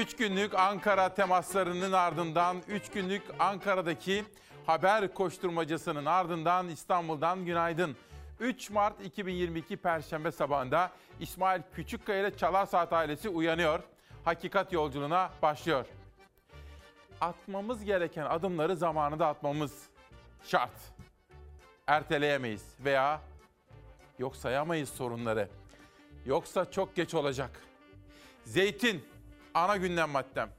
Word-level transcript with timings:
3 0.00 0.16
günlük 0.16 0.54
Ankara 0.54 1.14
temaslarının 1.14 1.92
ardından 1.92 2.56
3 2.68 2.90
günlük 2.90 3.22
Ankara'daki 3.38 4.24
haber 4.66 5.14
koşturmacasının 5.14 6.04
ardından 6.04 6.68
İstanbul'dan 6.68 7.44
günaydın. 7.44 7.96
3 8.40 8.70
Mart 8.70 9.04
2022 9.04 9.76
Perşembe 9.76 10.32
sabahında 10.32 10.90
İsmail 11.20 11.62
Küçükkaya 11.74 12.20
ile 12.20 12.36
Çalar 12.36 12.66
Saat 12.66 12.92
ailesi 12.92 13.28
uyanıyor. 13.28 13.80
Hakikat 14.24 14.72
yolculuğuna 14.72 15.30
başlıyor. 15.42 15.86
Atmamız 17.20 17.84
gereken 17.84 18.26
adımları 18.26 18.76
zamanında 18.76 19.26
atmamız 19.26 19.82
şart. 20.44 20.92
Erteleyemeyiz 21.86 22.74
veya 22.84 23.20
yok 24.18 24.36
sayamayız 24.36 24.88
sorunları. 24.88 25.48
Yoksa 26.26 26.70
çok 26.70 26.96
geç 26.96 27.14
olacak. 27.14 27.50
Zeytin 28.44 29.04
ana 29.54 29.76
gündem 29.76 30.10
maddem. 30.10 30.50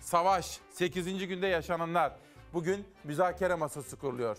Savaş 0.00 0.60
8. 0.70 1.26
günde 1.26 1.46
yaşananlar. 1.46 2.12
Bugün 2.52 2.86
müzakere 3.04 3.54
masası 3.54 3.96
kuruluyor. 3.96 4.38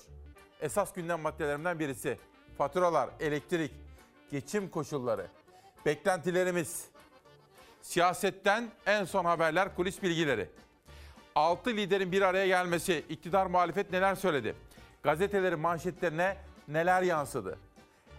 Esas 0.62 0.94
gündem 0.94 1.20
maddelerimden 1.20 1.80
birisi 1.80 2.18
faturalar, 2.58 3.09
elektrik, 3.20 3.72
geçim 4.31 4.70
koşulları, 4.70 5.28
beklentilerimiz, 5.86 6.86
siyasetten 7.81 8.72
en 8.86 9.05
son 9.05 9.26
haberler, 9.26 9.76
kulis 9.76 10.04
bilgileri. 10.04 10.50
Altı 11.36 11.70
liderin 11.70 12.12
bir 12.12 12.22
araya 12.22 12.47
gelmesi, 12.47 13.06
iktidar 13.09 13.45
muhalefet 13.45 13.92
neler 13.92 14.16
söyledi? 14.16 14.56
Gazetelerin 15.03 15.59
manşetlerine 15.59 16.38
neler 16.67 17.02
yansıdı? 17.02 17.59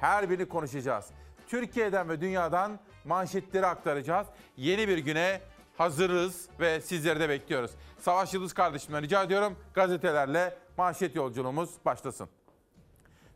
Her 0.00 0.30
birini 0.30 0.48
konuşacağız. 0.48 1.06
Türkiye'den 1.48 2.08
ve 2.08 2.20
dünyadan 2.20 2.78
manşetleri 3.04 3.66
aktaracağız. 3.66 4.26
Yeni 4.56 4.88
bir 4.88 4.98
güne 4.98 5.40
hazırız 5.78 6.48
ve 6.60 6.80
sizleri 6.80 7.20
de 7.20 7.28
bekliyoruz. 7.28 7.70
Savaş 7.98 8.34
Yıldız 8.34 8.52
kardeşimden 8.52 9.02
rica 9.02 9.22
ediyorum 9.22 9.56
gazetelerle 9.74 10.56
manşet 10.76 11.16
yolculuğumuz 11.16 11.70
başlasın. 11.84 12.28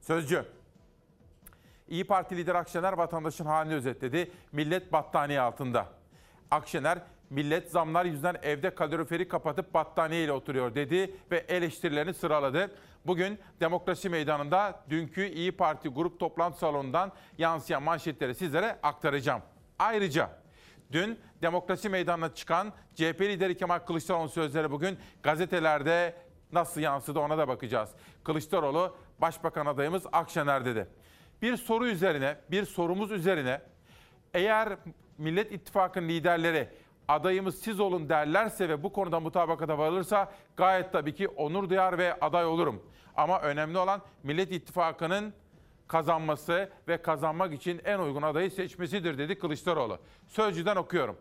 Sözcü. 0.01 0.45
İyi 1.89 2.05
Parti 2.05 2.37
lideri 2.37 2.59
Akşener 2.59 2.93
vatandaşın 2.93 3.45
halini 3.45 3.75
özetledi. 3.75 4.31
Millet 4.53 4.93
battaniye 4.93 5.41
altında. 5.41 5.87
Akşener 6.51 6.99
millet 7.31 7.71
zamlar 7.71 8.05
yüzünden 8.05 8.37
evde 8.43 8.75
kaloriferi 8.75 9.29
kapatıp 9.29 9.75
battaniye 9.75 10.25
ile 10.25 10.33
oturuyor 10.33 10.75
dedi 10.75 11.17
ve 11.31 11.39
eleştirilerini 11.39 12.15
sıraladı. 12.15 12.71
Bugün 13.07 13.39
Demokrasi 13.61 14.09
Meydanı'nda 14.09 14.81
dünkü 14.91 15.27
İyi 15.27 15.53
Parti 15.53 15.89
grup 15.89 16.21
toplantı 16.21 16.59
salonundan 16.59 17.13
yansıyan 17.39 17.83
manşetleri 17.83 18.35
sizlere 18.35 18.79
aktaracağım. 18.83 19.43
Ayrıca 19.79 20.42
dün 20.93 21.19
Demokrasi 21.43 21.89
Meydanı'na 21.89 22.35
çıkan 22.35 22.73
CHP 22.95 23.21
lideri 23.21 23.57
Kemal 23.57 23.79
Kılıçdaroğlu 23.79 24.29
sözleri 24.29 24.71
bugün 24.71 24.99
gazetelerde 25.23 26.15
nasıl 26.53 26.81
yansıdı 26.81 27.19
ona 27.19 27.39
da 27.39 27.49
bakacağız. 27.49 27.91
Kılıçdaroğlu 28.25 28.97
Başbakan 29.19 29.67
adayımız 29.67 30.07
Akşener 30.13 30.65
dedi. 30.65 30.89
Bir 31.43 31.57
soru 31.57 31.87
üzerine, 31.87 32.37
bir 32.51 32.65
sorumuz 32.65 33.13
üzerine 33.13 33.61
eğer 34.35 34.77
Millet 35.19 35.53
İttifakı'nın 35.53 36.09
liderleri 36.09 36.69
adayımız 37.09 37.59
siz 37.61 37.81
olun 37.81 38.09
derlerse 38.09 38.69
ve 38.69 38.83
bu 38.83 38.93
konuda 38.93 39.21
mutabakata 39.21 39.79
varılırsa 39.79 40.33
gayet 40.57 40.93
tabii 40.93 41.15
ki 41.15 41.29
onur 41.29 41.71
duyar 41.71 41.99
ve 41.99 42.21
aday 42.21 42.45
olurum. 42.45 42.83
Ama 43.17 43.41
önemli 43.41 43.79
olan 43.79 44.03
Millet 44.23 44.53
İttifakı'nın 44.53 45.35
kazanması 45.93 46.71
ve 46.89 47.03
kazanmak 47.03 47.53
için 47.53 47.81
en 47.85 47.99
uygun 47.99 48.23
adayı 48.23 48.51
seçmesidir 48.51 49.19
dedi 49.19 49.39
Kılıçdaroğlu. 49.39 49.99
Sözcüden 50.29 50.77
okuyorum. 50.77 51.17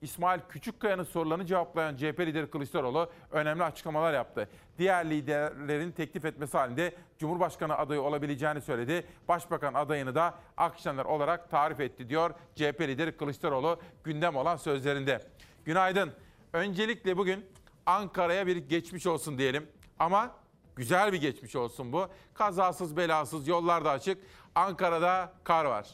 İsmail 0.00 0.40
Küçükkaya'nın 0.48 1.02
sorularını 1.02 1.46
cevaplayan 1.46 1.96
CHP 1.96 2.20
lideri 2.20 2.50
Kılıçdaroğlu 2.50 3.10
önemli 3.30 3.64
açıklamalar 3.64 4.14
yaptı. 4.14 4.48
Diğer 4.78 5.10
liderlerin 5.10 5.90
teklif 5.90 6.24
etmesi 6.24 6.58
halinde 6.58 6.94
Cumhurbaşkanı 7.18 7.78
adayı 7.78 8.02
olabileceğini 8.02 8.60
söyledi. 8.60 9.06
Başbakan 9.28 9.74
adayını 9.74 10.14
da 10.14 10.34
Akşener 10.56 11.04
olarak 11.04 11.50
tarif 11.50 11.80
etti 11.80 12.08
diyor 12.08 12.30
CHP 12.54 12.80
lideri 12.80 13.16
Kılıçdaroğlu 13.16 13.80
gündem 14.04 14.36
olan 14.36 14.56
sözlerinde. 14.56 15.20
Günaydın. 15.64 16.12
Öncelikle 16.52 17.16
bugün 17.16 17.46
Ankara'ya 17.86 18.46
bir 18.46 18.56
geçmiş 18.56 19.06
olsun 19.06 19.38
diyelim. 19.38 19.66
Ama 19.98 20.41
güzel 20.76 21.12
bir 21.12 21.20
geçmiş 21.20 21.56
olsun 21.56 21.92
bu. 21.92 22.08
Kazasız 22.34 22.96
belasız 22.96 23.48
yollar 23.48 23.84
da 23.84 23.90
açık. 23.90 24.18
Ankara'da 24.54 25.32
kar 25.44 25.64
var. 25.64 25.86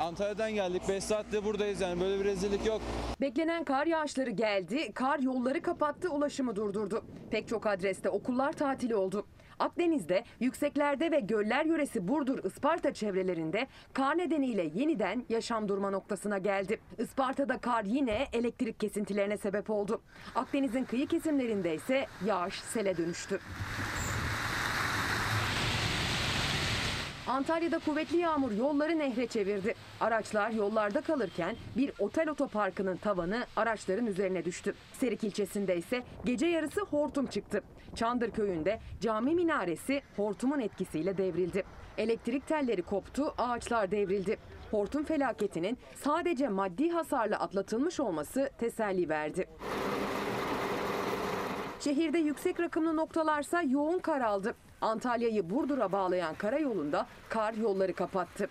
Antalya'dan 0.00 0.54
geldik. 0.54 0.82
5 0.88 1.04
saatte 1.04 1.44
buradayız 1.44 1.80
yani 1.80 2.00
böyle 2.00 2.20
bir 2.20 2.24
rezillik 2.24 2.66
yok. 2.66 2.80
Beklenen 3.20 3.64
kar 3.64 3.86
yağışları 3.86 4.30
geldi, 4.30 4.92
kar 4.94 5.18
yolları 5.18 5.62
kapattı, 5.62 6.10
ulaşımı 6.10 6.56
durdurdu. 6.56 7.04
Pek 7.30 7.48
çok 7.48 7.66
adreste 7.66 8.10
okullar 8.10 8.52
tatil 8.52 8.92
oldu. 8.92 9.26
Akdeniz'de, 9.60 10.24
yükseklerde 10.40 11.10
ve 11.10 11.20
göller 11.20 11.64
yöresi 11.64 12.08
Burdur, 12.08 12.44
Isparta 12.44 12.94
çevrelerinde 12.94 13.66
kar 13.92 14.18
nedeniyle 14.18 14.70
yeniden 14.74 15.24
yaşam 15.28 15.68
durma 15.68 15.90
noktasına 15.90 16.38
geldi. 16.38 16.80
Isparta'da 16.98 17.58
kar 17.58 17.84
yine 17.84 18.26
elektrik 18.32 18.80
kesintilerine 18.80 19.36
sebep 19.36 19.70
oldu. 19.70 20.02
Akdeniz'in 20.34 20.84
kıyı 20.84 21.06
kesimlerinde 21.06 21.74
ise 21.74 22.06
yağış 22.26 22.60
sele 22.60 22.96
dönüştü. 22.96 23.40
Antalya'da 27.26 27.78
kuvvetli 27.78 28.16
yağmur 28.16 28.52
yolları 28.52 28.98
nehre 28.98 29.26
çevirdi. 29.26 29.74
Araçlar 30.00 30.50
yollarda 30.50 31.00
kalırken 31.00 31.56
bir 31.76 31.92
otel 31.98 32.28
otoparkının 32.28 32.96
tavanı 32.96 33.46
araçların 33.56 34.06
üzerine 34.06 34.44
düştü. 34.44 34.74
Serik 34.92 35.24
ilçesinde 35.24 35.76
ise 35.76 36.02
gece 36.24 36.46
yarısı 36.46 36.80
hortum 36.80 37.26
çıktı. 37.26 37.62
Çandır 37.94 38.30
köyünde 38.30 38.80
cami 39.00 39.34
minaresi 39.34 40.02
hortumun 40.16 40.60
etkisiyle 40.60 41.16
devrildi. 41.16 41.64
Elektrik 41.98 42.46
telleri 42.46 42.82
koptu, 42.82 43.34
ağaçlar 43.38 43.90
devrildi. 43.90 44.38
Hortum 44.70 45.04
felaketinin 45.04 45.78
sadece 45.94 46.48
maddi 46.48 46.90
hasarla 46.90 47.40
atlatılmış 47.40 48.00
olması 48.00 48.50
teselli 48.58 49.08
verdi. 49.08 49.48
Şehirde 51.80 52.18
yüksek 52.18 52.60
rakımlı 52.60 52.96
noktalarsa 52.96 53.62
yoğun 53.62 53.98
kar 53.98 54.20
aldı. 54.20 54.54
Antalya'yı 54.80 55.50
Burdur'a 55.50 55.92
bağlayan 55.92 56.34
karayolunda 56.34 57.06
kar 57.28 57.54
yolları 57.54 57.92
kapattı. 57.92 58.48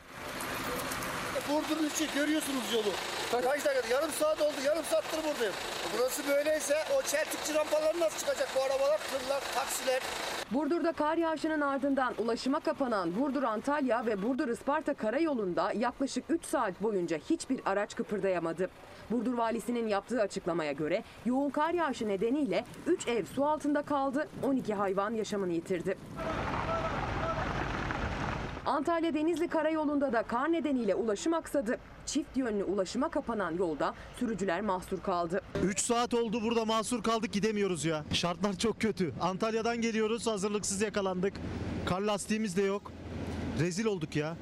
Burdur'un 1.49 1.89
içi 1.89 2.05
görüyorsunuz 2.15 2.73
yolu. 2.73 2.91
Kaç 3.31 3.65
dakika? 3.65 3.87
Yarım 3.95 4.11
saat 4.11 4.41
oldu. 4.41 4.55
Yarım 4.65 4.83
saattir 4.83 5.17
buradayım. 5.23 5.53
Burası 5.97 6.27
böyleyse 6.27 6.75
o 6.97 7.01
çeltikçi 7.01 7.53
rampaları 7.55 7.99
nasıl 7.99 8.19
çıkacak 8.19 8.49
bu 8.55 8.61
arabalar? 8.61 8.97
Tırlar, 8.97 9.41
taksiler. 9.55 10.01
Burdur'da 10.51 10.91
kar 10.91 11.17
yağışının 11.17 11.61
ardından 11.61 12.13
ulaşıma 12.17 12.59
kapanan 12.59 13.09
Burdur-Antalya 13.19 14.05
ve 14.05 14.21
Burdur-Isparta 14.21 14.93
karayolunda 14.93 15.71
yaklaşık 15.71 16.23
3 16.29 16.45
saat 16.45 16.83
boyunca 16.83 17.17
hiçbir 17.29 17.61
araç 17.65 17.95
kıpırdayamadı. 17.95 18.69
Burdur 19.11 19.33
valisinin 19.33 19.87
yaptığı 19.87 20.21
açıklamaya 20.21 20.71
göre 20.71 21.03
yoğun 21.25 21.49
kar 21.49 21.73
yağışı 21.73 22.07
nedeniyle 22.07 22.65
3 22.87 23.07
ev 23.07 23.25
su 23.25 23.45
altında 23.45 23.81
kaldı, 23.81 24.27
12 24.43 24.73
hayvan 24.73 25.13
yaşamını 25.13 25.53
yitirdi. 25.53 25.97
Antalya 28.69 29.13
Denizli 29.13 29.47
Karayolu'nda 29.47 30.13
da 30.13 30.23
kar 30.23 30.51
nedeniyle 30.51 30.95
ulaşım 30.95 31.33
aksadı. 31.33 31.79
Çift 32.05 32.37
yönlü 32.37 32.63
ulaşıma 32.63 33.09
kapanan 33.09 33.57
yolda 33.57 33.93
sürücüler 34.19 34.61
mahsur 34.61 35.01
kaldı. 35.01 35.41
3 35.63 35.79
saat 35.79 36.13
oldu 36.13 36.41
burada 36.43 36.65
mahsur 36.65 37.03
kaldık 37.03 37.33
gidemiyoruz 37.33 37.85
ya. 37.85 38.03
Şartlar 38.13 38.57
çok 38.57 38.81
kötü. 38.81 39.13
Antalya'dan 39.21 39.81
geliyoruz 39.81 40.27
hazırlıksız 40.27 40.81
yakalandık. 40.81 41.33
Kar 41.85 42.01
lastiğimiz 42.01 42.57
de 42.57 42.61
yok. 42.61 42.91
Rezil 43.59 43.85
olduk 43.85 44.15
ya. 44.15 44.35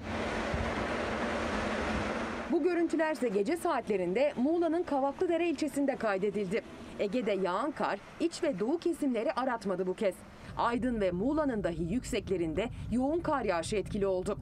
Bu 2.52 2.64
görüntüler 2.64 3.12
ise 3.14 3.30
gece 3.30 3.58
saatlerinde 3.58 4.34
Muğla'nın 4.38 4.84
Kavaklıdere 4.84 5.50
ilçesinde 5.50 5.96
kaydedildi. 5.96 6.62
Ege'de 7.00 7.32
yağan 7.32 7.72
kar 7.72 8.00
iç 8.20 8.44
ve 8.44 8.60
doğu 8.60 8.78
kesimleri 8.78 9.34
aratmadı 9.34 9.88
bu 9.88 9.94
kez. 9.94 10.16
Aydın 10.58 11.02
ve 11.02 11.12
Muğla'nın 11.12 11.64
dahi 11.64 11.84
yükseklerinde 11.94 12.70
yoğun 12.92 13.20
kar 13.20 13.46
yağışı 13.46 13.76
etkili 13.76 14.08
oldu. 14.08 14.38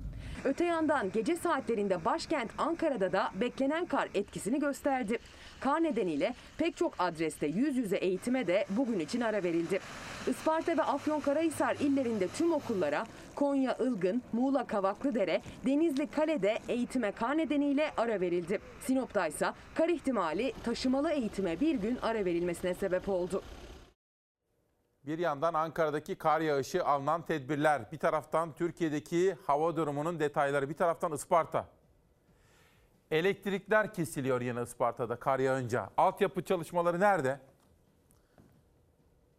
Öte 0.46 0.66
yandan 0.66 1.12
gece 1.12 1.36
saatlerinde 1.36 2.06
başkent 2.06 2.52
Ankara'da 2.58 3.12
da 3.12 3.32
beklenen 3.42 3.86
kar 3.86 4.10
etkisini 4.14 4.60
gösterdi. 4.60 5.18
Kar 5.60 5.84
nedeniyle 5.84 6.34
pek 6.58 6.78
çok 6.78 6.94
adreste 7.00 7.48
yüz 7.48 7.78
yüze 7.78 7.98
eğitime 7.98 8.48
de 8.48 8.66
bugün 8.70 9.00
için 9.00 9.22
ara 9.22 9.44
verildi. 9.44 9.80
Isparta 10.28 10.78
ve 10.78 10.84
Afyonkarahisar 10.84 11.76
illerinde 11.76 12.28
tüm 12.28 12.54
okullara, 12.54 13.06
Konya 13.36 13.78
Ilgın, 13.78 14.22
Muğla 14.34 14.68
Kavaklıdere, 14.68 15.42
Denizli 15.66 16.08
Kale'de 16.08 16.58
eğitime 16.68 17.12
kar 17.12 17.38
nedeniyle 17.38 17.92
ara 17.98 18.22
verildi. 18.22 18.60
Sinop'ta 18.82 19.28
ise 19.28 19.48
kar 19.76 19.90
ihtimali 19.90 20.54
taşımalı 20.64 21.12
eğitime 21.12 21.60
bir 21.60 21.76
gün 21.76 21.98
ara 22.02 22.26
verilmesine 22.26 22.74
sebep 22.74 23.10
oldu. 23.10 23.44
Bir 25.08 25.20
yandan 25.20 25.54
Ankara'daki 25.54 26.16
kar 26.16 26.42
yağışı 26.42 26.86
alınan 26.86 27.22
tedbirler, 27.22 27.92
bir 27.92 27.98
taraftan 27.98 28.54
Türkiye'deki 28.54 29.38
hava 29.48 29.76
durumunun 29.76 30.20
detayları, 30.20 30.70
bir 30.70 30.78
taraftan 30.78 31.12
Isparta. 31.12 31.66
Elektrikler 33.12 33.94
kesiliyor 33.94 34.42
yine 34.42 34.62
Isparta'da 34.62 35.16
kar 35.16 35.40
yağınca. 35.40 35.90
Altyapı 35.98 36.44
çalışmaları 36.44 37.00
nerede? 37.00 37.40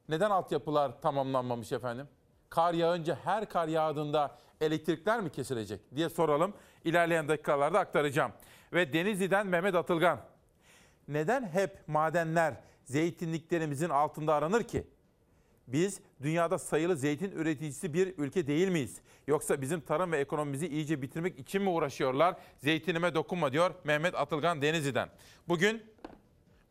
Neden 0.09 0.31
altyapılar 0.31 1.01
tamamlanmamış 1.01 1.73
efendim? 1.73 2.09
Kar 2.51 2.75
yağınca 2.75 3.19
her 3.25 3.49
kar 3.49 3.69
yağdığında 3.69 4.39
elektrikler 4.61 5.21
mi 5.21 5.31
kesilecek 5.33 5.97
diye 5.97 6.09
soralım. 6.09 6.55
İlerleyen 6.85 7.29
dakikalarda 7.29 7.79
aktaracağım. 7.79 8.33
Ve 8.73 8.93
Denizli'den 8.93 9.47
Mehmet 9.47 9.75
Atılgan. 9.75 10.21
Neden 11.09 11.49
hep 11.49 11.89
madenler 11.89 12.55
zeytinliklerimizin 12.85 13.91
altında 13.91 14.35
aranır 14.35 14.63
ki? 14.63 14.87
Biz 15.69 16.01
dünyada 16.23 16.59
sayılı 16.59 16.97
zeytin 16.97 17.31
üreticisi 17.31 17.95
bir 17.95 18.15
ülke 18.19 18.47
değil 18.47 18.69
miyiz? 18.69 19.01
Yoksa 19.27 19.61
bizim 19.61 19.81
tarım 19.81 20.13
ve 20.13 20.19
ekonomimizi 20.19 20.69
iyice 20.69 21.03
bitirmek 21.03 21.39
için 21.39 21.63
mi 21.63 21.69
uğraşıyorlar? 21.69 22.37
Zeytinime 22.59 23.15
dokunma 23.15 23.53
diyor 23.53 23.75
Mehmet 23.85 24.15
Atılgan 24.15 24.63
Denizli'den. 24.63 25.09
Bugün 25.49 25.83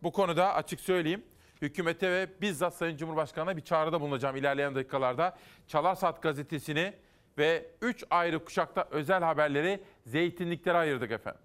bu 0.04 0.12
konuda 0.12 0.54
açık 0.54 0.80
söyleyeyim. 0.80 1.24
Hükümete 1.62 2.12
ve 2.12 2.30
bizzat 2.42 2.74
Sayın 2.74 2.98
Cumhurbaşkanı'na 2.98 3.58
bir 3.58 3.62
çağrıda 3.62 4.02
bulunacağım 4.02 4.36
ilerleyen 4.36 4.76
dakikalarda. 4.76 5.38
Çalar 5.68 5.96
Saat 5.96 6.22
gazetesini 6.22 6.94
ve 7.38 7.66
3 7.82 8.04
ayrı 8.10 8.46
kuşakta 8.46 8.88
özel 8.92 9.24
haberleri 9.24 9.84
zeytinliklere 10.06 10.78
ayırdık 10.78 11.12
efendim. 11.12 11.42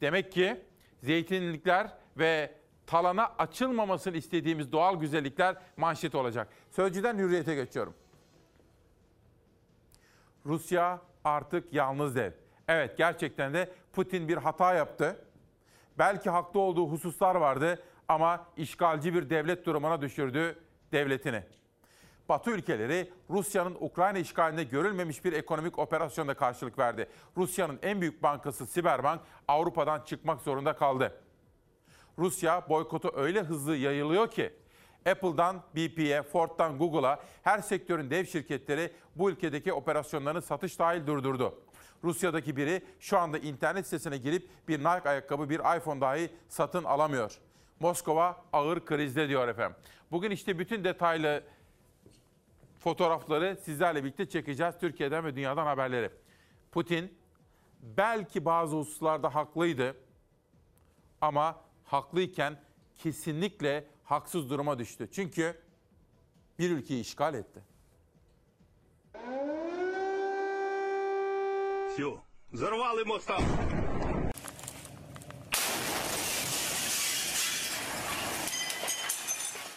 Demek 0.00 0.32
ki 0.32 0.60
zeytinlikler 1.02 1.90
ve 2.18 2.54
talana 2.86 3.32
açılmamasını 3.38 4.16
istediğimiz 4.16 4.72
doğal 4.72 5.00
güzellikler 5.00 5.56
manşet 5.76 6.14
olacak. 6.14 6.48
Sözcüden 6.70 7.18
hürriyete 7.18 7.54
geçiyorum. 7.54 7.94
Rusya 10.46 11.00
artık 11.24 11.72
yalnız 11.72 12.16
dev. 12.16 12.32
Evet 12.68 12.98
gerçekten 12.98 13.54
de 13.54 13.70
Putin 13.92 14.28
bir 14.28 14.36
hata 14.36 14.74
yaptı. 14.74 15.24
Belki 15.98 16.30
haklı 16.30 16.60
olduğu 16.60 16.88
hususlar 16.88 17.34
vardı 17.34 17.82
ama 18.08 18.46
işgalci 18.56 19.14
bir 19.14 19.30
devlet 19.30 19.66
durumuna 19.66 20.00
düşürdü 20.00 20.58
devletini. 20.92 21.42
Batı 22.28 22.50
ülkeleri 22.50 23.10
Rusya'nın 23.30 23.76
Ukrayna 23.80 24.18
işgaline 24.18 24.64
görülmemiş 24.64 25.24
bir 25.24 25.32
ekonomik 25.32 25.78
operasyonda 25.78 26.34
karşılık 26.34 26.78
verdi. 26.78 27.08
Rusya'nın 27.36 27.78
en 27.82 28.00
büyük 28.00 28.22
bankası 28.22 28.66
Siberbank 28.66 29.20
Avrupa'dan 29.48 30.00
çıkmak 30.00 30.40
zorunda 30.40 30.76
kaldı. 30.76 31.20
Rusya 32.18 32.68
boykotu 32.68 33.12
öyle 33.14 33.40
hızlı 33.40 33.76
yayılıyor 33.76 34.30
ki 34.30 34.52
Apple'dan 35.06 35.62
BP'ye, 35.76 36.22
Ford'dan 36.22 36.78
Google'a 36.78 37.20
her 37.42 37.58
sektörün 37.58 38.10
dev 38.10 38.24
şirketleri 38.24 38.92
bu 39.16 39.30
ülkedeki 39.30 39.72
operasyonlarını 39.72 40.42
satış 40.42 40.78
dahil 40.78 41.06
durdurdu. 41.06 41.58
Rusya'daki 42.04 42.56
biri 42.56 42.82
şu 43.00 43.18
anda 43.18 43.38
internet 43.38 43.84
sitesine 43.84 44.16
girip 44.16 44.48
bir 44.68 44.78
Nike 44.78 45.08
ayakkabı, 45.08 45.50
bir 45.50 45.76
iPhone 45.76 46.00
dahi 46.00 46.30
satın 46.48 46.84
alamıyor. 46.84 47.38
Moskova 47.80 48.44
ağır 48.52 48.84
krizde 48.84 49.28
diyor 49.28 49.48
efendim. 49.48 49.76
Bugün 50.10 50.30
işte 50.30 50.58
bütün 50.58 50.84
detaylı 50.84 51.44
fotoğrafları 52.78 53.56
sizlerle 53.62 54.04
birlikte 54.04 54.28
çekeceğiz. 54.28 54.74
Türkiye'den 54.80 55.24
ve 55.24 55.36
dünyadan 55.36 55.66
haberleri. 55.66 56.10
Putin 56.72 57.18
belki 57.82 58.44
bazı 58.44 58.76
hususlarda 58.76 59.34
haklıydı 59.34 59.96
ama 61.20 61.63
haklıyken 61.85 62.59
kesinlikle 62.95 63.87
haksız 64.03 64.49
duruma 64.49 64.79
düştü. 64.79 65.09
Çünkü 65.11 65.61
bir 66.59 66.71
ülkeyi 66.71 67.01
işgal 67.01 67.33
etti. 67.33 67.63
Все, 71.89 72.21
взорвали 72.53 73.03
моста. 73.03 73.37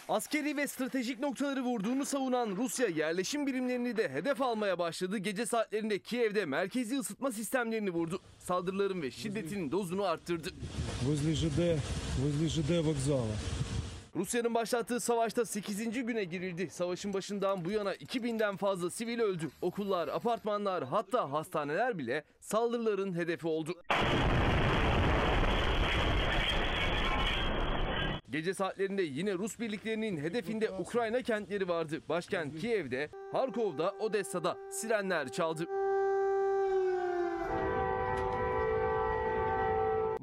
Askeri 0.10 0.58
ve 0.58 0.68
stratejik 0.68 1.20
noktaları 1.20 1.62
vurduğunu 1.64 2.06
savunan 2.06 2.56
Rusya 2.56 2.88
yerleşim 2.88 3.48
birimlerini 3.48 3.98
de 3.98 4.10
hedef 4.10 4.42
almaya 4.42 4.80
başladı. 4.80 5.18
Gece 5.18 5.46
saatlerinde 5.46 6.00
Kiev'de 6.00 6.46
merkezi 6.46 7.00
ısıtma 7.00 7.32
sistemlerini 7.32 7.90
vurdu. 7.90 8.20
Saldırıların 8.38 9.02
ve 9.02 9.12
şiddetinin 9.12 9.72
dozunu 9.72 10.04
arttırdı. 10.04 10.50
Rusya'nın 14.16 14.54
başlattığı 14.54 15.00
savaşta 15.00 15.46
8. 15.46 16.06
güne 16.06 16.24
girildi. 16.24 16.70
Savaşın 16.70 17.14
başından 17.14 17.66
bu 17.66 17.72
yana 17.72 17.96
2000'den 17.96 18.58
fazla 18.58 18.90
sivil 18.90 19.20
öldü. 19.20 19.50
Okullar, 19.62 20.08
apartmanlar 20.08 20.84
hatta 20.84 21.32
hastaneler 21.32 21.98
bile 21.98 22.24
saldırıların 22.40 23.14
hedefi 23.14 23.48
oldu. 23.48 23.76
Gece 28.30 28.54
saatlerinde 28.54 29.02
yine 29.02 29.34
Rus 29.34 29.60
birliklerinin 29.60 30.18
hedefinde 30.18 30.72
Ukrayna 30.72 31.22
kentleri 31.22 31.68
vardı. 31.68 32.02
Başkent 32.10 32.60
Kiev'de, 32.60 33.10
Harkov'da, 33.32 33.92
Odessa'da 34.00 34.58
sirenler 34.72 35.32
çaldı. 35.32 35.68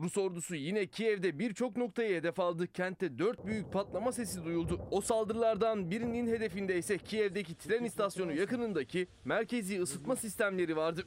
Rus 0.04 0.18
ordusu 0.18 0.54
yine 0.54 0.86
Kiev'de 0.86 1.38
birçok 1.38 1.76
noktayı 1.76 2.16
hedef 2.16 2.40
aldı. 2.40 2.66
Kentte 2.66 3.18
dört 3.18 3.46
büyük 3.46 3.72
patlama 3.72 4.12
sesi 4.12 4.44
duyuldu. 4.44 4.80
O 4.90 5.00
saldırılardan 5.00 5.90
birinin 5.90 6.26
hedefinde 6.26 6.78
ise 6.78 6.98
Kiev'deki 6.98 7.54
tren 7.54 7.84
istasyonu 7.84 8.32
yakınındaki 8.32 9.06
merkezi 9.24 9.82
ısıtma 9.82 10.16
sistemleri 10.16 10.76
vardı. 10.76 11.04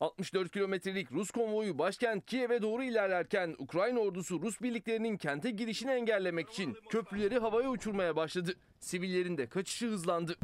64 0.00 0.50
kilometrelik 0.50 1.12
Rus 1.12 1.30
konvoyu 1.30 1.78
başkent 1.78 2.26
Kiev'e 2.26 2.62
doğru 2.62 2.82
ilerlerken 2.82 3.54
Ukrayna 3.58 4.00
ordusu 4.00 4.42
Rus 4.42 4.60
birliklerinin 4.60 5.16
kente 5.16 5.50
girişini 5.50 5.90
engellemek 5.90 6.50
için 6.50 6.76
köprüleri 6.90 7.38
havaya 7.38 7.70
uçurmaya 7.70 8.16
başladı. 8.16 8.54
Sivillerin 8.80 9.38
de 9.38 9.46
kaçışı 9.46 9.86
hızlandı. 9.86 10.36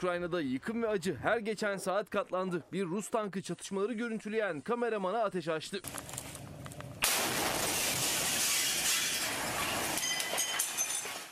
Ukrayna'da 0.00 0.40
yıkım 0.40 0.82
ve 0.82 0.88
acı 0.88 1.16
her 1.16 1.38
geçen 1.38 1.76
saat 1.76 2.10
katlandı. 2.10 2.64
Bir 2.72 2.84
Rus 2.84 3.10
tankı 3.10 3.42
çatışmaları 3.42 3.92
görüntüleyen 3.92 4.60
kameramana 4.60 5.18
ateş 5.18 5.48
açtı. 5.48 5.80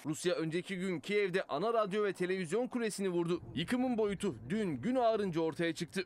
Rusya 0.06 0.34
önceki 0.34 0.76
gün 0.76 1.00
Kiev'de 1.00 1.42
ana 1.42 1.74
radyo 1.74 2.04
ve 2.04 2.12
televizyon 2.12 2.66
kulesini 2.66 3.08
vurdu. 3.08 3.40
Yıkımın 3.54 3.98
boyutu 3.98 4.34
dün 4.48 4.76
gün 4.76 4.94
ağarınca 4.94 5.40
ortaya 5.40 5.74
çıktı. 5.74 6.04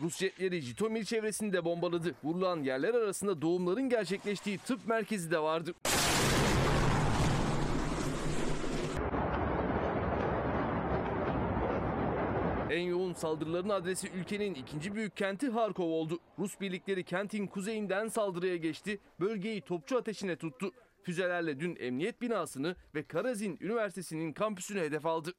Rus 0.00 0.16
jetleri 0.16 0.60
Jitomir 0.60 1.04
çevresini 1.04 1.52
de 1.52 1.64
bombaladı. 1.64 2.14
Vurulan 2.24 2.62
yerler 2.62 2.94
arasında 2.94 3.42
doğumların 3.42 3.88
gerçekleştiği 3.88 4.58
tıp 4.58 4.88
merkezi 4.88 5.30
de 5.30 5.38
vardı. 5.38 5.74
En 12.70 12.80
yoğun 12.80 13.05
saldırıların 13.16 13.68
adresi 13.68 14.08
ülkenin 14.08 14.54
ikinci 14.54 14.94
büyük 14.94 15.16
kenti 15.16 15.48
Harkov 15.48 15.88
oldu. 15.88 16.18
Rus 16.38 16.60
birlikleri 16.60 17.04
kentin 17.04 17.46
kuzeyinden 17.46 18.08
saldırıya 18.08 18.56
geçti, 18.56 19.00
bölgeyi 19.20 19.60
topçu 19.60 19.96
ateşine 19.96 20.36
tuttu. 20.36 20.70
Füzelerle 21.02 21.60
dün 21.60 21.76
emniyet 21.76 22.20
binasını 22.20 22.76
ve 22.94 23.02
Karazin 23.02 23.58
Üniversitesi'nin 23.60 24.32
kampüsünü 24.32 24.80
hedef 24.80 25.06
aldı. 25.06 25.32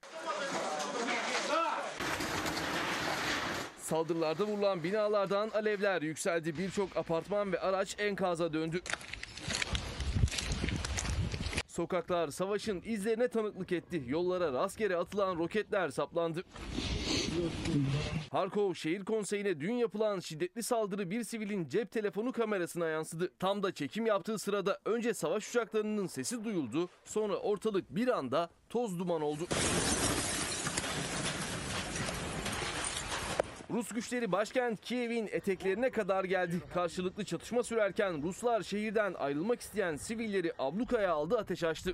Saldırılarda 3.78 4.48
vurulan 4.48 4.84
binalardan 4.84 5.50
alevler 5.50 6.02
yükseldi. 6.02 6.58
Birçok 6.58 6.98
apartman 6.98 7.54
ve 7.54 7.60
araç 7.60 7.96
enkaza 8.00 8.54
döndü. 8.54 8.82
Sokaklar 11.68 12.28
savaşın 12.28 12.82
izlerine 12.86 13.28
tanıklık 13.28 13.72
etti. 13.72 14.04
Yollara 14.08 14.54
rastgele 14.54 14.98
atılan 14.98 15.38
roketler 15.38 15.90
saplandı. 15.90 16.44
Harkov 18.32 18.74
Şehir 18.74 19.06
Konseyi'ne 19.06 19.60
dün 19.60 19.74
yapılan 19.74 20.20
şiddetli 20.20 20.63
saldırı 20.63 21.10
bir 21.10 21.24
sivilin 21.24 21.67
cep 21.70 21.91
telefonu 21.91 22.32
kamerasına 22.32 22.88
yansıdı. 22.88 23.32
Tam 23.39 23.63
da 23.63 23.72
çekim 23.72 24.06
yaptığı 24.06 24.39
sırada 24.39 24.79
önce 24.86 25.13
savaş 25.13 25.50
uçaklarının 25.50 26.08
sesi 26.08 26.44
duyuldu, 26.44 26.89
sonra 27.06 27.36
ortalık 27.36 27.96
bir 27.96 28.08
anda 28.08 28.50
toz 28.70 29.00
duman 29.00 29.22
oldu. 29.22 29.48
Rus 33.70 33.89
güçleri 33.89 34.32
başkent 34.32 34.82
Kiev'in 34.82 35.27
eteklerine 35.32 35.89
kadar 35.89 36.24
geldi. 36.24 36.62
Karşılıklı 36.74 37.25
çatışma 37.25 37.63
sürerken 37.63 38.24
Ruslar 38.24 38.62
şehirden 38.62 39.13
ayrılmak 39.13 39.62
isteyen 39.62 39.96
sivilleri 39.96 40.53
ablukaya 40.60 41.13
aldı 41.13 41.38
ateş 41.38 41.63
açtı. 41.63 41.94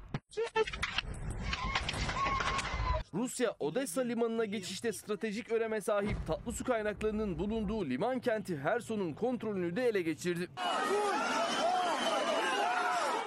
Rusya 3.14 3.56
Odessa 3.60 4.02
limanına 4.02 4.46
geçişte 4.46 4.94
stratejik 4.94 5.52
öneme 5.52 5.82
sahip 5.82 6.18
tatlı 6.28 6.52
su 6.52 6.64
kaynaklarının 6.64 7.40
bulunduğu 7.40 7.86
liman 7.86 8.20
kenti 8.20 8.58
Herson'un 8.58 9.14
kontrolünü 9.14 9.76
de 9.76 9.88
ele 9.88 10.02
geçirdi. 10.02 10.48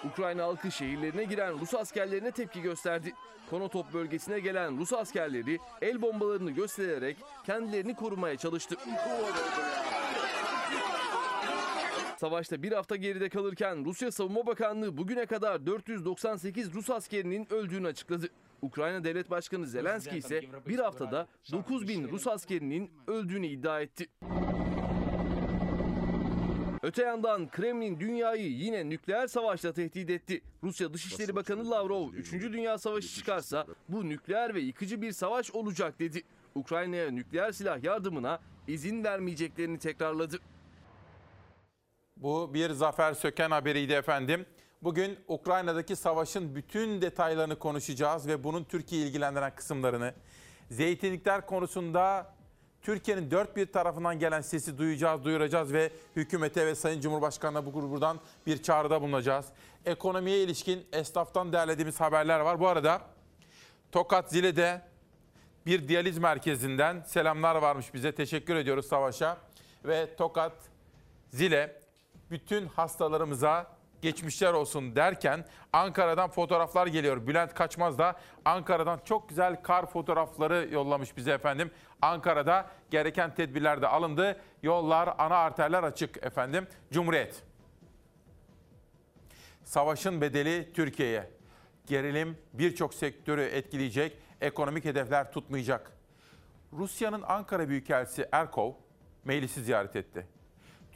Ukrayna 0.04 0.44
halkı 0.44 0.70
şehirlerine 0.70 1.24
giren 1.24 1.60
Rus 1.60 1.74
askerlerine 1.74 2.30
tepki 2.30 2.62
gösterdi. 2.62 3.14
Konotop 3.50 3.92
bölgesine 3.92 4.40
gelen 4.40 4.78
Rus 4.78 4.92
askerleri 4.92 5.58
el 5.82 6.02
bombalarını 6.02 6.50
göstererek 6.50 7.16
kendilerini 7.46 7.94
korumaya 7.94 8.36
çalıştı. 8.36 8.76
Savaşta 12.16 12.62
bir 12.62 12.72
hafta 12.72 12.96
geride 12.96 13.28
kalırken 13.28 13.84
Rusya 13.84 14.12
Savunma 14.12 14.46
Bakanlığı 14.46 14.96
bugüne 14.96 15.26
kadar 15.26 15.66
498 15.66 16.74
Rus 16.74 16.90
askerinin 16.90 17.52
öldüğünü 17.52 17.86
açıkladı. 17.86 18.28
Ukrayna 18.62 19.04
Devlet 19.04 19.30
Başkanı 19.30 19.66
Zelenski 19.66 20.16
ise 20.16 20.42
bir 20.68 20.78
haftada 20.78 21.28
9000 21.52 22.08
Rus 22.08 22.26
askerinin 22.26 22.90
öldüğünü 23.06 23.46
iddia 23.46 23.80
etti. 23.80 24.06
Öte 26.82 27.02
yandan 27.02 27.50
Kremlin 27.50 28.00
dünyayı 28.00 28.50
yine 28.50 28.88
nükleer 28.88 29.26
savaşla 29.26 29.72
tehdit 29.72 30.10
etti. 30.10 30.40
Rusya 30.62 30.94
Dışişleri 30.94 31.36
Bakanı 31.36 31.70
Lavrov 31.70 32.12
3. 32.12 32.32
Dünya 32.32 32.78
Savaşı 32.78 33.08
çıkarsa 33.08 33.66
bu 33.88 34.08
nükleer 34.08 34.54
ve 34.54 34.60
yıkıcı 34.60 35.02
bir 35.02 35.12
savaş 35.12 35.50
olacak 35.50 36.00
dedi. 36.00 36.22
Ukrayna'ya 36.54 37.10
nükleer 37.10 37.52
silah 37.52 37.82
yardımına 37.82 38.40
izin 38.68 39.04
vermeyeceklerini 39.04 39.78
tekrarladı. 39.78 40.38
Bu 42.16 42.54
bir 42.54 42.70
Zafer 42.70 43.14
Söken 43.14 43.50
haberiydi 43.50 43.92
efendim. 43.92 44.46
Bugün 44.82 45.18
Ukrayna'daki 45.28 45.96
savaşın 45.96 46.54
bütün 46.54 47.02
detaylarını 47.02 47.58
konuşacağız 47.58 48.28
ve 48.28 48.44
bunun 48.44 48.64
Türkiye'yi 48.64 49.06
ilgilendiren 49.08 49.54
kısımlarını. 49.54 50.14
Zeytinlikler 50.70 51.46
konusunda 51.46 52.34
Türkiye'nin 52.82 53.30
dört 53.30 53.56
bir 53.56 53.72
tarafından 53.72 54.18
gelen 54.18 54.40
sesi 54.40 54.78
duyacağız, 54.78 55.24
duyuracağız 55.24 55.72
ve 55.72 55.90
hükümete 56.16 56.66
ve 56.66 56.74
Sayın 56.74 57.00
Cumhurbaşkanı'na 57.00 57.66
bu 57.66 57.90
buradan 57.90 58.20
bir 58.46 58.62
çağrıda 58.62 59.02
bulunacağız. 59.02 59.46
Ekonomiye 59.84 60.42
ilişkin 60.42 60.86
esnaftan 60.92 61.52
derlediğimiz 61.52 62.00
haberler 62.00 62.40
var. 62.40 62.60
Bu 62.60 62.68
arada 62.68 63.00
Tokat 63.92 64.30
Zile'de 64.30 64.82
bir 65.66 65.88
diyaliz 65.88 66.18
merkezinden 66.18 67.02
selamlar 67.06 67.56
varmış 67.56 67.94
bize. 67.94 68.12
Teşekkür 68.14 68.56
ediyoruz 68.56 68.86
Savaş'a. 68.86 69.38
Ve 69.84 70.16
Tokat 70.16 70.52
Zile 71.28 71.80
bütün 72.30 72.66
hastalarımıza 72.66 73.75
geçmişler 74.06 74.52
olsun 74.52 74.96
derken 74.96 75.44
Ankara'dan 75.72 76.30
fotoğraflar 76.30 76.86
geliyor. 76.86 77.26
Bülent 77.26 77.54
Kaçmaz 77.54 77.98
da 77.98 78.16
Ankara'dan 78.44 79.00
çok 79.04 79.28
güzel 79.28 79.62
kar 79.62 79.86
fotoğrafları 79.86 80.68
yollamış 80.72 81.16
bize 81.16 81.32
efendim. 81.32 81.70
Ankara'da 82.02 82.66
gereken 82.90 83.34
tedbirler 83.34 83.82
de 83.82 83.88
alındı. 83.88 84.40
Yollar, 84.62 85.14
ana 85.18 85.36
arterler 85.36 85.82
açık 85.82 86.24
efendim. 86.24 86.66
Cumhuriyet. 86.92 87.42
Savaşın 89.64 90.20
bedeli 90.20 90.72
Türkiye'ye. 90.72 91.30
Gerilim 91.86 92.38
birçok 92.52 92.94
sektörü 92.94 93.42
etkileyecek, 93.42 94.18
ekonomik 94.40 94.84
hedefler 94.84 95.32
tutmayacak. 95.32 95.92
Rusya'nın 96.72 97.22
Ankara 97.22 97.68
Büyükelçisi 97.68 98.28
Erkov 98.32 98.72
meclisi 99.24 99.62
ziyaret 99.62 99.96
etti. 99.96 100.35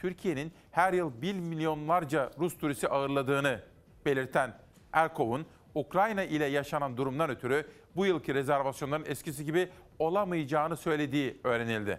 Türkiye'nin 0.00 0.52
her 0.70 0.92
yıl 0.92 1.22
1 1.22 1.34
milyonlarca 1.34 2.30
Rus 2.38 2.58
turisti 2.58 2.88
ağırladığını 2.88 3.60
belirten 4.04 4.58
Erkov'un 4.92 5.46
Ukrayna 5.74 6.24
ile 6.24 6.46
yaşanan 6.46 6.96
durumdan 6.96 7.30
ötürü 7.30 7.66
bu 7.96 8.06
yılki 8.06 8.34
rezervasyonların 8.34 9.04
eskisi 9.04 9.44
gibi 9.44 9.68
olamayacağını 9.98 10.76
söylediği 10.76 11.40
öğrenildi. 11.44 11.98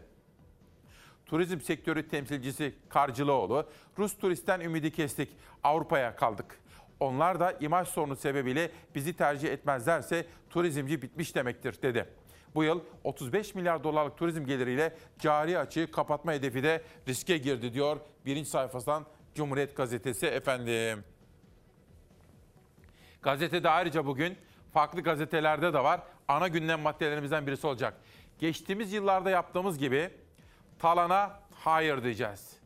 Turizm 1.25 1.61
sektörü 1.61 2.07
temsilcisi 2.07 2.75
Karcılıoğlu, 2.89 3.69
Rus 3.97 4.17
turistten 4.17 4.59
ümidi 4.59 4.91
kestik, 4.91 5.29
Avrupa'ya 5.63 6.15
kaldık. 6.15 6.59
Onlar 6.99 7.39
da 7.39 7.51
imaj 7.51 7.87
sorunu 7.87 8.15
sebebiyle 8.15 8.71
bizi 8.95 9.13
tercih 9.13 9.49
etmezlerse 9.49 10.25
turizmci 10.49 11.01
bitmiş 11.01 11.35
demektir 11.35 11.81
dedi. 11.81 12.20
Bu 12.55 12.63
yıl 12.63 12.81
35 13.03 13.55
milyar 13.55 13.83
dolarlık 13.83 14.17
turizm 14.17 14.45
geliriyle 14.45 14.97
cari 15.19 15.59
açığı 15.59 15.91
kapatma 15.91 16.33
hedefi 16.33 16.63
de 16.63 16.81
riske 17.07 17.37
girdi 17.37 17.73
diyor 17.73 17.97
birinci 18.25 18.49
sayfasından 18.49 19.05
Cumhuriyet 19.35 19.77
Gazetesi 19.77 20.25
efendim. 20.25 21.03
Gazetede 23.21 23.69
ayrıca 23.69 24.05
bugün 24.05 24.37
farklı 24.73 25.01
gazetelerde 25.01 25.73
de 25.73 25.83
var. 25.83 26.01
Ana 26.27 26.47
gündem 26.47 26.79
maddelerimizden 26.79 27.47
birisi 27.47 27.67
olacak. 27.67 27.93
Geçtiğimiz 28.39 28.93
yıllarda 28.93 29.29
yaptığımız 29.29 29.77
gibi 29.77 30.09
talana 30.79 31.39
hayır 31.55 32.03
diyeceğiz. 32.03 32.57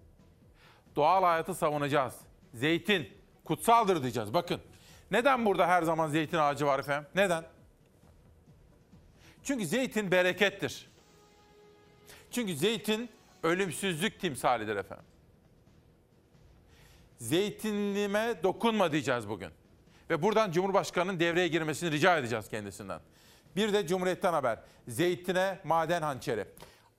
Doğal 0.96 1.24
hayatı 1.24 1.56
savunacağız. 1.56 2.15
Zeytin 2.54 3.10
kutsaldır 3.46 4.01
diyeceğiz. 4.01 4.34
Bakın 4.34 4.62
neden 5.12 5.46
burada 5.46 5.68
her 5.68 5.84
zaman 5.84 6.08
zeytin 6.08 6.38
ağacı 6.38 6.65
var 6.65 6.80
efendim? 6.80 7.10
Neden? 7.15 7.44
Çünkü 9.46 9.66
zeytin 9.66 10.12
berekettir. 10.12 10.90
Çünkü 12.32 12.56
zeytin 12.56 13.10
ölümsüzlük 13.44 14.20
timsalidir 14.20 14.75
efendim. 14.75 15.06
Zeytinlime 17.18 18.36
dokunma 18.44 18.92
diyeceğiz 18.92 19.30
bugün. 19.30 19.50
Ve 20.10 20.22
buradan 20.22 20.52
Cumhurbaşkanı'nın 20.52 21.20
devreye 21.20 21.48
girmesini 21.48 21.92
rica 21.92 22.18
edeceğiz 22.18 22.50
kendisinden. 22.50 23.00
Bir 23.56 23.74
de 23.74 23.88
Cumhuriyet'ten 23.88 24.34
haber. 24.34 24.60
Zeytine 24.88 25.60
maden 25.64 26.02
hançeri. 26.02 26.46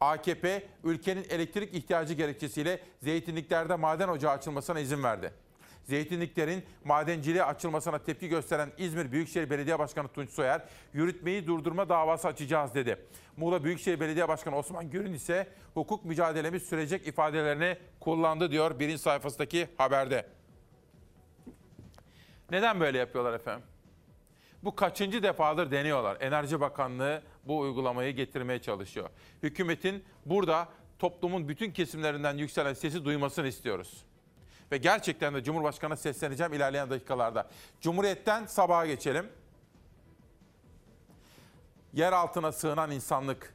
AKP 0.01 0.67
ülkenin 0.85 1.27
elektrik 1.31 1.75
ihtiyacı 1.75 2.15
gerekçesiyle 2.15 2.81
zeytinliklerde 3.03 3.75
maden 3.75 4.09
ocağı 4.09 4.33
açılmasına 4.33 4.81
izin 4.81 5.03
verdi. 5.03 5.33
Zeytinliklerin 5.87 6.65
madenciliğe 6.85 7.45
açılmasına 7.45 7.99
tepki 7.99 8.29
gösteren 8.29 8.73
İzmir 8.79 9.13
Büyükşehir 9.13 9.51
Belediye 9.51 9.79
Başkanı 9.79 10.09
Tunç 10.09 10.31
Soyer, 10.31 10.63
yürütmeyi 10.93 11.47
durdurma 11.47 11.89
davası 11.89 12.29
açacağız 12.29 12.75
dedi. 12.75 12.99
Muğla 13.37 13.65
Büyükşehir 13.65 14.01
Belediye 14.01 14.29
Başkanı 14.29 14.57
Osman 14.57 14.91
Gürün 14.91 15.13
ise 15.13 15.49
hukuk 15.75 16.05
mücadelemiz 16.05 16.63
sürecek 16.63 17.07
ifadelerini 17.07 17.79
kullandı 18.01 18.51
diyor 18.51 18.79
birinci 18.79 18.99
sayfasındaki 18.99 19.69
haberde. 19.79 20.27
Neden 22.51 22.81
böyle 22.81 22.99
yapıyorlar 22.99 23.35
efendim? 23.35 23.67
Bu 24.63 24.77
kaçıncı 24.77 25.23
defadır 25.23 25.71
deniyorlar. 25.71 26.17
Enerji 26.21 26.61
Bakanlığı 26.61 27.23
bu 27.45 27.59
uygulamayı 27.59 28.17
getirmeye 28.17 28.59
çalışıyor. 28.63 29.11
Hükümetin 29.43 30.05
burada 30.27 30.69
toplumun 30.99 31.49
bütün 31.49 31.71
kesimlerinden 31.71 32.37
yükselen 32.37 32.73
sesi 32.75 33.05
duymasını 33.05 33.49
istiyoruz. 33.49 34.05
Ve 34.73 34.77
gerçekten 34.77 35.35
de 35.35 35.45
Cumhurbaşkanı'na 35.45 35.97
sesleneceğim 35.97 36.53
ilerleyen 36.53 36.91
dakikalarda. 36.91 37.49
Cumhuriyet'ten 37.81 38.47
sabaha 38.47 38.87
geçelim. 38.87 39.29
Yer 41.93 42.13
altına 42.13 42.53
sığınan 42.53 42.91
insanlık. 42.91 43.55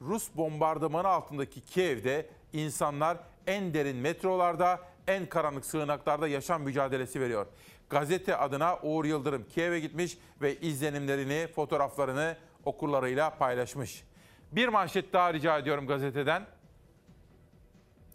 Rus 0.00 0.28
bombardımanı 0.36 1.08
altındaki 1.08 1.60
Kiev'de 1.60 2.30
insanlar 2.52 3.18
en 3.46 3.74
derin 3.74 3.96
metrolarda, 3.96 4.80
en 5.06 5.26
karanlık 5.26 5.66
sığınaklarda 5.66 6.28
yaşam 6.28 6.62
mücadelesi 6.62 7.20
veriyor. 7.20 7.46
Gazete 7.90 8.36
adına 8.36 8.78
Uğur 8.82 9.04
Yıldırım 9.04 9.48
Kiev'e 9.48 9.80
gitmiş 9.80 10.18
ve 10.42 10.60
izlenimlerini, 10.60 11.48
fotoğraflarını 11.54 12.36
okurlarıyla 12.64 13.30
paylaşmış. 13.30 14.04
Bir 14.52 14.68
manşet 14.68 15.12
daha 15.12 15.34
rica 15.34 15.58
ediyorum 15.58 15.86
gazeteden. 15.86 16.46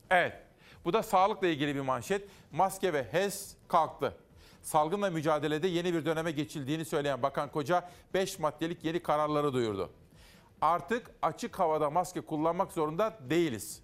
Evet, 0.10 0.45
bu 0.86 0.94
da 0.94 1.04
sağlıkla 1.04 1.48
ilgili 1.48 1.76
bir 1.76 1.82
manşet. 1.82 2.28
Maske 2.52 2.94
ve 2.94 3.04
HES 3.12 3.56
kalktı. 3.68 4.18
Salgınla 4.62 5.10
mücadelede 5.10 5.68
yeni 5.68 5.94
bir 5.94 6.06
döneme 6.06 6.32
geçildiğini 6.32 6.86
söyleyen 6.86 7.24
Bakan 7.24 7.52
Koca 7.52 7.90
5 8.14 8.40
maddelik 8.40 8.84
yeni 8.84 9.04
kararları 9.04 9.54
duyurdu. 9.54 9.90
Artık 10.62 11.12
açık 11.22 11.60
havada 11.60 11.90
maske 11.90 12.22
kullanmak 12.22 12.72
zorunda 12.72 13.18
değiliz. 13.30 13.82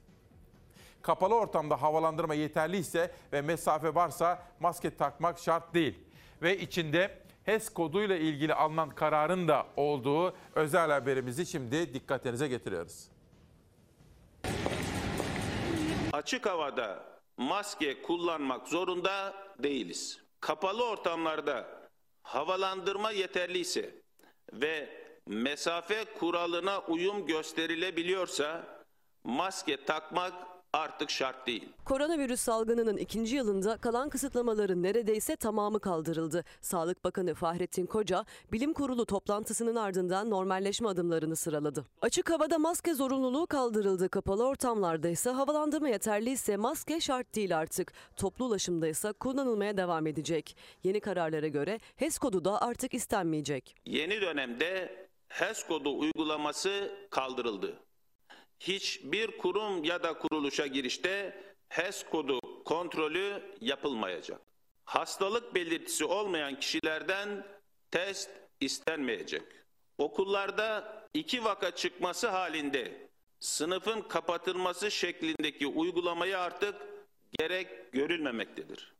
Kapalı 1.01 1.35
ortamda 1.35 1.81
havalandırma 1.81 2.33
yeterliyse 2.33 3.11
ve 3.33 3.41
mesafe 3.41 3.95
varsa 3.95 4.43
maske 4.59 4.97
takmak 4.97 5.39
şart 5.39 5.73
değil. 5.73 5.99
Ve 6.41 6.57
içinde 6.57 7.17
HES 7.43 7.69
koduyla 7.69 8.15
ilgili 8.15 8.53
alınan 8.53 8.89
kararın 8.89 9.47
da 9.47 9.65
olduğu 9.77 10.35
özel 10.55 10.91
haberimizi 10.91 11.45
şimdi 11.45 11.93
dikkatinize 11.93 12.47
getiriyoruz. 12.47 13.07
Açık 16.13 16.45
havada 16.45 17.03
maske 17.37 18.01
kullanmak 18.01 18.67
zorunda 18.67 19.33
değiliz. 19.59 20.21
Kapalı 20.39 20.85
ortamlarda 20.85 21.89
havalandırma 22.23 23.11
yeterliyse 23.11 24.01
ve 24.53 24.89
mesafe 25.27 26.05
kuralına 26.05 26.79
uyum 26.79 27.25
gösterilebiliyorsa 27.25 28.63
maske 29.23 29.85
takmak 29.85 30.33
artık 30.73 31.09
şart 31.09 31.47
değil. 31.47 31.69
Koronavirüs 31.85 32.39
salgınının 32.39 32.97
ikinci 32.97 33.35
yılında 33.35 33.77
kalan 33.77 34.09
kısıtlamaların 34.09 34.83
neredeyse 34.83 35.35
tamamı 35.35 35.79
kaldırıldı. 35.79 36.43
Sağlık 36.61 37.03
Bakanı 37.03 37.33
Fahrettin 37.33 37.85
Koca, 37.85 38.25
bilim 38.51 38.73
kurulu 38.73 39.05
toplantısının 39.05 39.75
ardından 39.75 40.29
normalleşme 40.29 40.87
adımlarını 40.89 41.35
sıraladı. 41.35 41.85
Açık 42.01 42.29
havada 42.29 42.59
maske 42.59 42.93
zorunluluğu 42.93 43.47
kaldırıldı. 43.47 44.09
Kapalı 44.09 44.47
ortamlarda 44.47 45.07
ise 45.09 45.29
havalandırma 45.29 45.89
yeterliyse 45.89 46.57
maske 46.57 46.99
şart 46.99 47.35
değil 47.35 47.57
artık. 47.57 47.93
Toplu 48.17 48.45
ulaşımda 48.45 48.87
ise 48.87 49.11
kullanılmaya 49.11 49.77
devam 49.77 50.07
edecek. 50.07 50.57
Yeni 50.83 50.99
kararlara 50.99 51.47
göre 51.47 51.79
HES 51.95 52.17
kodu 52.17 52.45
da 52.45 52.61
artık 52.61 52.93
istenmeyecek. 52.93 53.75
Yeni 53.85 54.21
dönemde 54.21 55.01
HES 55.27 55.63
kodu 55.67 55.99
uygulaması 55.99 56.91
kaldırıldı. 57.09 57.75
Hiçbir 58.61 59.37
kurum 59.37 59.83
ya 59.83 60.03
da 60.03 60.13
kuruluşa 60.17 60.67
girişte 60.67 61.43
HES 61.69 62.03
kodu 62.03 62.63
kontrolü 62.63 63.43
yapılmayacak. 63.61 64.41
Hastalık 64.85 65.55
belirtisi 65.55 66.05
olmayan 66.05 66.59
kişilerden 66.59 67.47
test 67.91 68.29
istenmeyecek. 68.59 69.43
Okullarda 69.97 70.93
iki 71.13 71.43
vaka 71.43 71.71
çıkması 71.71 72.27
halinde 72.27 73.07
sınıfın 73.39 74.01
kapatılması 74.01 74.91
şeklindeki 74.91 75.67
uygulamayı 75.67 76.39
artık 76.39 76.75
gerek 77.39 77.93
görülmemektedir. 77.93 78.93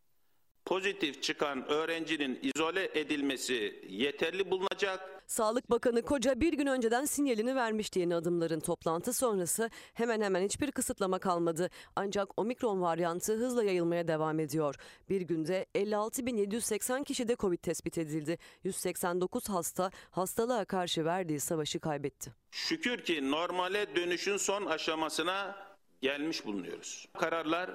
Pozitif 0.65 1.23
çıkan 1.23 1.67
öğrencinin 1.67 2.39
izole 2.41 2.99
edilmesi 2.99 3.85
yeterli 3.89 4.51
bulunacak 4.51 5.20
Sağlık 5.31 5.69
Bakanı 5.69 6.01
Koca 6.01 6.39
bir 6.39 6.53
gün 6.53 6.67
önceden 6.67 7.05
sinyalini 7.05 7.55
vermişti 7.55 7.99
yeni 7.99 8.15
adımların 8.15 8.59
toplantı 8.59 9.13
sonrası 9.13 9.69
hemen 9.93 10.21
hemen 10.21 10.43
hiçbir 10.43 10.71
kısıtlama 10.71 11.19
kalmadı. 11.19 11.69
Ancak 11.95 12.39
omikron 12.39 12.81
varyantı 12.81 13.33
hızla 13.33 13.63
yayılmaya 13.63 14.07
devam 14.07 14.39
ediyor. 14.39 14.75
Bir 15.09 15.21
günde 15.21 15.65
56.780 15.75 17.03
kişide 17.03 17.35
Covid 17.35 17.57
tespit 17.57 17.97
edildi. 17.97 18.37
189 18.63 19.49
hasta 19.49 19.91
hastalığa 20.11 20.65
karşı 20.65 21.05
verdiği 21.05 21.39
savaşı 21.39 21.79
kaybetti. 21.79 22.33
Şükür 22.51 23.03
ki 23.03 23.31
normale 23.31 23.95
dönüşün 23.95 24.37
son 24.37 24.65
aşamasına 24.65 25.55
gelmiş 26.01 26.45
bulunuyoruz. 26.45 27.07
Kararlar 27.19 27.71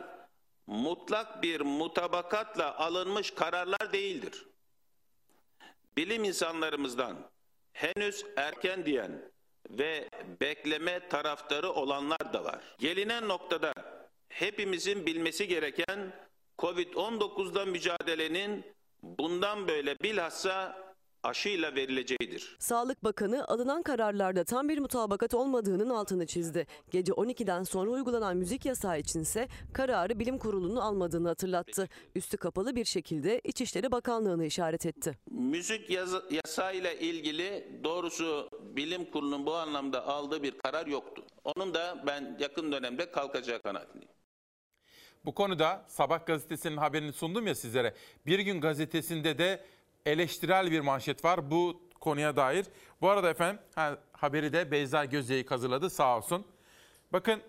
mutlak 0.67 1.43
bir 1.43 1.61
mutabakatla 1.61 2.79
alınmış 2.79 3.31
kararlar 3.31 3.93
değildir. 3.93 4.47
Bilim 5.97 6.25
insanlarımızdan 6.25 7.17
henüz 7.77 8.25
erken 8.37 8.87
diyen 8.87 9.31
ve 9.71 10.09
bekleme 10.41 11.09
taraftarı 11.09 11.71
olanlar 11.73 12.33
da 12.33 12.45
var. 12.45 12.61
Gelinen 12.79 13.29
noktada 13.29 13.73
hepimizin 14.29 15.07
bilmesi 15.07 15.49
gereken 15.49 16.13
Covid-19'da 16.59 17.65
mücadelenin 17.65 18.65
bundan 19.03 19.69
böyle 19.69 19.99
bilhassa 20.01 20.86
aşıyla 21.31 21.75
verileceğidir. 21.75 22.57
Sağlık 22.59 23.05
Bakanı 23.05 23.49
alınan 23.49 23.83
kararlarda 23.83 24.45
tam 24.45 24.69
bir 24.69 24.79
mutabakat 24.79 25.35
olmadığının 25.35 25.91
altını 25.91 26.27
çizdi. 26.27 26.67
Gece 26.91 27.13
12'den 27.13 27.63
sonra 27.63 27.91
uygulanan 27.91 28.37
müzik 28.37 28.65
yasağı 28.65 28.99
içinse 29.01 29.49
kararı 29.73 30.19
bilim 30.19 30.39
kurulunun 30.39 30.77
almadığını 30.77 31.29
hatırlattı. 31.29 31.89
Üstü 32.15 32.37
kapalı 32.37 32.77
bir 32.77 32.85
şekilde 32.85 33.41
İçişleri 33.45 33.93
Bakanlığı'nı 33.93 34.45
işaret 34.47 34.87
etti. 34.87 35.19
Müzik 35.31 35.91
yasa- 35.91 36.23
yasayla 36.31 36.93
ilgili 36.93 37.69
doğrusu 37.85 38.49
bilim 38.77 39.05
kurulunun 39.11 39.47
bu 39.47 39.55
anlamda 39.55 40.07
aldığı 40.07 40.43
bir 40.43 40.59
karar 40.59 40.87
yoktu. 40.87 41.23
Onun 41.45 41.75
da 41.75 42.03
ben 42.07 42.37
yakın 42.41 42.73
dönemde 42.73 43.11
kalkacağı 43.11 43.63
kanaatindeyim. 43.63 44.09
Bu 45.25 45.35
konuda 45.35 45.85
Sabah 45.89 46.27
gazetesinin 46.27 46.77
haberini 46.77 47.13
sundum 47.13 47.47
ya 47.47 47.55
sizlere. 47.55 47.95
Bir 48.27 48.39
gün 48.39 48.61
gazetesinde 48.61 49.39
de 49.39 49.65
eleştirel 50.07 50.71
bir 50.71 50.81
manşet 50.81 51.25
var 51.25 51.51
bu 51.51 51.83
konuya 52.01 52.37
dair. 52.37 52.67
Bu 53.01 53.11
arada 53.11 53.31
efendim 53.31 53.63
ha, 53.75 53.99
haberi 54.13 54.53
de 54.53 54.71
Beyza 54.71 55.05
Gözyayık 55.05 55.51
hazırladı 55.51 55.91
sağ 55.91 56.17
olsun. 56.17 56.47
Bakın 57.13 57.41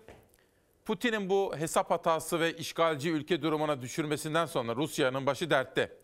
Putin'in 0.85 1.29
bu 1.29 1.53
hesap 1.57 1.91
hatası 1.91 2.39
ve 2.39 2.53
işgalci 2.53 3.11
ülke 3.11 3.41
durumuna 3.41 3.81
düşürmesinden 3.81 4.45
sonra 4.45 4.75
Rusya'nın 4.75 5.25
başı 5.25 5.49
dertte. 5.49 5.97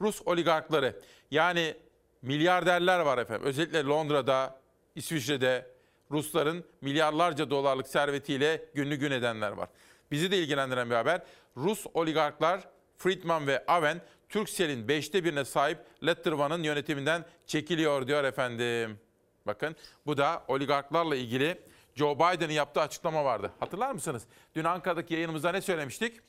Rus 0.00 0.22
oligarkları 0.24 1.00
yani 1.30 1.74
milyarderler 2.22 3.00
var 3.00 3.18
efendim. 3.18 3.46
Özellikle 3.46 3.84
Londra'da, 3.84 4.60
İsviçre'de 4.94 5.66
Rusların 6.10 6.64
milyarlarca 6.80 7.50
dolarlık 7.50 7.88
servetiyle 7.88 8.64
günlü 8.74 8.96
gün 8.96 9.10
edenler 9.10 9.52
var. 9.52 9.68
Bizi 10.10 10.30
de 10.30 10.38
ilgilendiren 10.38 10.90
bir 10.90 10.94
haber. 10.94 11.22
Rus 11.56 11.86
oligarklar 11.94 12.68
Friedman 12.96 13.46
ve 13.46 13.66
Aven 13.66 14.00
Turkcell'in 14.28 14.88
beşte 14.88 15.24
birine 15.24 15.44
sahip 15.44 15.78
Letterman'ın 16.06 16.62
yönetiminden 16.62 17.24
çekiliyor 17.46 18.06
diyor 18.06 18.24
efendim. 18.24 19.00
Bakın 19.46 19.76
bu 20.06 20.16
da 20.16 20.44
oligarklarla 20.48 21.16
ilgili 21.16 21.60
Joe 21.94 22.16
Biden'ın 22.16 22.52
yaptığı 22.52 22.80
açıklama 22.80 23.24
vardı. 23.24 23.52
Hatırlar 23.60 23.92
mısınız? 23.92 24.22
Dün 24.54 24.64
Ankara'daki 24.64 25.14
yayınımızda 25.14 25.52
ne 25.52 25.60
söylemiştik? 25.60 26.20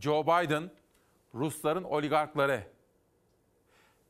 Joe 0.00 0.22
Biden 0.22 0.70
Rusların 1.34 1.84
oligarkları 1.84 2.62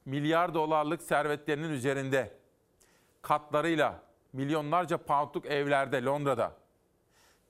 milyar 0.04 0.54
dolarlık 0.54 1.02
servetlerinin 1.02 1.70
üzerinde 1.70 2.36
katlarıyla 3.22 4.02
milyonlarca 4.32 4.96
poundluk 4.96 5.46
evlerde 5.46 6.04
Londra'da 6.04 6.56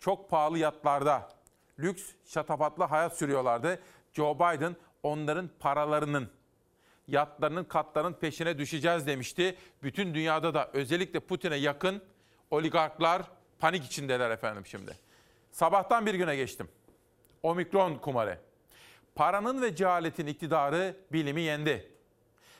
çok 0.01 0.31
pahalı 0.31 0.59
yatlarda 0.59 1.29
lüks 1.79 2.03
şatafatlı 2.27 2.85
hayat 2.85 3.19
sürüyorlardı. 3.19 3.83
Joe 4.13 4.35
Biden 4.35 4.77
onların 5.03 5.51
paralarının 5.61 6.31
yatlarının 7.09 7.65
katlarının 7.65 8.12
peşine 8.12 8.59
düşeceğiz 8.59 9.07
demişti. 9.07 9.57
Bütün 9.83 10.15
dünyada 10.15 10.55
da 10.55 10.71
özellikle 10.73 11.21
Putin'e 11.21 11.57
yakın 11.57 12.03
oligarklar 12.51 13.23
panik 13.59 13.85
içindeler 13.85 14.31
efendim 14.31 14.67
şimdi. 14.67 14.99
Sabahtan 15.51 16.07
bir 16.07 16.15
güne 16.15 16.37
geçtim. 16.37 16.69
Omikron 17.43 17.95
kumarı. 17.95 18.38
Paranın 19.15 19.62
ve 19.62 19.77
cehaletin 19.77 20.27
iktidarı 20.27 20.97
bilimi 21.12 21.41
yendi. 21.41 21.93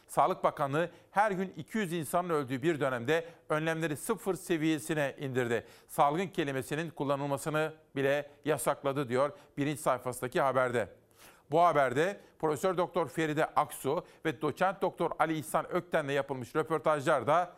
Sağlık 0.09 0.44
Bakanlığı 0.44 0.90
her 1.11 1.31
gün 1.31 1.52
200 1.57 1.92
insanın 1.92 2.28
öldüğü 2.28 2.62
bir 2.62 2.81
dönemde 2.81 3.28
önlemleri 3.48 3.96
sıfır 3.96 4.35
seviyesine 4.35 5.16
indirdi. 5.18 5.66
Salgın 5.88 6.26
kelimesinin 6.26 6.90
kullanılmasını 6.90 7.72
bile 7.96 8.31
yasakladı 8.44 9.09
diyor 9.09 9.33
birinci 9.59 9.83
sayfasındaki 9.83 10.40
haberde. 10.40 10.88
Bu 11.52 11.60
haberde 11.60 12.20
Profesör 12.38 12.76
Doktor 12.76 13.08
Feride 13.08 13.46
Aksu 13.46 14.04
ve 14.24 14.42
Doçent 14.42 14.82
Doktor 14.82 15.10
Ali 15.18 15.38
İhsan 15.38 15.72
Ökten'le 15.72 16.08
yapılmış 16.08 16.56
röportajlar 16.56 17.26
da 17.26 17.52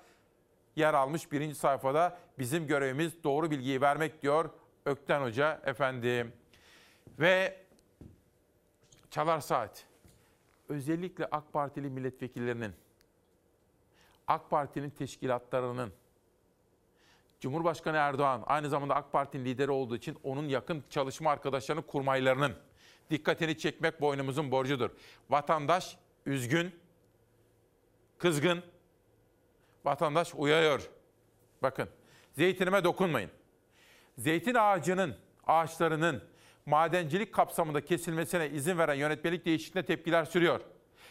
yer 0.77 0.95
almış 0.95 1.33
birinci 1.33 1.55
sayfada. 1.55 2.19
Bizim 2.39 2.67
görevimiz 2.67 3.25
doğru 3.25 3.51
bilgiyi 3.51 3.81
vermek 3.81 4.23
diyor 4.23 4.51
Ökten 4.85 5.23
Hoca 5.23 5.61
efendim. 5.65 6.33
Ve 7.19 7.65
Çalar 9.11 9.41
Saat 9.41 9.87
özellikle 10.69 11.27
AK 11.27 11.53
Partili 11.53 11.91
milletvekillerinin, 11.91 12.73
AK 14.27 14.51
Parti'nin 14.51 14.91
teşkilatlarının, 14.91 15.93
Cumhurbaşkanı 17.41 17.97
Erdoğan 17.97 18.43
aynı 18.47 18.69
zamanda 18.69 18.95
AK 18.95 19.13
Parti'nin 19.13 19.45
lideri 19.45 19.71
olduğu 19.71 19.97
için 19.97 20.19
onun 20.23 20.49
yakın 20.49 20.85
çalışma 20.91 21.31
arkadaşlarının 21.31 21.83
kurmaylarının 21.83 22.57
dikkatini 23.11 23.59
çekmek 23.59 24.01
boynumuzun 24.01 24.51
borcudur. 24.51 24.91
Vatandaş 25.31 25.97
üzgün, 26.27 26.75
kızgın, 28.19 28.63
vatandaş 29.85 30.35
uyarıyor. 30.35 30.91
Bakın, 31.63 31.89
zeytinime 32.33 32.85
dokunmayın. 32.85 33.31
Zeytin 34.19 34.55
ağacının, 34.55 35.17
ağaçlarının 35.47 36.25
madencilik 36.67 37.33
kapsamında 37.35 37.85
kesilmesine 37.85 38.51
izin 38.51 38.79
veren 38.79 38.95
yönetmelik 38.95 39.45
değişikliğine 39.45 39.87
tepkiler 39.87 40.25
sürüyor. 40.25 40.61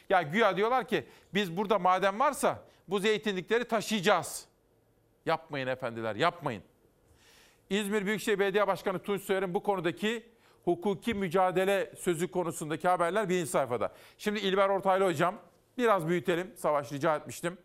Ya 0.10 0.21
güya 0.21 0.58
diyorlar 0.58 0.88
ki 0.88 1.08
biz 1.34 1.58
burada 1.58 1.79
maden 1.79 2.19
varsa 2.19 2.63
bu 2.88 2.99
zeytinlikleri 2.99 3.65
taşıyacağız. 3.65 4.45
Yapmayın 5.25 5.67
efendiler, 5.67 6.15
yapmayın. 6.15 6.63
İzmir 7.69 8.06
Büyükşehir 8.06 8.39
Belediye 8.39 8.67
Başkanı 8.67 8.99
Tunç 8.99 9.21
Soyer'in 9.21 9.53
bu 9.53 9.63
konudaki 9.63 10.32
hukuki 10.63 11.13
mücadele 11.13 11.91
sözü 11.97 12.28
konusundaki 12.28 12.88
haberler 12.88 13.30
birinci 13.30 13.49
sayfada. 13.49 13.93
Şimdi 14.17 14.39
İlber 14.39 14.69
Ortaylı 14.69 15.06
hocam 15.06 15.36
biraz 15.78 16.08
büyütelim. 16.08 16.52
Savaş 16.56 16.91
rica 16.91 17.15
etmiştim. 17.15 17.58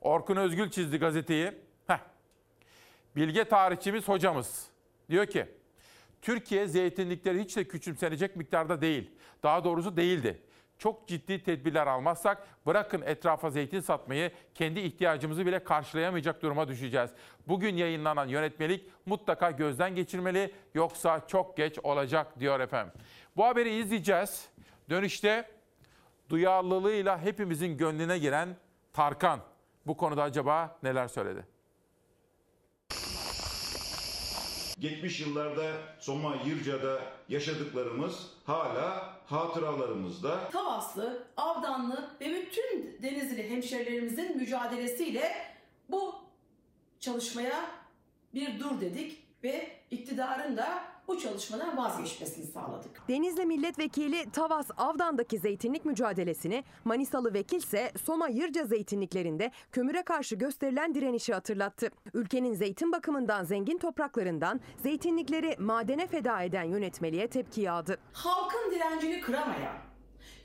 Orkun 0.00 0.36
Özgül 0.36 0.70
çizdi 0.70 0.98
gazeteyi. 0.98 1.52
Heh. 1.86 1.98
Bilge 3.16 3.44
tarihçimiz 3.44 4.08
hocamız 4.08 4.66
diyor 5.10 5.26
ki 5.26 5.46
Türkiye 6.22 6.66
zeytinlikleri 6.66 7.44
hiç 7.44 7.56
de 7.56 7.64
küçümsenecek 7.64 8.36
miktarda 8.36 8.80
değil. 8.80 9.10
Daha 9.42 9.64
doğrusu 9.64 9.96
değildi. 9.96 10.42
Çok 10.80 11.08
ciddi 11.08 11.42
tedbirler 11.42 11.86
almazsak 11.86 12.66
bırakın 12.66 13.02
etrafa 13.02 13.50
zeytin 13.50 13.80
satmayı 13.80 14.30
kendi 14.54 14.80
ihtiyacımızı 14.80 15.46
bile 15.46 15.64
karşılayamayacak 15.64 16.42
duruma 16.42 16.68
düşeceğiz. 16.68 17.10
Bugün 17.48 17.76
yayınlanan 17.76 18.28
yönetmelik 18.28 18.90
mutlaka 19.06 19.50
gözden 19.50 19.94
geçirmeli 19.94 20.54
yoksa 20.74 21.26
çok 21.26 21.56
geç 21.56 21.78
olacak 21.78 22.40
diyor 22.40 22.60
efendim. 22.60 22.92
Bu 23.36 23.44
haberi 23.44 23.74
izleyeceğiz. 23.74 24.48
Dönüşte 24.90 25.50
duyarlılığıyla 26.28 27.20
hepimizin 27.20 27.76
gönlüne 27.76 28.18
giren 28.18 28.56
Tarkan 28.92 29.40
bu 29.86 29.96
konuda 29.96 30.22
acaba 30.22 30.78
neler 30.82 31.08
söyledi? 31.08 31.44
Geçmiş 34.80 35.20
yıllarda 35.20 35.72
Soma 35.98 36.36
Yırca'da 36.46 37.00
yaşadıklarımız 37.28 38.26
hala 38.44 39.16
hatıralarımızda. 39.26 40.50
Tavaslı, 40.50 41.26
Avdanlı 41.36 42.10
ve 42.20 42.30
bütün 42.30 42.98
Denizli 43.02 43.50
hemşerilerimizin 43.50 44.36
mücadelesiyle 44.36 45.32
bu 45.88 46.14
çalışmaya 47.00 47.70
bir 48.34 48.60
dur 48.60 48.80
dedik 48.80 49.22
ve 49.44 49.70
iktidarın 49.90 50.56
da 50.56 50.84
bu 51.10 51.18
çalışmadan 51.18 51.76
vazgeçmesini 51.76 52.46
sağladık. 52.46 53.08
Denizli 53.08 53.46
Milletvekili 53.46 54.30
Tavas 54.30 54.66
Avdan'daki 54.76 55.38
zeytinlik 55.38 55.84
mücadelesini, 55.84 56.64
Manisalı 56.84 57.34
vekilse 57.34 57.92
Soma 58.04 58.28
Yırca 58.28 58.64
zeytinliklerinde 58.64 59.50
kömüre 59.72 60.02
karşı 60.02 60.36
gösterilen 60.36 60.94
direnişi 60.94 61.34
hatırlattı. 61.34 61.90
Ülkenin 62.14 62.54
zeytin 62.54 62.92
bakımından 62.92 63.44
zengin 63.44 63.78
topraklarından 63.78 64.60
zeytinlikleri 64.82 65.56
madene 65.58 66.06
feda 66.06 66.42
eden 66.42 66.64
yönetmeliğe 66.64 67.28
tepki 67.28 67.60
yağdı. 67.60 67.98
Halkın 68.12 68.70
direncini 68.70 69.20
kıramayan, 69.20 69.76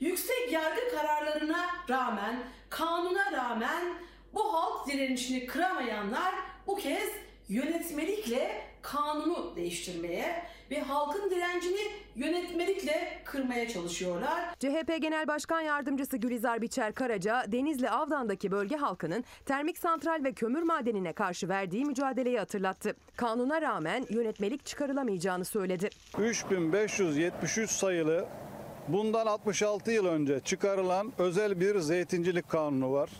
yüksek 0.00 0.52
yargı 0.52 0.90
kararlarına 0.90 1.66
rağmen, 1.88 2.42
kanuna 2.70 3.32
rağmen 3.32 3.94
bu 4.34 4.54
halk 4.54 4.88
direnişini 4.88 5.46
kıramayanlar 5.46 6.34
bu 6.66 6.76
kez 6.76 7.08
yönetmelikle 7.48 8.66
kanunu 8.82 9.56
değiştirmeye 9.56 10.42
ve 10.70 10.80
halkın 10.80 11.30
direncini 11.30 11.80
yönetmelikle 12.16 13.22
kırmaya 13.24 13.68
çalışıyorlar. 13.68 14.54
CHP 14.58 15.02
Genel 15.02 15.26
Başkan 15.26 15.60
Yardımcısı 15.60 16.16
Gülizar 16.16 16.62
Biçer 16.62 16.92
Karaca, 16.94 17.44
Denizli 17.52 17.90
Avdan'daki 17.90 18.50
bölge 18.50 18.76
halkının 18.76 19.24
termik 19.44 19.78
santral 19.78 20.24
ve 20.24 20.32
kömür 20.32 20.62
madenine 20.62 21.12
karşı 21.12 21.48
verdiği 21.48 21.84
mücadeleyi 21.84 22.38
hatırlattı. 22.38 22.96
Kanuna 23.16 23.62
rağmen 23.62 24.06
yönetmelik 24.10 24.66
çıkarılamayacağını 24.66 25.44
söyledi. 25.44 25.88
3573 26.18 27.70
sayılı 27.70 28.26
bundan 28.88 29.26
66 29.26 29.90
yıl 29.90 30.06
önce 30.06 30.40
çıkarılan 30.40 31.12
özel 31.18 31.60
bir 31.60 31.78
zeytincilik 31.78 32.48
kanunu 32.48 32.92
var. 32.92 33.10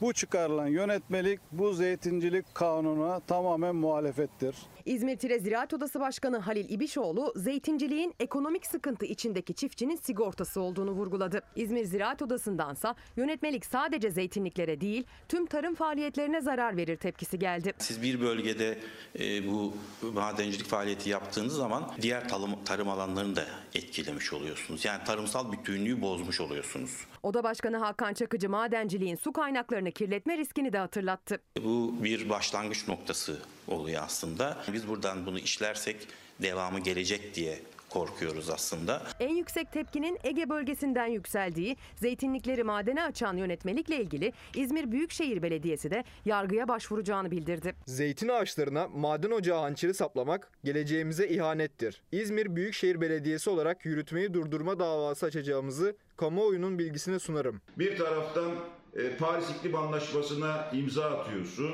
Bu 0.00 0.12
çıkarılan 0.12 0.66
yönetmelik 0.66 1.40
bu 1.52 1.72
zeytincilik 1.72 2.54
kanununa 2.54 3.20
tamamen 3.20 3.76
muhalefettir. 3.76 4.56
İzmir 4.86 5.16
Tire 5.16 5.38
Ziraat 5.38 5.74
Odası 5.74 6.00
Başkanı 6.00 6.38
Halil 6.38 6.70
İbişoğlu, 6.70 7.32
zeytinciliğin 7.36 8.14
ekonomik 8.20 8.66
sıkıntı 8.66 9.06
içindeki 9.06 9.54
çiftçinin 9.54 9.96
sigortası 9.96 10.60
olduğunu 10.60 10.90
vurguladı. 10.90 11.42
İzmir 11.56 11.84
Ziraat 11.84 12.22
Odası'ndansa 12.22 12.94
yönetmelik 13.16 13.66
sadece 13.66 14.10
zeytinliklere 14.10 14.80
değil, 14.80 15.04
tüm 15.28 15.46
tarım 15.46 15.74
faaliyetlerine 15.74 16.40
zarar 16.40 16.76
verir 16.76 16.96
tepkisi 16.96 17.38
geldi. 17.38 17.72
Siz 17.78 18.02
bir 18.02 18.20
bölgede 18.20 18.78
e, 19.18 19.46
bu 19.46 19.74
madencilik 20.12 20.66
faaliyeti 20.66 21.10
yaptığınız 21.10 21.54
zaman 21.54 21.90
diğer 22.02 22.28
tarım, 22.28 22.64
tarım 22.64 22.88
alanlarını 22.88 23.36
da 23.36 23.44
etkilemiş 23.74 24.32
oluyorsunuz. 24.32 24.84
Yani 24.84 25.04
tarımsal 25.04 25.52
bütünlüğü 25.52 26.00
bozmuş 26.00 26.40
oluyorsunuz. 26.40 27.06
Oda 27.24 27.44
Başkanı 27.44 27.76
Hakan 27.76 28.14
Çakıcı 28.14 28.50
madenciliğin 28.50 29.16
su 29.16 29.32
kaynaklarını 29.32 29.92
kirletme 29.92 30.38
riskini 30.38 30.72
de 30.72 30.78
hatırlattı. 30.78 31.38
Bu 31.64 31.94
bir 32.04 32.28
başlangıç 32.28 32.88
noktası 32.88 33.38
oluyor 33.68 34.02
aslında. 34.04 34.58
Biz 34.72 34.88
buradan 34.88 35.26
bunu 35.26 35.38
işlersek 35.38 36.08
devamı 36.42 36.80
gelecek 36.80 37.34
diye 37.34 37.58
korkuyoruz 37.90 38.50
aslında. 38.50 39.02
En 39.20 39.34
yüksek 39.34 39.72
tepkinin 39.72 40.18
Ege 40.24 40.48
bölgesinden 40.48 41.06
yükseldiği, 41.06 41.76
zeytinlikleri 41.96 42.64
madene 42.64 43.02
açan 43.02 43.36
yönetmelikle 43.36 44.00
ilgili 44.00 44.32
İzmir 44.54 44.92
Büyükşehir 44.92 45.42
Belediyesi 45.42 45.90
de 45.90 46.04
yargıya 46.24 46.68
başvuracağını 46.68 47.30
bildirdi. 47.30 47.74
Zeytin 47.86 48.28
ağaçlarına 48.28 48.88
maden 48.88 49.30
ocağı 49.30 49.60
hançeri 49.60 49.94
saplamak 49.94 50.50
geleceğimize 50.64 51.28
ihanettir. 51.28 52.02
İzmir 52.12 52.56
Büyükşehir 52.56 53.00
Belediyesi 53.00 53.50
olarak 53.50 53.86
yürütmeyi 53.86 54.34
durdurma 54.34 54.78
davası 54.78 55.26
açacağımızı 55.26 55.96
kamuoyunun 56.16 56.78
bilgisine 56.78 57.18
sunarım. 57.18 57.60
Bir 57.78 57.96
taraftan 57.96 58.50
e, 58.94 59.16
Paris 59.16 59.50
İklim 59.50 59.74
Anlaşması'na 59.74 60.70
imza 60.72 61.04
atıyorsun, 61.04 61.72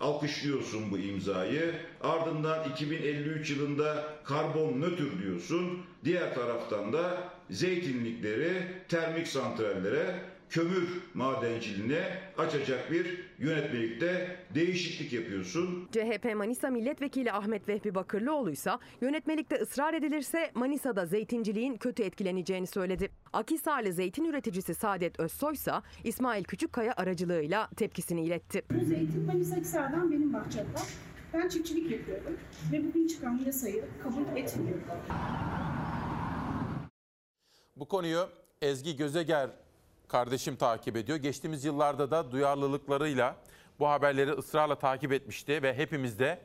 alkışlıyorsun 0.00 0.90
bu 0.90 0.98
imzayı. 0.98 1.74
Ardından 2.00 2.70
2053 2.70 3.50
yılında 3.50 4.04
karbon 4.24 4.80
nötr 4.80 5.22
diyorsun. 5.22 5.82
Diğer 6.04 6.34
taraftan 6.34 6.92
da 6.92 7.32
zeytinlikleri 7.50 8.52
termik 8.88 9.28
santrallere, 9.28 10.31
kömür 10.52 10.88
madenciliğine 11.14 12.02
açacak 12.38 12.90
bir 12.90 13.20
yönetmelikte 13.38 14.36
değişiklik 14.54 15.12
yapıyorsun. 15.12 15.88
CHP 15.92 16.34
Manisa 16.36 16.70
Milletvekili 16.70 17.32
Ahmet 17.32 17.68
Vehbi 17.68 17.94
Bakırlıoğlu 17.94 18.50
ise 18.50 18.70
yönetmelikte 19.00 19.56
ısrar 19.56 19.94
edilirse 19.94 20.50
Manisa'da 20.54 21.06
zeytinciliğin 21.06 21.76
kötü 21.76 22.02
etkileneceğini 22.02 22.66
söyledi. 22.66 23.10
Akhisarlı 23.32 23.92
zeytin 23.92 24.24
üreticisi 24.24 24.74
Saadet 24.74 25.20
Özsoy 25.20 25.52
ise 25.52 25.72
İsmail 26.04 26.44
Küçükkaya 26.44 26.94
aracılığıyla 26.96 27.70
tepkisini 27.76 28.24
iletti. 28.24 28.62
Bu 28.70 28.84
zeytin 28.84 29.26
Manisa 29.26 29.56
Akhisar'dan 29.56 30.10
benim 30.10 30.32
bahçemde. 30.32 30.78
Ben 31.34 31.48
çiftçilik 31.48 31.90
yapıyorum 31.90 32.36
ve 32.72 32.84
bugün 32.84 33.06
çıkan 33.06 33.40
yasayı 33.46 33.84
kabul 34.02 34.36
etmiyorum. 34.36 34.82
Bu 37.76 37.88
konuyu 37.88 38.28
Ezgi 38.62 38.96
Gözeger 38.96 39.50
kardeşim 40.12 40.56
takip 40.56 40.96
ediyor. 40.96 41.18
Geçtiğimiz 41.18 41.64
yıllarda 41.64 42.10
da 42.10 42.32
duyarlılıklarıyla 42.32 43.36
bu 43.78 43.88
haberleri 43.88 44.30
ısrarla 44.30 44.78
takip 44.78 45.12
etmişti 45.12 45.62
ve 45.62 45.74
hepimiz 45.74 46.18
de 46.18 46.40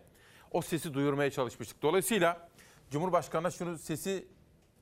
o 0.52 0.62
sesi 0.62 0.94
duyurmaya 0.94 1.32
çalışmıştık. 1.32 1.82
Dolayısıyla 1.82 2.50
Cumhurbaşkanı'na 2.92 3.52
şunu 3.52 3.78
sesi 3.78 4.28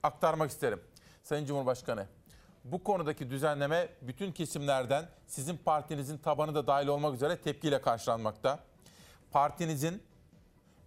aktarmak 0.03 0.51
isterim. 0.51 0.81
Sayın 1.23 1.45
Cumhurbaşkanı, 1.45 2.07
bu 2.63 2.83
konudaki 2.83 3.29
düzenleme 3.29 3.89
bütün 4.01 4.31
kesimlerden 4.31 5.09
sizin 5.27 5.57
partinizin 5.57 6.17
tabanı 6.17 6.55
da 6.55 6.67
dahil 6.67 6.87
olmak 6.87 7.15
üzere 7.15 7.37
tepkiyle 7.37 7.81
karşılanmakta. 7.81 8.59
Partinizin 9.31 10.03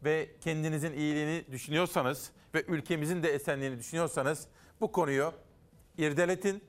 ve 0.04 0.30
kendinizin 0.40 0.92
iyiliğini 0.92 1.44
düşünüyorsanız 1.52 2.30
ve 2.54 2.64
ülkemizin 2.64 3.22
de 3.22 3.32
esenliğini 3.32 3.78
düşünüyorsanız 3.78 4.46
bu 4.80 4.92
konuyu 4.92 5.32
irdeletin, 5.98 6.67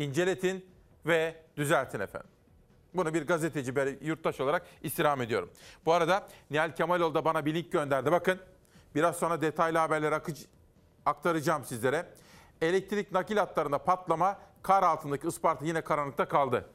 inceletin 0.00 0.66
ve 1.06 1.36
düzeltin 1.56 2.00
efendim. 2.00 2.30
Bunu 2.94 3.14
bir 3.14 3.26
gazeteci, 3.26 3.76
bir 3.76 4.00
yurttaş 4.00 4.40
olarak 4.40 4.66
istirham 4.82 5.22
ediyorum. 5.22 5.50
Bu 5.86 5.92
arada 5.92 6.28
Nihal 6.50 6.74
Kemaloğlu 6.74 7.14
da 7.14 7.24
bana 7.24 7.46
bir 7.46 7.54
link 7.54 7.72
gönderdi. 7.72 8.12
Bakın 8.12 8.38
biraz 8.94 9.16
sonra 9.16 9.40
detaylı 9.40 9.78
haberleri 9.78 10.14
akıcı, 10.14 10.44
aktaracağım 11.06 11.64
sizlere. 11.64 12.06
Elektrik 12.62 13.12
nakil 13.12 13.36
hatlarında 13.36 13.78
patlama, 13.78 14.38
kar 14.62 14.82
altındaki 14.82 15.28
Isparta 15.28 15.64
yine 15.64 15.80
karanlıkta 15.80 16.28
kaldı. 16.28 16.70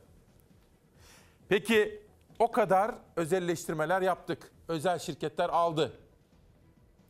Peki 1.50 2.04
o 2.40 2.52
kadar 2.52 2.96
özelleştirmeler 3.16 4.02
yaptık. 4.02 4.52
Özel 4.68 5.00
şirketler 5.00 5.50
aldı. 5.50 6.00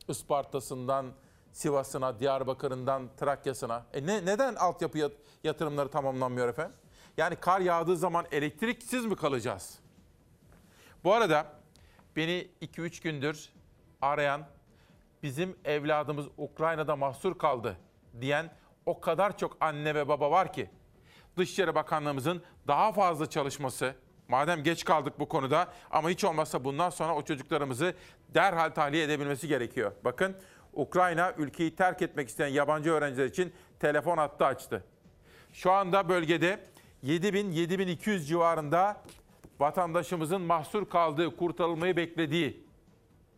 Isparta'sından 0.07 1.05
Sivas'ına, 1.55 2.19
Diyarbakır'ından 2.19 3.09
Trakya'sına. 3.17 3.85
E 3.93 4.05
ne, 4.05 4.25
neden 4.25 4.55
altyapı 4.55 4.97
yat- 4.97 5.11
yatırımları 5.43 5.89
tamamlanmıyor 5.89 6.47
efendim? 6.47 6.75
Yani 7.17 7.35
kar 7.35 7.59
yağdığı 7.59 7.97
zaman 7.97 8.25
elektriksiz 8.31 9.05
mi 9.05 9.15
kalacağız? 9.15 9.79
Bu 11.03 11.13
arada 11.13 11.45
beni 12.15 12.47
2-3 12.61 13.03
gündür 13.03 13.49
arayan, 14.01 14.45
bizim 15.23 15.55
evladımız 15.65 16.25
Ukrayna'da 16.37 16.95
mahsur 16.95 17.37
kaldı 17.37 17.77
diyen 18.21 18.51
o 18.85 18.99
kadar 18.99 19.37
çok 19.37 19.57
anne 19.59 19.95
ve 19.95 20.07
baba 20.07 20.31
var 20.31 20.53
ki 20.53 20.69
Dışişleri 21.37 21.75
Bakanlığımızın 21.75 22.43
daha 22.67 22.91
fazla 22.91 23.29
çalışması, 23.29 23.95
madem 24.27 24.63
geç 24.63 24.85
kaldık 24.85 25.19
bu 25.19 25.27
konuda 25.27 25.67
ama 25.91 26.09
hiç 26.09 26.23
olmazsa 26.23 26.63
bundan 26.63 26.89
sonra 26.89 27.15
o 27.15 27.21
çocuklarımızı 27.21 27.93
derhal 28.33 28.69
tahliye 28.69 29.03
edebilmesi 29.03 29.47
gerekiyor. 29.47 29.91
Bakın 30.05 30.35
Ukrayna 30.75 31.33
ülkeyi 31.37 31.75
terk 31.75 32.01
etmek 32.01 32.29
isteyen 32.29 32.47
yabancı 32.47 32.91
öğrenciler 32.91 33.25
için 33.25 33.53
telefon 33.79 34.17
hattı 34.17 34.45
açtı. 34.45 34.83
Şu 35.53 35.71
anda 35.71 36.09
bölgede 36.09 36.59
7000-7200 37.03 38.19
civarında 38.19 39.01
vatandaşımızın 39.59 40.41
mahsur 40.41 40.89
kaldığı, 40.89 41.35
kurtarılmayı 41.37 41.97
beklediği 41.97 42.65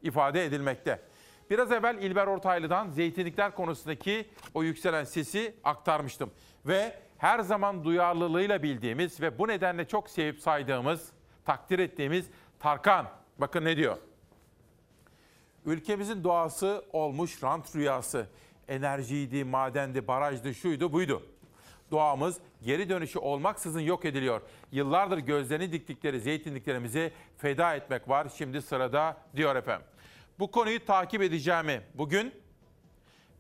ifade 0.02 0.46
edilmekte. 0.46 1.02
Biraz 1.50 1.72
evvel 1.72 1.98
İlber 2.02 2.28
Ortaylı'dan 2.28 2.90
zeytinlikler 2.90 3.56
konusundaki 3.56 4.30
o 4.54 4.64
yükselen 4.64 5.04
sesi 5.04 5.56
aktarmıştım. 5.64 6.32
Ve 6.66 7.00
her 7.18 7.40
zaman 7.40 7.84
duyarlılığıyla 7.84 8.64
bildiğimiz 8.64 9.22
ve 9.22 9.40
bu 9.40 9.48
nedenle 9.48 9.88
çok 9.88 10.10
sevip 10.10 10.40
saydığımız, 10.40 11.12
takdir 11.46 11.80
ettiğimiz 11.80 12.26
Tarkan. 12.60 13.08
Bakın 13.38 13.66
ne 13.66 13.78
diyor? 13.78 13.98
Ülkemizin 15.68 16.24
doğası 16.24 16.86
olmuş 16.94 17.44
rant 17.44 17.76
rüyası. 17.76 18.28
Enerjiydi, 18.68 19.44
madendi, 19.44 20.08
barajdı, 20.08 20.54
şuydu, 20.54 20.94
buydu. 20.94 21.26
Doğamız 21.92 22.38
geri 22.64 22.90
dönüşü 22.90 23.20
olmaksızın 23.20 23.80
yok 23.80 24.06
ediliyor. 24.06 24.42
Yıllardır 24.72 25.18
gözlerini 25.18 25.72
diktikleri 25.72 26.20
zeytinliklerimizi 26.20 27.12
feda 27.38 27.76
etmek 27.76 28.10
var. 28.10 28.28
Şimdi 28.38 28.62
sırada 28.62 29.18
diyor 29.36 29.56
efendim. 29.56 29.88
Bu 30.40 30.52
konuyu 30.52 30.86
takip 30.86 31.22
edeceğimi 31.22 31.82
bugün, 31.94 32.34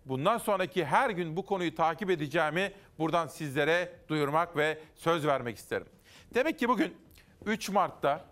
bundan 0.05 0.37
sonraki 0.37 0.85
her 0.85 1.09
gün 1.09 1.37
bu 1.37 1.45
konuyu 1.45 1.75
takip 1.75 2.09
edeceğimi 2.09 2.71
buradan 2.99 3.27
sizlere 3.27 3.93
duyurmak 4.07 4.57
ve 4.57 4.79
söz 4.95 5.27
vermek 5.27 5.57
isterim. 5.57 5.87
Demek 6.33 6.59
ki 6.59 6.69
bugün 6.69 6.97
3 7.45 7.69
Mart'ta 7.69 8.25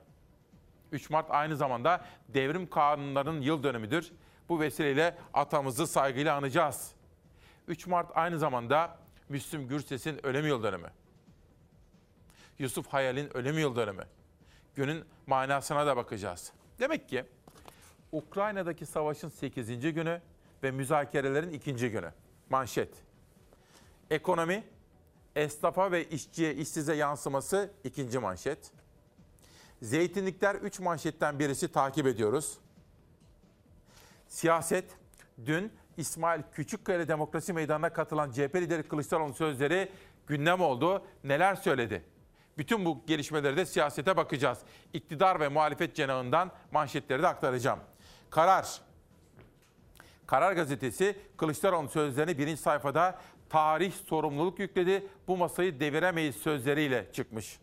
3 0.91 1.09
Mart 1.09 1.31
aynı 1.31 1.55
zamanda 1.57 2.05
devrim 2.29 2.69
kanunlarının 2.69 3.41
yıl 3.41 3.63
dönümüdür. 3.63 4.11
Bu 4.49 4.59
vesileyle 4.59 5.17
atamızı 5.33 5.87
saygıyla 5.87 6.35
anacağız. 6.35 6.91
3 7.67 7.87
Mart 7.87 8.11
aynı 8.15 8.39
zamanda 8.39 8.97
Müslüm 9.29 9.67
Gürses'in 9.67 10.25
ölüm 10.25 10.47
yıl 10.47 10.63
dönümü. 10.63 10.87
Yusuf 12.59 12.87
Hayal'in 12.87 13.37
ölüm 13.37 13.59
yıl 13.59 13.75
dönümü. 13.75 14.03
Günün 14.75 15.05
manasına 15.27 15.87
da 15.87 15.97
bakacağız. 15.97 16.51
Demek 16.79 17.09
ki 17.09 17.25
Ukrayna'daki 18.11 18.85
savaşın 18.85 19.29
8. 19.29 19.79
günü 19.93 20.21
ve 20.63 20.71
müzakerelerin 20.71 21.53
2. 21.53 21.73
günü. 21.75 22.11
Manşet. 22.49 22.89
Ekonomi, 24.09 24.63
esnafa 25.35 25.91
ve 25.91 26.09
işçiye 26.09 26.55
işsize 26.55 26.95
yansıması 26.95 27.71
ikinci 27.83 28.19
manşet. 28.19 28.71
Zeytinlikler 29.81 30.55
3 30.55 30.79
manşetten 30.79 31.39
birisi 31.39 31.71
takip 31.71 32.07
ediyoruz. 32.07 32.57
Siyaset, 34.27 34.85
dün 35.45 35.71
İsmail 35.97 36.41
Küçükkaya 36.51 37.07
Demokrasi 37.07 37.53
Meydanı'na 37.53 37.93
katılan 37.93 38.31
CHP 38.31 38.55
lideri 38.55 38.83
Kılıçdaroğlu'nun 38.83 39.33
sözleri 39.33 39.91
gündem 40.27 40.61
oldu. 40.61 41.05
Neler 41.23 41.55
söyledi? 41.55 42.03
Bütün 42.57 42.85
bu 42.85 43.05
gelişmeleri 43.07 43.57
de 43.57 43.65
siyasete 43.65 44.17
bakacağız. 44.17 44.59
İktidar 44.93 45.39
ve 45.39 45.47
muhalefet 45.47 45.95
cenahından 45.95 46.51
manşetleri 46.71 47.21
de 47.23 47.27
aktaracağım. 47.27 47.79
Karar. 48.29 48.81
Karar 50.27 50.53
gazetesi 50.53 51.19
Kılıçdaroğlu 51.37 51.89
sözlerini 51.89 52.37
birinci 52.37 52.61
sayfada 52.61 53.19
tarih 53.49 53.93
sorumluluk 53.93 54.59
yükledi. 54.59 55.07
Bu 55.27 55.37
masayı 55.37 55.79
deviremeyiz 55.79 56.35
sözleriyle 56.35 57.11
çıkmış. 57.13 57.59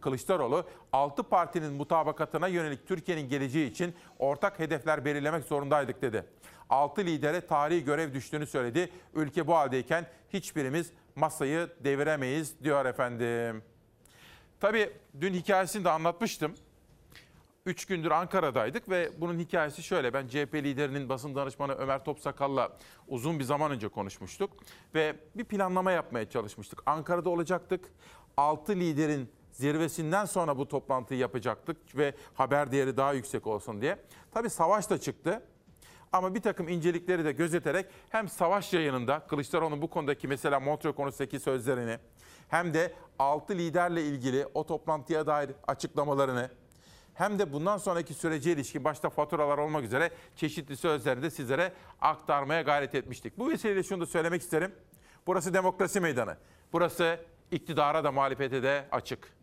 Kılıçdaroğlu 0.00 0.64
6 0.92 1.22
partinin 1.22 1.72
mutabakatına 1.72 2.48
yönelik 2.48 2.88
Türkiye'nin 2.88 3.28
geleceği 3.28 3.70
için 3.70 3.94
ortak 4.18 4.58
hedefler 4.58 5.04
belirlemek 5.04 5.44
zorundaydık 5.44 6.02
dedi. 6.02 6.24
6 6.70 7.00
lidere 7.00 7.46
tarihi 7.46 7.84
görev 7.84 8.14
düştüğünü 8.14 8.46
söyledi. 8.46 8.90
Ülke 9.14 9.46
bu 9.46 9.56
haldeyken 9.56 10.06
hiçbirimiz 10.32 10.92
masayı 11.16 11.68
deviremeyiz 11.84 12.64
diyor 12.64 12.84
efendim. 12.84 13.62
Tabii 14.60 14.92
dün 15.20 15.34
hikayesini 15.34 15.84
de 15.84 15.90
anlatmıştım. 15.90 16.54
Üç 17.66 17.84
gündür 17.84 18.10
Ankara'daydık 18.10 18.88
ve 18.88 19.10
bunun 19.20 19.38
hikayesi 19.38 19.82
şöyle. 19.82 20.12
Ben 20.12 20.28
CHP 20.28 20.54
liderinin 20.54 21.08
basın 21.08 21.34
danışmanı 21.34 21.72
Ömer 21.72 22.04
Topsakal'la 22.04 22.76
uzun 23.08 23.38
bir 23.38 23.44
zaman 23.44 23.70
önce 23.70 23.88
konuşmuştuk. 23.88 24.50
Ve 24.94 25.16
bir 25.34 25.44
planlama 25.44 25.92
yapmaya 25.92 26.30
çalışmıştık. 26.30 26.82
Ankara'da 26.86 27.30
olacaktık. 27.30 27.84
Altı 28.36 28.72
liderin 28.72 29.30
zirvesinden 29.52 30.24
sonra 30.24 30.58
bu 30.58 30.68
toplantıyı 30.68 31.20
yapacaktık 31.20 31.96
ve 31.96 32.14
haber 32.34 32.72
değeri 32.72 32.96
daha 32.96 33.12
yüksek 33.12 33.46
olsun 33.46 33.80
diye. 33.80 33.96
Tabii 34.32 34.50
savaş 34.50 34.90
da 34.90 35.00
çıktı. 35.00 35.42
Ama 36.12 36.34
bir 36.34 36.42
takım 36.42 36.68
incelikleri 36.68 37.24
de 37.24 37.32
gözeterek 37.32 37.86
hem 38.08 38.28
savaş 38.28 38.72
yayınında 38.72 39.20
Kılıçdaroğlu'nun 39.20 39.82
bu 39.82 39.90
konudaki 39.90 40.28
mesela 40.28 40.60
Montreux 40.60 40.96
konusundaki 40.96 41.40
sözlerini 41.40 41.98
hem 42.48 42.74
de 42.74 42.94
6 43.18 43.54
liderle 43.54 44.04
ilgili 44.04 44.46
o 44.54 44.66
toplantıya 44.66 45.26
dair 45.26 45.50
açıklamalarını 45.66 46.50
hem 47.14 47.38
de 47.38 47.52
bundan 47.52 47.78
sonraki 47.78 48.14
sürece 48.14 48.52
ilişkin 48.52 48.84
başta 48.84 49.10
faturalar 49.10 49.58
olmak 49.58 49.84
üzere 49.84 50.10
çeşitli 50.36 50.76
sözleri 50.76 51.22
de 51.22 51.30
sizlere 51.30 51.72
aktarmaya 52.00 52.62
gayret 52.62 52.94
etmiştik. 52.94 53.38
Bu 53.38 53.50
vesileyle 53.50 53.82
şunu 53.82 54.00
da 54.00 54.06
söylemek 54.06 54.42
isterim. 54.42 54.74
Burası 55.26 55.54
demokrasi 55.54 56.00
meydanı. 56.00 56.36
Burası 56.72 57.20
iktidara 57.50 58.04
da 58.04 58.12
muhalefete 58.12 58.62
de 58.62 58.88
açık. 58.92 59.39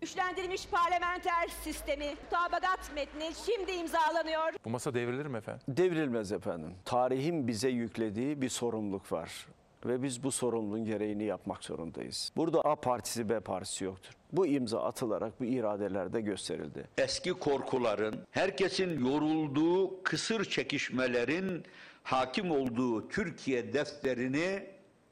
Güçlendirilmiş 0.00 0.66
parlamenter 0.66 1.48
sistemi 1.64 2.06
mutabakat 2.24 2.94
metni 2.94 3.30
şimdi 3.46 3.72
imzalanıyor. 3.72 4.52
Bu 4.64 4.70
masa 4.70 4.94
devrilir 4.94 5.26
mi 5.26 5.38
efendim? 5.38 5.62
Devrilmez 5.68 6.32
efendim. 6.32 6.74
Tarihin 6.84 7.48
bize 7.48 7.68
yüklediği 7.68 8.40
bir 8.42 8.48
sorumluluk 8.48 9.12
var. 9.12 9.46
Ve 9.86 10.02
biz 10.02 10.22
bu 10.22 10.32
sorumluluğun 10.32 10.84
gereğini 10.84 11.24
yapmak 11.24 11.64
zorundayız. 11.64 12.32
Burada 12.36 12.60
A 12.60 12.76
partisi 12.76 13.28
B 13.28 13.40
partisi 13.40 13.84
yoktur. 13.84 14.12
Bu 14.32 14.46
imza 14.46 14.84
atılarak 14.84 15.40
bu 15.40 15.44
iradelerde 15.44 16.20
gösterildi. 16.20 16.88
Eski 16.98 17.32
korkuların, 17.32 18.26
herkesin 18.30 19.04
yorulduğu 19.06 20.02
kısır 20.02 20.44
çekişmelerin 20.44 21.64
hakim 22.02 22.50
olduğu 22.50 23.08
Türkiye 23.08 23.72
defterini 23.72 24.66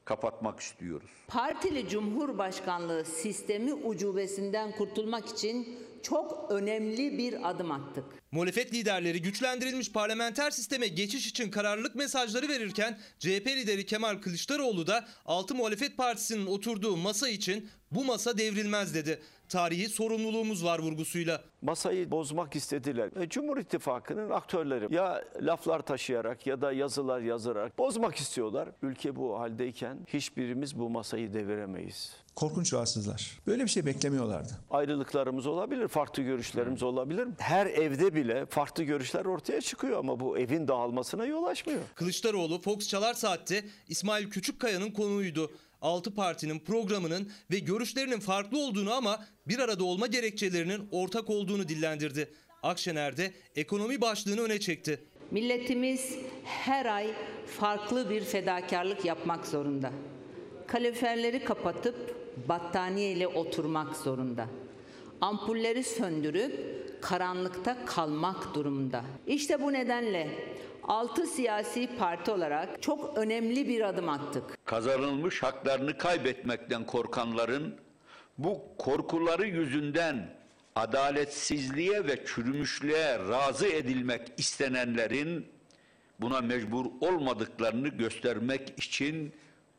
kapatmak 0.09 0.59
istiyoruz. 0.59 1.09
Partili 1.27 1.89
Cumhurbaşkanlığı 1.89 3.05
sistemi 3.05 3.73
ucubesinden 3.73 4.71
kurtulmak 4.71 5.25
için 5.25 5.79
çok 6.03 6.51
önemli 6.51 7.17
bir 7.17 7.49
adım 7.49 7.71
attık. 7.71 8.18
Muhalefet 8.31 8.73
liderleri 8.73 9.21
güçlendirilmiş 9.21 9.91
parlamenter 9.91 10.51
sisteme 10.51 10.87
geçiş 10.87 11.27
için 11.27 11.51
kararlılık 11.51 11.95
mesajları 11.95 12.47
verirken 12.47 12.99
CHP 13.19 13.47
lideri 13.47 13.85
Kemal 13.85 14.15
Kılıçdaroğlu 14.15 14.87
da 14.87 15.05
6 15.25 15.55
muhalefet 15.55 15.97
partisinin 15.97 16.45
oturduğu 16.45 16.97
masa 16.97 17.29
için 17.29 17.69
bu 17.91 18.05
masa 18.05 18.37
devrilmez 18.37 18.95
dedi. 18.95 19.21
Tarihi 19.49 19.89
sorumluluğumuz 19.89 20.65
var 20.65 20.79
vurgusuyla. 20.79 21.41
Masayı 21.61 22.11
bozmak 22.11 22.55
istediler. 22.55 23.09
E, 23.21 23.29
Cumhur 23.29 23.57
İttifakı'nın 23.57 24.29
aktörleri 24.29 24.95
ya 24.95 25.23
laflar 25.41 25.79
taşıyarak 25.79 26.47
ya 26.47 26.61
da 26.61 26.71
yazılar 26.71 27.21
yazarak 27.21 27.77
bozmak 27.77 28.15
istiyorlar. 28.15 28.69
Ülke 28.81 29.15
bu 29.15 29.39
haldeyken 29.39 29.97
hiçbirimiz 30.07 30.79
bu 30.79 30.89
masayı 30.89 31.33
deviremeyiz. 31.33 32.15
Korkunç 32.35 32.73
rahatsızlar. 32.73 33.39
Böyle 33.47 33.63
bir 33.63 33.69
şey 33.69 33.85
beklemiyorlardı. 33.85 34.53
Ayrılıklarımız 34.69 35.47
olabilir, 35.47 35.87
farklı 35.87 36.23
görüşlerimiz 36.23 36.83
olabilir. 36.83 37.27
Her 37.37 37.65
evde 37.65 38.15
bile 38.19 38.45
farklı 38.45 38.83
görüşler 38.83 39.25
ortaya 39.25 39.61
çıkıyor 39.61 39.99
ama 39.99 40.19
bu 40.19 40.37
evin 40.37 40.67
dağılmasına 40.67 41.25
yol 41.25 41.43
açmıyor. 41.43 41.79
Kılıçdaroğlu 41.95 42.61
Fox 42.61 42.87
Çalar 42.87 43.13
Saat'te 43.13 43.65
İsmail 43.87 44.29
Küçükkaya'nın 44.29 44.91
konuğuydu. 44.91 45.51
6 45.81 46.15
partinin 46.15 46.59
programının 46.59 47.31
ve 47.51 47.59
görüşlerinin 47.59 48.19
farklı 48.19 48.57
olduğunu 48.59 48.93
ama 48.93 49.25
bir 49.47 49.59
arada 49.59 49.83
olma 49.83 50.07
gerekçelerinin 50.07 50.87
ortak 50.91 51.29
olduğunu 51.29 51.67
dillendirdi. 51.67 52.31
Akşener'de 52.63 53.33
ekonomi 53.55 54.01
başlığını 54.01 54.41
öne 54.41 54.59
çekti. 54.59 55.03
Milletimiz 55.31 56.15
her 56.45 56.85
ay 56.85 57.07
farklı 57.59 58.09
bir 58.09 58.21
fedakarlık 58.21 59.05
yapmak 59.05 59.47
zorunda. 59.47 59.91
Kaloriferleri 60.67 61.43
kapatıp 61.43 62.15
battaniye 62.49 63.11
ile 63.11 63.27
oturmak 63.27 63.97
zorunda. 63.97 64.47
Ampulleri 65.21 65.83
söndürüp 65.83 66.79
karanlıkta 67.01 67.85
kalmak 67.85 68.55
durumunda. 68.55 69.03
İşte 69.27 69.61
bu 69.61 69.73
nedenle 69.73 70.27
6 70.83 71.27
siyasi 71.27 71.89
parti 71.99 72.31
olarak 72.31 72.81
çok 72.81 73.17
önemli 73.17 73.67
bir 73.67 73.81
adım 73.81 74.09
attık. 74.09 74.65
Kazanılmış 74.65 75.43
haklarını 75.43 75.97
kaybetmekten 75.97 76.85
korkanların 76.85 77.75
bu 78.37 78.61
korkuları 78.77 79.47
yüzünden 79.47 80.29
adaletsizliğe 80.75 82.07
ve 82.07 82.25
çürümüşlüğe 82.25 83.19
razı 83.19 83.67
edilmek 83.67 84.31
istenenlerin 84.37 85.47
buna 86.19 86.41
mecbur 86.41 86.85
olmadıklarını 87.01 87.87
göstermek 87.87 88.73
için 88.77 89.33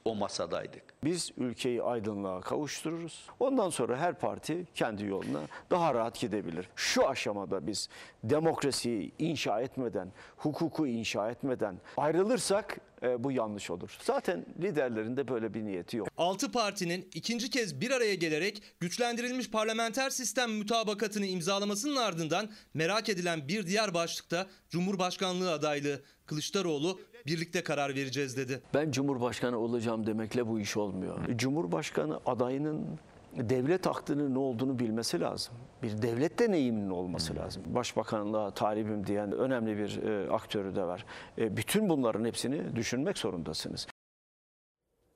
o 0.05 0.15
masadaydık. 0.15 0.90
Biz 1.05 1.31
ülkeyi 1.37 1.83
aydınlığa 1.83 2.41
kavuştururuz. 2.41 3.27
Ondan 3.41 3.71
sonra 3.71 3.97
her 3.97 4.19
parti 4.19 4.67
kendi 4.75 5.05
yoluna 5.05 5.41
daha 5.71 5.95
rahat 5.95 6.21
gidebilir. 6.21 6.69
Şu 6.77 7.09
aşamada 7.09 7.67
biz 7.67 7.89
demokrasiyi 8.25 9.13
inşa 9.19 9.61
etmeden, 9.61 10.13
hukuku 10.37 10.87
inşa 10.87 11.31
etmeden 11.31 11.77
ayrılırsak 11.97 12.81
e, 13.03 13.25
bu 13.25 13.33
yanlış 13.33 13.71
olur. 13.71 13.99
Zaten 14.03 14.47
liderlerin 14.63 15.17
de 15.17 15.29
böyle 15.29 15.55
bir 15.55 15.65
niyeti 15.65 15.97
yok. 15.97 16.09
6 16.17 16.53
partinin 16.53 17.09
ikinci 17.15 17.51
kez 17.51 17.81
bir 17.81 17.91
araya 17.91 18.15
gelerek 18.15 18.63
güçlendirilmiş 18.81 19.51
parlamenter 19.51 20.11
sistem 20.11 20.53
mütabakatını 20.53 21.27
imzalamasının 21.27 21.97
ardından 21.97 22.51
merak 22.75 23.09
edilen 23.09 23.49
bir 23.49 23.67
diğer 23.67 23.95
başlıkta 23.95 24.47
Cumhurbaşkanlığı 24.69 25.53
adaylığı. 25.53 26.01
Kılıçdaroğlu 26.27 27.01
birlikte 27.27 27.63
karar 27.63 27.95
vereceğiz 27.95 28.37
dedi. 28.37 28.63
Ben 28.75 28.91
Cumhurbaşkanı 28.91 29.59
olacağım 29.59 30.07
demekle 30.07 30.47
bu 30.47 30.61
iş 30.61 30.77
olmuyor. 30.91 31.19
Cumhurbaşkanı 31.37 32.21
adayının 32.27 32.99
devlet 33.37 33.87
aklının 33.87 34.35
ne 34.35 34.39
olduğunu 34.39 34.79
bilmesi 34.79 35.21
lazım. 35.21 35.55
Bir 35.83 36.03
devlet 36.03 36.39
deneyiminin 36.39 36.91
olması 36.91 37.37
lazım. 37.37 37.63
Başbakanlığa 37.67 38.51
talibim 38.51 39.07
diyen 39.07 39.33
önemli 39.33 39.79
bir 39.79 40.03
e, 40.03 40.31
aktörü 40.31 40.77
de 40.77 40.85
var. 40.85 41.05
E, 41.39 41.57
bütün 41.57 41.89
bunların 41.89 42.25
hepsini 42.25 42.77
düşünmek 42.77 43.19
zorundasınız. 43.19 43.87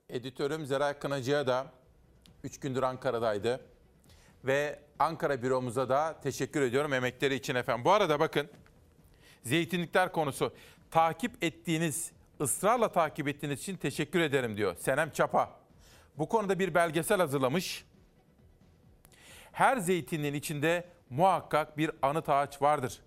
Editörüm 0.09 0.67
Zeray 0.67 0.99
Kınacı'ya 0.99 1.47
da 1.47 1.67
3 2.45 2.61
gündür 2.61 2.83
Ankara'daydı. 2.83 3.61
Ve 4.45 4.79
Ankara 4.99 5.43
büromuza 5.43 5.89
da 5.89 6.21
teşekkür 6.23 6.63
ediyorum 6.63 6.93
emekleri 6.93 7.35
için 7.35 7.55
efendim. 7.55 7.85
Bu 7.85 7.93
arada 7.93 8.21
bakın 8.21 8.49
zeytinlikler 9.43 10.13
konusu. 10.13 10.53
Takip 10.91 11.45
ettiğiniz, 11.45 12.13
ısrarla 12.41 12.93
takip 12.93 13.29
ettiğiniz 13.29 13.61
için 13.61 13.77
teşekkür 13.77 14.21
ederim 14.21 14.57
diyor 14.57 14.77
Senem 14.79 15.11
Çapa. 15.11 15.64
Bu 16.19 16.29
konuda 16.29 16.59
bir 16.59 16.75
belgesel 16.75 17.19
hazırlamış. 17.19 17.85
Her 19.53 19.77
zeytinin 19.77 20.35
içinde 20.35 20.85
muhakkak 21.11 21.79
bir 21.79 21.91
anıt 22.03 22.29
ağaç 22.29 22.63
vardır. 22.63 23.01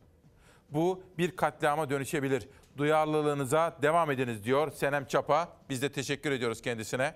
Bu 0.70 1.04
bir 1.18 1.36
katliama 1.36 1.90
dönüşebilir. 1.90 2.50
Duyarlılığınıza 2.78 3.78
devam 3.82 4.12
ediniz 4.12 4.44
diyor 4.44 4.72
Senem 4.72 5.06
Çapa. 5.06 5.50
Biz 5.70 5.82
de 5.82 5.92
teşekkür 5.92 6.32
ediyoruz 6.32 6.62
kendisine. 6.62 7.14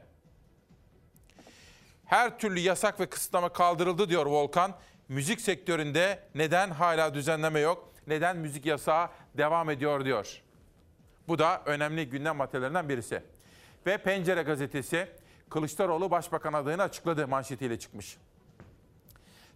Her 2.06 2.40
türlü 2.40 2.60
yasak 2.60 3.00
ve 3.00 3.06
kısıtlama 3.06 3.50
kaldırıldı 3.54 4.10
diyor 4.10 4.26
Volkan. 4.26 4.76
Müzik 5.10 5.42
sektöründe 5.42 6.24
neden 6.36 6.72
hala 6.72 7.14
düzenleme 7.14 7.60
yok? 7.60 7.94
Neden 8.08 8.38
müzik 8.38 8.66
yasağı 8.66 9.10
devam 9.38 9.70
ediyor 9.70 10.06
diyor. 10.06 10.42
Bu 11.28 11.40
da 11.40 11.62
önemli 11.66 12.10
gündem 12.10 12.36
maddelerinden 12.36 12.90
birisi. 12.90 13.24
Ve 13.86 13.98
Pencere 13.98 14.42
gazetesi 14.42 15.08
Kılıçdaroğlu 15.52 16.12
başbakan 16.12 16.54
adayını 16.54 16.82
açıkladı 16.82 17.28
manşetiyle 17.28 17.80
çıkmış. 17.80 18.18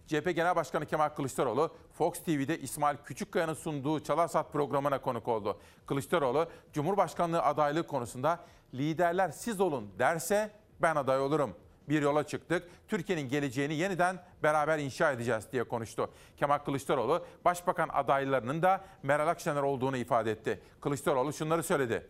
CHP 0.06 0.36
Genel 0.36 0.56
Başkanı 0.56 0.86
Kemal 0.86 1.08
Kılıçdaroğlu 1.08 1.74
Fox 1.92 2.22
TV'de 2.22 2.58
İsmail 2.58 2.96
Küçükkaya'nın 3.04 3.54
sunduğu 3.54 4.00
Çalarsat 4.00 4.52
programına 4.52 5.00
konuk 5.00 5.28
oldu. 5.28 5.60
Kılıçdaroğlu 5.86 6.48
Cumhurbaşkanlığı 6.72 7.42
adaylığı 7.42 7.86
konusunda 7.86 8.40
liderler 8.74 9.30
siz 9.30 9.60
olun 9.60 9.90
derse 9.98 10.50
ben 10.82 10.96
aday 10.96 11.20
olurum. 11.20 11.54
Bir 11.88 12.02
yola 12.02 12.26
çıktık. 12.26 12.70
Türkiye'nin 12.88 13.28
geleceğini 13.28 13.74
yeniden 13.74 14.24
beraber 14.42 14.78
inşa 14.78 15.12
edeceğiz 15.12 15.52
diye 15.52 15.64
konuştu. 15.64 16.10
Kemal 16.36 16.58
Kılıçdaroğlu 16.58 17.26
başbakan 17.44 17.88
adaylarının 17.92 18.62
da 18.62 18.84
Meral 19.02 19.28
Akşener 19.28 19.62
olduğunu 19.62 19.96
ifade 19.96 20.30
etti. 20.30 20.60
Kılıçdaroğlu 20.80 21.32
şunları 21.32 21.62
söyledi. 21.62 22.06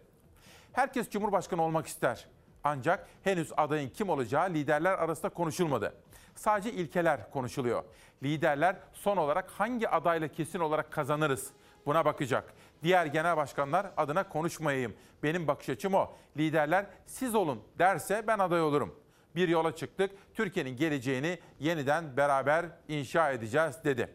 Herkes 0.73 1.11
Cumhurbaşkanı 1.11 1.63
olmak 1.63 1.87
ister. 1.87 2.27
Ancak 2.67 3.07
henüz 3.25 3.53
adayın 3.57 3.89
kim 3.89 4.09
olacağı 4.09 4.51
liderler 4.51 4.93
arasında 4.93 5.29
konuşulmadı. 5.29 5.95
Sadece 6.35 6.73
ilkeler 6.73 7.31
konuşuluyor. 7.31 7.85
Liderler 8.23 8.77
son 8.93 9.17
olarak 9.17 9.51
hangi 9.51 9.89
adayla 9.89 10.29
kesin 10.29 10.61
olarak 10.61 10.93
kazanırız 10.93 11.51
buna 11.87 12.05
bakacak. 12.05 12.55
Diğer 12.83 13.07
genel 13.07 13.37
başkanlar 13.37 13.87
adına 13.97 14.29
konuşmayayım. 14.29 14.95
Benim 15.23 15.47
bakış 15.49 15.69
açım 15.69 15.95
o. 15.95 16.13
Liderler 16.37 16.87
siz 17.07 17.35
olun 17.35 17.63
derse 17.79 18.25
ben 18.27 18.39
aday 18.39 18.63
olurum. 18.63 18.95
Bir 19.35 19.49
yola 19.49 19.77
çıktık. 19.77 20.11
Türkiye'nin 20.35 20.77
geleceğini 20.77 21.39
yeniden 21.61 22.17
beraber 22.17 22.67
inşa 22.89 23.31
edeceğiz 23.31 23.85
dedi. 23.85 24.11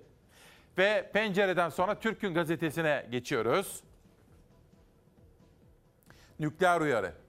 Ve 0.77 1.11
pencereden 1.13 1.69
sonra 1.69 1.99
Türk 1.99 2.21
Gün 2.21 2.33
gazetesine 2.33 3.07
geçiyoruz. 3.11 3.83
Nükleer 6.39 6.81
uyarı. 6.81 7.20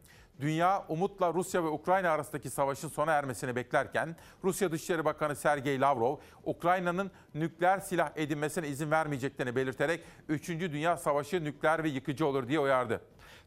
Dünya 0.42 0.84
umutla 0.88 1.34
Rusya 1.34 1.64
ve 1.64 1.68
Ukrayna 1.68 2.10
arasındaki 2.10 2.50
savaşın 2.50 2.88
sona 2.88 3.12
ermesini 3.12 3.56
beklerken 3.56 4.16
Rusya 4.44 4.72
Dışişleri 4.72 5.04
Bakanı 5.04 5.36
Sergey 5.36 5.80
Lavrov, 5.80 6.16
Ukrayna'nın 6.44 7.10
nükleer 7.34 7.78
silah 7.78 8.10
edinmesine 8.16 8.68
izin 8.68 8.90
vermeyeceklerini 8.90 9.56
belirterek 9.56 10.00
3. 10.28 10.48
Dünya 10.48 10.96
Savaşı 10.96 11.44
nükleer 11.44 11.84
ve 11.84 11.88
yıkıcı 11.88 12.26
olur 12.26 12.48
diye 12.48 12.60
uyardı. 12.60 13.00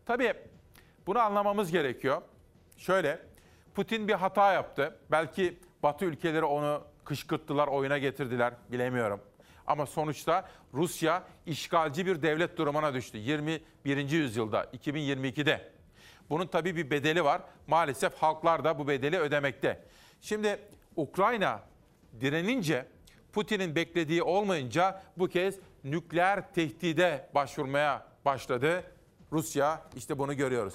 Tabii 0.05 0.33
bunu 1.07 1.19
anlamamız 1.19 1.71
gerekiyor. 1.71 2.21
Şöyle, 2.77 3.19
Putin 3.73 4.07
bir 4.07 4.13
hata 4.13 4.53
yaptı. 4.53 4.99
Belki 5.11 5.59
Batı 5.83 6.05
ülkeleri 6.05 6.45
onu 6.45 6.83
kışkırttılar, 7.05 7.67
oyuna 7.67 7.97
getirdiler, 7.97 8.53
bilemiyorum. 8.71 9.21
Ama 9.67 9.85
sonuçta 9.85 10.49
Rusya 10.73 11.23
işgalci 11.45 12.05
bir 12.05 12.21
devlet 12.21 12.57
durumuna 12.57 12.93
düştü 12.93 13.17
21. 13.17 14.09
yüzyılda, 14.09 14.63
2022'de. 14.63 15.74
Bunun 16.29 16.47
tabii 16.47 16.75
bir 16.75 16.89
bedeli 16.89 17.23
var. 17.23 17.41
Maalesef 17.67 18.13
halklar 18.15 18.63
da 18.63 18.79
bu 18.79 18.87
bedeli 18.87 19.17
ödemekte. 19.17 19.83
Şimdi 20.21 20.59
Ukrayna 20.95 21.61
direnince 22.21 22.85
Putin'in 23.33 23.75
beklediği 23.75 24.23
olmayınca 24.23 25.01
bu 25.17 25.27
kez 25.27 25.55
nükleer 25.83 26.53
tehdide 26.53 27.29
başvurmaya 27.35 28.07
başladı. 28.25 28.83
Rusya 29.31 29.81
işte 29.95 30.17
bunu 30.17 30.37
görüyoruz. 30.37 30.73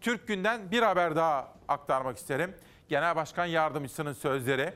Türk 0.00 0.28
Günden 0.28 0.70
bir 0.70 0.82
haber 0.82 1.16
daha 1.16 1.54
aktarmak 1.68 2.18
isterim. 2.18 2.54
Genel 2.88 3.16
Başkan 3.16 3.46
Yardımcısının 3.46 4.12
sözleri. 4.12 4.74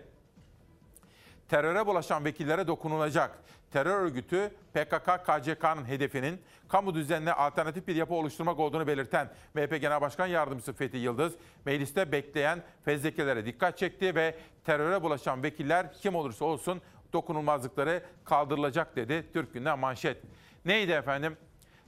Teröre 1.48 1.86
bulaşan 1.86 2.24
vekillere 2.24 2.66
dokunulacak. 2.66 3.38
Terör 3.72 4.00
örgütü 4.00 4.50
PKK-KCK'nın 4.74 5.84
hedefinin 5.84 6.42
kamu 6.68 6.94
düzenine 6.94 7.32
alternatif 7.32 7.88
bir 7.88 7.96
yapı 7.96 8.14
oluşturmak 8.14 8.58
olduğunu 8.58 8.86
belirten 8.86 9.30
MHP 9.54 9.80
Genel 9.80 10.00
Başkan 10.00 10.26
Yardımcısı 10.26 10.72
Fethi 10.72 10.96
Yıldız, 10.96 11.32
mecliste 11.64 12.12
bekleyen 12.12 12.62
fezlekelere 12.84 13.46
dikkat 13.46 13.78
çekti 13.78 14.14
ve 14.14 14.34
teröre 14.64 15.02
bulaşan 15.02 15.42
vekiller 15.42 15.92
kim 15.92 16.14
olursa 16.14 16.44
olsun 16.44 16.82
dokunulmazlıkları 17.12 18.02
kaldırılacak 18.24 18.96
dedi 18.96 19.26
Türk 19.32 19.54
Günden 19.54 19.78
manşet. 19.78 20.22
Neydi 20.64 20.92
efendim? 20.92 21.36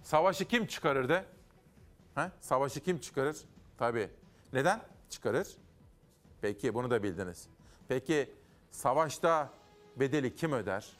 Savaşı 0.02 0.44
kim 0.44 0.66
çıkarırdı? 0.66 1.24
Ha? 2.14 2.32
Savaşı 2.40 2.80
kim 2.80 2.98
çıkarır? 2.98 3.36
Tabii. 3.78 4.08
Neden 4.52 4.80
çıkarır? 5.10 5.48
Peki 6.40 6.74
bunu 6.74 6.90
da 6.90 7.02
bildiniz. 7.02 7.48
Peki 7.88 8.30
savaşta 8.70 9.50
bedeli 9.96 10.34
kim 10.34 10.52
öder? 10.52 10.98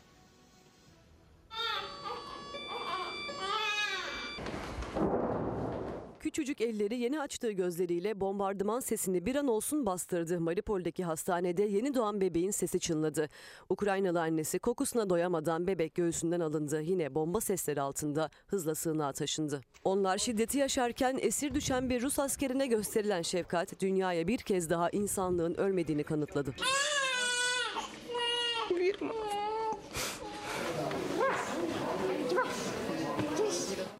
Küçücük 6.21 6.61
elleri 6.61 6.99
yeni 6.99 7.21
açtığı 7.21 7.51
gözleriyle 7.51 8.21
bombardıman 8.21 8.81
sesini 8.81 9.27
bir 9.27 9.37
an 9.37 9.47
olsun 9.49 9.87
bastırdı. 9.87 10.41
Mariupol'deki 10.41 11.05
hastanede 11.05 11.63
yeni 11.63 11.95
doğan 11.95 12.21
bebeğin 12.21 12.51
sesi 12.51 12.81
çınladı. 12.81 13.29
Ukraynalı 13.69 14.21
annesi 14.21 14.59
kokusuna 14.59 15.11
doyamadan 15.11 15.67
bebek 15.67 15.95
göğsünden 15.95 16.41
alındı. 16.41 16.81
Yine 16.81 17.15
bomba 17.15 17.41
sesleri 17.41 17.81
altında 17.81 18.31
hızla 18.47 18.75
sığınağa 18.75 19.13
taşındı. 19.13 19.61
Onlar 19.85 20.19
şiddeti 20.19 20.59
yaşarken 20.59 21.19
esir 21.21 21.55
düşen 21.55 21.91
bir 21.91 22.03
Rus 22.03 22.19
askerine 22.19 22.67
gösterilen 22.67 23.23
şefkat 23.23 23.81
dünyaya 23.81 24.29
bir 24.29 24.39
kez 24.39 24.71
daha 24.71 24.91
insanlığın 24.91 25.55
ölmediğini 25.55 26.05
kanıtladı. 26.05 26.55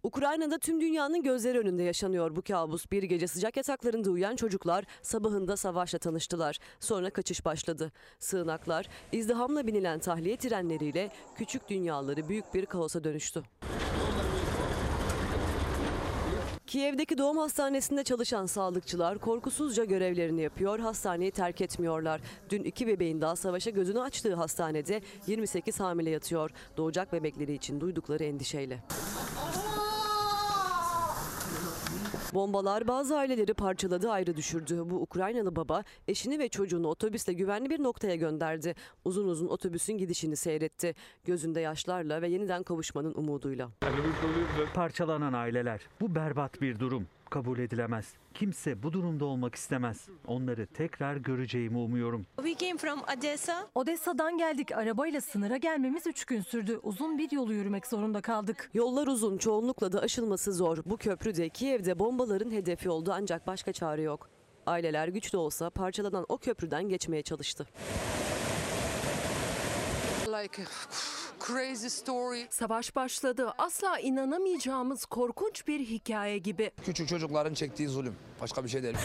Ukrayna'da 0.09 0.59
tüm 0.59 0.81
dünyanın 0.81 1.23
gözleri 1.23 1.59
önünde 1.59 1.83
yaşanıyor 1.83 2.37
bu 2.37 2.43
kabus. 2.43 2.91
Bir 2.93 3.03
gece 3.03 3.27
sıcak 3.27 3.57
yataklarında 3.57 4.11
uyuyan 4.11 4.37
çocuklar 4.37 4.85
sabahında 5.03 5.57
savaşla 5.57 5.99
tanıştılar. 5.99 6.59
Sonra 6.81 7.11
kaçış 7.11 7.45
başladı. 7.45 7.93
Sığınaklar 8.19 8.89
izdihamla 9.13 9.67
binilen 9.67 9.99
tahliye 9.99 10.37
trenleriyle 10.37 11.11
küçük 11.37 11.69
dünyaları 11.69 12.29
büyük 12.29 12.55
bir 12.55 12.67
kaosa 12.67 13.05
dönüştü. 13.05 13.43
Kiev'deki 16.67 17.19
doğum 17.19 17.39
hastanesinde 17.39 18.05
çalışan 18.05 18.47
sağlıkçılar 18.47 19.19
korkusuzca 19.19 19.85
görevlerini 19.85 20.43
yapıyor, 20.43 20.79
hastaneyi 20.79 21.31
terk 21.31 21.61
etmiyorlar. 21.61 22.21
Dün 22.51 22.65
iki 22.65 22.87
bebeğin 22.87 23.21
daha 23.21 23.37
savaşa 23.37 23.71
gözünü 23.71 24.01
açtığı 24.01 24.35
hastanede 24.35 25.03
28 25.27 25.81
hamile 25.81 26.11
yatıyor. 26.11 26.51
Doğacak 26.77 27.13
bebekleri 27.13 27.55
için 27.55 27.81
duydukları 27.81 28.25
endişeyle. 28.25 28.83
Bombalar 32.35 32.89
bazı 32.89 33.17
aileleri 33.17 33.55
parçaladı 33.55 34.11
ayrı 34.11 34.37
düşürdü. 34.37 34.83
Bu 34.85 34.95
Ukraynalı 34.95 35.57
baba 35.57 35.85
eşini 36.09 36.39
ve 36.39 36.49
çocuğunu 36.49 36.89
otobüsle 36.89 37.33
güvenli 37.33 37.71
bir 37.71 37.83
noktaya 37.83 38.17
gönderdi. 38.17 38.75
Uzun 39.05 39.29
uzun 39.29 39.49
otobüsün 39.49 39.99
gidişini 39.99 40.37
seyretti. 40.37 40.95
Gözünde 41.25 41.61
yaşlarla 41.61 42.23
ve 42.23 42.29
yeniden 42.29 42.63
kavuşmanın 42.63 43.15
umuduyla. 43.15 43.71
Parçalanan 44.75 45.33
aileler. 45.33 45.81
Bu 46.01 46.15
berbat 46.15 46.61
bir 46.61 46.79
durum. 46.79 47.07
Kabul 47.31 47.59
edilemez. 47.59 48.15
Kimse 48.35 48.83
bu 48.83 48.93
durumda 48.93 49.25
olmak 49.25 49.55
istemez. 49.55 50.09
Onları 50.27 50.67
tekrar 50.67 51.17
göreceğimi 51.17 51.79
umuyorum. 51.79 52.27
We 52.37 52.67
came 52.67 52.79
from 52.79 53.01
Odessa. 53.19 53.69
Odessa'dan 53.75 54.39
geldik. 54.39 54.73
Arabayla 54.73 55.21
sınıra 55.21 55.57
gelmemiz 55.57 56.07
3 56.07 56.25
gün 56.25 56.41
sürdü. 56.41 56.81
Uzun 56.83 57.19
bir 57.19 57.33
yolu 57.33 57.53
yürümek 57.53 57.87
zorunda 57.87 58.21
kaldık. 58.21 58.71
Yollar 58.75 59.07
uzun, 59.07 59.39
çoğunlukla 59.39 59.93
da 59.93 60.01
aşılması 60.01 60.53
zor. 60.53 60.79
Bu 60.87 60.97
köprü 60.97 61.37
de 61.37 61.49
Kiev'de 61.49 61.99
bombaların 61.99 62.51
hedefi 62.51 62.91
oldu 62.91 63.13
ancak 63.15 63.47
başka 63.47 63.73
çare 63.73 64.03
yok. 64.03 64.29
Aileler 64.67 65.09
güç 65.09 65.33
de 65.33 65.37
olsa 65.37 65.71
parçalanan 65.71 66.27
o 66.29 66.39
köprüden 66.39 66.89
geçmeye 66.89 67.23
çalıştı. 67.23 67.67
Savaş 72.51 72.97
başladı. 72.97 73.55
Asla 73.59 73.99
inanamayacağımız 73.99 75.05
korkunç 75.05 75.67
bir 75.67 75.81
hikaye 75.81 76.39
gibi. 76.39 76.71
Küçük 76.85 77.09
çocukların 77.09 77.55
çektiği 77.55 77.89
zulüm. 77.89 78.15
Başka 78.41 78.65
bir 78.65 78.69
şey 78.69 78.83
değil. 78.83 78.97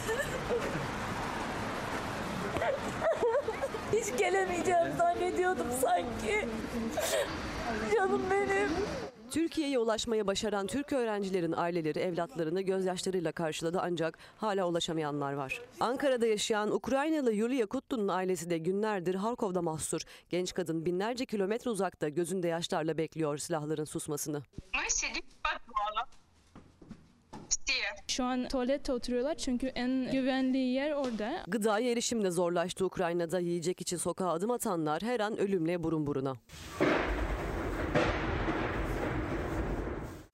Hiç 3.94 4.18
gelemeyeceğim 4.18 4.98
zannediyordum 4.98 5.68
sanki. 5.82 6.48
Canım 7.96 8.22
benim. 8.32 8.70
Türkiye'ye 9.34 9.80
ulaşmaya 9.80 10.28
başaran 10.28 10.68
Türk 10.68 10.94
öğrencilerin 10.94 11.52
aileleri 11.52 12.00
evlatlarını 12.00 12.62
gözyaşlarıyla 12.62 13.32
karşıladı 13.32 13.80
ancak 13.82 14.18
hala 14.38 14.68
ulaşamayanlar 14.68 15.34
var. 15.34 15.62
Ankara'da 15.80 16.26
yaşayan 16.26 16.72
Ukraynalı 16.72 17.34
Yulia 17.34 17.66
Kutlu'nun 17.66 18.08
ailesi 18.08 18.50
de 18.50 18.58
günlerdir 18.58 19.16
Harkov'da 19.16 19.62
mahsur. 19.62 20.02
Genç 20.30 20.54
kadın 20.54 20.86
binlerce 20.86 21.26
kilometre 21.26 21.72
uzakta 21.72 22.10
gözünde 22.10 22.48
yaşlarla 22.48 22.98
bekliyor 22.98 23.38
silahların 23.38 23.86
susmasını. 23.86 24.42
Şu 28.08 28.24
an 28.24 28.48
tuvalette 28.48 28.94
oturuyorlar 28.94 29.36
çünkü 29.36 29.68
en 29.68 30.12
güvenli 30.12 30.58
yer 30.58 30.92
orada. 30.92 31.44
Gıdaya 31.48 31.92
erişim 31.92 32.24
de 32.24 32.32
zorlaştı 32.32 32.86
Ukrayna'da. 32.86 33.40
Yiyecek 33.40 33.82
için 33.82 33.98
sokağa 33.98 34.30
adım 34.30 34.52
atanlar 34.52 35.02
her 35.02 35.20
an 35.20 35.38
ölümle 35.38 35.84
burun 35.84 36.08
buruna. 36.08 36.36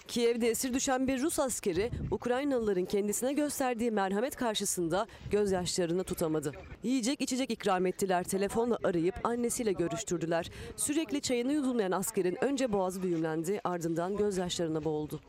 Kiev'de 0.09 0.49
esir 0.49 0.73
düşen 0.73 1.07
bir 1.07 1.21
Rus 1.21 1.39
askeri 1.39 1.91
Ukraynalıların 2.11 2.85
kendisine 2.85 3.33
gösterdiği 3.33 3.91
merhamet 3.91 4.35
karşısında 4.35 5.07
gözyaşlarını 5.31 6.03
tutamadı. 6.03 6.51
Yiyecek 6.83 7.21
içecek 7.21 7.51
ikram 7.51 7.85
ettiler, 7.85 8.23
telefonla 8.23 8.77
arayıp 8.83 9.15
annesiyle 9.23 9.71
görüştürdüler. 9.71 10.51
Sürekli 10.75 11.21
çayını 11.21 11.53
yudumlayan 11.53 11.91
askerin 11.91 12.43
önce 12.43 12.71
boğazı 12.71 13.01
düğümlendi 13.01 13.61
ardından 13.63 14.17
gözyaşlarına 14.17 14.83
boğuldu. 14.83 15.21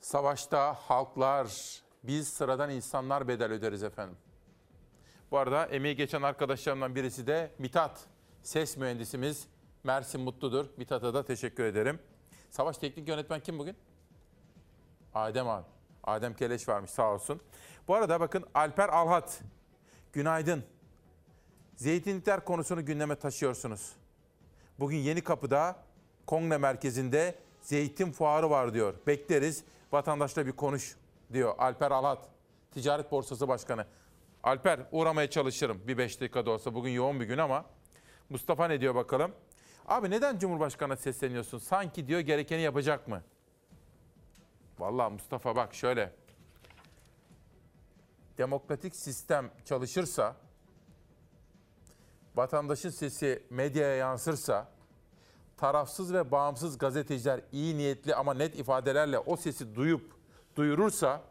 Savaşta 0.00 0.74
halklar, 0.74 1.46
biz 2.02 2.28
sıradan 2.28 2.70
insanlar 2.70 3.28
bedel 3.28 3.52
öderiz 3.52 3.82
efendim. 3.82 4.16
Bu 5.30 5.38
arada 5.38 5.66
emeği 5.66 5.96
geçen 5.96 6.22
arkadaşlarımdan 6.22 6.94
birisi 6.94 7.26
de 7.26 7.50
Mithat. 7.58 8.00
Ses 8.42 8.76
mühendisimiz 8.76 9.46
Mersin 9.84 10.20
Mutludur. 10.20 10.66
Mithat'a 10.76 11.14
da 11.14 11.24
teşekkür 11.24 11.64
ederim. 11.64 11.98
Savaş 12.50 12.78
teknik 12.78 13.08
yönetmen 13.08 13.40
kim 13.40 13.58
bugün? 13.58 13.76
Adem 15.14 15.48
abi. 15.48 15.66
Adem 16.04 16.34
Keleş 16.34 16.68
varmış 16.68 16.90
sağ 16.90 17.12
olsun. 17.12 17.40
Bu 17.88 17.94
arada 17.94 18.20
bakın 18.20 18.44
Alper 18.54 18.88
Alhat. 18.88 19.42
Günaydın. 20.12 20.64
Zeytinlikler 21.76 22.44
konusunu 22.44 22.84
gündeme 22.84 23.16
taşıyorsunuz. 23.16 23.92
Bugün 24.78 24.96
Yeni 24.96 25.24
Kapı'da 25.24 25.76
Kongne 26.26 26.58
merkezinde 26.58 27.34
zeytin 27.60 28.12
fuarı 28.12 28.50
var 28.50 28.74
diyor. 28.74 28.94
Bekleriz 29.06 29.64
vatandaşla 29.92 30.46
bir 30.46 30.52
konuş 30.52 30.96
diyor 31.32 31.54
Alper 31.58 31.90
Alhat. 31.90 32.28
Ticaret 32.70 33.10
Borsası 33.10 33.48
Başkanı. 33.48 33.86
Alper 34.42 34.80
uğramaya 34.92 35.30
çalışırım 35.30 35.80
bir 35.88 35.98
beş 35.98 36.20
dakikada 36.20 36.50
olsa. 36.50 36.74
Bugün 36.74 36.90
yoğun 36.90 37.20
bir 37.20 37.24
gün 37.24 37.38
ama. 37.38 37.64
Mustafa 38.30 38.68
ne 38.68 38.80
diyor 38.80 38.94
bakalım? 38.94 39.32
Abi 39.86 40.10
neden 40.10 40.38
Cumhurbaşkanı'na 40.38 40.96
sesleniyorsun? 40.96 41.58
Sanki 41.58 42.06
diyor 42.06 42.20
gerekeni 42.20 42.62
yapacak 42.62 43.08
mı? 43.08 43.22
Vallahi 44.78 45.12
Mustafa 45.12 45.56
bak 45.56 45.74
şöyle. 45.74 46.12
Demokratik 48.38 48.96
sistem 48.96 49.50
çalışırsa, 49.64 50.36
vatandaşın 52.36 52.90
sesi 52.90 53.42
medyaya 53.50 53.96
yansırsa, 53.96 54.68
tarafsız 55.56 56.14
ve 56.14 56.30
bağımsız 56.30 56.78
gazeteciler 56.78 57.40
iyi 57.52 57.78
niyetli 57.78 58.14
ama 58.14 58.34
net 58.34 58.58
ifadelerle 58.58 59.18
o 59.18 59.36
sesi 59.36 59.74
duyup 59.74 60.14
duyurursa 60.56 61.22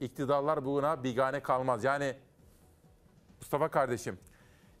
iktidarlar 0.00 0.64
buna 0.64 1.04
bigane 1.04 1.40
kalmaz. 1.40 1.84
Yani 1.84 2.16
Mustafa 3.40 3.68
kardeşim, 3.68 4.18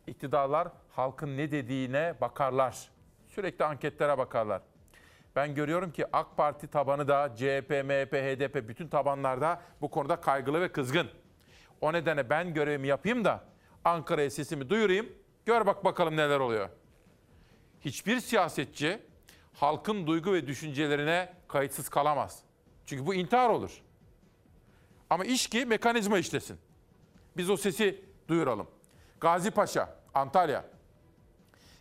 iktidarlar 0.06 0.68
halkın 0.90 1.36
ne 1.36 1.50
dediğine 1.50 2.14
bakarlar. 2.20 2.91
Sürekli 3.34 3.64
anketlere 3.64 4.18
bakarlar. 4.18 4.62
Ben 5.36 5.54
görüyorum 5.54 5.92
ki 5.92 6.06
AK 6.12 6.36
Parti 6.36 6.66
tabanı 6.66 7.08
da 7.08 7.32
CHP, 7.36 7.70
MHP, 7.70 8.12
HDP 8.12 8.68
bütün 8.68 8.88
tabanlarda 8.88 9.62
bu 9.80 9.90
konuda 9.90 10.20
kaygılı 10.20 10.60
ve 10.60 10.72
kızgın. 10.72 11.08
O 11.80 11.92
nedenle 11.92 12.30
ben 12.30 12.54
görevimi 12.54 12.88
yapayım 12.88 13.24
da 13.24 13.44
Ankara'ya 13.84 14.30
sesimi 14.30 14.70
duyurayım. 14.70 15.12
Gör 15.46 15.66
bak 15.66 15.84
bakalım 15.84 16.16
neler 16.16 16.40
oluyor. 16.40 16.68
Hiçbir 17.80 18.20
siyasetçi 18.20 19.02
halkın 19.54 20.06
duygu 20.06 20.32
ve 20.32 20.46
düşüncelerine 20.46 21.32
kayıtsız 21.48 21.88
kalamaz. 21.88 22.42
Çünkü 22.86 23.06
bu 23.06 23.14
intihar 23.14 23.48
olur. 23.50 23.82
Ama 25.10 25.24
iş 25.24 25.46
ki 25.46 25.66
mekanizma 25.66 26.18
işlesin. 26.18 26.58
Biz 27.36 27.50
o 27.50 27.56
sesi 27.56 28.04
duyuralım. 28.28 28.66
Gazi 29.20 29.50
Paşa, 29.50 29.96
Antalya. 30.14 30.71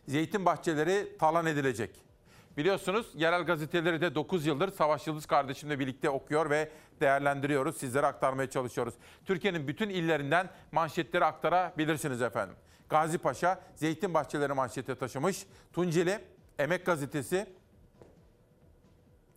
Zeytin 0.08 0.46
bahçeleri 0.46 1.18
talan 1.18 1.46
edilecek. 1.46 2.12
Biliyorsunuz 2.58 3.08
yerel 3.16 3.44
gazeteleri 3.44 4.02
de 4.02 4.16
9 4.16 4.46
yıldır 4.46 4.72
Savaş 4.72 5.08
Yıldız 5.08 5.26
kardeşimle 5.26 5.80
birlikte 5.80 6.10
okuyor 6.10 6.50
ve 6.50 6.72
değerlendiriyoruz. 7.02 7.78
Sizlere 7.78 8.06
aktarmaya 8.06 8.50
çalışıyoruz. 8.50 8.94
Türkiye'nin 9.26 9.68
bütün 9.68 9.90
illerinden 9.90 10.50
manşetleri 10.72 11.26
aktarabilirsiniz 11.26 12.22
efendim. 12.22 12.56
Gazi 12.90 13.18
Paşa 13.18 13.62
zeytin 13.76 14.14
bahçeleri 14.14 14.54
manşete 14.54 14.96
taşımış. 14.96 15.46
Tunceli 15.74 16.20
Emek 16.60 16.86
Gazetesi. 16.86 17.48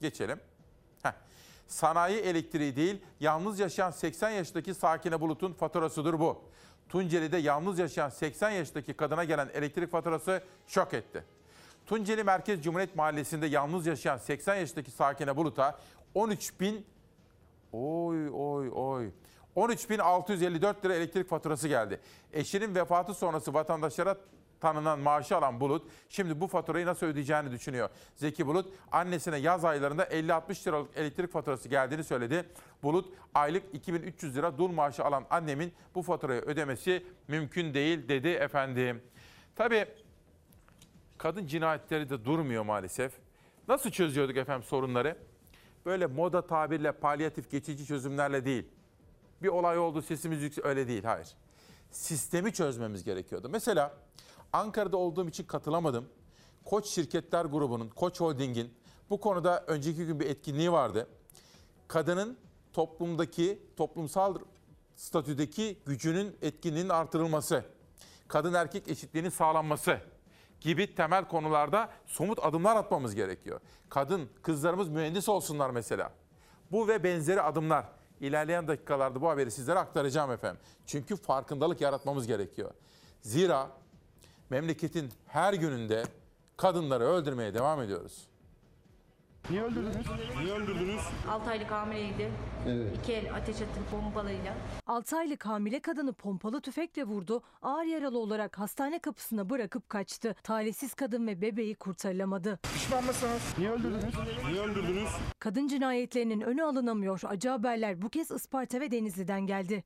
Geçelim. 0.01 0.41
Sanayi 1.67 2.19
elektriği 2.19 2.77
değil, 2.77 3.03
yalnız 3.21 3.59
yaşayan 3.59 3.91
80 3.91 4.31
yaşındaki 4.31 4.75
Sakine 4.75 5.21
Bulut'un 5.21 5.53
faturasıdır 5.53 6.21
bu. 6.21 6.43
Tunceli'de 6.89 7.37
yalnız 7.37 7.79
yaşayan 7.79 8.09
80 8.09 8.51
yaşındaki 8.51 8.95
kadına 8.95 9.25
gelen 9.25 9.49
elektrik 9.55 9.91
faturası 9.91 10.43
şok 10.67 10.95
etti. 10.95 11.25
Tunceli 11.87 12.25
Merkez 12.25 12.63
Cumhuriyet 12.63 12.97
Mahallesi'nde 12.97 13.47
yalnız 13.47 13.87
yaşayan 13.87 14.19
80 14.19 14.57
yaşındaki 14.57 14.91
Sakine 14.91 15.37
Bulut'a 15.37 15.79
13 16.15 16.61
bin 16.61 16.87
oy 17.73 18.31
oy 18.33 18.71
oy 18.75 19.11
13.654 19.57 20.85
lira 20.85 20.95
elektrik 20.95 21.29
faturası 21.29 21.69
geldi. 21.69 22.01
Eşinin 22.33 22.75
vefatı 22.75 23.15
sonrası 23.15 23.55
vatandaşlara 23.55 24.17
tanınan 24.61 24.99
maaşı 24.99 25.37
alan 25.37 25.61
Bulut 25.61 25.91
şimdi 26.09 26.41
bu 26.41 26.47
faturayı 26.47 26.87
nasıl 26.87 27.07
ödeyeceğini 27.07 27.51
düşünüyor. 27.51 27.89
Zeki 28.17 28.47
Bulut 28.47 28.73
annesine 28.93 29.37
yaz 29.37 29.65
aylarında 29.65 30.05
50-60 30.05 30.69
liralık 30.69 30.97
elektrik 30.97 31.33
faturası 31.33 31.69
geldiğini 31.69 32.05
söyledi. 32.05 32.49
Bulut 32.83 33.15
aylık 33.35 33.63
2300 33.73 34.37
lira 34.37 34.59
dul 34.59 34.69
maaşı 34.69 35.05
alan 35.05 35.27
annemin 35.31 35.73
bu 35.95 36.03
faturayı 36.03 36.41
ödemesi 36.41 37.07
mümkün 37.29 37.75
değil 37.75 38.09
dedi 38.09 38.29
efendim. 38.29 39.03
Tabii 39.57 39.87
kadın 41.19 41.47
cinayetleri 41.47 42.11
de 42.11 42.25
durmuyor 42.25 42.65
maalesef. 42.65 43.13
Nasıl 43.69 43.91
çözüyorduk 43.91 44.37
efendim 44.37 44.63
sorunları? 44.63 45.17
Böyle 45.87 46.07
moda 46.07 46.47
tabirle 46.47 46.93
palyatif 46.93 47.51
geçici 47.51 47.87
çözümlerle 47.87 48.45
değil. 48.45 48.67
Bir 49.43 49.49
olay 49.49 49.79
oldu 49.79 50.03
sesimiz 50.03 50.43
yüksek 50.43 50.65
öyle 50.65 50.89
değil 50.89 51.05
hayır. 51.05 51.29
Sistemi 51.91 52.53
çözmemiz 52.53 53.05
gerekiyordu. 53.05 53.49
Mesela 53.49 53.95
Ankara'da 54.55 54.97
olduğum 54.97 55.29
için 55.29 55.45
katılamadım. 55.45 56.09
Koç 56.65 56.87
Şirketler 56.87 57.45
Grubu'nun, 57.45 57.89
Koç 57.89 58.21
Holding'in 58.21 58.75
bu 59.11 59.21
konuda 59.21 59.65
önceki 59.67 60.07
gün 60.07 60.21
bir 60.21 60.27
etkinliği 60.27 60.73
vardı. 60.73 61.09
Kadının 61.89 62.39
toplumdaki, 62.73 63.63
toplumsal 63.77 64.35
statüdeki 64.97 65.79
gücünün 65.87 66.37
etkinliğinin 66.43 66.89
artırılması, 66.89 67.65
kadın 68.29 68.55
erkek 68.55 68.89
eşitliğinin 68.89 69.31
sağlanması 69.31 69.99
gibi 70.61 70.95
temel 70.95 71.29
konularda 71.29 71.91
somut 72.07 72.39
adımlar 72.45 72.77
atmamız 72.77 73.15
gerekiyor. 73.15 73.61
Kadın, 73.89 74.29
kızlarımız 74.43 74.89
mühendis 74.89 75.29
olsunlar 75.29 75.71
mesela. 75.71 76.13
Bu 76.73 76.89
ve 76.89 77.05
benzeri 77.05 77.43
adımlar. 77.43 77.87
İlerleyen 78.21 78.69
dakikalarda 78.69 79.21
bu 79.21 79.29
haberi 79.29 79.51
sizlere 79.51 79.79
aktaracağım 79.79 80.31
efendim. 80.31 80.61
Çünkü 80.87 81.17
farkındalık 81.17 81.81
yaratmamız 81.81 82.27
gerekiyor. 82.27 82.71
Zira 83.21 83.71
memleketin 84.51 85.11
her 85.27 85.55
gününde 85.55 86.03
kadınları 86.57 87.05
öldürmeye 87.05 87.55
devam 87.55 87.83
ediyoruz. 87.83 88.29
Niye 89.51 89.63
öldürdünüz? 89.63 90.07
Niye 90.39 90.53
öldürdünüz? 90.55 91.01
6 91.31 91.51
aylık 91.51 91.71
hamileydi. 91.71 92.33
Evet. 92.69 92.99
İki 92.99 93.13
el 93.13 93.35
ateş 93.35 93.57
ettim 93.61 93.83
pompalıyla. 93.91 94.55
6 94.87 95.17
aylık 95.17 95.47
hamile 95.47 95.81
kadını 95.81 96.13
pompalı 96.13 96.61
tüfekle 96.61 97.05
vurdu, 97.05 97.43
ağır 97.63 97.85
yaralı 97.85 98.19
olarak 98.19 98.59
hastane 98.59 98.99
kapısına 98.99 99.51
bırakıp 99.51 99.89
kaçtı. 99.89 100.35
Talihsiz 100.43 100.95
kadın 100.95 101.27
ve 101.27 101.41
bebeği 101.41 101.75
kurtarılamadı. 101.75 102.59
Pişman 102.75 103.05
mısınız? 103.05 103.43
Niye 103.59 103.71
öldürdünüz? 103.71 104.15
Niye 104.51 104.61
öldürdünüz? 104.63 105.09
Kadın 105.39 105.69
cinayetlerinin 105.69 106.41
önü 106.41 106.63
alınamıyor. 106.65 107.21
Acı 107.25 107.49
haberler 107.49 108.03
bu 108.03 108.09
kez 108.09 108.31
Isparta 108.31 108.81
ve 108.81 108.91
Denizli'den 108.91 109.47
geldi. 109.47 109.85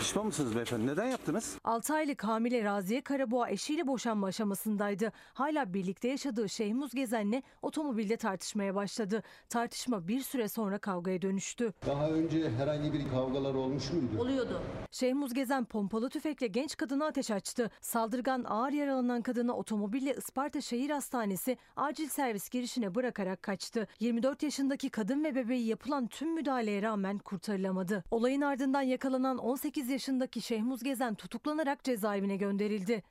Pişman 0.00 0.26
mısınız 0.26 0.54
beyefendi? 0.54 0.86
Neden 0.86 1.06
yaptınız? 1.06 1.58
6 1.64 1.94
aylık 1.94 2.24
hamile 2.24 2.64
Raziye 2.64 3.00
Karaboğa 3.00 3.50
eşiyle 3.50 3.86
boşanma 3.86 4.26
aşamasındaydı. 4.26 5.12
Hala 5.34 5.74
birlikte 5.74 6.08
yaşadığı 6.08 6.48
Şehmuz 6.48 6.92
Gezen'le 6.94 7.42
otomobilde 7.62 8.16
tartışmaya 8.16 8.74
başladı. 8.74 9.22
Tartışma 9.48 10.08
bir 10.08 10.20
süre 10.20 10.48
sonra 10.48 10.78
kavgaya 10.78 11.22
dönüştü. 11.22 11.72
Daha 11.86 12.10
önce 12.10 12.50
herhangi 12.50 12.92
bir 12.92 13.08
kavgalar 13.08 13.54
olmuş 13.54 13.90
muydu? 13.92 14.20
Oluyordu. 14.22 14.62
Şehmuz 14.90 15.34
Gezen 15.34 15.64
pompalı 15.64 16.08
tüfekle 16.10 16.46
genç 16.46 16.76
kadına 16.76 17.06
ateş 17.06 17.30
açtı. 17.30 17.70
Saldırgan 17.80 18.44
ağır 18.44 18.72
yaralanan 18.72 19.22
kadını 19.22 19.56
otomobille 19.56 20.14
Isparta 20.14 20.60
Şehir 20.60 20.90
Hastanesi 20.90 21.56
acil 21.76 22.08
servis 22.08 22.48
girişine 22.50 22.94
bırakarak 22.94 23.42
kaçtı. 23.42 23.86
24 24.00 24.42
yaşındaki 24.42 24.90
kadın 24.90 25.24
ve 25.24 25.34
bebeği 25.34 25.66
yapılan 25.66 26.06
tüm 26.06 26.34
müdahaleye 26.34 26.82
rağmen 26.82 27.18
kurtarılamadı. 27.18 28.04
Olayın 28.10 28.40
ardından 28.40 28.82
yakalanan 28.82 29.38
18 29.38 29.89
yaşındaki 29.90 30.40
Şehmuz 30.40 30.82
Gezen 30.82 31.14
tutuklanarak 31.14 31.84
cezaevine 31.84 32.36
gönderildi. 32.36 33.02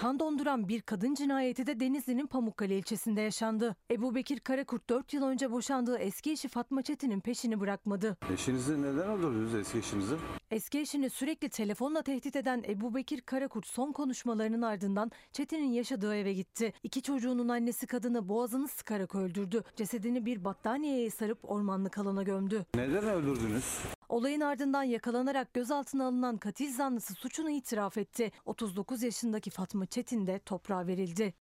Kan 0.00 0.18
donduran 0.18 0.68
bir 0.68 0.80
kadın 0.82 1.14
cinayeti 1.14 1.66
de 1.66 1.80
Denizli'nin 1.80 2.26
Pamukkale 2.26 2.78
ilçesinde 2.78 3.20
yaşandı. 3.20 3.76
Ebu 3.90 4.14
Bekir 4.14 4.40
Karakurt 4.40 4.90
4 4.90 5.12
yıl 5.14 5.22
önce 5.22 5.50
boşandığı 5.50 5.98
eski 5.98 6.30
eşi 6.32 6.48
Fatma 6.48 6.82
Çetin'in 6.82 7.20
peşini 7.20 7.60
bırakmadı. 7.60 8.16
Eşinizi 8.32 8.82
neden 8.82 9.08
öldürdünüz 9.10 9.54
eski 9.54 9.78
eşinizi? 9.78 10.14
Eski 10.50 10.78
eşini 10.80 11.10
sürekli 11.10 11.48
telefonla 11.48 12.02
tehdit 12.02 12.36
eden 12.36 12.64
Ebu 12.68 12.94
Bekir 12.94 13.20
Karakurt 13.20 13.66
son 13.66 13.92
konuşmalarının 13.92 14.62
ardından 14.62 15.10
Çetin'in 15.32 15.72
yaşadığı 15.72 16.16
eve 16.16 16.32
gitti. 16.32 16.72
İki 16.82 17.02
çocuğunun 17.02 17.48
annesi 17.48 17.86
kadını 17.86 18.28
boğazını 18.28 18.68
sıkarak 18.68 19.14
öldürdü. 19.14 19.62
Cesedini 19.76 20.26
bir 20.26 20.44
battaniyeye 20.44 21.10
sarıp 21.10 21.38
ormanlık 21.42 21.98
alana 21.98 22.22
gömdü. 22.22 22.66
Neden 22.74 23.04
öldürdünüz? 23.04 23.78
Olayın 24.08 24.40
ardından 24.40 24.82
yakalanarak 24.82 25.54
gözaltına 25.54 26.06
alınan 26.06 26.36
katil 26.36 26.74
zanlısı 26.74 27.14
suçunu 27.14 27.50
itiraf 27.50 27.98
etti. 27.98 28.32
39 28.44 29.02
yaşındaki 29.02 29.50
Fatma 29.50 29.86
Çetin 29.86 30.26
de 30.26 30.38
toprağa 30.38 30.86
verildi. 30.86 31.34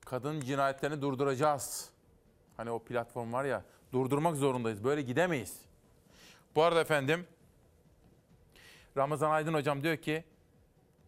Kadın 0.00 0.40
cinayetlerini 0.40 1.02
durduracağız. 1.02 1.90
Hani 2.56 2.70
o 2.70 2.78
platform 2.78 3.32
var 3.32 3.44
ya 3.44 3.64
durdurmak 3.92 4.36
zorundayız. 4.36 4.84
Böyle 4.84 5.02
gidemeyiz. 5.02 5.60
Bu 6.54 6.62
arada 6.62 6.80
efendim 6.80 7.26
Ramazan 8.96 9.30
Aydın 9.30 9.54
hocam 9.54 9.82
diyor 9.82 9.96
ki 9.96 10.24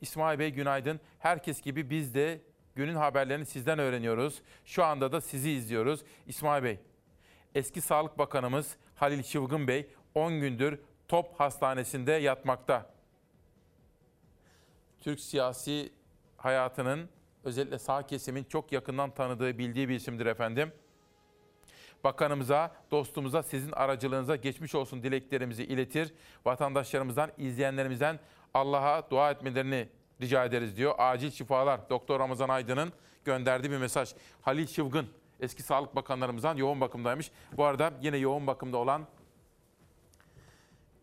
İsmail 0.01 0.39
Bey 0.39 0.51
günaydın. 0.51 1.01
Herkes 1.19 1.63
gibi 1.63 1.91
biz 1.91 2.15
de 2.15 2.41
günün 2.75 2.95
haberlerini 2.95 3.47
sizden 3.47 3.79
öğreniyoruz. 3.79 4.43
Şu 4.65 4.85
anda 4.85 5.13
da 5.13 5.21
sizi 5.21 5.51
izliyoruz. 5.51 6.01
İsmail 6.27 6.65
Bey, 6.65 6.79
eski 7.55 7.81
Sağlık 7.81 8.19
Bakanımız 8.19 8.77
Halil 8.95 9.23
Çılgın 9.23 9.69
Bey 9.69 9.91
10 10.15 10.41
gündür 10.41 10.79
Top 11.09 11.41
Hastanesi'nde 11.41 12.13
yatmakta. 12.13 12.87
Türk 15.01 15.21
siyasi 15.21 15.93
hayatının 16.37 17.09
özellikle 17.45 17.79
sağ 17.79 18.07
kesimin 18.07 18.45
çok 18.45 18.73
yakından 18.73 19.11
tanıdığı, 19.11 19.59
bildiği 19.59 19.89
bir 19.89 19.95
isimdir 19.95 20.27
efendim. 20.27 20.73
Bakanımıza, 22.05 22.73
dostumuza, 22.91 23.43
sizin 23.43 23.73
aracılığınıza 23.73 24.37
geçmiş 24.37 24.75
olsun 24.75 25.03
dileklerimizi 25.03 25.65
iletir. 25.65 26.15
Vatandaşlarımızdan, 26.45 27.31
izleyenlerimizden 27.39 28.21
Allah'a 28.55 29.11
dua 29.11 29.31
etmelerini 29.31 29.89
rica 30.21 30.45
ederiz 30.45 30.77
diyor. 30.77 30.95
Acil 30.99 31.31
şifalar. 31.31 31.91
Doktor 31.91 32.21
Ramazan 32.21 32.49
Aydın'ın 32.49 32.93
gönderdiği 33.25 33.71
bir 33.71 33.79
mesaj. 33.79 34.15
Halil 34.41 34.67
Çılgın, 34.67 35.07
eski 35.41 35.63
sağlık 35.63 35.97
bakanlarımızdan 35.97 36.57
yoğun 36.57 36.81
bakımdaymış. 36.81 37.31
Bu 37.57 37.65
arada 37.65 37.93
yine 38.03 38.17
yoğun 38.17 38.47
bakımda 38.47 38.77
olan 38.77 39.07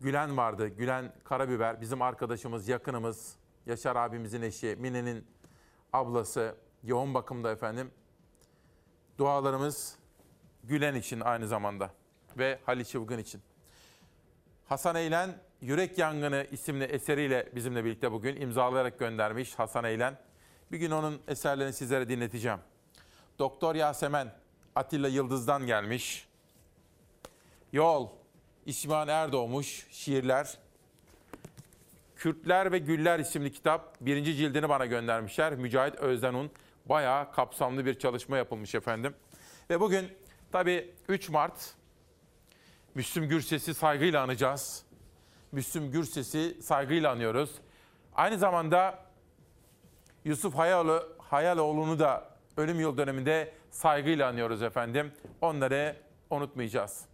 Gülen 0.00 0.36
vardı. 0.36 0.68
Gülen 0.68 1.12
Karabiber 1.24 1.80
bizim 1.80 2.02
arkadaşımız, 2.02 2.68
yakınımız. 2.68 3.36
Yaşar 3.66 3.96
abimizin 3.96 4.42
eşi, 4.42 4.76
Mine'nin 4.78 5.26
ablası 5.92 6.56
yoğun 6.82 7.14
bakımda 7.14 7.50
efendim. 7.50 7.90
Dualarımız 9.18 9.98
Gülen 10.64 10.94
için 10.94 11.20
aynı 11.20 11.48
zamanda 11.48 11.90
ve 12.38 12.58
Halil 12.66 12.84
Çılgın 12.84 13.18
için. 13.18 13.42
Hasan 14.68 14.96
Eylen 14.96 15.38
Yürek 15.60 15.98
Yangını 15.98 16.46
isimli 16.50 16.84
eseriyle 16.84 17.48
bizimle 17.54 17.84
birlikte 17.84 18.12
bugün 18.12 18.40
imzalayarak 18.40 18.98
göndermiş 18.98 19.54
Hasan 19.54 19.84
Eylen. 19.84 20.18
Bir 20.72 20.78
gün 20.78 20.90
onun 20.90 21.22
eserlerini 21.28 21.72
sizlere 21.72 22.08
dinleteceğim. 22.08 22.58
Doktor 23.38 23.74
Yasemen 23.74 24.32
Atilla 24.74 25.08
Yıldız'dan 25.08 25.66
gelmiş. 25.66 26.28
Yol 27.72 28.08
İsmail 28.66 29.08
Erdoğmuş 29.08 29.86
şiirler. 29.90 30.58
Kürtler 32.16 32.72
ve 32.72 32.78
Güller 32.78 33.18
isimli 33.18 33.52
kitap 33.52 33.96
birinci 34.00 34.36
cildini 34.36 34.68
bana 34.68 34.86
göndermişler. 34.86 35.54
Mücahit 35.54 35.94
Özdenun 35.94 36.50
bayağı 36.86 37.32
kapsamlı 37.32 37.86
bir 37.86 37.98
çalışma 37.98 38.36
yapılmış 38.36 38.74
efendim. 38.74 39.14
Ve 39.70 39.80
bugün 39.80 40.08
tabii 40.52 40.90
3 41.08 41.28
Mart 41.28 41.74
Müslüm 42.94 43.28
Gürses'i 43.28 43.74
saygıyla 43.74 44.22
anacağız. 44.22 44.82
Müslüm 45.52 45.90
Gürses'i 45.90 46.62
saygıyla 46.62 47.10
anıyoruz. 47.10 47.50
Aynı 48.14 48.38
zamanda 48.38 48.98
Yusuf 50.24 50.54
Hayalo, 50.54 51.02
Hayaloğlu'nu 51.18 51.98
da 51.98 52.28
ölüm 52.56 52.80
yıl 52.80 52.96
döneminde 52.96 53.52
saygıyla 53.70 54.28
anıyoruz 54.28 54.62
efendim. 54.62 55.12
Onları 55.40 55.96
unutmayacağız. 56.30 57.09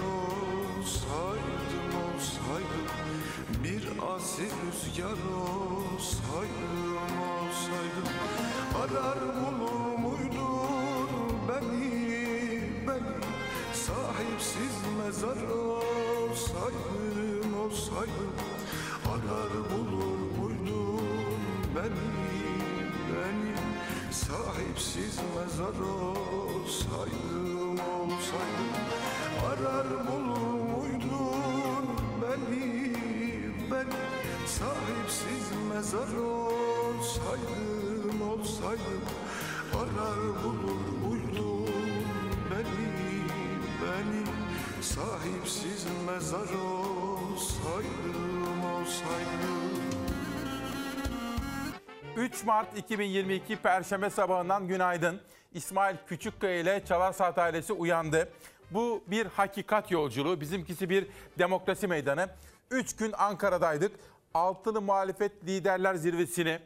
olsaydım 0.77 1.91
olsaydım 2.03 2.87
Bir 3.63 3.83
asil 4.15 4.53
rüzgar 4.65 5.19
olsaydım 5.41 7.15
olsaydım 7.29 8.09
Arar 8.81 9.21
bulur 9.21 9.97
muydun 9.97 11.47
beni 11.49 12.61
beni? 12.87 13.17
Sahipsiz 13.73 14.75
mezar 14.97 15.41
olsaydım 15.47 16.73
olsaydım 17.65 18.33
Arar 19.13 19.53
bulur 19.71 20.19
muydun 20.37 21.39
beni 21.75 22.32
Sahipsiz 24.33 25.17
mezar 25.35 25.77
olsaydım 25.79 27.71
olsaydım 27.71 28.73
Arar 29.49 29.89
bulur 30.07 30.53
muydun 30.71 31.87
beni 32.21 32.67
beni? 33.71 34.03
Sahipsiz 34.47 35.47
mezar 35.73 36.17
olsaydım 36.17 37.41
olsaydım 38.21 39.05
Arar 39.75 40.21
bulur 40.43 40.85
muydun 41.03 41.69
beni 42.51 42.91
beni? 43.81 44.23
Sahipsiz 44.81 45.85
mezar 46.07 46.49
olsaydım 46.53 47.85
olsaydım 48.65 49.72
3 52.17 52.43
Mart 52.43 52.77
2022 52.77 53.55
Perşembe 53.55 54.09
sabahından 54.09 54.67
günaydın. 54.67 55.21
İsmail 55.53 55.95
Küçükkaya 56.07 56.59
ile 56.59 56.85
Çalar 56.85 57.13
Saat 57.13 57.37
ailesi 57.37 57.73
uyandı. 57.73 58.29
Bu 58.71 59.03
bir 59.07 59.25
hakikat 59.25 59.91
yolculuğu, 59.91 60.41
bizimkisi 60.41 60.89
bir 60.89 61.07
demokrasi 61.39 61.87
meydanı. 61.87 62.29
3 62.71 62.95
gün 62.95 63.13
Ankara'daydık. 63.17 63.91
Altılı 64.33 64.81
muhalefet 64.81 65.45
liderler 65.45 65.95
zirvesini, 65.95 66.59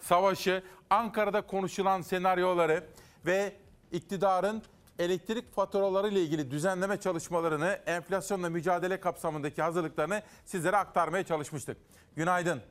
savaşı, 0.00 0.62
Ankara'da 0.90 1.42
konuşulan 1.42 2.02
senaryoları 2.02 2.84
ve 3.26 3.52
iktidarın 3.92 4.62
elektrik 4.98 5.54
faturaları 5.54 6.08
ile 6.08 6.20
ilgili 6.20 6.50
düzenleme 6.50 7.00
çalışmalarını, 7.00 7.78
enflasyonla 7.86 8.50
mücadele 8.50 9.00
kapsamındaki 9.00 9.62
hazırlıklarını 9.62 10.22
sizlere 10.44 10.76
aktarmaya 10.76 11.24
çalışmıştık. 11.24 11.76
Günaydın. 12.16 12.62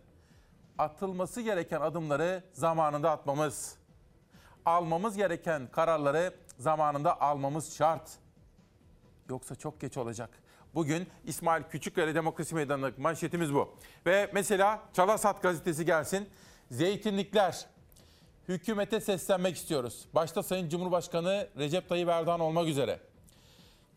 Atılması 0.79 1.41
gereken 1.41 1.81
adımları 1.81 2.43
zamanında 2.53 3.11
atmamız, 3.11 3.75
almamız 4.65 5.17
gereken 5.17 5.67
kararları 5.71 6.33
zamanında 6.57 7.21
almamız 7.21 7.75
şart. 7.77 8.09
Yoksa 9.29 9.55
çok 9.55 9.81
geç 9.81 9.97
olacak. 9.97 10.29
Bugün 10.75 11.07
İsmail 11.25 11.63
Küçükkaya 11.63 12.15
Demokrasi 12.15 12.55
Meydanı'ndaki 12.55 13.01
manşetimiz 13.01 13.53
bu. 13.53 13.69
Ve 14.05 14.29
mesela 14.33 14.79
Çalasat 14.93 15.41
gazetesi 15.41 15.85
gelsin. 15.85 16.29
Zeytinlikler. 16.71 17.65
Hükümete 18.47 18.99
seslenmek 18.99 19.55
istiyoruz. 19.55 20.07
Başta 20.13 20.43
Sayın 20.43 20.69
Cumhurbaşkanı 20.69 21.47
Recep 21.57 21.89
Tayyip 21.89 22.09
Erdoğan 22.09 22.39
olmak 22.39 22.67
üzere. 22.67 22.99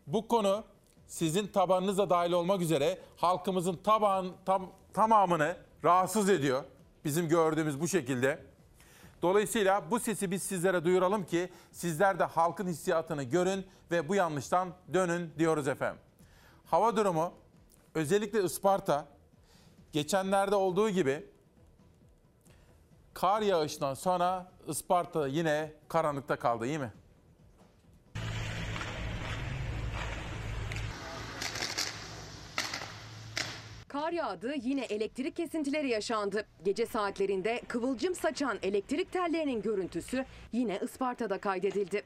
Bu 0.07 0.27
konu 0.27 0.63
sizin 1.07 1.47
tabanınıza 1.47 2.09
dahil 2.09 2.31
olmak 2.31 2.61
üzere 2.61 2.97
halkımızın 3.17 3.77
taban, 3.83 4.31
tam, 4.45 4.71
tamamını 4.93 5.57
rahatsız 5.83 6.29
ediyor. 6.29 6.63
Bizim 7.05 7.29
gördüğümüz 7.29 7.81
bu 7.81 7.87
şekilde. 7.87 8.43
Dolayısıyla 9.21 9.91
bu 9.91 9.99
sesi 9.99 10.31
biz 10.31 10.43
sizlere 10.43 10.85
duyuralım 10.85 11.25
ki 11.25 11.49
sizler 11.71 12.19
de 12.19 12.23
halkın 12.23 12.67
hissiyatını 12.67 13.23
görün 13.23 13.65
ve 13.91 14.09
bu 14.09 14.15
yanlıştan 14.15 14.73
dönün 14.93 15.33
diyoruz 15.37 15.67
efendim. 15.67 16.01
Hava 16.65 16.95
durumu 16.95 17.33
özellikle 17.95 18.43
Isparta 18.43 19.07
geçenlerde 19.91 20.55
olduğu 20.55 20.89
gibi 20.89 21.25
kar 23.13 23.41
yağışından 23.41 23.93
sonra 23.93 24.51
Isparta 24.67 25.27
yine 25.27 25.73
karanlıkta 25.87 26.35
kaldı 26.35 26.65
iyi 26.65 26.79
mi? 26.79 26.91
Kar 33.93 34.11
yağdı, 34.11 34.53
yine 34.63 34.85
elektrik 34.85 35.35
kesintileri 35.35 35.89
yaşandı. 35.89 36.45
Gece 36.65 36.85
saatlerinde 36.85 37.61
kıvılcım 37.67 38.15
saçan 38.15 38.57
elektrik 38.63 39.11
tellerinin 39.11 39.61
görüntüsü 39.61 40.25
yine 40.51 40.79
Isparta'da 40.83 41.37
kaydedildi. 41.37 42.03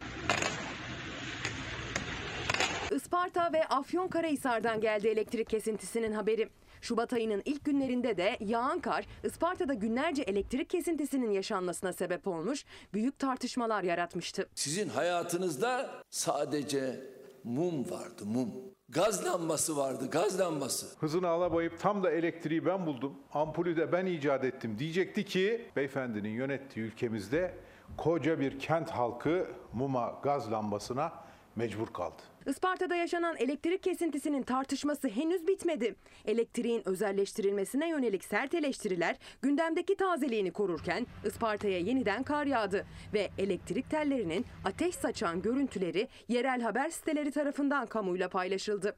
Isparta 2.92 3.54
ve 3.54 3.68
Afyonkarahisar'dan 3.68 4.82
geldi 4.82 5.08
elektrik 5.08 5.50
kesintisinin 5.50 6.12
haberi. 6.12 6.50
Şubat 6.82 7.14
ayının 7.14 7.42
ilk 7.46 7.66
günlerinde 7.66 8.18
de 8.18 8.38
yağan 8.40 8.80
kar 8.80 9.06
Isparta'da 9.24 9.74
günlerce 9.74 10.22
elektrik 10.22 10.70
kesintisinin 10.70 11.32
yaşanmasına 11.32 11.94
sebep 11.94 12.28
olmuş, 12.28 12.66
büyük 12.94 13.20
tartışmalar 13.20 13.84
yaratmıştı. 13.84 14.50
Sizin 14.56 14.90
hayatınızda 14.90 16.02
sadece 16.10 17.00
mum 17.44 17.92
vardı 17.92 18.26
mum. 18.26 18.77
Gaz 18.90 19.26
lambası 19.26 19.78
vardı 19.78 20.10
gaz 20.10 20.40
lambası. 20.40 21.00
Hızını 21.00 21.28
alabayıp 21.28 21.80
tam 21.80 22.04
da 22.04 22.12
elektriği 22.12 22.66
ben 22.66 22.86
buldum, 22.86 23.14
ampulü 23.34 23.78
de 23.78 23.92
ben 23.92 24.06
icat 24.06 24.44
ettim 24.44 24.80
diyecekti 24.80 25.26
ki 25.26 25.72
beyefendinin 25.76 26.30
yönettiği 26.30 26.86
ülkemizde 26.86 27.58
koca 27.98 28.40
bir 28.40 28.60
kent 28.60 28.90
halkı 28.90 29.48
muma, 29.74 30.20
gaz 30.24 30.52
lambasına 30.52 31.14
mecbur 31.58 31.88
kaldı. 31.88 32.22
Isparta'da 32.48 32.96
yaşanan 32.96 33.36
elektrik 33.38 33.84
kesintisinin 33.84 34.44
tartışması 34.44 35.08
henüz 35.08 35.48
bitmedi. 35.48 35.96
Elektriğin 36.26 36.88
özelleştirilmesine 36.88 37.90
yönelik 37.90 38.24
sert 38.24 38.54
eleştiriler 38.54 39.16
gündemdeki 39.42 39.96
tazeliğini 39.96 40.52
korurken 40.52 41.08
Isparta'ya 41.26 41.80
yeniden 41.80 42.24
kar 42.24 42.46
yağdı 42.46 42.86
ve 43.14 43.30
elektrik 43.38 43.90
tellerinin 43.90 44.46
ateş 44.66 44.96
saçan 44.96 45.42
görüntüleri 45.42 46.08
yerel 46.28 46.62
haber 46.62 46.90
siteleri 46.90 47.32
tarafından 47.32 47.86
kamuyla 47.86 48.30
paylaşıldı. 48.30 48.96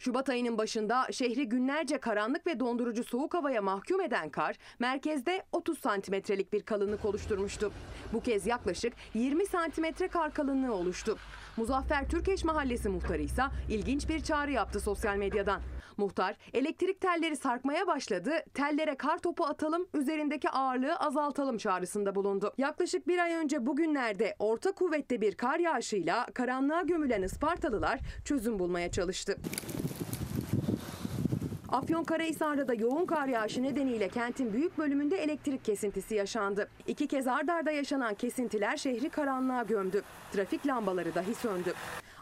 Şubat 0.00 0.28
ayının 0.28 0.58
başında 0.58 1.06
şehri 1.12 1.48
günlerce 1.48 1.98
karanlık 1.98 2.46
ve 2.46 2.60
dondurucu 2.60 3.04
soğuk 3.04 3.34
havaya 3.34 3.62
mahkum 3.62 4.00
eden 4.00 4.30
kar 4.30 4.56
merkezde 4.78 5.42
30 5.52 5.78
santimetrelik 5.78 6.52
bir 6.52 6.62
kalınlık 6.62 7.04
oluşturmuştu. 7.04 7.72
Bu 8.12 8.20
kez 8.20 8.46
yaklaşık 8.46 8.92
20 9.14 9.46
santimetre 9.46 10.08
kar 10.08 10.34
kalınlığı 10.34 10.74
oluştu. 10.74 11.18
Muzaffer 11.56 12.08
Türkeş 12.08 12.44
Mahallesi 12.44 12.88
muhtarı 12.88 13.22
ise 13.22 13.42
ilginç 13.68 14.08
bir 14.08 14.20
çağrı 14.20 14.50
yaptı 14.50 14.80
sosyal 14.80 15.16
medyadan. 15.16 15.60
Muhtar 16.00 16.36
elektrik 16.54 17.00
telleri 17.00 17.36
sarkmaya 17.36 17.86
başladı, 17.86 18.32
tellere 18.54 18.94
kar 18.94 19.18
topu 19.18 19.44
atalım, 19.44 19.88
üzerindeki 19.94 20.50
ağırlığı 20.50 20.96
azaltalım 20.96 21.58
çağrısında 21.58 22.14
bulundu. 22.14 22.52
Yaklaşık 22.58 23.08
bir 23.08 23.18
ay 23.18 23.34
önce 23.34 23.66
bugünlerde 23.66 24.36
orta 24.38 24.72
kuvvette 24.72 25.20
bir 25.20 25.34
kar 25.34 25.58
yağışıyla 25.58 26.26
karanlığa 26.34 26.82
gömülen 26.82 27.22
Ispartalılar 27.22 28.00
çözüm 28.24 28.58
bulmaya 28.58 28.90
çalıştı. 28.90 29.36
Afyonkarahisar'da 31.68 32.68
da 32.68 32.74
yoğun 32.74 33.06
kar 33.06 33.26
yağışı 33.26 33.62
nedeniyle 33.62 34.08
kentin 34.08 34.52
büyük 34.52 34.78
bölümünde 34.78 35.16
elektrik 35.16 35.64
kesintisi 35.64 36.14
yaşandı. 36.14 36.68
İki 36.86 37.06
kez 37.06 37.26
ard 37.26 37.48
arda 37.48 37.70
yaşanan 37.70 38.14
kesintiler 38.14 38.76
şehri 38.76 39.08
karanlığa 39.08 39.62
gömdü. 39.62 40.02
Trafik 40.32 40.66
lambaları 40.66 41.14
dahi 41.14 41.34
söndü. 41.34 41.74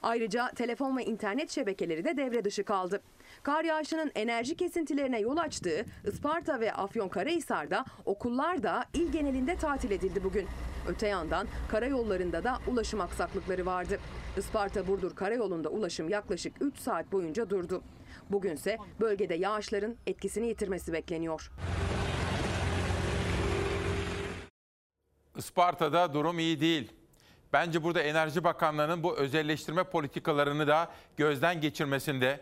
Ayrıca 0.03 0.51
telefon 0.51 0.97
ve 0.97 1.05
internet 1.05 1.51
şebekeleri 1.51 2.05
de 2.05 2.17
devre 2.17 2.45
dışı 2.45 2.65
kaldı. 2.65 3.03
Kar 3.43 3.65
yağışının 3.65 4.13
enerji 4.15 4.57
kesintilerine 4.57 5.21
yol 5.21 5.37
açtığı 5.37 5.85
Isparta 6.05 6.61
ve 6.61 6.73
Afyonkarahisar'da 6.73 7.85
okullar 8.05 8.63
da 8.63 8.85
il 8.95 9.13
genelinde 9.13 9.57
tatil 9.57 9.91
edildi 9.91 10.25
bugün. 10.25 10.47
Öte 10.89 11.09
yandan 11.09 11.47
karayollarında 11.69 12.45
da 12.45 12.59
ulaşım 12.67 13.01
aksaklıkları 13.01 13.67
vardı. 13.67 13.99
Isparta-Burdur 14.37 15.15
karayolunda 15.15 15.69
ulaşım 15.69 16.09
yaklaşık 16.09 16.53
3 16.61 16.79
saat 16.79 17.13
boyunca 17.13 17.51
durdu. 17.51 17.83
Bugünse 18.31 18.79
bölgede 19.01 19.35
yağışların 19.35 19.97
etkisini 20.07 20.47
yitirmesi 20.49 20.93
bekleniyor. 20.93 21.51
Isparta'da 25.37 26.15
durum 26.15 26.39
iyi 26.39 26.61
değil. 26.61 26.93
Bence 27.53 27.83
burada 27.83 28.01
Enerji 28.01 28.45
Bakanlığı'nın 28.45 29.03
bu 29.03 29.17
özelleştirme 29.17 29.85
politikalarını 29.85 30.67
da 30.67 30.91
gözden 31.17 31.61
geçirmesinde, 31.61 32.41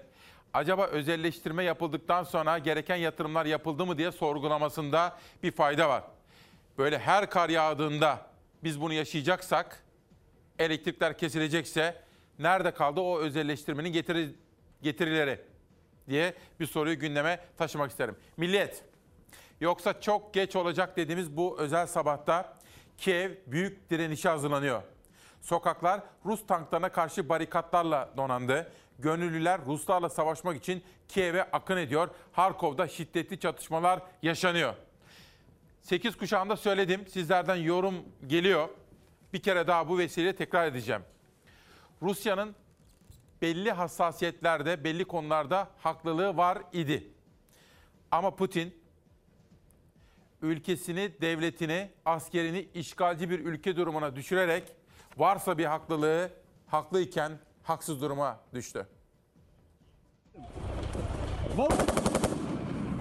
acaba 0.57 0.87
özelleştirme 0.87 1.65
yapıldıktan 1.65 2.23
sonra 2.23 2.59
gereken 2.59 2.97
yatırımlar 2.97 3.47
yapıldı 3.47 3.87
mı 3.87 3.99
diye 3.99 4.13
sorgulamasında 4.13 5.19
bir 5.43 5.53
fayda 5.53 5.89
var. 5.89 6.03
Böyle 6.79 6.99
her 6.99 7.31
kar 7.31 7.49
yağdığında 7.49 8.27
biz 8.65 8.81
bunu 8.81 8.93
yaşayacaksak, 8.93 9.85
elektrikler 10.59 11.19
kesilecekse 11.19 12.03
nerede 12.39 12.71
kaldı 12.71 13.01
o 13.01 13.19
özelleştirmenin 13.19 13.93
getiri, 13.93 14.35
getirileri 14.83 15.41
diye 16.09 16.35
bir 16.61 16.67
soruyu 16.67 16.99
gündeme 16.99 17.41
taşımak 17.57 17.91
isterim. 17.91 18.17
Milliyet, 18.37 18.85
yoksa 19.61 20.01
çok 20.01 20.35
geç 20.35 20.57
olacak 20.57 20.97
dediğimiz 20.97 21.37
bu 21.37 21.59
özel 21.59 21.87
sabahta 21.87 22.57
Kiev 22.99 23.31
büyük 23.47 23.91
direnişe 23.91 24.29
hazırlanıyor. 24.29 24.83
Sokaklar 25.41 26.01
Rus 26.25 26.47
tanklarına 26.47 26.89
karşı 26.89 27.29
barikatlarla 27.29 28.11
donandı. 28.17 28.73
Gönüllüler 28.99 29.61
Ruslarla 29.67 30.09
savaşmak 30.09 30.57
için 30.57 30.83
Kiev'e 31.09 31.43
akın 31.43 31.77
ediyor. 31.77 32.09
Harkov'da 32.33 32.89
şiddetli 32.89 33.41
çatışmalar 33.41 34.03
yaşanıyor. 34.23 34.75
8 35.83 36.17
kuşağında 36.17 36.57
söyledim. 36.57 37.07
Sizlerden 37.09 37.57
yorum 37.57 37.95
geliyor. 38.27 38.69
Bir 39.33 39.43
kere 39.43 39.67
daha 39.67 39.89
bu 39.89 39.99
vesileyle 39.99 40.37
tekrar 40.37 40.67
edeceğim. 40.67 41.03
Rusya'nın 42.03 42.55
belli 43.43 43.73
hassasiyetlerde, 43.73 44.85
belli 44.85 45.05
konularda 45.05 45.69
haklılığı 45.79 46.37
var 46.37 46.59
idi. 46.73 47.09
Ama 48.11 48.37
Putin 48.37 48.75
ülkesini, 50.43 51.21
devletini, 51.21 51.91
askerini 52.05 52.69
işgalci 52.75 53.31
bir 53.31 53.41
ülke 53.41 53.77
durumuna 53.77 54.17
düşürerek 54.17 54.73
varsa 55.17 55.59
bir 55.59 55.65
haklılığı 55.65 56.31
haklıyken 56.67 57.39
haksız 57.67 58.01
duruma 58.01 58.41
düştü. 58.55 58.87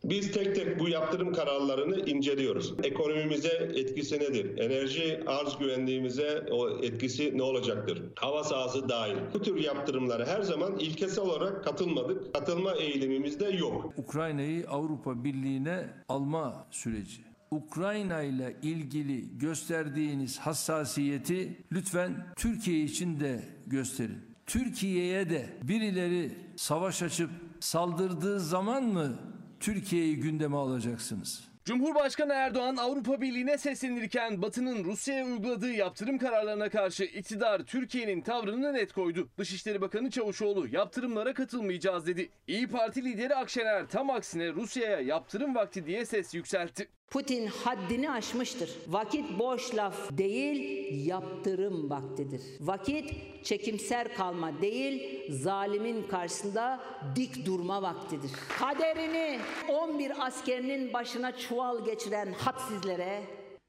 Biz 0.04 0.32
tek 0.32 0.56
tek 0.56 0.80
bu 0.80 0.90
yaptırım 0.90 1.34
kararlarını 1.34 2.00
inceliyoruz. 2.00 2.74
Ekonomimize 2.84 3.72
etkisi 3.76 4.20
nedir? 4.20 4.58
Enerji 4.58 5.24
arz 5.28 5.58
güvenliğimize 5.58 6.46
o 6.52 6.70
etkisi 6.70 7.38
ne 7.38 7.44
olacaktır? 7.44 8.04
Hava 8.16 8.44
sahası 8.44 8.90
dahil. 8.90 9.16
Bu 9.34 9.42
tür 9.42 9.56
yaptırımlara 9.60 10.26
her 10.26 10.42
zaman 10.42 10.80
ilkesel 10.80 11.24
olarak 11.26 11.64
katılmadık. 11.64 12.34
Katılma 12.34 12.76
eğilimimiz 12.76 13.40
de 13.40 13.46
yok. 13.46 13.94
Ukrayna'yı 13.98 14.70
Avrupa 14.70 15.24
Birliği'ne 15.24 15.90
alma 16.10 16.68
süreci. 16.72 17.22
Ukrayna 17.52 18.22
ile 18.22 18.56
ilgili 18.62 19.38
gösterdiğiniz 19.38 20.40
hassasiyeti 20.40 21.66
lütfen 21.72 22.34
Türkiye 22.36 22.84
için 22.84 23.20
de 23.20 23.44
gösterin. 23.68 24.25
Türkiye'ye 24.46 25.30
de 25.30 25.50
birileri 25.64 26.32
savaş 26.56 27.04
açıp 27.04 27.30
saldırdığı 27.60 28.40
zaman 28.40 28.84
mı 28.84 29.20
Türkiye'yi 29.60 30.20
gündeme 30.20 30.58
alacaksınız? 30.58 31.44
Cumhurbaşkanı 31.66 32.34
Erdoğan 32.34 32.78
Avrupa 32.78 33.22
Birliği'ne 33.22 33.58
seslenirken 33.58 34.42
Batı'nın 34.42 34.84
Rusya'ya 34.84 35.26
uyguladığı 35.26 35.72
yaptırım 35.72 36.18
kararlarına 36.18 36.70
karşı 36.70 37.04
iktidar 37.04 37.60
Türkiye'nin 37.60 38.22
tavrını 38.22 38.74
net 38.74 38.94
koydu. 38.94 39.30
Dışişleri 39.38 39.82
Bakanı 39.82 40.10
Çavuşoğlu 40.12 40.68
yaptırımlara 40.68 41.34
katılmayacağız 41.34 42.08
dedi. 42.08 42.30
İyi 42.48 42.68
Parti 42.68 43.06
lideri 43.06 43.36
Akşener 43.36 43.88
tam 43.88 44.10
aksine 44.10 44.54
Rusya'ya 44.54 45.00
yaptırım 45.00 45.56
vakti 45.56 45.86
diye 45.86 46.06
ses 46.06 46.34
yükseltti. 46.34 46.88
Putin 47.10 47.48
haddini 47.48 48.12
aşmıştır. 48.12 48.70
Vakit 48.88 49.40
boş 49.40 49.76
laf 49.76 50.18
değil, 50.18 50.90
yaptırım 51.08 51.90
vaktidir. 51.90 52.42
Vakit 52.60 53.14
çekimser 53.46 54.16
kalma 54.16 54.62
değil, 54.62 55.24
zalimin 55.34 56.08
karşısında 56.08 56.80
dik 57.16 57.46
durma 57.46 57.82
vaktidir. 57.82 58.32
Kaderini 58.60 59.40
11 59.70 60.26
askerinin 60.26 60.94
başına 60.94 61.38
çuval 61.38 61.86
geçiren 61.86 62.34
hadsizlere 62.34 63.24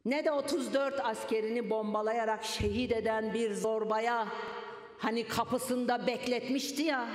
ne 0.05 0.25
de 0.25 0.33
34 0.33 1.01
askerini 1.05 1.71
bombalayarak 1.71 2.45
şehit 2.45 2.93
eden 2.93 3.35
bir 3.35 3.55
zorbaya 3.55 4.29
hani 4.99 5.27
kapısında 5.27 6.07
bekletmişti 6.07 6.83
ya. 6.83 7.09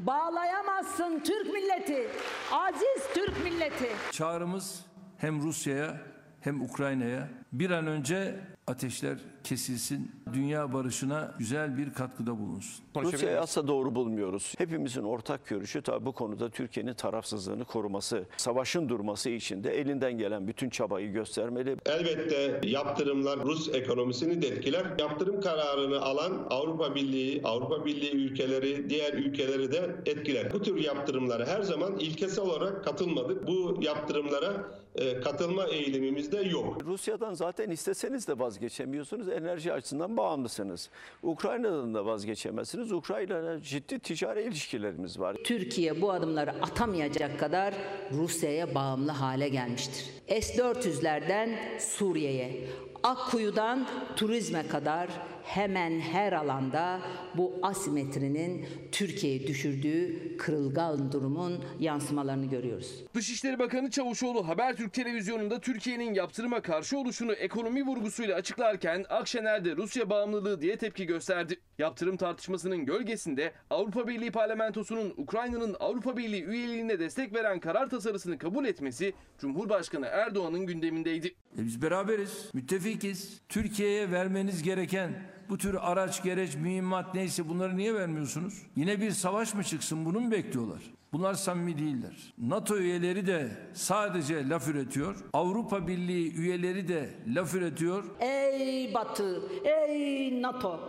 Bağlayamazsın 0.00 1.20
Türk 1.20 1.52
milleti. 1.52 2.08
Aziz 2.52 3.14
Türk 3.14 3.44
milleti. 3.44 3.90
Çağrımız 4.10 4.91
hem 5.22 5.42
Rusya'ya 5.42 6.00
hem 6.40 6.62
Ukrayna'ya 6.62 7.28
bir 7.52 7.70
an 7.70 7.86
önce 7.86 8.40
ateşler 8.66 9.18
kesilsin, 9.44 10.10
dünya 10.32 10.72
barışına 10.72 11.34
güzel 11.38 11.78
bir 11.78 11.94
katkıda 11.94 12.38
bulunsun. 12.38 12.84
Rusya'yı 12.96 13.40
asla 13.40 13.68
doğru 13.68 13.94
bulmuyoruz. 13.94 14.54
Hepimizin 14.58 15.02
ortak 15.02 15.46
görüşü 15.46 15.82
tabii 15.82 16.06
bu 16.06 16.12
konuda 16.12 16.50
Türkiye'nin 16.50 16.94
tarafsızlığını 16.94 17.64
koruması, 17.64 18.24
savaşın 18.36 18.88
durması 18.88 19.30
için 19.30 19.64
de 19.64 19.80
elinden 19.80 20.18
gelen 20.18 20.48
bütün 20.48 20.70
çabayı 20.70 21.12
göstermeli. 21.12 21.76
Elbette 21.86 22.68
yaptırımlar 22.68 23.38
Rus 23.40 23.68
ekonomisini 23.74 24.42
de 24.42 24.48
etkiler. 24.48 24.86
Yaptırım 24.98 25.40
kararını 25.40 26.00
alan 26.00 26.46
Avrupa 26.50 26.94
Birliği, 26.94 27.40
Avrupa 27.44 27.84
Birliği 27.84 28.12
ülkeleri, 28.12 28.90
diğer 28.90 29.12
ülkeleri 29.12 29.72
de 29.72 29.96
etkiler. 30.06 30.52
Bu 30.52 30.62
tür 30.62 30.76
yaptırımlara 30.76 31.46
her 31.46 31.62
zaman 31.62 31.98
ilkesel 31.98 32.44
olarak 32.44 32.84
katılmadık. 32.84 33.46
Bu 33.46 33.78
yaptırımlara 33.80 34.70
e, 34.94 35.20
katılma 35.20 35.66
eğilimimiz 35.66 36.32
de 36.32 36.40
yok. 36.40 36.84
Rusya'dan 36.84 37.34
zaten 37.34 37.70
isteseniz 37.70 38.28
de 38.28 38.38
vazgeçemiyorsunuz. 38.38 39.28
Enerji 39.32 39.72
açısından 39.72 40.16
bağımlısınız. 40.16 40.90
Ukrayna'dan 41.22 41.94
da 41.94 42.06
vazgeçemezsiniz. 42.06 42.92
Ukrayna'yla 42.92 43.60
ciddi 43.60 43.98
ticari 43.98 44.42
ilişkilerimiz 44.42 45.20
var. 45.20 45.36
Türkiye 45.44 46.00
bu 46.02 46.12
adımları 46.12 46.50
atamayacak 46.62 47.40
kadar 47.40 47.74
Rusya'ya 48.12 48.74
bağımlı 48.74 49.10
hale 49.12 49.48
gelmiştir. 49.48 50.06
S-400'lerden 50.28 51.78
Suriye'ye, 51.78 52.68
Akkuyu'dan 53.02 53.86
turizme 54.16 54.68
kadar 54.68 55.08
hemen 55.44 56.00
her 56.00 56.32
alanda 56.32 57.00
bu 57.34 57.52
asimetrinin 57.62 58.66
Türkiye'yi 58.92 59.46
düşürdüğü 59.46 60.36
kırılgan 60.36 61.12
durumun 61.12 61.64
yansımalarını 61.80 62.46
görüyoruz. 62.46 63.04
Dışişleri 63.14 63.58
Bakanı 63.58 63.90
Çavuşoğlu 63.90 64.48
Habertürk 64.48 64.92
televizyonunda 64.92 65.60
Türkiye'nin 65.60 66.14
yaptırıma 66.14 66.62
karşı 66.62 66.98
oluşunu 66.98 67.32
ekonomi 67.32 67.86
vurgusuyla 67.86 68.36
açıklarken 68.36 69.04
Akşener 69.08 69.64
de 69.64 69.76
Rusya 69.76 70.10
bağımlılığı 70.10 70.60
diye 70.60 70.76
tepki 70.76 71.06
gösterdi. 71.06 71.60
Yaptırım 71.78 72.16
tartışmasının 72.16 72.86
gölgesinde 72.86 73.52
Avrupa 73.70 74.08
Birliği 74.08 74.30
Parlamentosu'nun 74.30 75.14
Ukrayna'nın 75.16 75.76
Avrupa 75.80 76.16
Birliği 76.16 76.44
üyeliğine 76.44 76.98
destek 76.98 77.34
veren 77.34 77.60
karar 77.60 77.90
tasarısını 77.90 78.38
kabul 78.38 78.64
etmesi 78.64 79.12
Cumhurbaşkanı 79.38 80.06
Erdoğan'ın 80.06 80.66
gündemindeydi. 80.66 81.34
E 81.58 81.64
biz 81.64 81.82
beraberiz, 81.82 82.50
müttefikiz. 82.54 83.40
Türkiye'ye 83.48 84.10
vermeniz 84.10 84.62
gereken 84.62 85.31
bu 85.52 85.58
tür 85.58 85.76
araç, 85.80 86.22
gereç, 86.22 86.54
mühimmat 86.54 87.14
neyse 87.14 87.48
bunları 87.48 87.76
niye 87.76 87.94
vermiyorsunuz? 87.94 88.54
Yine 88.76 89.00
bir 89.00 89.10
savaş 89.10 89.54
mı 89.54 89.64
çıksın 89.64 90.04
bunu 90.04 90.20
mu 90.20 90.30
bekliyorlar? 90.30 90.78
Bunlar 91.12 91.34
samimi 91.34 91.78
değiller. 91.78 92.34
NATO 92.38 92.76
üyeleri 92.76 93.26
de 93.26 93.48
sadece 93.72 94.48
laf 94.48 94.68
üretiyor. 94.68 95.16
Avrupa 95.32 95.86
Birliği 95.86 96.34
üyeleri 96.34 96.88
de 96.88 97.10
laf 97.26 97.54
üretiyor. 97.54 98.04
Ey 98.20 98.94
Batı, 98.94 99.42
ey 99.64 100.42
NATO 100.42 100.80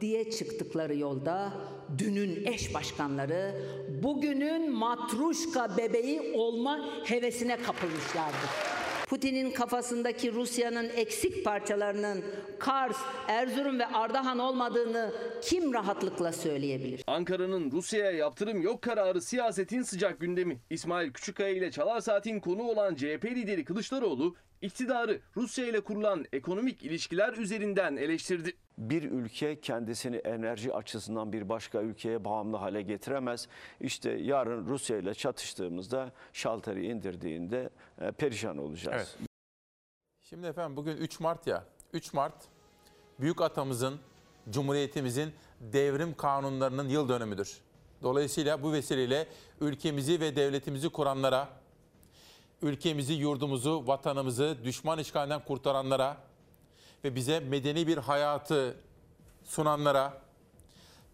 diye 0.00 0.30
çıktıkları 0.30 0.96
yolda 0.96 1.52
dünün 1.98 2.46
eş 2.46 2.74
başkanları 2.74 3.54
bugünün 4.02 4.72
matruşka 4.72 5.76
bebeği 5.76 6.32
olma 6.34 6.78
hevesine 7.04 7.56
kapılmışlardır. 7.56 8.77
Putin'in 9.08 9.50
kafasındaki 9.50 10.32
Rusya'nın 10.32 10.88
eksik 10.88 11.44
parçalarının 11.44 12.24
Kars, 12.58 12.96
Erzurum 13.28 13.78
ve 13.78 13.86
Ardahan 13.86 14.38
olmadığını 14.38 15.12
kim 15.42 15.74
rahatlıkla 15.74 16.32
söyleyebilir? 16.32 17.02
Ankara'nın 17.06 17.70
Rusya'ya 17.70 18.10
yaptırım 18.10 18.62
yok 18.62 18.82
kararı 18.82 19.20
siyasetin 19.20 19.82
sıcak 19.82 20.20
gündemi. 20.20 20.58
İsmail 20.70 21.12
Küçükkaya 21.12 21.48
ile 21.50 21.70
Çalar 21.70 22.00
Saat'in 22.00 22.40
konu 22.40 22.62
olan 22.62 22.94
CHP 22.94 23.24
lideri 23.24 23.64
Kılıçdaroğlu 23.64 24.34
iktidarı 24.62 25.20
Rusya 25.36 25.66
ile 25.66 25.80
kurulan 25.80 26.24
ekonomik 26.32 26.82
ilişkiler 26.82 27.32
üzerinden 27.32 27.96
eleştirdi. 27.96 28.56
Bir 28.78 29.02
ülke 29.02 29.60
kendisini 29.60 30.16
enerji 30.16 30.74
açısından 30.74 31.32
bir 31.32 31.48
başka 31.48 31.82
ülkeye 31.82 32.24
bağımlı 32.24 32.56
hale 32.56 32.82
getiremez. 32.82 33.48
İşte 33.80 34.10
yarın 34.10 34.66
Rusya 34.66 34.98
ile 34.98 35.14
çatıştığımızda 35.14 36.12
şalteri 36.32 36.86
indirdiğinde 36.86 37.70
e, 38.00 38.12
perişan 38.12 38.58
olacağız. 38.58 39.16
Evet. 39.20 39.30
Şimdi 40.20 40.46
efendim 40.46 40.76
bugün 40.76 40.96
3 40.96 41.20
Mart 41.20 41.46
ya. 41.46 41.64
3 41.92 42.12
Mart 42.12 42.34
büyük 43.20 43.40
atamızın, 43.40 44.00
Cumhuriyetimizin 44.50 45.32
devrim 45.60 46.14
kanunlarının 46.14 46.88
yıl 46.88 47.08
dönümüdür. 47.08 47.60
Dolayısıyla 48.02 48.62
bu 48.62 48.72
vesileyle 48.72 49.26
ülkemizi 49.60 50.20
ve 50.20 50.36
devletimizi 50.36 50.88
kuranlara, 50.88 51.48
ülkemizi, 52.62 53.12
yurdumuzu, 53.12 53.86
vatanımızı 53.86 54.58
düşman 54.64 54.98
işgalinden 54.98 55.44
kurtaranlara 55.44 56.16
ve 57.04 57.14
bize 57.14 57.40
medeni 57.40 57.86
bir 57.86 57.98
hayatı 57.98 58.76
sunanlara, 59.44 60.22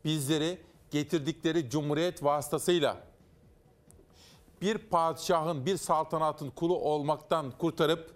bizleri 0.04 0.58
getirdikleri 0.90 1.70
cumhuriyet 1.70 2.24
vasıtasıyla 2.24 2.96
bir 4.62 4.78
padişahın, 4.78 5.66
bir 5.66 5.76
saltanatın 5.76 6.50
kulu 6.50 6.78
olmaktan 6.78 7.50
kurtarıp 7.50 8.14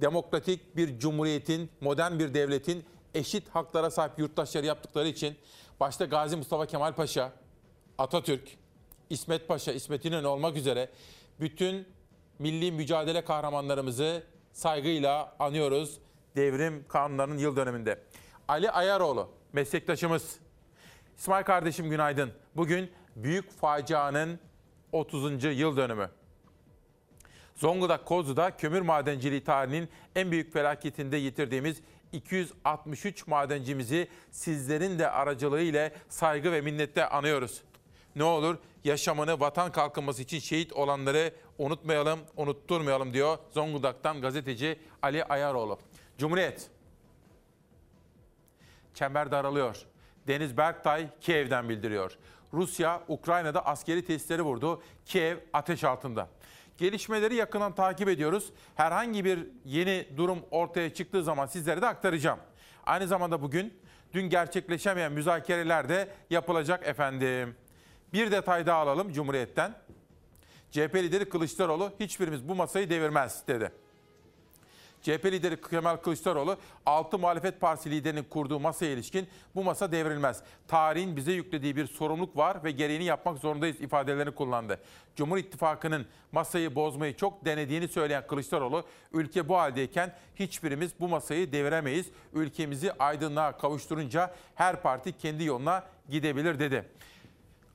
demokratik 0.00 0.76
bir 0.76 0.98
cumhuriyetin, 0.98 1.70
modern 1.80 2.18
bir 2.18 2.34
devletin 2.34 2.84
eşit 3.14 3.48
haklara 3.48 3.90
sahip 3.90 4.18
yurttaşları 4.18 4.66
yaptıkları 4.66 5.08
için 5.08 5.36
başta 5.80 6.04
Gazi 6.04 6.36
Mustafa 6.36 6.66
Kemal 6.66 6.92
Paşa, 6.92 7.32
Atatürk, 7.98 8.56
İsmet 9.10 9.48
Paşa, 9.48 9.72
İsmet 9.72 10.04
İnönü 10.04 10.26
olmak 10.26 10.56
üzere 10.56 10.90
bütün 11.40 11.86
milli 12.38 12.72
mücadele 12.72 13.24
kahramanlarımızı 13.24 14.22
saygıyla 14.52 15.36
anıyoruz 15.38 15.98
devrim 16.36 16.84
kanunlarının 16.88 17.38
yıl 17.38 17.56
dönümünde. 17.56 17.98
Ali 18.48 18.70
Ayaroğlu 18.70 19.30
meslektaşımız. 19.52 20.38
İsmail 21.18 21.44
kardeşim 21.44 21.90
günaydın. 21.90 22.32
Bugün 22.56 22.90
büyük 23.16 23.50
facianın 23.50 24.38
30. 24.92 25.44
yıl 25.44 25.76
dönümü. 25.76 26.10
Zonguldak 27.54 28.06
Kozlu'da 28.06 28.56
kömür 28.56 28.80
madenciliği 28.80 29.44
tarihinin 29.44 29.88
en 30.16 30.30
büyük 30.30 30.52
felaketinde 30.52 31.16
yitirdiğimiz 31.16 31.80
263 32.12 33.26
madencimizi 33.26 34.08
sizlerin 34.30 34.98
de 34.98 35.10
aracılığı 35.10 35.60
ile 35.60 35.92
saygı 36.08 36.52
ve 36.52 36.60
minnetle 36.60 37.08
anıyoruz. 37.08 37.62
Ne 38.16 38.24
olur 38.24 38.58
yaşamını 38.84 39.40
vatan 39.40 39.72
kalkınması 39.72 40.22
için 40.22 40.38
şehit 40.38 40.72
olanları 40.72 41.32
unutmayalım, 41.58 42.20
unutturmayalım 42.36 43.12
diyor 43.12 43.38
Zonguldak'tan 43.50 44.20
gazeteci 44.20 44.78
Ali 45.02 45.24
Ayaroğlu. 45.24 45.78
Cumhuriyet. 46.18 46.70
Çember 48.94 49.30
daralıyor. 49.30 49.76
Deniz 50.26 50.56
Berktay 50.56 51.08
Kiev'den 51.20 51.68
bildiriyor. 51.68 52.18
Rusya 52.52 53.02
Ukrayna'da 53.08 53.66
askeri 53.66 54.04
tesisleri 54.04 54.42
vurdu. 54.42 54.82
Kiev 55.04 55.38
ateş 55.52 55.84
altında. 55.84 56.28
Gelişmeleri 56.78 57.34
yakından 57.34 57.74
takip 57.74 58.08
ediyoruz. 58.08 58.52
Herhangi 58.74 59.24
bir 59.24 59.46
yeni 59.64 60.06
durum 60.16 60.38
ortaya 60.50 60.94
çıktığı 60.94 61.24
zaman 61.24 61.46
sizlere 61.46 61.82
de 61.82 61.86
aktaracağım. 61.86 62.38
Aynı 62.86 63.06
zamanda 63.06 63.42
bugün 63.42 63.74
dün 64.12 64.22
gerçekleşemeyen 64.22 65.12
müzakereler 65.12 65.88
de 65.88 66.08
yapılacak 66.30 66.86
efendim. 66.86 67.56
Bir 68.14 68.30
detay 68.30 68.66
daha 68.66 68.78
alalım 68.78 69.12
Cumhuriyet'ten. 69.12 69.74
CHP 70.70 70.94
lideri 70.94 71.28
Kılıçdaroğlu 71.28 71.92
hiçbirimiz 72.00 72.48
bu 72.48 72.54
masayı 72.54 72.90
devirmez 72.90 73.42
dedi. 73.48 73.72
CHP 75.02 75.24
lideri 75.24 75.60
Kemal 75.60 75.96
Kılıçdaroğlu 75.96 76.56
6 76.86 77.18
muhalefet 77.18 77.60
partisi 77.60 77.90
liderinin 77.90 78.22
kurduğu 78.22 78.60
masaya 78.60 78.92
ilişkin 78.92 79.28
bu 79.54 79.64
masa 79.64 79.92
devrilmez. 79.92 80.42
Tarihin 80.68 81.16
bize 81.16 81.32
yüklediği 81.32 81.76
bir 81.76 81.86
sorumluluk 81.86 82.36
var 82.36 82.64
ve 82.64 82.70
gereğini 82.70 83.04
yapmak 83.04 83.38
zorundayız 83.38 83.80
ifadelerini 83.80 84.34
kullandı. 84.34 84.80
Cumhur 85.16 85.38
İttifakı'nın 85.38 86.06
masayı 86.32 86.74
bozmayı 86.74 87.16
çok 87.16 87.44
denediğini 87.44 87.88
söyleyen 87.88 88.26
Kılıçdaroğlu, 88.26 88.84
ülke 89.12 89.48
bu 89.48 89.56
haldeyken 89.56 90.14
hiçbirimiz 90.36 91.00
bu 91.00 91.08
masayı 91.08 91.52
deviremeyiz. 91.52 92.06
Ülkemizi 92.32 92.92
aydınlığa 92.92 93.58
kavuşturunca 93.58 94.34
her 94.54 94.82
parti 94.82 95.18
kendi 95.18 95.44
yoluna 95.44 95.84
gidebilir 96.08 96.58
dedi. 96.58 96.84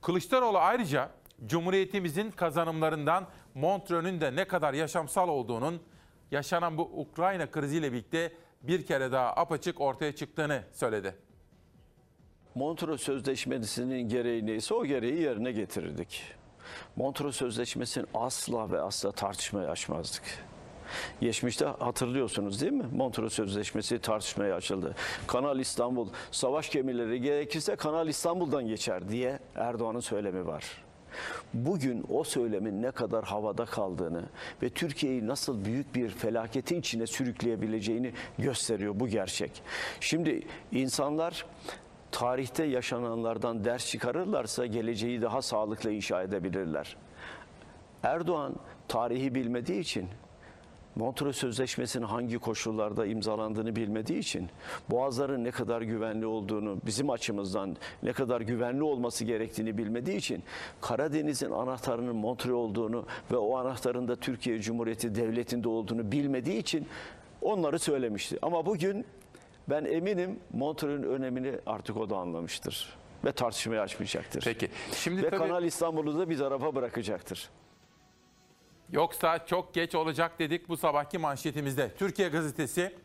Kılıçdaroğlu 0.02 0.58
ayrıca 0.58 1.10
Cumhuriyetimizin 1.46 2.30
kazanımlarından 2.30 3.26
Montreux'ün 3.54 4.20
de 4.20 4.36
ne 4.36 4.44
kadar 4.44 4.74
yaşamsal 4.74 5.28
olduğunun 5.28 5.82
yaşanan 6.30 6.78
bu 6.78 6.82
Ukrayna 6.82 7.50
kriziyle 7.50 7.92
birlikte 7.92 8.32
bir 8.62 8.86
kere 8.86 9.12
daha 9.12 9.32
apaçık 9.36 9.80
ortaya 9.80 10.14
çıktığını 10.14 10.62
söyledi. 10.72 11.16
Montreux 12.54 13.02
Sözleşmesi'nin 13.02 14.08
gereği 14.08 14.46
neyse 14.46 14.74
o 14.74 14.84
gereği 14.84 15.20
yerine 15.20 15.52
getirirdik. 15.52 16.22
Montreux 16.96 17.36
Sözleşmesi'ni 17.36 18.04
asla 18.14 18.70
ve 18.70 18.80
asla 18.80 19.12
tartışmaya 19.12 19.70
açmazdık. 19.70 20.49
Geçmişte 21.20 21.64
hatırlıyorsunuz 21.64 22.60
değil 22.60 22.72
mi? 22.72 22.84
Montreux 22.92 23.32
Sözleşmesi 23.32 23.98
tartışmaya 23.98 24.54
açıldı. 24.54 24.94
Kanal 25.26 25.58
İstanbul, 25.58 26.08
savaş 26.30 26.70
gemileri 26.70 27.20
gerekirse 27.20 27.76
Kanal 27.76 28.08
İstanbul'dan 28.08 28.66
geçer 28.66 29.08
diye 29.08 29.38
Erdoğan'ın 29.54 30.00
söylemi 30.00 30.46
var. 30.46 30.64
Bugün 31.54 32.04
o 32.08 32.24
söylemin 32.24 32.82
ne 32.82 32.90
kadar 32.90 33.24
havada 33.24 33.64
kaldığını 33.64 34.24
ve 34.62 34.70
Türkiye'yi 34.70 35.26
nasıl 35.26 35.64
büyük 35.64 35.94
bir 35.94 36.08
felaketin 36.08 36.80
içine 36.80 37.06
sürükleyebileceğini 37.06 38.12
gösteriyor 38.38 39.00
bu 39.00 39.08
gerçek. 39.08 39.62
Şimdi 40.00 40.42
insanlar 40.72 41.46
tarihte 42.12 42.64
yaşananlardan 42.64 43.64
ders 43.64 43.86
çıkarırlarsa 43.86 44.66
geleceği 44.66 45.22
daha 45.22 45.42
sağlıklı 45.42 45.92
inşa 45.92 46.22
edebilirler. 46.22 46.96
Erdoğan 48.02 48.56
tarihi 48.88 49.34
bilmediği 49.34 49.80
için 49.80 50.08
Montreux 50.96 51.36
Sözleşmesi'nin 51.36 52.04
hangi 52.04 52.38
koşullarda 52.38 53.06
imzalandığını 53.06 53.76
bilmediği 53.76 54.18
için 54.18 54.48
boğazların 54.90 55.44
ne 55.44 55.50
kadar 55.50 55.82
güvenli 55.82 56.26
olduğunu 56.26 56.78
bizim 56.86 57.10
açımızdan 57.10 57.76
ne 58.02 58.12
kadar 58.12 58.40
güvenli 58.40 58.82
olması 58.82 59.24
gerektiğini 59.24 59.78
bilmediği 59.78 60.16
için 60.16 60.42
Karadeniz'in 60.80 61.50
anahtarının 61.50 62.16
Montreux 62.16 62.54
olduğunu 62.54 63.06
ve 63.32 63.36
o 63.36 63.56
anahtarın 63.56 64.08
da 64.08 64.16
Türkiye 64.16 64.58
Cumhuriyeti 64.58 65.14
Devleti'nde 65.14 65.68
olduğunu 65.68 66.12
bilmediği 66.12 66.58
için 66.58 66.86
onları 67.42 67.78
söylemişti. 67.78 68.38
Ama 68.42 68.66
bugün 68.66 69.04
ben 69.68 69.84
eminim 69.84 70.38
Montreux'ün 70.52 71.02
önemini 71.02 71.52
artık 71.66 71.96
o 71.96 72.10
da 72.10 72.16
anlamıştır 72.16 72.96
ve 73.24 73.32
tartışmaya 73.32 73.82
açmayacaktır. 73.82 74.42
Peki. 74.44 74.68
Şimdi 74.92 75.22
ve 75.22 75.30
tabii- 75.30 75.38
Kanal 75.38 75.64
İstanbul'u 75.64 76.18
da 76.18 76.30
bir 76.30 76.38
tarafa 76.38 76.74
bırakacaktır. 76.74 77.50
Yoksa 78.92 79.46
çok 79.46 79.74
geç 79.74 79.94
olacak 79.94 80.38
dedik 80.38 80.68
bu 80.68 80.76
sabahki 80.76 81.18
manşetimizde. 81.18 81.94
Türkiye 81.98 82.28
Gazetesi 82.28 82.96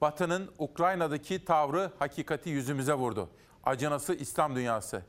Batı'nın 0.00 0.50
Ukrayna'daki 0.58 1.44
tavrı 1.44 1.90
hakikati 1.98 2.50
yüzümüze 2.50 2.94
vurdu. 2.94 3.28
Acınası 3.64 4.14
İslam 4.14 4.56
dünyası. 4.56 5.02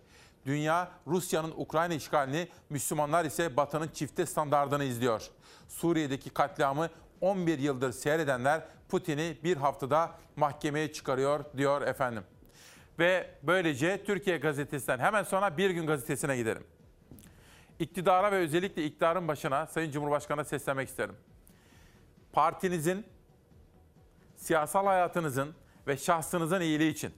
Dünya 0.45 0.91
Rusya'nın 1.07 1.53
Ukrayna 1.57 1.93
işgalini, 1.93 2.47
Müslümanlar 2.69 3.25
ise 3.25 3.57
Batı'nın 3.57 3.87
çifte 3.93 4.25
standardını 4.25 4.83
izliyor. 4.83 5.29
Suriye'deki 5.67 6.29
katliamı 6.29 6.89
11 7.21 7.59
yıldır 7.59 7.91
seyredenler 7.91 8.61
Putin'i 8.89 9.37
bir 9.43 9.57
haftada 9.57 10.11
mahkemeye 10.35 10.93
çıkarıyor 10.93 11.45
diyor 11.57 11.81
efendim. 11.81 12.23
Ve 12.99 13.29
böylece 13.43 14.03
Türkiye 14.03 14.37
Gazetesi'nden 14.37 14.99
hemen 14.99 15.23
sonra 15.23 15.57
Bir 15.57 15.69
Gün 15.69 15.87
Gazetesi'ne 15.87 16.37
gidelim. 16.37 16.63
İktidara 17.79 18.31
ve 18.31 18.35
özellikle 18.35 18.85
iktidarın 18.85 19.27
başına 19.27 19.67
Sayın 19.67 19.91
Cumhurbaşkanı'na 19.91 20.43
seslenmek 20.43 20.89
isterim. 20.89 21.15
Partinizin, 22.33 23.05
siyasal 24.35 24.85
hayatınızın 24.85 25.55
ve 25.87 25.97
şahsınızın 25.97 26.61
iyiliği 26.61 26.91
için 26.91 27.13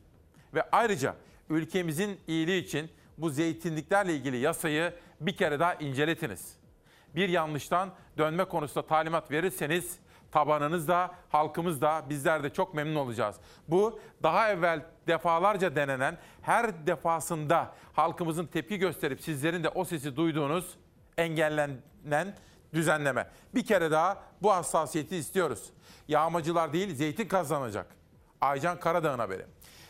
ve 0.54 0.70
ayrıca 0.72 1.16
ülkemizin 1.50 2.20
iyiliği 2.28 2.64
için 2.64 2.92
bu 3.18 3.30
zeytinliklerle 3.30 4.16
ilgili 4.16 4.38
yasayı 4.38 4.94
bir 5.22 5.36
kere 5.36 5.60
daha 5.60 5.74
inceletiniz. 5.74 6.56
Bir 7.16 7.30
yanlıştan 7.30 7.94
dönme 8.18 8.46
konusunda 8.46 8.88
talimat 8.88 9.32
verirseniz 9.32 10.00
tabanınız 10.32 10.88
da 10.88 11.12
halkımız 11.30 11.82
da 11.82 12.06
bizler 12.10 12.44
de 12.44 12.50
çok 12.50 12.74
memnun 12.74 12.96
olacağız. 12.96 13.36
Bu 13.68 14.00
daha 14.24 14.50
evvel 14.50 14.86
defalarca 15.08 15.76
denenen 15.76 16.18
her 16.42 16.88
defasında 16.88 17.76
halkımızın 17.94 18.46
tepki 18.46 18.78
gösterip 18.78 19.22
sizlerin 19.22 19.64
de 19.64 19.70
o 19.70 19.86
sesi 19.86 20.16
duyduğunuz 20.16 20.78
engellenen 21.18 22.36
düzenleme. 22.74 23.28
Bir 23.56 23.66
kere 23.66 23.92
daha 23.92 24.24
bu 24.42 24.52
hassasiyeti 24.52 25.16
istiyoruz. 25.16 25.70
Yağmacılar 26.08 26.74
değil 26.74 26.96
zeytin 26.96 27.28
kazanacak. 27.28 27.96
Aycan 28.42 28.80
Karadağ'ın 28.80 29.20
haberi. 29.20 29.46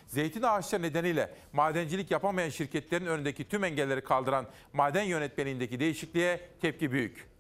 Zeytin 0.08 0.42
ağaçları 0.42 0.82
nedeniyle 0.82 1.36
madencilik 1.54 2.12
yapamayan 2.12 2.50
şirketlerin 2.50 3.06
önündeki 3.06 3.50
tüm 3.50 3.64
engelleri 3.64 4.04
kaldıran 4.04 4.46
maden 4.74 5.04
yönetmeliğindeki 5.04 5.80
değişikliğe 5.80 6.50
tepki 6.62 6.92
büyük. 6.92 7.31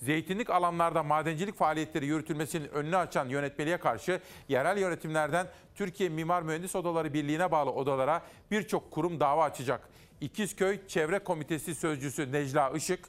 Zeytinlik 0.00 0.50
alanlarda 0.50 1.02
madencilik 1.02 1.54
faaliyetleri 1.54 2.06
yürütülmesinin 2.06 2.68
önünü 2.68 2.96
açan 2.96 3.28
yönetmeliğe 3.28 3.76
karşı 3.76 4.20
yerel 4.48 4.78
yönetimlerden 4.78 5.46
Türkiye 5.74 6.08
Mimar 6.08 6.42
Mühendis 6.42 6.76
Odaları 6.76 7.14
Birliği'ne 7.14 7.50
bağlı 7.50 7.70
odalara 7.70 8.22
birçok 8.50 8.90
kurum 8.90 9.20
dava 9.20 9.44
açacak. 9.44 9.88
İkizköy 10.20 10.86
Çevre 10.88 11.18
Komitesi 11.18 11.74
Sözcüsü 11.74 12.32
Necla 12.32 12.70
Işık, 12.70 13.08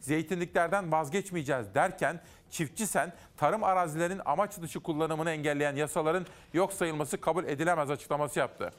zeytinliklerden 0.00 0.92
vazgeçmeyeceğiz 0.92 1.74
derken 1.74 2.20
çiftçi 2.50 2.86
sen 2.86 3.12
tarım 3.36 3.64
arazilerinin 3.64 4.20
amaç 4.24 4.60
dışı 4.60 4.80
kullanımını 4.80 5.30
engelleyen 5.30 5.76
yasaların 5.76 6.26
yok 6.52 6.72
sayılması 6.72 7.20
kabul 7.20 7.44
edilemez 7.44 7.90
açıklaması 7.90 8.38
yaptı. 8.38 8.72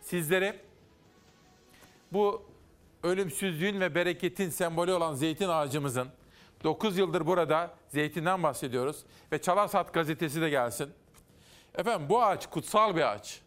Sizleri 0.00 0.54
bu 2.12 2.42
ölümsüzlüğün 3.02 3.80
ve 3.80 3.94
bereketin 3.94 4.50
sembolü 4.50 4.92
olan 4.92 5.14
zeytin 5.14 5.48
ağacımızın 5.48 6.08
9 6.64 6.98
yıldır 6.98 7.26
burada 7.26 7.74
zeytinden 7.88 8.42
bahsediyoruz 8.42 9.04
ve 9.32 9.42
Çalarsat 9.42 9.94
gazetesi 9.94 10.40
de 10.40 10.50
gelsin. 10.50 10.90
Efendim 11.74 12.08
bu 12.08 12.22
ağaç 12.22 12.50
kutsal 12.50 12.96
bir 12.96 13.12
ağaç. 13.12 13.40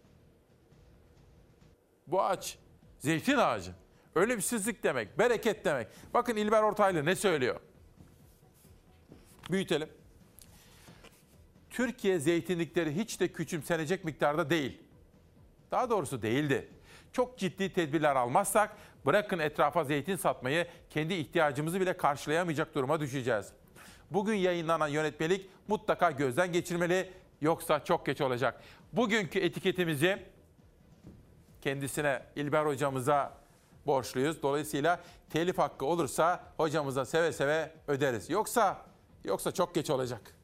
Bu 2.07 2.23
ağaç 2.23 2.57
zeytin 2.99 3.37
ağacı. 3.37 3.71
Ölümsüzlük 4.15 4.83
demek, 4.83 5.19
bereket 5.19 5.65
demek. 5.65 5.87
Bakın 6.13 6.35
İlber 6.35 6.63
Ortaylı 6.63 7.05
ne 7.05 7.15
söylüyor? 7.15 7.59
Büyütelim. 9.51 9.89
Türkiye 11.69 12.19
zeytinlikleri 12.19 12.95
hiç 12.95 13.19
de 13.19 13.27
küçümsenecek 13.27 14.05
miktarda 14.05 14.49
değil. 14.49 14.81
Daha 15.71 15.89
doğrusu 15.89 16.21
değildi. 16.21 16.69
Çok 17.13 17.37
ciddi 17.37 17.73
tedbirler 17.73 18.15
almazsak 18.15 18.77
bırakın 19.05 19.39
etrafa 19.39 19.83
zeytin 19.83 20.15
satmayı 20.15 20.67
kendi 20.89 21.13
ihtiyacımızı 21.13 21.81
bile 21.81 21.97
karşılayamayacak 21.97 22.75
duruma 22.75 22.99
düşeceğiz. 22.99 23.53
Bugün 24.11 24.35
yayınlanan 24.35 24.87
yönetmelik 24.87 25.49
mutlaka 25.67 26.11
gözden 26.11 26.53
geçirmeli 26.53 27.13
yoksa 27.41 27.83
çok 27.83 28.05
geç 28.05 28.21
olacak. 28.21 28.61
Bugünkü 28.93 29.39
etiketimizi 29.39 30.25
kendisine 31.61 32.21
İlber 32.35 32.65
hocamıza 32.65 33.37
borçluyuz. 33.85 34.41
Dolayısıyla 34.41 34.99
telif 35.29 35.57
hakkı 35.57 35.85
olursa 35.85 36.43
hocamıza 36.57 37.05
seve 37.05 37.31
seve 37.31 37.71
öderiz. 37.87 38.29
Yoksa 38.29 38.85
yoksa 39.23 39.51
çok 39.51 39.75
geç 39.75 39.89
olacak. 39.89 40.34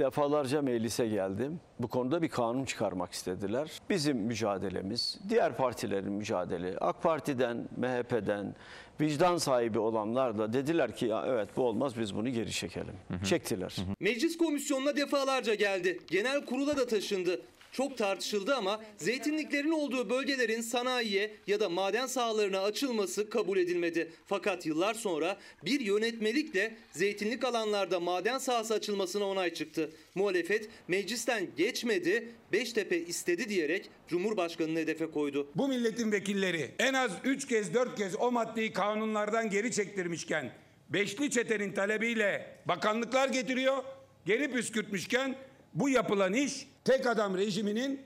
Defalarca 0.00 0.62
meclise 0.62 1.08
geldim. 1.08 1.60
Bu 1.78 1.88
konuda 1.88 2.22
bir 2.22 2.28
kanun 2.28 2.64
çıkarmak 2.64 3.12
istediler. 3.12 3.70
Bizim 3.90 4.16
mücadelemiz, 4.16 5.18
diğer 5.28 5.56
partilerin 5.56 6.12
mücadele, 6.12 6.78
AK 6.78 7.02
Parti'den, 7.02 7.68
MHP'den, 7.76 8.54
vicdan 9.00 9.36
sahibi 9.36 9.78
olanlar 9.78 10.38
da 10.38 10.52
dediler 10.52 10.96
ki 10.96 11.06
ya 11.06 11.24
evet 11.26 11.48
bu 11.56 11.62
olmaz 11.62 11.98
biz 11.98 12.14
bunu 12.14 12.28
geri 12.28 12.50
çekelim. 12.52 12.94
Çektiler. 13.24 13.76
Meclis 14.00 14.38
komisyonuna 14.38 14.96
defalarca 14.96 15.54
geldi. 15.54 15.98
Genel 16.10 16.46
kurula 16.46 16.76
da 16.76 16.86
taşındı. 16.86 17.40
Çok 17.72 17.98
tartışıldı 17.98 18.54
ama 18.54 18.82
zeytinliklerin 18.96 19.70
olduğu 19.70 20.10
bölgelerin 20.10 20.60
sanayiye 20.60 21.30
ya 21.46 21.60
da 21.60 21.68
maden 21.68 22.06
sahalarına 22.06 22.60
açılması 22.60 23.30
kabul 23.30 23.58
edilmedi. 23.58 24.12
Fakat 24.26 24.66
yıllar 24.66 24.94
sonra 24.94 25.38
bir 25.64 25.80
yönetmelikle 25.80 26.76
zeytinlik 26.92 27.44
alanlarda 27.44 28.00
maden 28.00 28.38
sahası 28.38 28.74
açılmasına 28.74 29.24
onay 29.24 29.54
çıktı. 29.54 29.90
Muhalefet 30.14 30.68
meclisten 30.88 31.48
geçmedi, 31.56 32.28
Beştepe 32.52 32.98
istedi 32.98 33.48
diyerek 33.48 33.90
Cumhurbaşkanı'nı 34.08 34.78
hedefe 34.78 35.10
koydu. 35.10 35.48
Bu 35.54 35.68
milletin 35.68 36.12
vekilleri 36.12 36.70
en 36.78 36.94
az 36.94 37.12
3 37.24 37.48
kez 37.48 37.74
4 37.74 37.96
kez 37.96 38.16
o 38.20 38.32
maddeyi 38.32 38.72
kanunlardan 38.72 39.50
geri 39.50 39.72
çektirmişken 39.72 40.52
beşli 40.88 41.30
çetenin 41.30 41.72
talebiyle 41.72 42.56
bakanlıklar 42.64 43.28
getiriyor. 43.28 43.84
Geri 44.26 44.50
püskürtmüşken 44.52 45.36
bu 45.74 45.88
yapılan 45.88 46.34
iş 46.34 46.66
tek 46.84 47.06
adam 47.06 47.36
rejiminin 47.36 48.00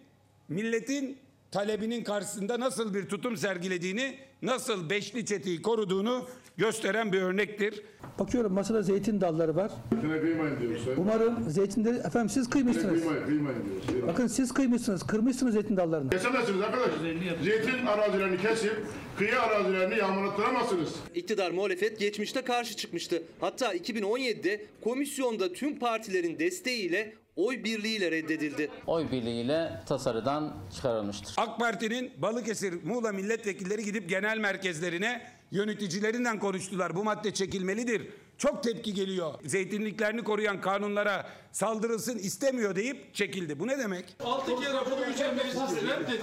milletin 0.48 1.18
talebinin 1.50 2.04
karşısında 2.04 2.60
nasıl 2.60 2.94
bir 2.94 3.08
tutum 3.08 3.36
sergilediğini, 3.36 4.18
nasıl 4.42 4.90
beşli 4.90 5.26
çeteyi 5.26 5.62
koruduğunu 5.62 6.26
gösteren 6.56 7.12
bir 7.12 7.22
örnektir. 7.22 7.82
Bakıyorum 8.18 8.52
masada 8.52 8.82
zeytin 8.82 9.20
dalları 9.20 9.56
var. 9.56 9.70
Zeytine 9.92 10.20
kıymayın 10.20 10.60
diyoruz. 10.60 10.84
Sayın 10.84 11.00
Umarım 11.00 11.50
zeytinleri 11.50 11.96
efendim 11.96 12.28
siz 12.28 12.50
kıymışsınız. 12.50 13.00
Kıymayın, 13.00 13.26
kıymayın 13.26 13.62
Bakın 14.06 14.26
siz 14.26 14.54
kıymışsınız, 14.54 15.02
kırmışsınız 15.02 15.54
zeytin 15.54 15.76
dallarını. 15.76 16.10
Kesemezsiniz 16.10 16.60
arkadaş. 16.60 16.90
Zeytin 17.44 17.86
arazilerini 17.86 18.38
kesip 18.38 18.86
kıyı 19.18 19.40
arazilerini 19.40 19.98
yağmalattıramazsınız. 19.98 20.88
İktidar 21.14 21.50
muhalefet 21.50 21.98
geçmişte 21.98 22.42
karşı 22.42 22.76
çıkmıştı. 22.76 23.22
Hatta 23.40 23.74
2017'de 23.74 24.66
komisyonda 24.80 25.52
tüm 25.52 25.78
partilerin 25.78 26.38
desteğiyle 26.38 27.14
oy 27.37 27.64
birliğiyle 27.64 28.11
reddedildi. 28.11 28.70
Oy 28.87 29.11
birliğiyle 29.11 29.80
tasarıdan 29.87 30.57
çıkarılmıştır. 30.74 31.35
AK 31.37 31.59
Parti'nin 31.59 32.12
Balıkesir, 32.22 32.85
Muğla 32.85 33.12
milletvekilleri 33.12 33.85
gidip 33.85 34.09
genel 34.09 34.39
merkezlerine 34.39 35.26
yöneticilerinden 35.51 36.39
konuştular. 36.39 36.97
Bu 36.97 37.05
madde 37.05 37.35
çekilmelidir. 37.35 38.09
Çok 38.39 38.62
tepki 38.62 38.95
geliyor. 38.95 39.35
Zeytinliklerini 39.45 40.24
koruyan 40.24 40.61
kanunlara 40.61 41.26
saldırılsın 41.55 42.18
istemiyor 42.18 42.76
deyip 42.76 43.14
çekildi. 43.14 43.59
Bu 43.61 43.66
ne 43.66 43.78
demek? 43.78 44.16
Altı 44.20 44.61
kere 44.61 44.72
raporu 44.72 45.11
geçen 45.11 45.36
birisi 45.38 45.86
reddet. 45.86 46.20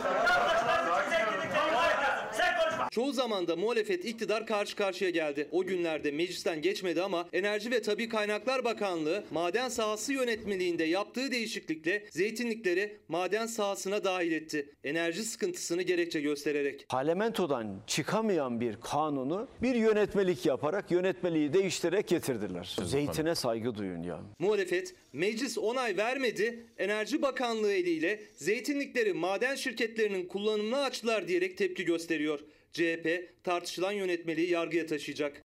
Çoğu 2.91 3.11
zamanda 3.13 3.55
muhalefet 3.55 4.05
iktidar 4.05 4.47
karşı 4.47 4.75
karşıya 4.75 5.09
geldi. 5.09 5.47
O 5.51 5.63
günlerde 5.63 6.11
meclisten 6.11 6.61
geçmedi 6.61 7.01
ama 7.01 7.27
Enerji 7.34 7.71
ve 7.71 7.82
Tabi 7.82 8.09
Kaynaklar 8.09 8.63
Bakanlığı 8.63 9.23
maden 9.32 9.69
sahası 9.69 10.13
yönetmeliğinde 10.13 10.84
yaptığı 10.84 11.32
değişiklikle 11.32 12.05
zeytinlikleri 12.09 12.97
maden 13.07 13.45
sahasına 13.45 14.03
dahil 14.03 14.32
etti. 14.32 14.69
Enerji 14.84 15.23
sıkıntısını 15.23 15.82
gerekçe 15.82 16.21
göstererek. 16.21 16.86
Parlamentodan 16.89 17.82
çıkamayan 17.88 18.61
bir 18.61 18.75
kanunu 18.82 19.47
bir 19.61 19.75
yönetmelik 19.75 20.45
yaparak 20.45 20.91
yönetmeliği 20.91 21.53
değiştirerek 21.53 22.07
getirdiler. 22.07 22.75
Zeytine 22.84 23.36
saygı 23.36 23.75
duyun 23.75 24.03
ya. 24.03 24.19
Muhalefet 24.39 24.95
meclis 25.14 25.57
onay 25.57 25.97
vermedi. 25.97 26.66
Enerji 26.78 27.22
Bakanlığı 27.22 27.74
eliyle 27.74 28.22
zeytinlikleri 28.34 29.14
maden 29.14 29.55
şirketlerinin 29.55 30.28
kullanımına 30.28 30.82
açtılar 30.82 31.28
diyerek 31.28 31.57
tepki 31.57 31.86
gösteriyor. 31.86 32.39
CHP 32.72 33.34
tartışılan 33.43 33.91
yönetmeliği 33.91 34.49
yargıya 34.49 34.88
taşıyacak. 34.88 35.41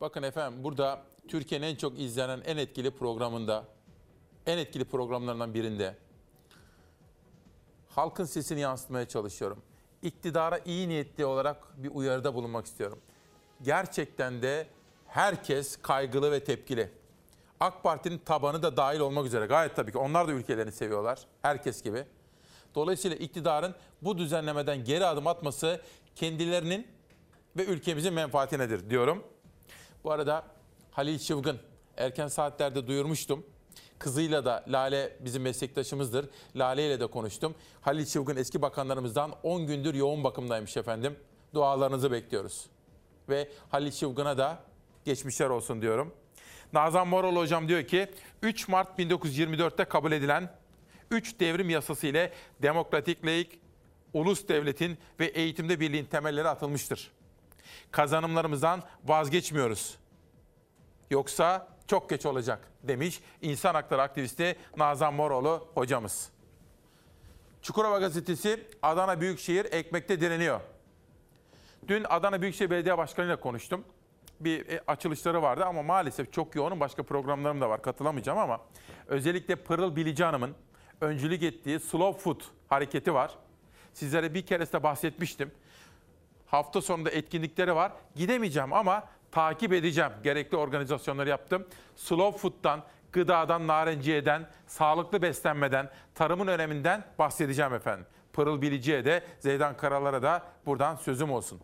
Bakın 0.00 0.22
efendim 0.22 0.64
burada 0.64 1.06
Türkiye'nin 1.28 1.66
en 1.66 1.76
çok 1.76 2.00
izlenen 2.00 2.42
en 2.46 2.56
etkili 2.56 2.90
programında, 2.90 3.68
en 4.46 4.58
etkili 4.58 4.84
programlarından 4.84 5.54
birinde 5.54 5.94
halkın 7.88 8.24
sesini 8.24 8.60
yansıtmaya 8.60 9.08
çalışıyorum. 9.08 9.62
İktidara 10.02 10.58
iyi 10.58 10.88
niyetli 10.88 11.24
olarak 11.24 11.82
bir 11.82 11.90
uyarıda 11.94 12.34
bulunmak 12.34 12.66
istiyorum. 12.66 13.00
Gerçekten 13.62 14.42
de 14.42 14.66
herkes 15.06 15.76
kaygılı 15.76 16.32
ve 16.32 16.44
tepkili. 16.44 16.90
AK 17.62 17.82
Parti'nin 17.82 18.18
tabanı 18.18 18.62
da 18.62 18.76
dahil 18.76 19.00
olmak 19.00 19.26
üzere 19.26 19.46
gayet 19.46 19.76
tabii 19.76 19.92
ki 19.92 19.98
onlar 19.98 20.28
da 20.28 20.32
ülkelerini 20.32 20.72
seviyorlar. 20.72 21.18
Herkes 21.42 21.82
gibi. 21.82 22.04
Dolayısıyla 22.74 23.16
iktidarın 23.16 23.74
bu 24.02 24.18
düzenlemeden 24.18 24.84
geri 24.84 25.06
adım 25.06 25.26
atması 25.26 25.80
kendilerinin 26.14 26.86
ve 27.56 27.64
ülkemizin 27.64 28.14
menfaatinedir 28.14 28.90
diyorum. 28.90 29.24
Bu 30.04 30.10
arada 30.10 30.44
Halil 30.90 31.18
Çılgın 31.18 31.58
erken 31.96 32.28
saatlerde 32.28 32.86
duyurmuştum. 32.86 33.46
Kızıyla 33.98 34.44
da 34.44 34.64
Lale 34.68 35.16
bizim 35.20 35.42
meslektaşımızdır. 35.42 36.28
Lale 36.56 36.86
ile 36.86 37.00
de 37.00 37.06
konuştum. 37.06 37.54
Halil 37.80 38.06
Çılgın 38.06 38.36
eski 38.36 38.62
bakanlarımızdan 38.62 39.32
10 39.42 39.66
gündür 39.66 39.94
yoğun 39.94 40.24
bakımdaymış 40.24 40.76
efendim. 40.76 41.16
Dualarınızı 41.54 42.12
bekliyoruz. 42.12 42.66
Ve 43.28 43.48
Halil 43.70 43.92
Çılgın'a 43.92 44.38
da 44.38 44.58
geçmişler 45.04 45.48
olsun 45.48 45.82
diyorum. 45.82 46.14
Nazan 46.72 47.08
Moral 47.08 47.36
hocam 47.36 47.68
diyor 47.68 47.82
ki 47.82 48.08
3 48.42 48.68
Mart 48.68 48.98
1924'te 48.98 49.84
kabul 49.84 50.12
edilen 50.12 50.50
3 51.10 51.40
devrim 51.40 51.70
yasası 51.70 52.06
ile 52.06 52.32
demokratik, 52.62 53.26
laik, 53.26 53.60
ulus 54.12 54.48
devletin 54.48 54.98
ve 55.20 55.26
eğitimde 55.26 55.80
birliğin 55.80 56.04
temelleri 56.04 56.48
atılmıştır. 56.48 57.10
Kazanımlarımızdan 57.90 58.82
vazgeçmiyoruz. 59.04 59.98
Yoksa 61.10 61.68
çok 61.86 62.10
geç 62.10 62.26
olacak 62.26 62.68
demiş 62.82 63.20
insan 63.42 63.74
hakları 63.74 64.02
aktivisti 64.02 64.56
Nazan 64.76 65.14
Moroğlu 65.14 65.68
hocamız. 65.74 66.30
Çukurova 67.62 67.98
gazetesi 67.98 68.66
Adana 68.82 69.20
Büyükşehir 69.20 69.64
ekmekte 69.72 70.20
direniyor. 70.20 70.60
Dün 71.88 72.04
Adana 72.08 72.42
Büyükşehir 72.42 72.70
Belediye 72.70 72.98
Başkanı 72.98 73.26
ile 73.26 73.36
konuştum. 73.36 73.84
Bir 74.44 74.68
e, 74.68 74.80
açılışları 74.86 75.42
vardı 75.42 75.64
ama 75.64 75.82
maalesef 75.82 76.32
çok 76.32 76.54
yoğunum. 76.54 76.80
Başka 76.80 77.02
programlarım 77.02 77.60
da 77.60 77.70
var 77.70 77.82
katılamayacağım 77.82 78.38
ama 78.38 78.60
özellikle 79.06 79.56
Pırıl 79.56 79.96
Bilici 79.96 80.24
Hanım'ın 80.24 80.54
öncülük 81.00 81.42
ettiği 81.42 81.80
Slow 81.80 82.20
Food 82.20 82.40
hareketi 82.68 83.14
var. 83.14 83.30
Sizlere 83.92 84.34
bir 84.34 84.46
keresinde 84.46 84.82
bahsetmiştim. 84.82 85.50
Hafta 86.46 86.80
sonunda 86.80 87.10
etkinlikleri 87.10 87.74
var. 87.74 87.92
Gidemeyeceğim 88.16 88.72
ama 88.72 89.04
takip 89.30 89.72
edeceğim. 89.72 90.10
Gerekli 90.24 90.56
organizasyonları 90.56 91.28
yaptım. 91.28 91.66
Slow 91.96 92.38
Food'dan, 92.38 92.82
gıdadan, 93.12 93.66
narenciyeden, 93.66 94.48
sağlıklı 94.66 95.22
beslenmeden, 95.22 95.90
tarımın 96.14 96.46
öneminden 96.46 97.04
bahsedeceğim 97.18 97.74
efendim. 97.74 98.06
Pırıl 98.32 98.62
Bilici'ye 98.62 99.04
de, 99.04 99.22
Zeydan 99.38 99.76
Karalar'a 99.76 100.22
da 100.22 100.42
buradan 100.66 100.96
sözüm 100.96 101.32
olsun. 101.32 101.60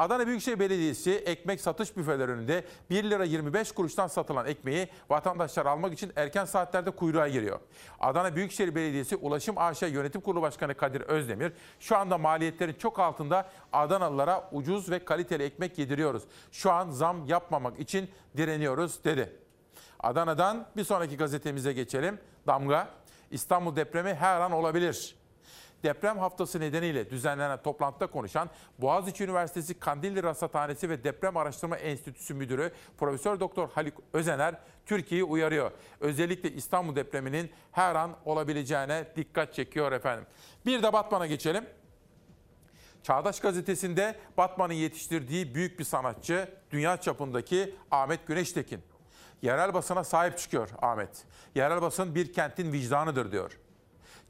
Adana 0.00 0.26
Büyükşehir 0.26 0.58
Belediyesi 0.58 1.10
ekmek 1.10 1.60
satış 1.60 1.96
büfeleri 1.96 2.32
önünde 2.32 2.64
1 2.90 3.04
lira 3.04 3.24
25 3.24 3.72
kuruştan 3.72 4.06
satılan 4.06 4.46
ekmeği 4.46 4.88
vatandaşlar 5.10 5.66
almak 5.66 5.92
için 5.92 6.12
erken 6.16 6.44
saatlerde 6.44 6.90
kuyruğa 6.90 7.28
giriyor. 7.28 7.60
Adana 8.00 8.36
Büyükşehir 8.36 8.74
Belediyesi 8.74 9.16
Ulaşım 9.16 9.58
AŞ 9.58 9.82
Yönetim 9.82 10.20
Kurulu 10.20 10.42
Başkanı 10.42 10.74
Kadir 10.74 11.00
Özdemir 11.00 11.52
şu 11.80 11.96
anda 11.96 12.18
maliyetlerin 12.18 12.74
çok 12.74 12.98
altında 12.98 13.48
Adanalılara 13.72 14.48
ucuz 14.52 14.90
ve 14.90 15.04
kaliteli 15.04 15.42
ekmek 15.42 15.78
yediriyoruz. 15.78 16.22
Şu 16.52 16.72
an 16.72 16.90
zam 16.90 17.26
yapmamak 17.26 17.80
için 17.80 18.10
direniyoruz 18.36 19.04
dedi. 19.04 19.36
Adana'dan 20.00 20.66
bir 20.76 20.84
sonraki 20.84 21.16
gazetemize 21.16 21.72
geçelim. 21.72 22.18
Damga, 22.46 22.88
İstanbul 23.30 23.76
depremi 23.76 24.14
her 24.14 24.40
an 24.40 24.52
olabilir. 24.52 25.19
Deprem 25.82 26.18
haftası 26.18 26.60
nedeniyle 26.60 27.10
düzenlenen 27.10 27.62
toplantıda 27.62 28.06
konuşan 28.06 28.50
Boğaziçi 28.78 29.24
Üniversitesi 29.24 29.78
Kandilli 29.78 30.22
Rasathanesi 30.22 30.90
ve 30.90 31.04
Deprem 31.04 31.36
Araştırma 31.36 31.76
Enstitüsü 31.76 32.34
Müdürü 32.34 32.72
Profesör 32.98 33.40
Doktor 33.40 33.68
Haluk 33.70 33.94
Özener 34.12 34.54
Türkiye'yi 34.86 35.24
uyarıyor. 35.24 35.72
Özellikle 36.00 36.52
İstanbul 36.52 36.96
depreminin 36.96 37.50
her 37.72 37.94
an 37.94 38.16
olabileceğine 38.24 39.06
dikkat 39.16 39.54
çekiyor 39.54 39.92
efendim. 39.92 40.26
Bir 40.66 40.82
de 40.82 40.92
Batman'a 40.92 41.26
geçelim. 41.26 41.64
Çağdaş 43.02 43.40
Gazetesi'nde 43.40 44.18
Batman'ın 44.36 44.72
yetiştirdiği 44.72 45.54
büyük 45.54 45.78
bir 45.78 45.84
sanatçı, 45.84 46.48
dünya 46.70 46.96
çapındaki 46.96 47.74
Ahmet 47.90 48.26
Güneştekin. 48.26 48.80
Yerel 49.42 49.74
basına 49.74 50.04
sahip 50.04 50.38
çıkıyor 50.38 50.68
Ahmet. 50.82 51.24
Yerel 51.54 51.82
basın 51.82 52.14
bir 52.14 52.32
kentin 52.32 52.72
vicdanıdır 52.72 53.32
diyor. 53.32 53.58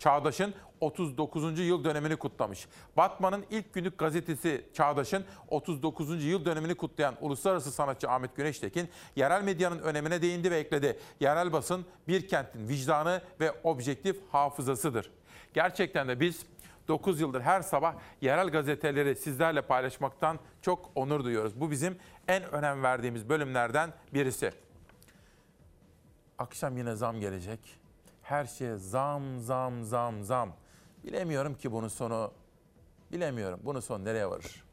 Çağdaş'ın 0.01 0.55
39. 0.80 1.59
yıl 1.59 1.84
dönemini 1.84 2.16
kutlamış. 2.16 2.68
Batman'ın 2.96 3.44
ilk 3.51 3.74
günlük 3.74 3.98
gazetesi 3.98 4.66
Çağdaş'ın 4.74 5.24
39. 5.48 6.24
yıl 6.24 6.44
dönemini 6.44 6.74
kutlayan 6.74 7.14
uluslararası 7.20 7.72
sanatçı 7.72 8.11
Ahmet 8.11 8.36
Güneştekin, 8.36 8.88
yerel 9.16 9.42
medyanın 9.42 9.78
önemine 9.78 10.22
değindi 10.22 10.51
ve 10.51 10.59
ekledi. 10.59 10.98
Yerel 11.20 11.53
basın 11.53 11.84
bir 12.09 12.28
kentin 12.28 12.68
vicdanı 12.68 13.22
ve 13.40 13.53
objektif 13.62 14.16
hafızasıdır. 14.32 15.11
Gerçekten 15.55 16.09
de 16.09 16.20
biz 16.20 16.46
9 16.88 17.20
yıldır 17.20 17.40
her 17.40 17.62
sabah 17.62 17.94
yerel 18.20 18.48
gazeteleri 18.48 19.16
sizlerle 19.16 19.62
paylaşmaktan 19.62 20.38
çok 20.62 20.90
onur 20.94 21.24
duyuyoruz. 21.24 21.61
Bu 21.61 21.70
bizim 21.70 21.98
en 22.28 22.42
önem 22.42 22.82
verdiğimiz 22.82 23.28
bölümlerden 23.28 23.92
birisi. 24.14 24.53
Akşam 26.38 26.76
yine 26.76 26.94
zam 26.94 27.20
gelecek. 27.20 27.80
Her 28.31 28.45
şeye 28.45 28.76
zam, 28.76 29.39
zam, 29.39 29.85
zam, 29.85 30.24
zam. 30.24 30.53
Bilemiyorum 31.05 31.55
ki 31.55 31.72
bunun 31.72 31.89
sonu, 31.89 32.33
bilemiyorum 33.12 33.61
bunun 33.64 33.81
sonu 33.81 34.05
nereye 34.05 34.31
varır? 34.31 34.64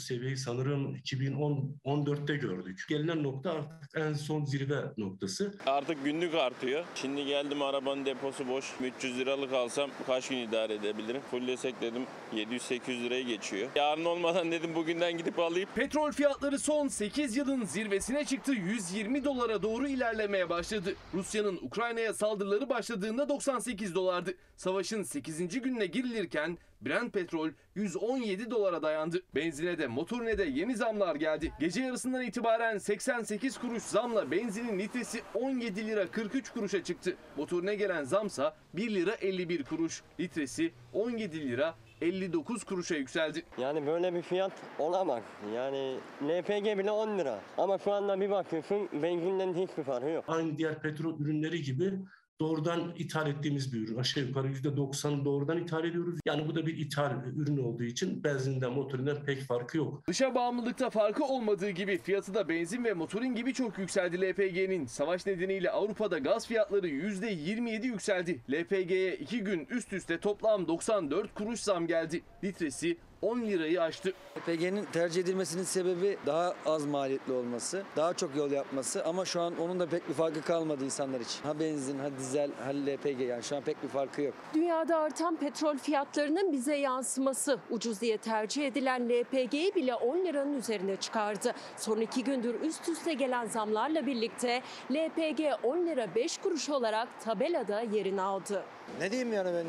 Bu 0.00 0.04
seviyeyi 0.04 0.36
sanırım 0.36 0.96
2014'te 0.96 2.36
gördük. 2.36 2.84
Gelinen 2.88 3.22
nokta 3.22 3.52
artık 3.52 3.90
en 3.94 4.12
son 4.12 4.44
zirve 4.44 4.82
noktası. 4.96 5.54
Artık 5.66 6.04
günlük 6.04 6.34
artıyor. 6.34 6.84
Şimdi 6.94 7.24
geldim 7.24 7.62
arabanın 7.62 8.06
deposu 8.06 8.48
boş. 8.48 8.64
300 8.98 9.18
liralık 9.18 9.52
alsam 9.52 9.90
kaç 10.06 10.28
gün 10.28 10.36
idare 10.36 10.74
edebilirim? 10.74 11.20
Fullesek 11.30 11.80
dedim 11.80 12.02
700-800 12.34 13.02
liraya 13.04 13.22
geçiyor. 13.22 13.70
Yarın 13.76 14.04
olmadan 14.04 14.52
dedim 14.52 14.74
bugünden 14.74 15.18
gidip 15.18 15.38
alayım. 15.38 15.68
Petrol 15.74 16.12
fiyatları 16.12 16.58
son 16.58 16.88
8 16.88 17.36
yılın 17.36 17.64
zirvesine 17.64 18.24
çıktı. 18.24 18.52
120 18.52 19.24
dolara 19.24 19.62
doğru 19.62 19.88
ilerlemeye 19.88 20.48
başladı. 20.48 20.94
Rusya'nın 21.14 21.58
Ukrayna'ya 21.62 22.14
saldırıları 22.14 22.68
başladığında 22.68 23.28
98 23.28 23.94
dolardı. 23.94 24.34
Savaşın 24.56 25.02
8. 25.02 25.60
gününe 25.60 25.86
girilirken 25.86 26.58
Brent 26.80 27.12
petrol 27.12 27.48
117 27.74 28.50
dolara 28.50 28.82
dayandı. 28.82 29.22
Benzine 29.34 29.78
de 29.78 29.86
motorine 29.86 30.38
de 30.38 30.44
yeni 30.44 30.76
zamlar 30.76 31.14
geldi. 31.14 31.52
Gece 31.60 31.82
yarısından 31.82 32.22
itibaren 32.22 32.78
88 32.78 33.58
kuruş 33.58 33.82
zamla 33.82 34.30
benzinin 34.30 34.78
litresi 34.78 35.20
17 35.34 35.86
lira 35.86 36.06
43 36.10 36.50
kuruşa 36.50 36.84
çıktı. 36.84 37.16
Motorine 37.36 37.74
gelen 37.74 38.04
zamsa 38.04 38.56
1 38.74 38.94
lira 38.94 39.14
51 39.14 39.64
kuruş. 39.64 40.02
Litresi 40.20 40.72
17 40.92 41.48
lira 41.48 41.74
59 42.00 42.64
kuruşa 42.64 42.94
yükseldi. 42.94 43.42
Yani 43.58 43.86
böyle 43.86 44.14
bir 44.14 44.22
fiyat 44.22 44.52
olamaz. 44.78 45.22
Yani 45.54 45.96
LPG 46.22 46.78
bile 46.78 46.90
10 46.90 47.18
lira. 47.18 47.40
Ama 47.58 47.78
şu 47.78 47.92
anda 47.92 48.20
bir 48.20 48.30
bakıyorsun 48.30 48.88
benzinden 48.92 49.54
hiçbir 49.54 49.82
farkı 49.82 50.08
yok. 50.08 50.24
Aynı 50.28 50.58
diğer 50.58 50.82
petrol 50.82 51.20
ürünleri 51.20 51.62
gibi 51.62 51.92
doğrudan 52.40 52.94
ithal 52.98 53.30
ettiğimiz 53.30 53.72
bir 53.72 53.78
ürün. 53.78 53.96
Aşağı 53.96 54.24
yukarı 54.24 54.48
%90 54.48 55.24
doğrudan 55.24 55.58
ithal 55.58 55.84
ediyoruz. 55.84 56.20
Yani 56.26 56.48
bu 56.48 56.54
da 56.54 56.66
bir 56.66 56.78
ithal 56.78 57.12
ürün 57.36 57.56
olduğu 57.56 57.84
için 57.84 58.24
benzinden 58.24 58.72
motorinden 58.72 59.24
pek 59.24 59.42
farkı 59.42 59.78
yok. 59.78 60.02
Dışa 60.08 60.34
bağımlılıkta 60.34 60.90
farkı 60.90 61.24
olmadığı 61.24 61.70
gibi 61.70 61.98
fiyatı 61.98 62.34
da 62.34 62.48
benzin 62.48 62.84
ve 62.84 62.92
motorin 62.92 63.34
gibi 63.34 63.54
çok 63.54 63.78
yükseldi 63.78 64.20
LPG'nin. 64.20 64.86
Savaş 64.86 65.26
nedeniyle 65.26 65.70
Avrupa'da 65.70 66.18
gaz 66.18 66.46
fiyatları 66.46 66.88
%27 66.88 67.86
yükseldi. 67.86 68.40
LPG'ye 68.50 69.16
2 69.16 69.40
gün 69.40 69.66
üst 69.70 69.92
üste 69.92 70.20
toplam 70.20 70.68
94 70.68 71.34
kuruş 71.34 71.60
zam 71.60 71.86
geldi. 71.86 72.22
Litresi 72.44 72.96
10 73.22 73.40
lirayı 73.40 73.82
aştı. 73.82 74.12
LPG'nin 74.38 74.84
tercih 74.84 75.22
edilmesinin 75.22 75.62
sebebi 75.62 76.18
daha 76.26 76.54
az 76.66 76.86
maliyetli 76.86 77.32
olması, 77.32 77.82
daha 77.96 78.14
çok 78.14 78.36
yol 78.36 78.50
yapması 78.50 79.04
ama 79.04 79.24
şu 79.24 79.40
an 79.40 79.58
onun 79.60 79.80
da 79.80 79.86
pek 79.86 80.08
bir 80.08 80.14
farkı 80.14 80.42
kalmadı 80.42 80.84
insanlar 80.84 81.20
için. 81.20 81.42
Ha 81.42 81.60
benzin, 81.60 81.98
ha 81.98 82.08
dizel, 82.18 82.50
ha 82.64 82.70
LPG 82.70 83.20
yani 83.20 83.42
şu 83.42 83.56
an 83.56 83.62
pek 83.62 83.82
bir 83.82 83.88
farkı 83.88 84.22
yok. 84.22 84.34
Dünyada 84.54 84.96
artan 84.98 85.36
petrol 85.36 85.76
fiyatlarının 85.76 86.52
bize 86.52 86.74
yansıması 86.76 87.58
ucuz 87.70 88.00
diye 88.00 88.18
tercih 88.18 88.66
edilen 88.66 89.08
LPG'yi 89.08 89.74
bile 89.74 89.94
10 89.94 90.18
liranın 90.24 90.58
üzerine 90.58 90.96
çıkardı. 90.96 91.52
Son 91.76 92.00
iki 92.00 92.24
gündür 92.24 92.60
üst 92.60 92.88
üste 92.88 93.12
gelen 93.12 93.46
zamlarla 93.46 94.06
birlikte 94.06 94.62
LPG 94.92 95.40
10 95.62 95.86
lira 95.86 96.14
5 96.14 96.38
kuruş 96.38 96.70
olarak 96.70 97.08
tabelada 97.24 97.80
yerini 97.80 98.22
aldı. 98.22 98.62
Ne 99.00 99.10
diyeyim 99.10 99.32
yani 99.32 99.50
ben 99.54 99.66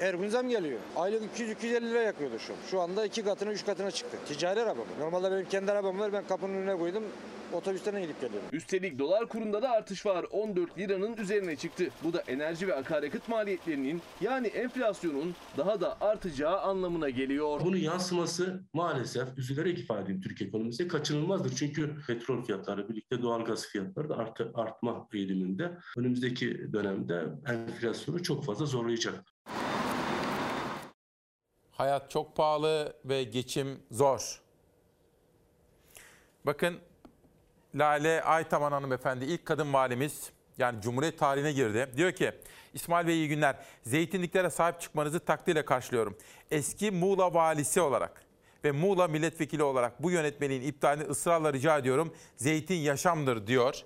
her 0.00 0.14
gün 0.14 0.28
zam 0.28 0.48
geliyor. 0.48 0.80
Aylık 0.96 1.22
200-250 1.38 1.90
lira 1.90 2.02
yakıyordu 2.02 2.38
şu. 2.38 2.52
Şu 2.70 2.80
anda 2.80 3.06
iki 3.06 3.24
katına 3.24 3.52
üç 3.52 3.66
katına 3.66 3.90
çıktı. 3.90 4.16
Ticari 4.28 4.60
araba 4.62 4.80
bu. 4.80 5.04
Normalde 5.04 5.30
benim 5.30 5.48
kendi 5.48 5.72
arabam 5.72 5.98
var 5.98 6.12
ben 6.12 6.26
kapının 6.26 6.54
önüne 6.54 6.76
koydum. 6.78 7.02
Otobüsten 7.52 8.02
gidip 8.02 8.20
geliyorum. 8.20 8.48
Üstelik 8.52 8.98
dolar 8.98 9.28
kurunda 9.28 9.62
da 9.62 9.70
artış 9.70 10.06
var. 10.06 10.26
14 10.30 10.78
liranın 10.78 11.16
üzerine 11.16 11.56
çıktı. 11.56 11.88
Bu 12.04 12.12
da 12.12 12.20
enerji 12.20 12.68
ve 12.68 12.74
akaryakıt 12.74 13.28
maliyetlerinin 13.28 14.02
yani 14.20 14.46
enflasyonun 14.46 15.34
daha 15.56 15.80
da 15.80 16.00
artacağı 16.00 16.60
anlamına 16.60 17.10
geliyor. 17.10 17.60
Bunun 17.64 17.76
yansıması 17.76 18.60
maalesef 18.72 19.38
üzülerek 19.38 19.78
ifade 19.78 20.02
edeyim 20.02 20.20
Türk 20.20 20.42
ekonomisine 20.42 20.88
kaçınılmazdır. 20.88 21.56
Çünkü 21.56 21.94
petrol 22.06 22.42
fiyatları 22.44 22.88
birlikte 22.88 23.22
doğalgaz 23.22 23.66
fiyatları 23.66 24.08
da 24.08 24.16
artı, 24.16 24.50
artma 24.54 25.08
eğiliminde. 25.12 25.72
Önümüzdeki 25.96 26.72
dönemde 26.72 27.24
enflasyonu 27.48 28.22
çok 28.22 28.44
fazla 28.44 28.66
zorlayacak. 28.66 29.24
Hayat 31.74 32.10
çok 32.10 32.36
pahalı 32.36 32.96
ve 33.04 33.24
geçim 33.24 33.82
zor. 33.90 34.40
Bakın 36.46 36.78
Lale 37.74 38.22
Aytaman 38.22 38.72
hanımefendi 38.72 39.24
ilk 39.24 39.46
kadın 39.46 39.72
valimiz 39.72 40.30
yani 40.58 40.80
Cumhuriyet 40.80 41.18
tarihine 41.18 41.52
girdi. 41.52 41.90
Diyor 41.96 42.12
ki 42.12 42.32
İsmail 42.74 43.06
Bey 43.06 43.14
iyi 43.14 43.28
günler. 43.28 43.56
Zeytinliklere 43.82 44.50
sahip 44.50 44.80
çıkmanızı 44.80 45.20
takdirle 45.20 45.64
karşılıyorum. 45.64 46.16
Eski 46.50 46.90
Muğla 46.90 47.34
valisi 47.34 47.80
olarak 47.80 48.24
ve 48.64 48.72
Muğla 48.72 49.08
milletvekili 49.08 49.62
olarak 49.62 50.02
bu 50.02 50.10
yönetmeliğin 50.10 50.62
iptalini 50.62 51.04
ısrarla 51.04 51.52
rica 51.52 51.78
ediyorum. 51.78 52.14
Zeytin 52.36 52.74
yaşamdır 52.74 53.46
diyor. 53.46 53.84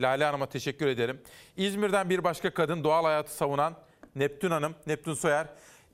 Lale 0.00 0.24
Hanım'a 0.24 0.46
teşekkür 0.46 0.86
ederim. 0.86 1.22
İzmir'den 1.56 2.10
bir 2.10 2.24
başka 2.24 2.54
kadın 2.54 2.84
doğal 2.84 3.04
hayatı 3.04 3.34
savunan 3.34 3.76
Neptün 4.14 4.50
Hanım, 4.50 4.74
Neptün 4.86 5.14
Soyer. 5.14 5.46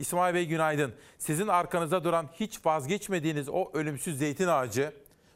İsmail 0.03 0.35
Bey 0.35 0.47
günaydın. 0.47 0.95
Sizin 1.19 1.49
arkanızda 1.49 2.05
duran 2.05 2.29
hiç 2.41 2.67
vazgeçmediğiniz 2.67 3.49
o 3.49 3.71
ölümsüz 3.75 4.19
zeytin 4.19 4.49
ağacı 4.49 4.93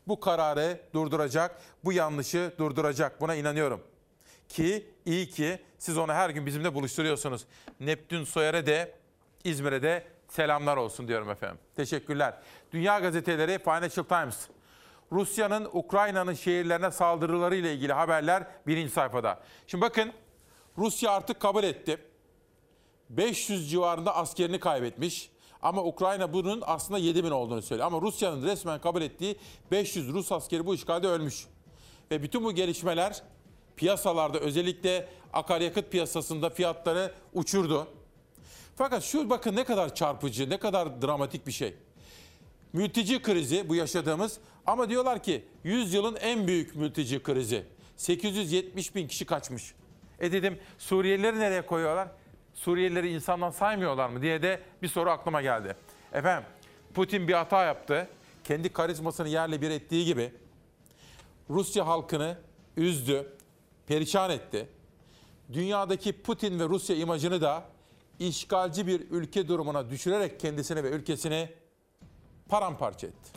bu 0.09 0.21
kararı 0.21 0.81
durduracak, 0.95 1.61
bu 1.85 1.93
yanlışı 1.93 2.53
durduracak. 2.59 3.21
Buna 3.21 3.35
inanıyorum. 3.35 3.83
Ki 4.49 4.87
iyi 5.05 5.29
ki 5.29 5.59
siz 5.79 5.99
onu 5.99 6.13
her 6.13 6.31
gün 6.31 6.47
bizimle 6.47 6.75
buluşturuyorsunuz. 6.75 7.45
Neptün 7.81 8.25
Soyer'e 8.25 8.67
de 8.67 8.95
İzmir'e 9.45 9.83
de 9.83 10.05
selamlar 10.29 10.77
olsun 10.77 11.09
diyorum 11.09 11.31
efendim. 11.31 11.59
Teşekkürler. 11.77 12.35
Dünya 12.73 12.99
gazeteleri 12.99 13.59
Financial 13.59 14.05
Times. 14.05 14.49
Rusya'nın 15.13 15.69
Ukrayna'nın 15.73 16.35
şehirlerine 16.35 16.91
saldırıları 16.91 17.57
ile 17.57 17.75
ilgili 17.75 17.93
haberler 17.93 18.47
birinci 18.67 18.93
sayfada. 18.93 19.41
Şimdi 19.67 19.83
bakın 19.83 20.13
Rusya 20.79 21.11
artık 21.11 21.41
kabul 21.41 21.65
etti. 21.65 21.99
500 23.11 23.71
civarında 23.71 24.17
askerini 24.17 24.61
kaybetmiş. 24.61 25.31
Ama 25.63 25.85
Ukrayna 25.85 26.33
bunun 26.33 26.63
aslında 26.67 26.99
7 26.99 27.25
bin 27.25 27.31
olduğunu 27.31 27.63
söylüyor. 27.63 27.87
Ama 27.87 28.01
Rusya'nın 28.01 28.47
resmen 28.47 28.81
kabul 28.81 29.03
ettiği 29.03 29.37
500 29.71 30.09
Rus 30.09 30.33
askeri 30.33 30.67
bu 30.67 30.75
işgalde 30.75 31.07
ölmüş. 31.07 31.47
Ve 32.11 32.23
bütün 32.23 32.45
bu 32.45 32.53
gelişmeler 32.53 33.23
piyasalarda 33.77 34.39
özellikle 34.39 35.09
akaryakıt 35.33 35.93
piyasasında 35.93 36.51
fiyatları 36.51 37.13
uçurdu. 37.35 37.87
Fakat 38.77 39.03
şu 39.03 39.31
bakın 39.31 39.57
ne 39.57 39.65
kadar 39.65 39.95
çarpıcı, 39.95 40.51
ne 40.51 40.59
kadar 40.59 41.03
dramatik 41.03 41.47
bir 41.47 41.53
şey. 41.53 41.75
Mülteci 42.73 43.23
krizi 43.23 43.69
bu 43.69 43.75
yaşadığımız 43.75 44.39
ama 44.67 44.91
diyorlar 44.91 45.23
ki 45.23 45.45
100 45.65 45.95
yılın 45.95 46.17
en 46.17 46.47
büyük 46.47 46.77
mülteci 46.77 47.23
krizi. 47.23 47.65
870 47.97 48.95
bin 48.95 49.09
kişi 49.09 49.25
kaçmış. 49.25 49.75
E 50.21 50.33
dedim 50.33 50.59
Suriyelileri 50.79 51.39
nereye 51.39 51.67
koyuyorlar? 51.67 52.09
Suriyelileri 52.57 53.13
insandan 53.13 53.51
saymıyorlar 53.51 54.09
mı 54.09 54.23
diye 54.23 54.43
de 54.43 54.61
bir 54.83 54.89
soru 54.89 55.11
aklıma 55.11 55.43
geldi. 55.43 55.77
Efendim 56.13 56.49
Putin 56.95 57.29
bir 57.29 57.33
hata 57.33 57.65
yaptı. 57.65 58.09
Kendi 58.45 58.73
karizmasını 58.73 59.29
yerle 59.29 59.63
bir 59.63 59.71
ettiği 59.71 60.05
gibi 60.05 60.33
Rusya 61.51 61.87
halkını 61.87 62.39
üzdü, 62.77 63.33
perişan 63.87 64.31
etti. 64.31 64.69
Dünyadaki 65.53 66.23
Putin 66.23 66.61
ve 66.61 66.65
Rusya 66.65 66.97
imajını 66.97 67.41
da 67.41 67.65
işgalci 68.19 68.87
bir 68.87 69.11
ülke 69.11 69.49
durumuna 69.49 69.91
düşürerek 69.91 70.41
kendisini 70.41 70.85
ve 70.85 70.91
ülkesini 70.91 71.53
paramparça 72.49 73.07
etti. 73.07 73.31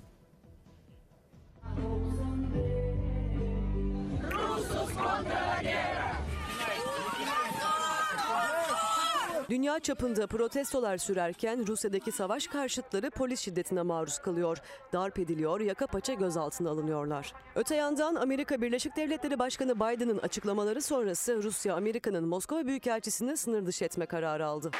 Dünya 9.49 9.79
çapında 9.79 10.27
protestolar 10.27 10.97
sürerken 10.97 11.67
Rusya'daki 11.67 12.11
savaş 12.11 12.47
karşıtları 12.47 13.09
polis 13.09 13.39
şiddetine 13.39 13.81
maruz 13.81 14.19
kalıyor. 14.19 14.57
Darp 14.93 15.19
ediliyor, 15.19 15.59
yaka 15.59 15.87
paça 15.87 16.13
gözaltına 16.13 16.69
alınıyorlar. 16.69 17.33
Öte 17.55 17.75
yandan 17.75 18.15
Amerika 18.15 18.61
Birleşik 18.61 18.95
Devletleri 18.95 19.39
Başkanı 19.39 19.75
Biden'ın 19.75 20.17
açıklamaları 20.17 20.81
sonrası 20.81 21.43
Rusya 21.43 21.75
Amerika'nın 21.75 22.27
Moskova 22.27 22.65
Büyükelçisi'ni 22.65 23.37
sınır 23.37 23.65
dışı 23.65 23.85
etme 23.85 24.05
kararı 24.05 24.45
aldı. 24.45 24.71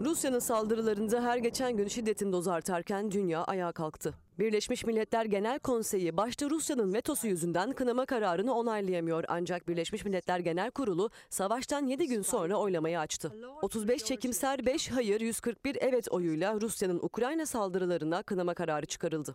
Rusya'nın 0.00 0.38
saldırılarında 0.38 1.22
her 1.22 1.36
geçen 1.36 1.76
gün 1.76 1.88
şiddetin 1.88 2.32
dozu 2.32 2.50
artarken 2.50 3.10
dünya 3.10 3.44
ayağa 3.44 3.72
kalktı. 3.72 4.14
Birleşmiş 4.38 4.84
Milletler 4.84 5.24
Genel 5.24 5.58
Konseyi 5.58 6.16
başta 6.16 6.50
Rusya'nın 6.50 6.94
vetosu 6.94 7.26
yüzünden 7.26 7.72
kınama 7.72 8.06
kararını 8.06 8.54
onaylayamıyor 8.54 9.24
ancak 9.28 9.68
Birleşmiş 9.68 10.04
Milletler 10.04 10.38
Genel 10.38 10.70
Kurulu 10.70 11.10
savaştan 11.30 11.86
7 11.86 12.06
gün 12.08 12.22
sonra 12.22 12.56
oylamayı 12.56 12.98
açtı. 13.00 13.32
35 13.62 14.04
çekimser 14.04 14.66
5 14.66 14.90
hayır 14.90 15.20
141 15.20 15.76
evet 15.80 16.08
oyuyla 16.10 16.60
Rusya'nın 16.60 16.98
Ukrayna 17.02 17.46
saldırılarına 17.46 18.22
kınama 18.22 18.54
kararı 18.54 18.86
çıkarıldı. 18.86 19.34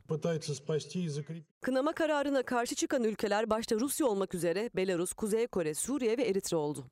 Kınama 1.62 1.94
kararına 1.94 2.44
karşı 2.44 2.76
çıkan 2.76 3.04
ülkeler 3.04 3.50
başta 3.50 3.76
Rusya 3.76 4.08
olmak 4.08 4.36
üzere 4.36 4.70
Belarus, 4.76 5.14
Kuzey 5.14 5.48
Kore, 5.48 5.74
Suriye 5.74 6.18
ve 6.18 6.24
Eritre 6.24 6.58
oldu. 6.58 6.86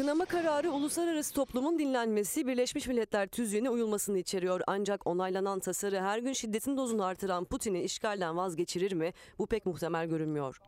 Kınama 0.00 0.24
kararı 0.24 0.72
uluslararası 0.72 1.34
toplumun 1.34 1.78
dinlenmesi, 1.78 2.46
Birleşmiş 2.46 2.86
Milletler 2.86 3.26
tüzüğüne 3.26 3.70
uyulmasını 3.70 4.18
içeriyor. 4.18 4.60
Ancak 4.66 5.06
onaylanan 5.06 5.60
tasarı 5.60 6.00
her 6.00 6.18
gün 6.18 6.32
şiddetin 6.32 6.76
dozunu 6.76 7.04
artıran 7.04 7.44
Putin'i 7.44 7.82
işgalden 7.82 8.36
vazgeçirir 8.36 8.92
mi? 8.92 9.12
Bu 9.38 9.46
pek 9.46 9.66
muhtemel 9.66 10.06
görünmüyor. 10.06 10.60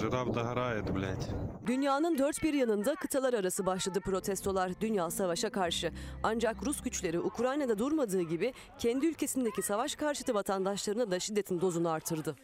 Жираф 0.00 0.28
догорает, 0.28 0.94
блядь. 0.94 1.28
Dünyanın 1.66 2.18
dört 2.18 2.42
bir 2.42 2.54
yanında 2.54 2.94
kıtalar 2.94 3.34
arası 3.34 3.66
başladı 3.66 4.00
protestolar 4.00 4.80
dünya 4.80 5.10
savaşa 5.10 5.50
karşı. 5.50 5.92
Ancak 6.22 6.66
Rus 6.66 6.82
güçleri 6.82 7.20
Ukrayna'da 7.20 7.78
durmadığı 7.78 8.22
gibi 8.22 8.52
kendi 8.78 9.06
ülkesindeki 9.06 9.62
savaş 9.62 9.94
karşıtı 9.96 10.34
vatandaşlarına 10.34 11.10
da 11.10 11.20
şiddetin 11.20 11.60
dozunu 11.60 11.88
artırdı. 11.88 12.36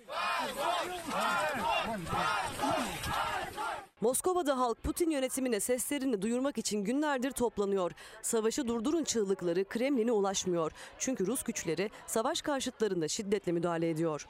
Moskova'da 4.02 4.60
halk 4.60 4.84
Putin 4.84 5.10
yönetimine 5.10 5.60
seslerini 5.60 6.22
duyurmak 6.22 6.58
için 6.58 6.84
günlerdir 6.84 7.32
toplanıyor. 7.32 7.92
Savaşı 8.22 8.68
durdurun 8.68 9.04
çığlıkları 9.04 9.66
Kremlin'e 9.66 10.12
ulaşmıyor. 10.12 10.72
Çünkü 10.98 11.28
Rus 11.28 11.44
güçleri 11.44 11.90
savaş 12.08 12.42
karşıtlarında 12.42 13.08
şiddetle 13.08 13.52
müdahale 13.52 13.90
ediyor. 13.90 14.28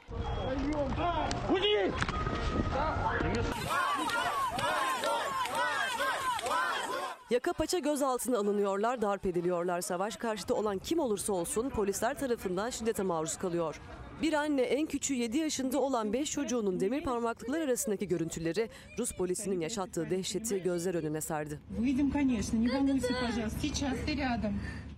Yaka 7.30 7.52
paça 7.52 7.78
gözaltına 7.78 8.38
alınıyorlar, 8.38 9.02
darp 9.02 9.26
ediliyorlar. 9.26 9.80
Savaş 9.80 10.16
karşıtı 10.16 10.54
olan 10.54 10.78
kim 10.78 10.98
olursa 10.98 11.32
olsun 11.32 11.68
polisler 11.68 12.18
tarafından 12.18 12.70
şiddete 12.70 13.02
maruz 13.02 13.38
kalıyor. 13.38 13.80
Bir 14.22 14.32
anne 14.32 14.62
en 14.62 14.86
küçüğü 14.86 15.14
7 15.14 15.38
yaşında 15.38 15.80
olan 15.80 16.12
5 16.12 16.30
çocuğunun 16.30 16.80
demir 16.80 17.04
parmaklıklar 17.04 17.60
arasındaki 17.60 18.08
görüntüleri 18.08 18.68
Rus 18.98 19.12
polisinin 19.12 19.60
yaşattığı 19.60 20.10
dehşeti 20.10 20.62
gözler 20.62 20.94
önüne 20.94 21.20
sardı. 21.20 21.60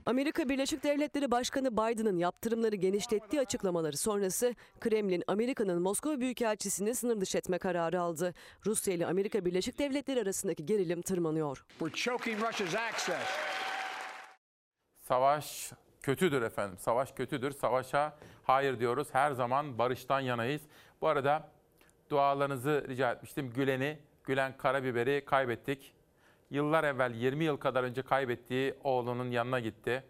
Amerika 0.06 0.48
Birleşik 0.48 0.84
Devletleri 0.84 1.30
Başkanı 1.30 1.72
Biden'ın 1.72 2.18
yaptırımları 2.18 2.76
genişlettiği 2.76 3.42
açıklamaları 3.42 3.96
sonrası 3.96 4.54
Kremlin 4.80 5.22
Amerika'nın 5.26 5.82
Moskova 5.82 6.20
Büyükelçisi'ni 6.20 6.94
sınır 6.94 7.20
dışı 7.20 7.38
etme 7.38 7.58
kararı 7.58 8.00
aldı. 8.00 8.34
Rusya 8.66 8.94
ile 8.94 9.06
Amerika 9.06 9.44
Birleşik 9.44 9.78
Devletleri 9.78 10.20
arasındaki 10.20 10.66
gerilim 10.66 11.02
tırmanıyor. 11.02 11.64
Savaş 15.08 15.72
kötüdür 16.02 16.42
efendim. 16.42 16.78
Savaş 16.80 17.12
kötüdür. 17.12 17.50
Savaşa 17.50 18.16
hayır 18.50 18.80
diyoruz. 18.80 19.08
Her 19.12 19.32
zaman 19.32 19.78
barıştan 19.78 20.20
yanayız. 20.20 20.62
Bu 21.00 21.08
arada 21.08 21.48
dualarınızı 22.10 22.84
rica 22.88 23.12
etmiştim. 23.12 23.52
Gülen'i, 23.52 23.98
Gülen 24.24 24.56
Karabiber'i 24.56 25.24
kaybettik. 25.24 25.92
Yıllar 26.50 26.84
evvel 26.84 27.14
20 27.14 27.44
yıl 27.44 27.56
kadar 27.56 27.84
önce 27.84 28.02
kaybettiği 28.02 28.74
oğlunun 28.84 29.30
yanına 29.30 29.60
gitti. 29.60 30.04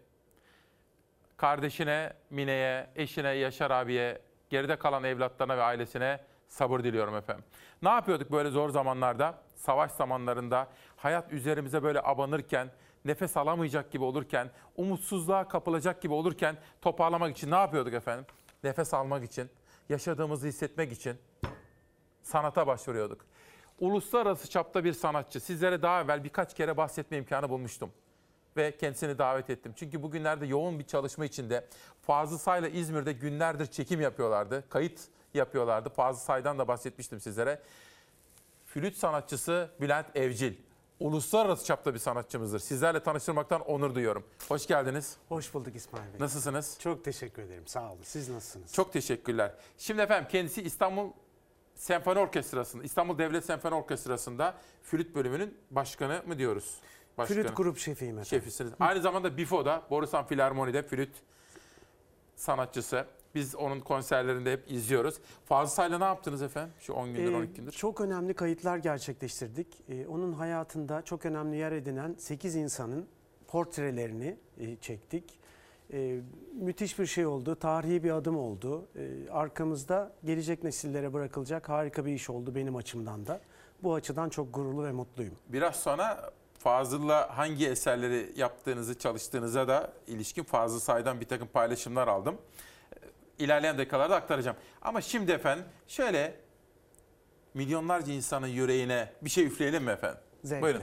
Kardeşine, 1.37 2.13
Mine'ye, 2.29 2.87
eşine, 2.95 3.29
Yaşar 3.29 3.71
abiye, 3.71 4.21
geride 4.49 4.75
kalan 4.75 5.03
evlatlarına 5.03 5.57
ve 5.57 5.61
ailesine 5.61 6.19
sabır 6.47 6.83
diliyorum 6.83 7.15
efendim. 7.15 7.45
Ne 7.81 7.89
yapıyorduk 7.89 8.31
böyle 8.31 8.49
zor 8.49 8.69
zamanlarda? 8.69 9.37
Savaş 9.55 9.91
zamanlarında 9.91 10.67
hayat 10.97 11.33
üzerimize 11.33 11.83
böyle 11.83 12.01
abanırken, 12.01 12.71
nefes 13.05 13.37
alamayacak 13.37 13.91
gibi 13.91 14.03
olurken, 14.03 14.49
umutsuzluğa 14.77 15.47
kapılacak 15.47 16.01
gibi 16.01 16.13
olurken 16.13 16.57
toparlamak 16.81 17.37
için 17.37 17.51
ne 17.51 17.55
yapıyorduk 17.55 17.93
efendim? 17.93 18.25
Nefes 18.63 18.93
almak 18.93 19.23
için, 19.23 19.49
yaşadığımızı 19.89 20.47
hissetmek 20.47 20.91
için 20.91 21.17
sanata 22.23 22.67
başvuruyorduk. 22.67 23.25
Uluslararası 23.79 24.49
çapta 24.49 24.83
bir 24.83 24.93
sanatçı. 24.93 25.39
Sizlere 25.39 25.81
daha 25.81 26.01
evvel 26.01 26.23
birkaç 26.23 26.55
kere 26.55 26.77
bahsetme 26.77 27.17
imkanı 27.17 27.49
bulmuştum. 27.49 27.91
Ve 28.57 28.77
kendisini 28.77 29.17
davet 29.17 29.49
ettim. 29.49 29.73
Çünkü 29.75 30.03
bugünlerde 30.03 30.45
yoğun 30.45 30.79
bir 30.79 30.83
çalışma 30.83 31.25
içinde 31.25 31.67
Fazıl 32.01 32.37
Say'la 32.37 32.67
İzmir'de 32.67 33.13
günlerdir 33.13 33.65
çekim 33.65 34.01
yapıyorlardı. 34.01 34.69
Kayıt 34.69 34.99
yapıyorlardı. 35.33 35.89
Fazıl 35.89 36.19
Say'dan 36.19 36.59
da 36.59 36.67
bahsetmiştim 36.67 37.19
sizlere. 37.19 37.61
Flüt 38.65 38.97
sanatçısı 38.97 39.69
Bülent 39.81 40.15
Evcil. 40.15 40.53
Uluslararası 41.01 41.65
çapta 41.65 41.93
bir 41.93 41.99
sanatçımızdır. 41.99 42.59
Sizlerle 42.59 43.03
tanıştırmaktan 43.03 43.61
onur 43.61 43.95
duyuyorum. 43.95 44.23
Hoş 44.47 44.67
geldiniz. 44.67 45.17
Hoş 45.29 45.53
bulduk 45.53 45.75
İsmail 45.75 46.13
Bey. 46.13 46.19
Nasılsınız? 46.19 46.77
Çok 46.79 47.05
teşekkür 47.05 47.41
ederim. 47.41 47.67
Sağ 47.67 47.91
olun. 47.91 47.99
Siz 48.03 48.29
nasılsınız? 48.29 48.73
Çok 48.73 48.93
teşekkürler. 48.93 49.53
Şimdi 49.77 50.01
efendim 50.01 50.27
kendisi 50.31 50.61
İstanbul 50.61 51.11
Senfoni 51.75 52.19
Orkestrası'nda, 52.19 52.83
İstanbul 52.83 53.17
Devlet 53.17 53.45
Senfoni 53.45 53.75
Orkestrası'nda 53.75 54.55
flüt 54.83 55.15
bölümünün 55.15 55.57
başkanı 55.71 56.23
mı 56.27 56.37
diyoruz? 56.37 56.79
Başkanı. 57.17 57.43
Flüt 57.43 57.57
grup 57.57 57.77
şefiyim 57.77 58.13
efendim. 58.13 58.29
Şefisiniz. 58.29 58.73
Aynı 58.79 59.01
zamanda 59.01 59.37
BIFO'da, 59.37 59.83
Borusan 59.89 60.25
Filarmoni'de 60.25 60.83
flüt 60.83 61.11
sanatçısı. 62.35 63.05
Biz 63.35 63.55
onun 63.55 63.79
konserlerinde 63.79 64.51
hep 64.51 64.71
izliyoruz. 64.71 65.15
Fazıl 65.45 65.75
Say'la 65.75 65.97
ne 65.97 66.03
yaptınız 66.03 66.41
efendim 66.41 66.73
şu 66.79 66.93
10 66.93 67.13
gündür, 67.13 67.31
Ee, 67.33 67.35
12 67.35 67.53
gündür? 67.53 67.71
Çok 67.71 68.01
önemli 68.01 68.33
kayıtlar 68.33 68.77
gerçekleştirdik. 68.77 69.67
Ee, 69.89 70.07
onun 70.07 70.33
hayatında 70.33 71.01
çok 71.01 71.25
önemli 71.25 71.57
yer 71.57 71.71
edinen 71.71 72.15
8 72.17 72.55
insanın 72.55 73.07
portrelerini 73.47 74.37
e, 74.59 74.75
çektik. 74.75 75.39
Ee, 75.93 76.19
müthiş 76.53 76.99
bir 76.99 77.05
şey 77.05 77.25
oldu, 77.25 77.55
tarihi 77.55 78.03
bir 78.03 78.11
adım 78.11 78.37
oldu. 78.37 78.85
Ee, 78.95 79.29
arkamızda 79.31 80.13
gelecek 80.25 80.63
nesillere 80.63 81.13
bırakılacak 81.13 81.69
harika 81.69 82.05
bir 82.05 82.13
iş 82.13 82.29
oldu 82.29 82.55
benim 82.55 82.75
açımdan 82.75 83.27
da. 83.27 83.41
Bu 83.83 83.93
açıdan 83.93 84.29
çok 84.29 84.53
gururlu 84.53 84.83
ve 84.83 84.91
mutluyum. 84.91 85.33
Biraz 85.49 85.75
sonra 85.75 86.31
Fazıl'la 86.59 87.37
hangi 87.37 87.67
eserleri 87.67 88.33
yaptığınızı, 88.35 88.99
çalıştığınıza 88.99 89.67
da 89.67 89.93
ilişkin 90.07 90.43
Fazıl 90.43 90.79
Say'dan 90.79 91.19
bir 91.21 91.25
takım 91.27 91.47
paylaşımlar 91.47 92.07
aldım. 92.07 92.37
İlerleyen 93.41 93.77
dakikalarda 93.77 94.15
aktaracağım. 94.15 94.57
Ama 94.81 95.01
şimdi 95.01 95.31
efendim 95.31 95.65
şöyle 95.87 96.35
milyonlarca 97.53 98.13
insanın 98.13 98.47
yüreğine 98.47 99.11
bir 99.21 99.29
şey 99.29 99.45
üfleyelim 99.45 99.83
mi 99.83 99.91
efendim? 99.91 100.19
Zevkle. 100.43 100.61
Buyurun. 100.61 100.81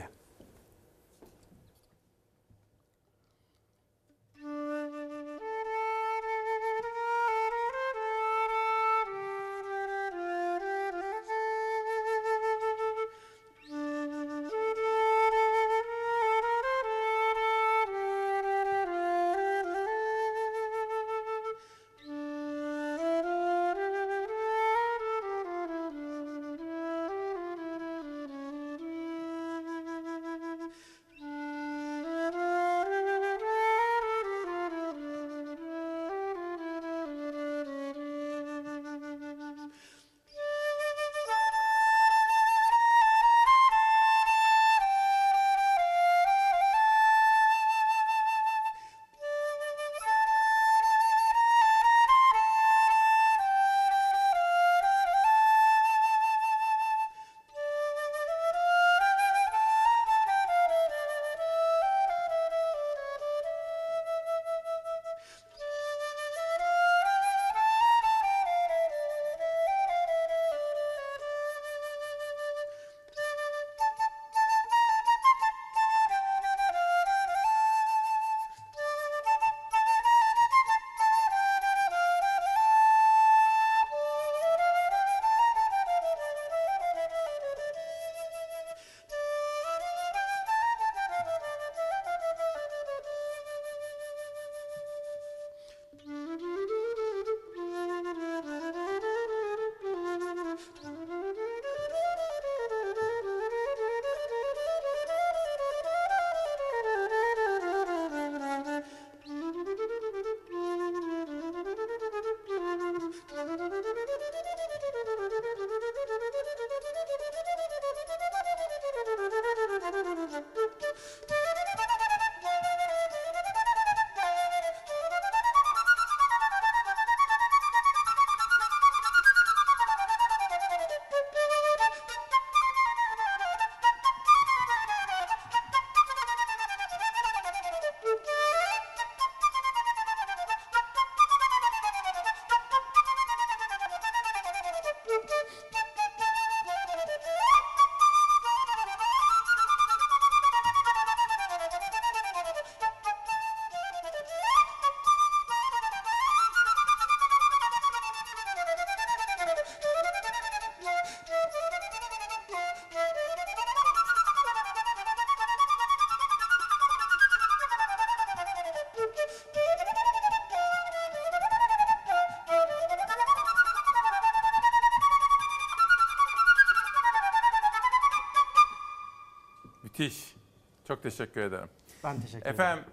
Çok 180.99 181.03
teşekkür 181.03 181.41
ederim. 181.41 181.69
Ben 182.03 182.21
teşekkür 182.21 182.37
ederim. 182.41 182.53
Efendim 182.53 182.83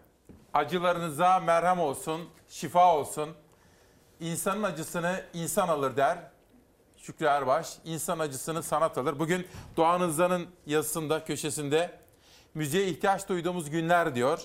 acılarınıza 0.55 1.41
merhem 1.41 1.81
olsun, 1.81 2.29
şifa 2.49 2.97
olsun. 2.97 3.31
İnsanın 4.21 4.63
acısını 4.63 5.25
insan 5.35 5.69
alır 5.69 5.97
der. 5.97 6.19
Şükrü 6.97 7.27
Erbaş, 7.27 7.79
insan 7.85 8.19
acısını 8.19 8.63
sanat 8.63 8.99
alır. 8.99 9.19
Bugün 9.19 9.47
Doğan 9.77 10.01
Hızlan'ın 10.01 10.47
yazısında, 10.67 11.25
köşesinde 11.25 11.99
müziğe 12.55 12.87
ihtiyaç 12.87 13.29
duyduğumuz 13.29 13.71
günler 13.71 14.15
diyor. 14.15 14.41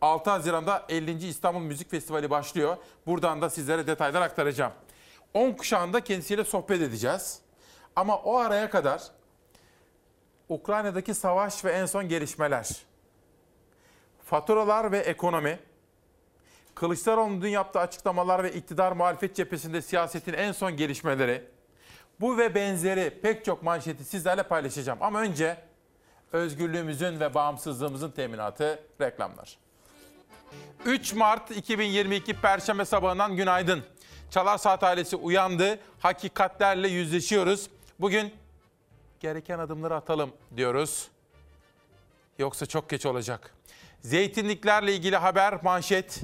6 0.00 0.30
Haziran'da 0.30 0.84
50. 0.88 1.26
İstanbul 1.26 1.60
Müzik 1.60 1.90
Festivali 1.90 2.30
başlıyor. 2.30 2.76
Buradan 3.06 3.42
da 3.42 3.50
sizlere 3.50 3.86
detaylar 3.86 4.22
aktaracağım. 4.22 4.72
10 5.34 5.52
kuşağında 5.52 6.00
kendisiyle 6.00 6.44
sohbet 6.44 6.82
edeceğiz. 6.82 7.40
Ama 7.96 8.16
o 8.16 8.36
araya 8.36 8.70
kadar 8.70 9.02
Ukrayna'daki 10.48 11.14
savaş 11.14 11.64
ve 11.64 11.72
en 11.72 11.86
son 11.86 12.08
gelişmeler, 12.08 12.87
faturalar 14.28 14.92
ve 14.92 14.98
ekonomi, 14.98 15.58
Kılıçdaroğlu'nun 16.74 17.42
dün 17.42 17.48
yaptığı 17.48 17.78
açıklamalar 17.78 18.44
ve 18.44 18.52
iktidar 18.52 18.92
muhalefet 18.92 19.36
cephesinde 19.36 19.82
siyasetin 19.82 20.32
en 20.32 20.52
son 20.52 20.76
gelişmeleri, 20.76 21.44
bu 22.20 22.38
ve 22.38 22.54
benzeri 22.54 23.20
pek 23.22 23.44
çok 23.44 23.62
manşeti 23.62 24.04
sizlerle 24.04 24.42
paylaşacağım. 24.42 24.98
Ama 25.02 25.20
önce 25.20 25.56
özgürlüğümüzün 26.32 27.20
ve 27.20 27.34
bağımsızlığımızın 27.34 28.10
teminatı 28.10 28.82
reklamlar. 29.00 29.58
3 30.84 31.14
Mart 31.14 31.50
2022 31.50 32.40
Perşembe 32.40 32.84
sabahından 32.84 33.36
günaydın. 33.36 33.84
Çalar 34.30 34.58
Saat 34.58 34.82
ailesi 34.82 35.16
uyandı. 35.16 35.78
Hakikatlerle 35.98 36.88
yüzleşiyoruz. 36.88 37.70
Bugün 38.00 38.34
gereken 39.20 39.58
adımları 39.58 39.94
atalım 39.94 40.32
diyoruz. 40.56 41.08
Yoksa 42.38 42.66
çok 42.66 42.90
geç 42.90 43.06
olacak. 43.06 43.57
Zeytinliklerle 44.00 44.94
ilgili 44.94 45.16
haber 45.16 45.62
manşet. 45.62 46.20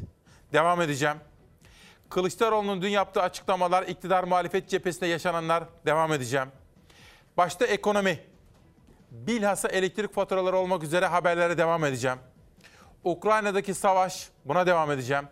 Devam 0.52 0.80
edeceğim. 0.80 1.16
Kılıçdaroğlu'nun 2.10 2.82
dün 2.82 2.88
yaptığı 2.88 3.22
açıklamalar, 3.22 3.82
iktidar 3.82 4.24
muhalefet 4.24 4.68
cephesinde 4.68 5.06
yaşananlar 5.06 5.64
devam 5.86 6.12
edeceğim. 6.12 6.48
Başta 7.36 7.66
ekonomi, 7.66 8.20
bilhassa 9.10 9.68
elektrik 9.68 10.14
faturaları 10.14 10.56
olmak 10.56 10.82
üzere 10.82 11.06
haberlere 11.06 11.58
devam 11.58 11.84
edeceğim. 11.84 12.18
Ukrayna'daki 13.04 13.74
savaş, 13.74 14.28
buna 14.44 14.66
devam 14.66 14.90
edeceğim. 14.90 15.24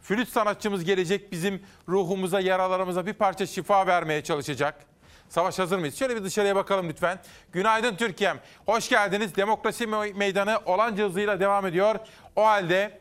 Flüt 0.00 0.28
sanatçımız 0.28 0.84
gelecek 0.84 1.32
bizim 1.32 1.62
ruhumuza, 1.88 2.40
yaralarımıza 2.40 3.06
bir 3.06 3.12
parça 3.12 3.46
şifa 3.46 3.86
vermeye 3.86 4.24
çalışacak. 4.24 4.89
Savaş 5.30 5.58
hazır 5.58 5.78
mıyız? 5.78 5.98
Şöyle 5.98 6.16
bir 6.16 6.24
dışarıya 6.24 6.56
bakalım 6.56 6.88
lütfen. 6.88 7.18
Günaydın 7.52 7.96
Türkiye'm. 7.96 8.38
Hoş 8.66 8.88
geldiniz. 8.88 9.36
Demokrasi 9.36 9.86
meydanı 10.14 10.58
olanca 10.66 11.04
hızıyla 11.04 11.40
devam 11.40 11.66
ediyor. 11.66 11.96
O 12.36 12.44
halde 12.44 13.00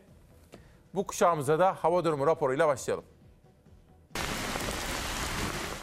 bu 0.94 1.08
kuşağımıza 1.08 1.60
da 1.60 1.74
hava 1.74 2.06
durumu 2.06 2.28
raporuyla 2.28 2.68
başlayalım. 2.68 3.06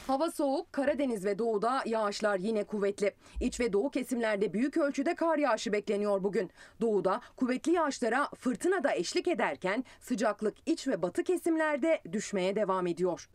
Hava 0.06 0.30
soğuk, 0.30 0.72
Karadeniz 0.72 1.24
ve 1.24 1.38
doğuda 1.38 1.82
yağışlar 1.86 2.38
yine 2.38 2.64
kuvvetli. 2.64 3.14
İç 3.40 3.60
ve 3.60 3.72
doğu 3.72 3.90
kesimlerde 3.90 4.52
büyük 4.52 4.76
ölçüde 4.76 5.14
kar 5.14 5.38
yağışı 5.38 5.72
bekleniyor 5.72 6.22
bugün. 6.22 6.50
Doğuda 6.80 7.20
kuvvetli 7.36 7.72
yağışlara 7.72 8.28
fırtına 8.38 8.84
da 8.84 8.94
eşlik 8.94 9.28
ederken 9.28 9.84
sıcaklık 10.00 10.54
iç 10.66 10.88
ve 10.88 11.02
batı 11.02 11.24
kesimlerde 11.24 12.02
düşmeye 12.12 12.56
devam 12.56 12.86
ediyor. 12.86 13.28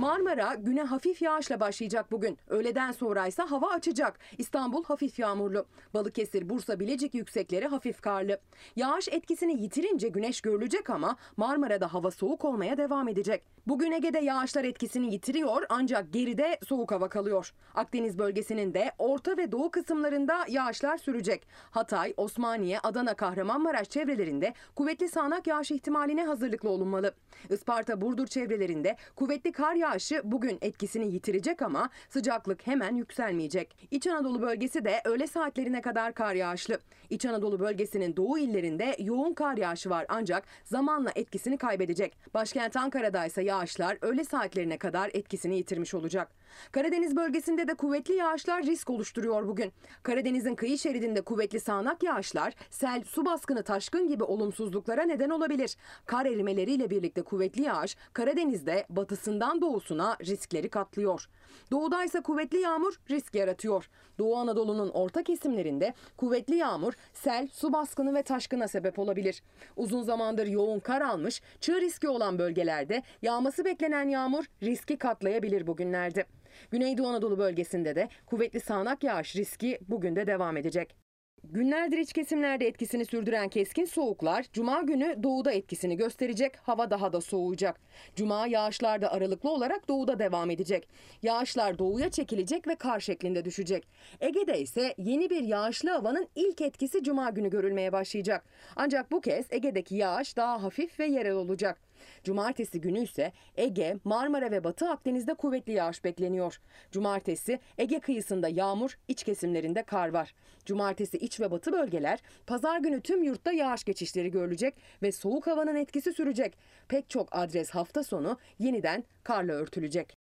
Marmara 0.00 0.54
güne 0.54 0.82
hafif 0.82 1.22
yağışla 1.22 1.60
başlayacak 1.60 2.12
bugün. 2.12 2.38
Öğleden 2.48 2.92
sonra 2.92 3.26
ise 3.26 3.42
hava 3.42 3.70
açacak. 3.70 4.18
İstanbul 4.38 4.84
hafif 4.84 5.18
yağmurlu. 5.18 5.66
Balıkesir, 5.94 6.48
Bursa, 6.48 6.80
Bilecik 6.80 7.14
yüksekleri 7.14 7.66
hafif 7.66 8.00
karlı. 8.00 8.40
Yağış 8.76 9.08
etkisini 9.08 9.62
yitirince 9.62 10.08
güneş 10.08 10.40
görülecek 10.40 10.90
ama 10.90 11.16
Marmara'da 11.36 11.94
hava 11.94 12.10
soğuk 12.10 12.44
olmaya 12.44 12.76
devam 12.76 13.08
edecek. 13.08 13.42
Bugün 13.66 13.92
Ege'de 13.92 14.18
yağışlar 14.18 14.64
etkisini 14.64 15.12
yitiriyor 15.12 15.62
ancak 15.68 16.12
geride 16.12 16.58
soğuk 16.68 16.92
hava 16.92 17.08
kalıyor. 17.08 17.52
Akdeniz 17.74 18.18
bölgesinin 18.18 18.74
de 18.74 18.92
orta 18.98 19.36
ve 19.36 19.52
doğu 19.52 19.70
kısımlarında 19.70 20.44
yağışlar 20.48 20.98
sürecek. 20.98 21.46
Hatay, 21.70 22.14
Osmaniye, 22.16 22.80
Adana, 22.80 23.14
Kahramanmaraş 23.14 23.88
çevrelerinde 23.88 24.54
kuvvetli 24.74 25.08
sağanak 25.08 25.46
yağış 25.46 25.70
ihtimaline 25.70 26.24
hazırlıklı 26.24 26.70
olunmalı. 26.70 27.14
Isparta, 27.50 28.00
Burdur 28.00 28.26
çevrelerinde 28.26 28.96
kuvvetli 29.16 29.52
kar 29.52 29.74
yağışı 29.74 29.89
bugün 30.24 30.58
etkisini 30.60 31.12
yitirecek 31.12 31.62
ama 31.62 31.90
sıcaklık 32.08 32.66
hemen 32.66 32.94
yükselmeyecek. 32.94 33.88
İç 33.90 34.06
Anadolu 34.06 34.42
bölgesi 34.42 34.84
de 34.84 35.00
öğle 35.04 35.26
saatlerine 35.26 35.80
kadar 35.80 36.14
kar 36.14 36.34
yağışlı. 36.34 36.78
İç 37.10 37.26
Anadolu 37.26 37.60
bölgesinin 37.60 38.16
doğu 38.16 38.38
illerinde 38.38 38.96
yoğun 38.98 39.34
kar 39.34 39.56
yağışı 39.56 39.90
var 39.90 40.06
ancak 40.08 40.44
zamanla 40.64 41.12
etkisini 41.14 41.58
kaybedecek. 41.58 42.16
Başkent 42.34 42.76
Ankara'da 42.76 43.26
ise 43.26 43.42
yağışlar 43.42 43.98
öğle 44.02 44.24
saatlerine 44.24 44.78
kadar 44.78 45.10
etkisini 45.14 45.56
yitirmiş 45.56 45.94
olacak. 45.94 46.39
Karadeniz 46.72 47.16
bölgesinde 47.16 47.68
de 47.68 47.74
kuvvetli 47.74 48.14
yağışlar 48.14 48.62
risk 48.62 48.90
oluşturuyor 48.90 49.48
bugün. 49.48 49.72
Karadeniz'in 50.02 50.54
kıyı 50.54 50.78
şeridinde 50.78 51.20
kuvvetli 51.20 51.60
sağanak 51.60 52.02
yağışlar 52.02 52.54
sel, 52.70 53.04
su 53.04 53.24
baskını, 53.24 53.62
taşkın 53.62 54.08
gibi 54.08 54.24
olumsuzluklara 54.24 55.02
neden 55.02 55.30
olabilir. 55.30 55.76
Kar 56.06 56.26
erimeleriyle 56.26 56.90
birlikte 56.90 57.22
kuvvetli 57.22 57.62
yağış 57.62 57.96
Karadeniz'de 58.12 58.86
batısından 58.90 59.60
doğusuna 59.60 60.16
riskleri 60.24 60.68
katlıyor. 60.68 61.28
Doğuda 61.70 62.04
ise 62.04 62.20
kuvvetli 62.20 62.60
yağmur 62.60 63.00
risk 63.10 63.34
yaratıyor. 63.34 63.90
Doğu 64.18 64.36
Anadolu'nun 64.36 64.88
orta 64.88 65.22
kesimlerinde 65.22 65.94
kuvvetli 66.16 66.56
yağmur 66.56 66.92
sel, 67.12 67.48
su 67.52 67.72
baskını 67.72 68.14
ve 68.14 68.22
taşkına 68.22 68.68
sebep 68.68 68.98
olabilir. 68.98 69.42
Uzun 69.76 70.02
zamandır 70.02 70.46
yoğun 70.46 70.80
kar 70.80 71.00
almış, 71.00 71.42
çığ 71.60 71.80
riski 71.80 72.08
olan 72.08 72.38
bölgelerde 72.38 73.02
yağması 73.22 73.64
beklenen 73.64 74.08
yağmur 74.08 74.44
riski 74.62 74.96
katlayabilir 74.96 75.66
bugünlerde. 75.66 76.26
Güneydoğu 76.70 77.06
Anadolu 77.06 77.38
bölgesinde 77.38 77.96
de 77.96 78.08
kuvvetli 78.26 78.60
sağanak 78.60 79.04
yağış 79.04 79.36
riski 79.36 79.78
bugün 79.88 80.16
de 80.16 80.26
devam 80.26 80.56
edecek. 80.56 80.96
Günlerdir 81.44 81.98
iç 81.98 82.12
kesimlerde 82.12 82.66
etkisini 82.66 83.04
sürdüren 83.04 83.48
keskin 83.48 83.84
soğuklar 83.84 84.46
cuma 84.52 84.82
günü 84.82 85.22
doğuda 85.22 85.52
etkisini 85.52 85.96
gösterecek. 85.96 86.56
Hava 86.56 86.90
daha 86.90 87.12
da 87.12 87.20
soğuyacak. 87.20 87.80
Cuma 88.16 88.46
yağışlar 88.46 89.02
da 89.02 89.12
aralıklı 89.12 89.50
olarak 89.50 89.88
doğuda 89.88 90.18
devam 90.18 90.50
edecek. 90.50 90.88
Yağışlar 91.22 91.78
doğuya 91.78 92.10
çekilecek 92.10 92.68
ve 92.68 92.74
kar 92.74 93.00
şeklinde 93.00 93.44
düşecek. 93.44 93.88
Ege'de 94.20 94.60
ise 94.60 94.94
yeni 94.98 95.30
bir 95.30 95.42
yağışlı 95.42 95.90
havanın 95.90 96.28
ilk 96.34 96.60
etkisi 96.60 97.02
cuma 97.02 97.30
günü 97.30 97.50
görülmeye 97.50 97.92
başlayacak. 97.92 98.44
Ancak 98.76 99.12
bu 99.12 99.20
kez 99.20 99.46
Ege'deki 99.50 99.96
yağış 99.96 100.36
daha 100.36 100.62
hafif 100.62 101.00
ve 101.00 101.06
yerel 101.06 101.34
olacak. 101.34 101.89
Cumartesi 102.24 102.80
günü 102.80 103.00
ise 103.00 103.32
Ege, 103.56 103.96
Marmara 104.04 104.50
ve 104.50 104.64
Batı 104.64 104.88
Akdeniz'de 104.90 105.34
kuvvetli 105.34 105.72
yağış 105.72 106.04
bekleniyor. 106.04 106.60
Cumartesi 106.92 107.60
Ege 107.78 108.00
kıyısında 108.00 108.48
yağmur, 108.48 108.98
iç 109.08 109.24
kesimlerinde 109.24 109.82
kar 109.82 110.08
var. 110.08 110.34
Cumartesi 110.64 111.18
iç 111.18 111.40
ve 111.40 111.50
batı 111.50 111.72
bölgeler, 111.72 112.20
pazar 112.46 112.78
günü 112.78 113.00
tüm 113.00 113.22
yurtta 113.22 113.52
yağış 113.52 113.84
geçişleri 113.84 114.30
görülecek 114.30 114.74
ve 115.02 115.12
soğuk 115.12 115.46
havanın 115.46 115.74
etkisi 115.74 116.12
sürecek. 116.12 116.58
Pek 116.88 117.10
çok 117.10 117.28
adres 117.32 117.70
hafta 117.70 118.04
sonu 118.04 118.38
yeniden 118.58 119.04
karla 119.24 119.52
örtülecek. 119.52 120.14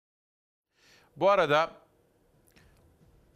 Bu 1.16 1.30
arada 1.30 1.72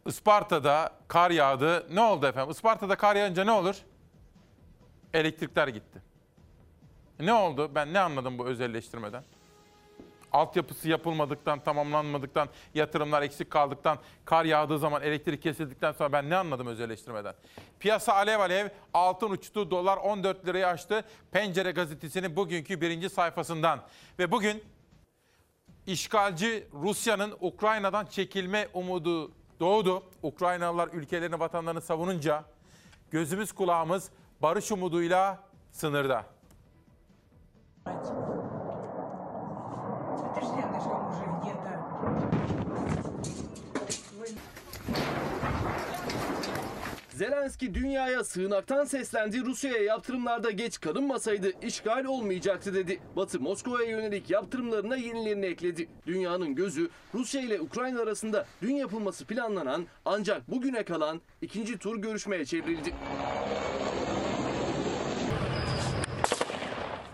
Isparta'da 0.06 0.92
kar 1.08 1.30
yağdı. 1.30 1.86
Ne 1.94 2.00
oldu 2.00 2.26
efendim? 2.26 2.50
Isparta'da 2.50 2.96
kar 2.96 3.16
yağınca 3.16 3.44
ne 3.44 3.52
olur? 3.52 3.76
Elektrikler 5.14 5.68
gitti. 5.68 6.02
Ne 7.20 7.32
oldu? 7.32 7.70
Ben 7.74 7.92
ne 7.92 8.00
anladım 8.00 8.38
bu 8.38 8.46
özelleştirmeden? 8.46 9.24
Altyapısı 10.32 10.88
yapılmadıktan, 10.88 11.64
tamamlanmadıktan, 11.64 12.48
yatırımlar 12.74 13.22
eksik 13.22 13.50
kaldıktan, 13.50 13.98
kar 14.24 14.44
yağdığı 14.44 14.78
zaman 14.78 15.02
elektrik 15.02 15.42
kesildikten 15.42 15.92
sonra 15.92 16.12
ben 16.12 16.30
ne 16.30 16.36
anladım 16.36 16.66
özelleştirmeden? 16.66 17.34
Piyasa 17.80 18.14
alev 18.14 18.40
alev, 18.40 18.68
altın 18.94 19.30
uçtu, 19.30 19.70
dolar 19.70 19.96
14 19.96 20.46
lirayı 20.46 20.66
aştı. 20.66 21.04
Pencere 21.32 21.70
gazetesinin 21.70 22.36
bugünkü 22.36 22.80
birinci 22.80 23.10
sayfasından. 23.10 23.80
Ve 24.18 24.30
bugün 24.30 24.64
işgalci 25.86 26.68
Rusya'nın 26.72 27.34
Ukrayna'dan 27.40 28.06
çekilme 28.06 28.68
umudu 28.74 29.30
doğdu. 29.60 30.02
Ukraynalılar 30.22 30.88
ülkelerini, 30.92 31.40
vatanlarını 31.40 31.80
savununca 31.80 32.44
gözümüz 33.10 33.52
kulağımız 33.52 34.10
barış 34.42 34.72
umuduyla 34.72 35.38
sınırda. 35.72 36.33
Ты 40.35 40.41
ж 40.41 40.47
рядышком 40.57 41.01
уже 41.09 41.25
где-то. 41.41 41.71
Zelenski 47.19 47.73
dünyaya 47.73 48.23
sığınaktan 48.23 48.85
seslendi. 48.85 49.45
Rusya'ya 49.45 49.83
yaptırımlarda 49.83 50.51
geç 50.51 50.79
kalınmasaydı 50.79 51.51
işgal 51.61 52.05
olmayacaktı 52.05 52.73
dedi. 52.73 52.99
Batı 53.15 53.39
Moskova'ya 53.39 53.89
yönelik 53.89 54.29
yaptırımlarına 54.29 54.95
yenilerini 54.95 55.45
ekledi. 55.45 55.89
Dünyanın 56.07 56.55
gözü 56.55 56.89
Rusya 57.13 57.41
ile 57.41 57.61
Ukrayna 57.61 58.01
arasında 58.01 58.45
dün 58.61 58.75
yapılması 58.75 59.25
planlanan 59.25 59.85
ancak 60.05 60.51
bugüne 60.51 60.83
kalan 60.83 61.21
ikinci 61.41 61.77
tur 61.77 61.97
görüşmeye 61.97 62.45
çevrildi. 62.45 62.93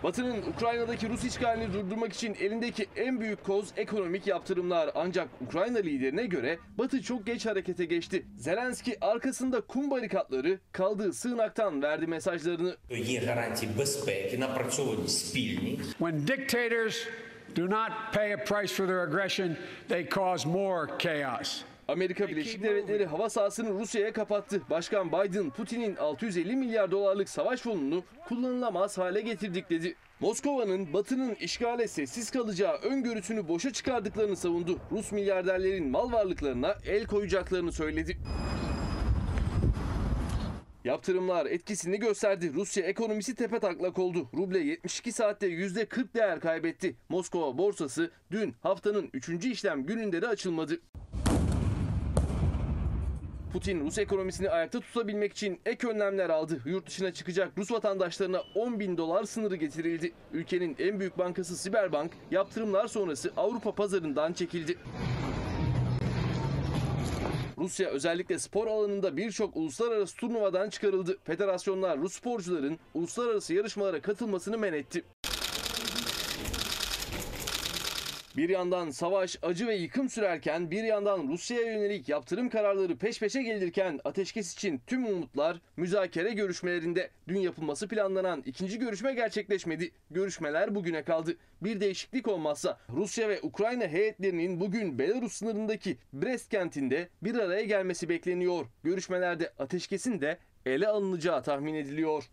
Batı'nın 0.03 0.41
Ukrayna'daki 0.41 1.09
Rus 1.09 1.23
işgalini 1.23 1.73
durdurmak 1.73 2.13
için 2.13 2.35
elindeki 2.39 2.87
en 2.95 3.19
büyük 3.19 3.43
koz 3.43 3.73
ekonomik 3.77 4.27
yaptırımlar. 4.27 4.89
Ancak 4.95 5.27
Ukrayna 5.41 5.77
liderine 5.77 6.25
göre 6.25 6.57
Batı 6.77 7.01
çok 7.01 7.25
geç 7.25 7.45
harekete 7.45 7.85
geçti. 7.85 8.25
Zelenski 8.37 8.97
arkasında 9.05 9.61
kum 9.61 9.91
barikatları 9.91 10.59
kaldığı 10.71 11.13
sığınaktan 11.13 11.81
verdi 11.81 12.07
mesajlarını. 12.07 12.75
When 15.97 16.27
dictators 16.27 16.97
do 17.55 17.69
not 17.69 17.91
pay 18.13 18.33
a 18.33 18.37
price 18.37 18.73
for 18.73 18.87
their 18.87 18.99
aggression, 18.99 19.57
they 19.89 20.09
cause 20.09 20.49
more 20.49 20.91
chaos. 20.99 21.63
Amerika 21.91 22.27
Birleşik 22.27 22.63
Devletleri 22.63 23.05
hava 23.05 23.29
sahasını 23.29 23.69
Rusya'ya 23.69 24.13
kapattı. 24.13 24.61
Başkan 24.69 25.11
Biden, 25.11 25.49
Putin'in 25.49 25.95
650 25.95 26.55
milyar 26.55 26.91
dolarlık 26.91 27.29
savaş 27.29 27.61
fonunu 27.61 28.03
kullanılamaz 28.27 28.97
hale 28.97 29.21
getirdik 29.21 29.69
dedi. 29.69 29.95
Moskova'nın 30.19 30.93
Batı'nın 30.93 31.35
işgale 31.35 31.87
sessiz 31.87 32.31
kalacağı 32.31 32.77
öngörüsünü 32.77 33.47
boşa 33.47 33.73
çıkardıklarını 33.73 34.35
savundu. 34.35 34.79
Rus 34.91 35.11
milyarderlerin 35.11 35.89
mal 35.89 36.11
varlıklarına 36.11 36.75
el 36.85 37.05
koyacaklarını 37.05 37.71
söyledi. 37.71 38.17
Yaptırımlar 40.83 41.45
etkisini 41.45 41.99
gösterdi. 41.99 42.53
Rusya 42.53 42.83
ekonomisi 42.83 43.35
tepetaklak 43.35 43.99
oldu. 43.99 44.27
Ruble 44.33 44.59
72 44.59 45.11
saatte 45.11 45.47
%40 45.47 46.13
değer 46.13 46.39
kaybetti. 46.39 46.95
Moskova 47.09 47.57
borsası 47.57 48.11
dün 48.31 48.55
haftanın 48.61 49.09
3. 49.13 49.45
işlem 49.45 49.85
gününde 49.85 50.21
de 50.21 50.27
açılmadı. 50.27 50.79
Putin 53.53 53.85
Rus 53.85 53.97
ekonomisini 53.97 54.49
ayakta 54.49 54.79
tutabilmek 54.79 55.31
için 55.31 55.59
ek 55.65 55.87
önlemler 55.87 56.29
aldı. 56.29 56.61
Yurt 56.65 56.87
dışına 56.87 57.13
çıkacak 57.13 57.57
Rus 57.57 57.71
vatandaşlarına 57.71 58.41
10 58.55 58.79
bin 58.79 58.97
dolar 58.97 59.23
sınırı 59.23 59.55
getirildi. 59.55 60.11
Ülkenin 60.33 60.75
en 60.79 60.99
büyük 60.99 61.17
bankası 61.17 61.57
Siberbank 61.57 62.11
yaptırımlar 62.31 62.87
sonrası 62.87 63.31
Avrupa 63.37 63.75
pazarından 63.75 64.33
çekildi. 64.33 64.77
Rusya 67.57 67.89
özellikle 67.89 68.39
spor 68.39 68.67
alanında 68.67 69.17
birçok 69.17 69.57
uluslararası 69.57 70.15
turnuvadan 70.15 70.69
çıkarıldı. 70.69 71.17
Federasyonlar 71.23 71.99
Rus 71.99 72.13
sporcuların 72.13 72.79
uluslararası 72.93 73.53
yarışmalara 73.53 74.01
katılmasını 74.01 74.57
men 74.57 74.73
etti. 74.73 75.03
Bir 78.37 78.49
yandan 78.49 78.89
savaş, 78.89 79.37
acı 79.41 79.67
ve 79.67 79.75
yıkım 79.75 80.09
sürerken 80.09 80.71
bir 80.71 80.83
yandan 80.83 81.27
Rusya'ya 81.27 81.73
yönelik 81.73 82.09
yaptırım 82.09 82.49
kararları 82.49 82.97
peş 82.97 83.19
peşe 83.19 83.43
gelirken 83.43 83.99
ateşkes 84.03 84.53
için 84.53 84.81
tüm 84.87 85.05
umutlar 85.05 85.61
müzakere 85.77 86.31
görüşmelerinde. 86.33 87.09
Dün 87.27 87.39
yapılması 87.39 87.87
planlanan 87.87 88.43
ikinci 88.45 88.79
görüşme 88.79 89.13
gerçekleşmedi. 89.13 89.91
Görüşmeler 90.11 90.75
bugüne 90.75 91.03
kaldı. 91.03 91.35
Bir 91.61 91.79
değişiklik 91.81 92.27
olmazsa 92.27 92.79
Rusya 92.89 93.29
ve 93.29 93.39
Ukrayna 93.41 93.87
heyetlerinin 93.87 94.59
bugün 94.59 94.99
Belarus 94.99 95.33
sınırındaki 95.33 95.97
Brest 96.13 96.49
kentinde 96.49 97.09
bir 97.23 97.35
araya 97.35 97.63
gelmesi 97.63 98.09
bekleniyor. 98.09 98.65
Görüşmelerde 98.83 99.53
ateşkesin 99.59 100.21
de 100.21 100.37
ele 100.65 100.87
alınacağı 100.87 101.43
tahmin 101.43 101.73
ediliyor. 101.73 102.23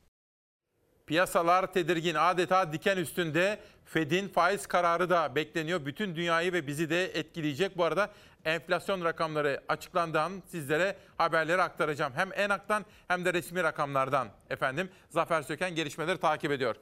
Piyasalar 1.08 1.72
tedirgin 1.72 2.14
adeta 2.14 2.72
diken 2.72 2.96
üstünde. 2.96 3.58
Fed'in 3.84 4.28
faiz 4.28 4.66
kararı 4.66 5.10
da 5.10 5.34
bekleniyor. 5.34 5.86
Bütün 5.86 6.16
dünyayı 6.16 6.52
ve 6.52 6.66
bizi 6.66 6.90
de 6.90 7.04
etkileyecek. 7.04 7.78
Bu 7.78 7.84
arada 7.84 8.10
enflasyon 8.44 9.04
rakamları 9.04 9.62
açıklandığından 9.68 10.42
sizlere 10.46 10.96
haberleri 11.16 11.62
aktaracağım. 11.62 12.12
Hem 12.16 12.32
ENAK'tan 12.32 12.84
hem 13.08 13.24
de 13.24 13.32
resmi 13.32 13.62
rakamlardan 13.62 14.28
efendim. 14.50 14.90
Zafer 15.10 15.42
Söken 15.42 15.74
gelişmeleri 15.74 16.18
takip 16.18 16.50
ediyor. 16.50 16.76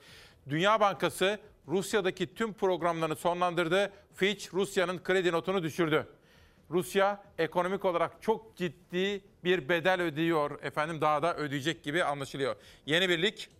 Dünya 0.48 0.80
Bankası 0.80 1.38
Rusya'daki 1.68 2.34
tüm 2.34 2.52
programlarını 2.52 3.16
sonlandırdı. 3.16 3.92
Fitch 4.14 4.54
Rusya'nın 4.54 4.98
kredi 4.98 5.32
notunu 5.32 5.62
düşürdü. 5.62 6.06
Rusya 6.70 7.24
ekonomik 7.38 7.84
olarak 7.84 8.22
çok 8.22 8.56
ciddi 8.56 9.24
bir 9.44 9.68
bedel 9.68 10.02
ödüyor 10.02 10.62
efendim 10.62 11.00
daha 11.00 11.22
da 11.22 11.36
ödeyecek 11.36 11.84
gibi 11.84 12.04
anlaşılıyor. 12.04 12.56
Yeni 12.86 13.08
birlik 13.08 13.50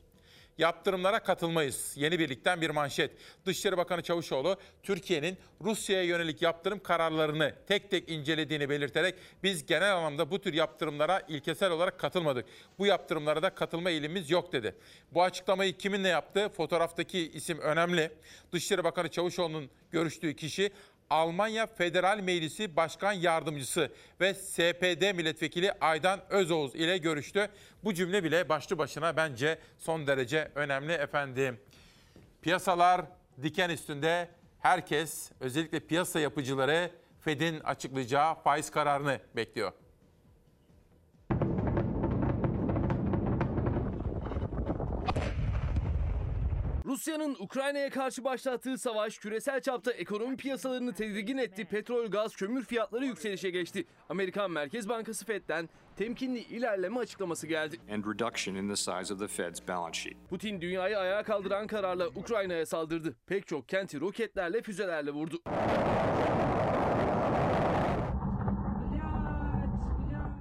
yaptırımlara 0.58 1.18
katılmayız. 1.18 1.92
Yeni 1.96 2.18
birlikten 2.18 2.60
bir 2.60 2.70
manşet. 2.70 3.10
Dışişleri 3.46 3.76
Bakanı 3.76 4.02
Çavuşoğlu 4.02 4.56
Türkiye'nin 4.82 5.38
Rusya'ya 5.60 6.02
yönelik 6.02 6.42
yaptırım 6.42 6.78
kararlarını 6.78 7.54
tek 7.66 7.90
tek 7.90 8.08
incelediğini 8.08 8.70
belirterek 8.70 9.14
biz 9.42 9.66
genel 9.66 9.96
anlamda 9.96 10.30
bu 10.30 10.40
tür 10.40 10.54
yaptırımlara 10.54 11.22
ilkesel 11.28 11.70
olarak 11.70 11.98
katılmadık. 11.98 12.46
Bu 12.78 12.86
yaptırımlara 12.86 13.42
da 13.42 13.50
katılma 13.50 13.90
eğilimimiz 13.90 14.30
yok 14.30 14.52
dedi. 14.52 14.74
Bu 15.12 15.22
açıklamayı 15.22 15.78
kiminle 15.78 16.08
yaptı? 16.08 16.48
Fotoğraftaki 16.48 17.30
isim 17.30 17.58
önemli. 17.58 18.12
Dışişleri 18.52 18.84
Bakanı 18.84 19.08
Çavuşoğlu'nun 19.08 19.70
görüştüğü 19.90 20.36
kişi 20.36 20.70
Almanya 21.10 21.66
Federal 21.66 22.20
Meclisi 22.20 22.76
Başkan 22.76 23.12
Yardımcısı 23.12 23.92
ve 24.20 24.34
SPD 24.34 25.14
Milletvekili 25.14 25.72
Aydan 25.72 26.20
Özoğuz 26.30 26.74
ile 26.74 26.98
görüştü. 26.98 27.48
Bu 27.84 27.94
cümle 27.94 28.24
bile 28.24 28.48
başlı 28.48 28.78
başına 28.78 29.16
bence 29.16 29.58
son 29.78 30.06
derece 30.06 30.50
önemli 30.54 30.92
efendim. 30.92 31.60
Piyasalar 32.42 33.02
diken 33.42 33.70
üstünde. 33.70 34.28
Herkes 34.60 35.30
özellikle 35.40 35.80
piyasa 35.80 36.20
yapıcıları 36.20 36.90
Fed'in 37.20 37.60
açıklayacağı 37.60 38.34
faiz 38.34 38.70
kararını 38.70 39.20
bekliyor. 39.36 39.72
Rusya'nın 46.96 47.36
Ukrayna'ya 47.38 47.90
karşı 47.90 48.24
başlattığı 48.24 48.78
savaş 48.78 49.18
küresel 49.18 49.60
çapta 49.60 49.92
ekonomi 49.92 50.36
piyasalarını 50.36 50.94
tedirgin 50.94 51.38
etti. 51.38 51.64
Petrol, 51.64 52.06
gaz, 52.06 52.36
kömür 52.36 52.64
fiyatları 52.64 53.06
yükselişe 53.06 53.50
geçti. 53.50 53.84
Amerikan 54.08 54.50
Merkez 54.50 54.88
Bankası 54.88 55.24
Fed'den 55.24 55.68
temkinli 55.96 56.38
ilerleme 56.38 56.98
açıklaması 56.98 57.46
geldi. 57.46 57.76
Putin 60.30 60.60
dünyayı 60.60 60.98
ayağa 60.98 61.22
kaldıran 61.22 61.66
kararla 61.66 62.06
Ukrayna'ya 62.08 62.66
saldırdı. 62.66 63.16
Pek 63.26 63.46
çok 63.46 63.68
kenti 63.68 64.00
roketlerle, 64.00 64.62
füzelerle 64.62 65.10
vurdu. 65.10 65.42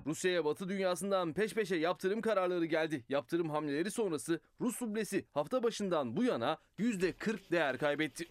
Rusya'ya 0.05 0.45
Batı 0.45 0.69
dünyasından 0.69 1.33
peş 1.33 1.53
peşe 1.53 1.75
yaptırım 1.75 2.21
kararları 2.21 2.65
geldi. 2.65 3.03
Yaptırım 3.09 3.49
hamleleri 3.49 3.91
sonrası 3.91 4.39
Rus 4.61 4.81
rublesi 4.81 5.25
hafta 5.33 5.63
başından 5.63 6.17
bu 6.17 6.23
yana 6.23 6.57
%40 6.79 7.51
değer 7.51 7.77
kaybetti. 7.77 8.25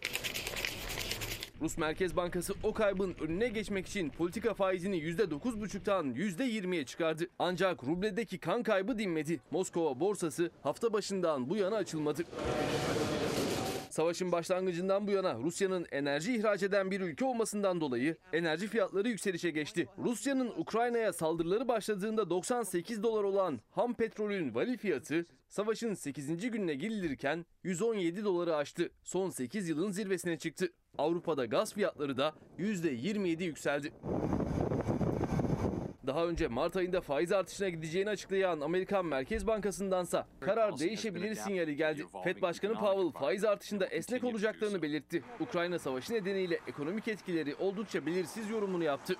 Rus 1.60 1.78
Merkez 1.78 2.16
Bankası 2.16 2.54
o 2.62 2.74
kaybın 2.74 3.14
önüne 3.20 3.48
geçmek 3.48 3.86
için 3.86 4.10
politika 4.10 4.54
faizini 4.54 4.96
%9,5'tan 4.96 6.14
%20'ye 6.14 6.84
çıkardı. 6.84 7.26
Ancak 7.38 7.84
rubledeki 7.84 8.38
kan 8.38 8.62
kaybı 8.62 8.98
dinmedi. 8.98 9.40
Moskova 9.50 10.00
borsası 10.00 10.50
hafta 10.62 10.92
başından 10.92 11.50
bu 11.50 11.56
yana 11.56 11.76
açılmadı. 11.76 12.24
Savaşın 13.94 14.32
başlangıcından 14.32 15.06
bu 15.06 15.10
yana 15.10 15.38
Rusya'nın 15.38 15.86
enerji 15.92 16.36
ihraç 16.36 16.62
eden 16.62 16.90
bir 16.90 17.00
ülke 17.00 17.24
olmasından 17.24 17.80
dolayı 17.80 18.16
enerji 18.32 18.66
fiyatları 18.66 19.08
yükselişe 19.08 19.50
geçti. 19.50 19.88
Rusya'nın 19.98 20.52
Ukrayna'ya 20.56 21.12
saldırıları 21.12 21.68
başladığında 21.68 22.30
98 22.30 23.02
dolar 23.02 23.24
olan 23.24 23.60
ham 23.70 23.94
petrolün 23.94 24.54
vali 24.54 24.76
fiyatı 24.76 25.26
savaşın 25.48 25.94
8. 25.94 26.50
gününe 26.50 26.74
girilirken 26.74 27.46
117 27.62 28.24
doları 28.24 28.56
aştı. 28.56 28.90
Son 29.04 29.30
8 29.30 29.68
yılın 29.68 29.90
zirvesine 29.90 30.38
çıktı. 30.38 30.72
Avrupa'da 30.98 31.44
gaz 31.44 31.74
fiyatları 31.74 32.16
da 32.16 32.34
%27 32.58 33.44
yükseldi. 33.44 33.92
Daha 36.06 36.26
önce 36.26 36.48
Mart 36.48 36.76
ayında 36.76 37.00
faiz 37.00 37.32
artışına 37.32 37.68
gideceğini 37.68 38.10
açıklayan 38.10 38.60
Amerikan 38.60 39.06
Merkez 39.06 39.46
Bankası'ndansa 39.46 40.26
karar 40.40 40.78
değişebilir 40.78 41.34
sinyali 41.34 41.76
geldi. 41.76 42.04
Fed 42.24 42.42
Başkanı 42.42 42.74
Powell 42.74 43.20
faiz 43.20 43.44
artışında 43.44 43.86
esnek 43.86 44.24
olacaklarını 44.24 44.82
belirtti. 44.82 45.22
Ukrayna 45.40 45.78
Savaşı 45.78 46.14
nedeniyle 46.14 46.58
ekonomik 46.66 47.08
etkileri 47.08 47.54
oldukça 47.54 48.06
belirsiz 48.06 48.50
yorumunu 48.50 48.84
yaptı. 48.84 49.16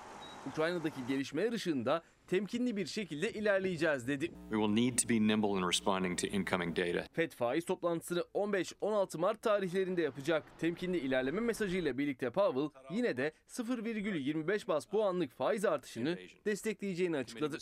Ukrayna'daki 0.51 1.05
gelişmeler 1.07 1.51
ışığında 1.51 2.03
temkinli 2.27 2.77
bir 2.77 2.85
şekilde 2.85 3.31
ilerleyeceğiz 3.31 4.07
dedi. 4.07 4.25
We 4.25 4.57
will 4.57 4.75
need 4.75 4.97
to 4.97 5.09
be 5.09 5.27
nimble 5.27 5.49
in 5.49 5.67
responding 5.67 6.21
to 6.21 6.27
incoming 6.27 6.77
data. 6.77 7.07
Fed 7.13 7.31
faiz 7.31 7.65
toplantısını 7.65 8.19
15-16 8.19 9.17
Mart 9.17 9.41
tarihlerinde 9.41 10.01
yapacak. 10.01 10.43
Temkinli 10.59 10.97
ilerleme 10.97 11.41
mesajıyla 11.41 11.97
birlikte 11.97 12.29
Powell 12.29 12.69
yine 12.89 13.17
de 13.17 13.31
0,25 13.49 14.67
bas 14.67 14.85
puanlık 14.85 15.33
faiz 15.33 15.65
artışını 15.65 16.17
destekleyeceğini 16.45 17.17
açıkladı. 17.17 17.57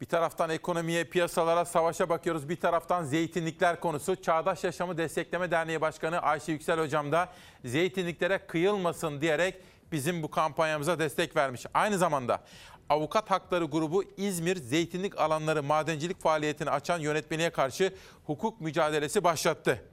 Bir 0.00 0.06
taraftan 0.06 0.50
ekonomiye, 0.50 1.04
piyasalara, 1.04 1.64
savaşa 1.64 2.08
bakıyoruz. 2.08 2.48
Bir 2.48 2.56
taraftan 2.56 3.04
zeytinlikler 3.04 3.80
konusu. 3.80 4.22
Çağdaş 4.22 4.64
Yaşamı 4.64 4.98
Destekleme 4.98 5.50
Derneği 5.50 5.80
Başkanı 5.80 6.18
Ayşe 6.18 6.52
Yüksel 6.52 6.80
Hocam 6.80 7.12
da 7.12 7.32
zeytinliklere 7.64 8.38
kıyılmasın 8.38 9.20
diyerek 9.20 9.54
bizim 9.92 10.22
bu 10.22 10.30
kampanyamıza 10.30 10.98
destek 10.98 11.36
vermiş. 11.36 11.66
Aynı 11.74 11.98
zamanda 11.98 12.44
Avukat 12.88 13.30
Hakları 13.30 13.64
Grubu 13.64 14.04
İzmir 14.16 14.56
Zeytinlik 14.56 15.18
Alanları 15.18 15.62
Madencilik 15.62 16.20
Faaliyetini 16.20 16.70
açan 16.70 16.98
yönetmeliğe 16.98 17.50
karşı 17.50 17.94
hukuk 18.26 18.60
mücadelesi 18.60 19.24
başlattı. 19.24 19.84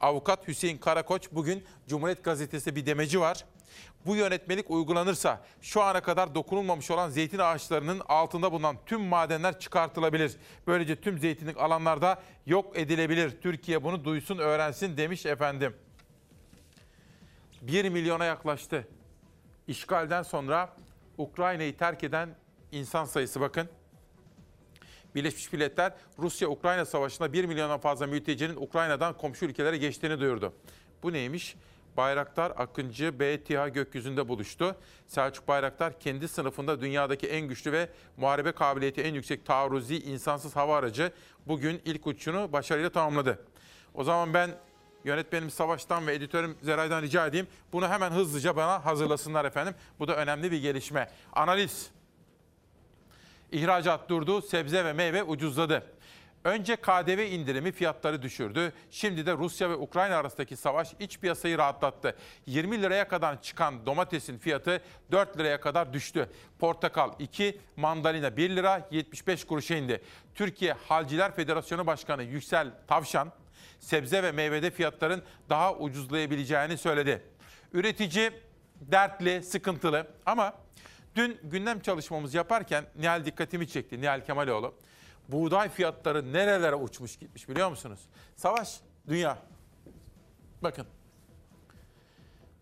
Avukat 0.00 0.48
Hüseyin 0.48 0.78
Karakoç 0.78 1.28
bugün 1.32 1.64
Cumhuriyet 1.88 2.24
Gazetesi 2.24 2.76
bir 2.76 2.86
demeci 2.86 3.20
var. 3.20 3.44
Bu 4.06 4.16
yönetmelik 4.16 4.70
uygulanırsa 4.70 5.40
şu 5.60 5.82
ana 5.82 6.00
kadar 6.02 6.34
dokunulmamış 6.34 6.90
olan 6.90 7.10
zeytin 7.10 7.38
ağaçlarının 7.38 8.02
altında 8.08 8.52
bulunan 8.52 8.76
tüm 8.86 9.00
madenler 9.00 9.58
çıkartılabilir. 9.58 10.36
Böylece 10.66 11.00
tüm 11.00 11.18
zeytinlik 11.18 11.58
alanlarda 11.58 12.22
yok 12.46 12.78
edilebilir. 12.78 13.40
Türkiye 13.42 13.84
bunu 13.84 14.04
duysun 14.04 14.38
öğrensin 14.38 14.96
demiş 14.96 15.26
efendim. 15.26 15.76
1 17.62 17.88
milyona 17.88 18.24
yaklaştı. 18.24 18.88
İşgalden 19.70 20.22
sonra 20.22 20.76
Ukrayna'yı 21.18 21.76
terk 21.76 22.04
eden 22.04 22.28
insan 22.72 23.04
sayısı 23.04 23.40
bakın. 23.40 23.68
Birleşmiş 25.14 25.52
Milletler 25.52 25.92
Rusya-Ukrayna 26.18 26.84
savaşında 26.84 27.32
1 27.32 27.44
milyondan 27.44 27.80
fazla 27.80 28.06
mültecinin 28.06 28.56
Ukrayna'dan 28.56 29.16
komşu 29.16 29.44
ülkelere 29.44 29.76
geçtiğini 29.76 30.20
duyurdu. 30.20 30.52
Bu 31.02 31.12
neymiş? 31.12 31.56
Bayraktar 31.96 32.52
Akıncı 32.56 33.20
BTH 33.20 33.74
gökyüzünde 33.74 34.28
buluştu. 34.28 34.76
Selçuk 35.06 35.48
Bayraktar 35.48 36.00
kendi 36.00 36.28
sınıfında 36.28 36.80
dünyadaki 36.80 37.26
en 37.26 37.48
güçlü 37.48 37.72
ve 37.72 37.88
muharebe 38.16 38.52
kabiliyeti 38.52 39.00
en 39.02 39.14
yüksek 39.14 39.46
taarruzi 39.46 39.98
insansız 39.98 40.56
hava 40.56 40.76
aracı 40.76 41.12
bugün 41.46 41.82
ilk 41.84 42.06
uçuşunu 42.06 42.52
başarıyla 42.52 42.90
tamamladı. 42.90 43.46
O 43.94 44.04
zaman 44.04 44.34
ben 44.34 44.50
yönetmenim 45.04 45.50
Savaş'tan 45.50 46.06
ve 46.06 46.14
editörüm 46.14 46.56
Zeray'dan 46.62 47.02
rica 47.02 47.26
edeyim. 47.26 47.46
Bunu 47.72 47.88
hemen 47.88 48.10
hızlıca 48.10 48.56
bana 48.56 48.84
hazırlasınlar 48.84 49.44
efendim. 49.44 49.74
Bu 49.98 50.08
da 50.08 50.16
önemli 50.16 50.52
bir 50.52 50.62
gelişme. 50.62 51.10
Analiz. 51.32 51.90
İhracat 53.52 54.08
durdu, 54.08 54.42
sebze 54.42 54.84
ve 54.84 54.92
meyve 54.92 55.22
ucuzladı. 55.22 55.86
Önce 56.44 56.76
KDV 56.76 57.18
indirimi 57.18 57.72
fiyatları 57.72 58.22
düşürdü. 58.22 58.72
Şimdi 58.90 59.26
de 59.26 59.32
Rusya 59.32 59.70
ve 59.70 59.74
Ukrayna 59.74 60.16
arasındaki 60.16 60.56
savaş 60.56 60.94
iç 61.00 61.18
piyasayı 61.18 61.58
rahatlattı. 61.58 62.16
20 62.46 62.82
liraya 62.82 63.08
kadar 63.08 63.42
çıkan 63.42 63.86
domatesin 63.86 64.38
fiyatı 64.38 64.82
4 65.10 65.38
liraya 65.38 65.60
kadar 65.60 65.92
düştü. 65.92 66.30
Portakal 66.58 67.12
2, 67.18 67.60
mandalina 67.76 68.36
1 68.36 68.50
lira 68.50 68.88
75 68.90 69.44
kuruşa 69.44 69.74
indi. 69.74 70.02
Türkiye 70.34 70.72
Halciler 70.72 71.34
Federasyonu 71.34 71.86
Başkanı 71.86 72.22
Yüksel 72.22 72.70
Tavşan, 72.86 73.32
sebze 73.80 74.22
ve 74.22 74.32
meyvede 74.32 74.70
fiyatların 74.70 75.22
daha 75.48 75.74
ucuzlayabileceğini 75.74 76.78
söyledi. 76.78 77.22
Üretici 77.72 78.30
dertli, 78.80 79.42
sıkıntılı 79.42 80.06
ama 80.26 80.54
dün 81.16 81.40
gündem 81.42 81.80
çalışmamızı 81.80 82.36
yaparken 82.36 82.84
Nihal 82.96 83.24
dikkatimi 83.24 83.68
çekti. 83.68 84.00
Nihal 84.00 84.24
Kemaloğlu. 84.24 84.74
Buğday 85.28 85.68
fiyatları 85.68 86.32
nerelere 86.32 86.74
uçmuş 86.74 87.16
gitmiş 87.16 87.48
biliyor 87.48 87.70
musunuz? 87.70 88.00
Savaş, 88.36 88.80
dünya. 89.08 89.38
Bakın. 90.62 90.86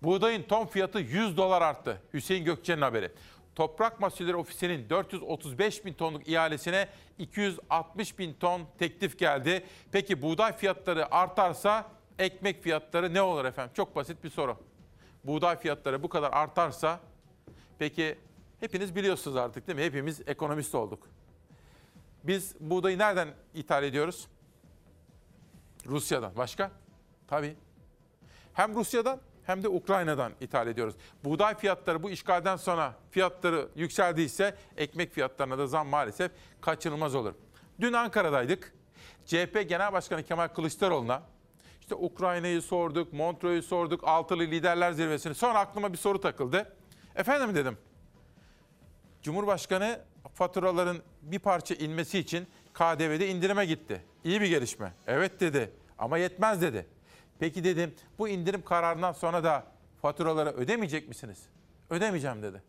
Buğdayın 0.02 0.42
ton 0.42 0.66
fiyatı 0.66 0.98
100 0.98 1.36
dolar 1.36 1.62
arttı. 1.62 2.02
Hüseyin 2.14 2.44
Gökçe'nin 2.44 2.82
haberi. 2.82 3.12
Toprak 3.58 4.00
Mahsulleri 4.00 4.36
Ofisi'nin 4.36 4.90
435 4.90 5.84
bin 5.84 5.92
tonluk 5.92 6.28
ihalesine 6.28 6.88
260 7.18 8.18
bin 8.18 8.34
ton 8.34 8.62
teklif 8.78 9.18
geldi. 9.18 9.64
Peki 9.92 10.22
buğday 10.22 10.56
fiyatları 10.56 11.14
artarsa 11.14 11.90
ekmek 12.18 12.62
fiyatları 12.62 13.14
ne 13.14 13.22
olur 13.22 13.44
efendim? 13.44 13.72
Çok 13.74 13.96
basit 13.96 14.24
bir 14.24 14.30
soru. 14.30 14.56
Buğday 15.24 15.58
fiyatları 15.58 16.02
bu 16.02 16.08
kadar 16.08 16.32
artarsa 16.32 17.00
peki 17.78 18.18
hepiniz 18.60 18.96
biliyorsunuz 18.96 19.36
artık 19.36 19.66
değil 19.66 19.78
mi? 19.78 19.84
Hepimiz 19.84 20.20
ekonomist 20.28 20.74
olduk. 20.74 21.08
Biz 22.24 22.54
buğdayı 22.60 22.98
nereden 22.98 23.28
ithal 23.54 23.84
ediyoruz? 23.84 24.28
Rusya'dan. 25.86 26.36
Başka? 26.36 26.70
Tabii. 27.28 27.56
Hem 28.54 28.74
Rusya'dan 28.74 29.20
hem 29.48 29.62
de 29.62 29.68
Ukrayna'dan 29.68 30.32
ithal 30.40 30.66
ediyoruz. 30.66 30.94
Buğday 31.24 31.54
fiyatları 31.54 32.02
bu 32.02 32.10
işgalden 32.10 32.56
sonra 32.56 32.94
fiyatları 33.10 33.68
yükseldiyse 33.76 34.54
ekmek 34.76 35.12
fiyatlarına 35.12 35.58
da 35.58 35.66
zam 35.66 35.88
maalesef 35.88 36.32
kaçınılmaz 36.60 37.14
olur. 37.14 37.34
Dün 37.80 37.92
Ankara'daydık. 37.92 38.72
CHP 39.26 39.68
Genel 39.68 39.92
Başkanı 39.92 40.22
Kemal 40.22 40.48
Kılıçdaroğlu'na 40.48 41.22
işte 41.80 41.94
Ukrayna'yı 41.94 42.62
sorduk, 42.62 43.12
Montreux'u 43.12 43.68
sorduk, 43.68 44.00
Altılı 44.04 44.42
Liderler 44.42 44.92
Zirvesi'ni. 44.92 45.34
Sonra 45.34 45.58
aklıma 45.58 45.92
bir 45.92 45.98
soru 45.98 46.20
takıldı. 46.20 46.76
Efendim 47.16 47.54
dedim. 47.54 47.78
Cumhurbaşkanı 49.22 50.00
faturaların 50.34 50.98
bir 51.22 51.38
parça 51.38 51.74
inmesi 51.74 52.18
için 52.18 52.46
KDV'de 52.74 53.28
indirime 53.28 53.66
gitti. 53.66 54.04
İyi 54.24 54.40
bir 54.40 54.46
gelişme. 54.46 54.92
Evet 55.06 55.40
dedi 55.40 55.70
ama 55.98 56.18
yetmez 56.18 56.62
dedi. 56.62 56.97
Peki 57.38 57.64
dedim 57.64 57.94
bu 58.18 58.28
indirim 58.28 58.62
kararından 58.62 59.12
sonra 59.12 59.44
da 59.44 59.64
faturaları 60.02 60.50
ödemeyecek 60.50 61.08
misiniz? 61.08 61.38
Ödemeyeceğim 61.90 62.42
dedi. 62.42 62.62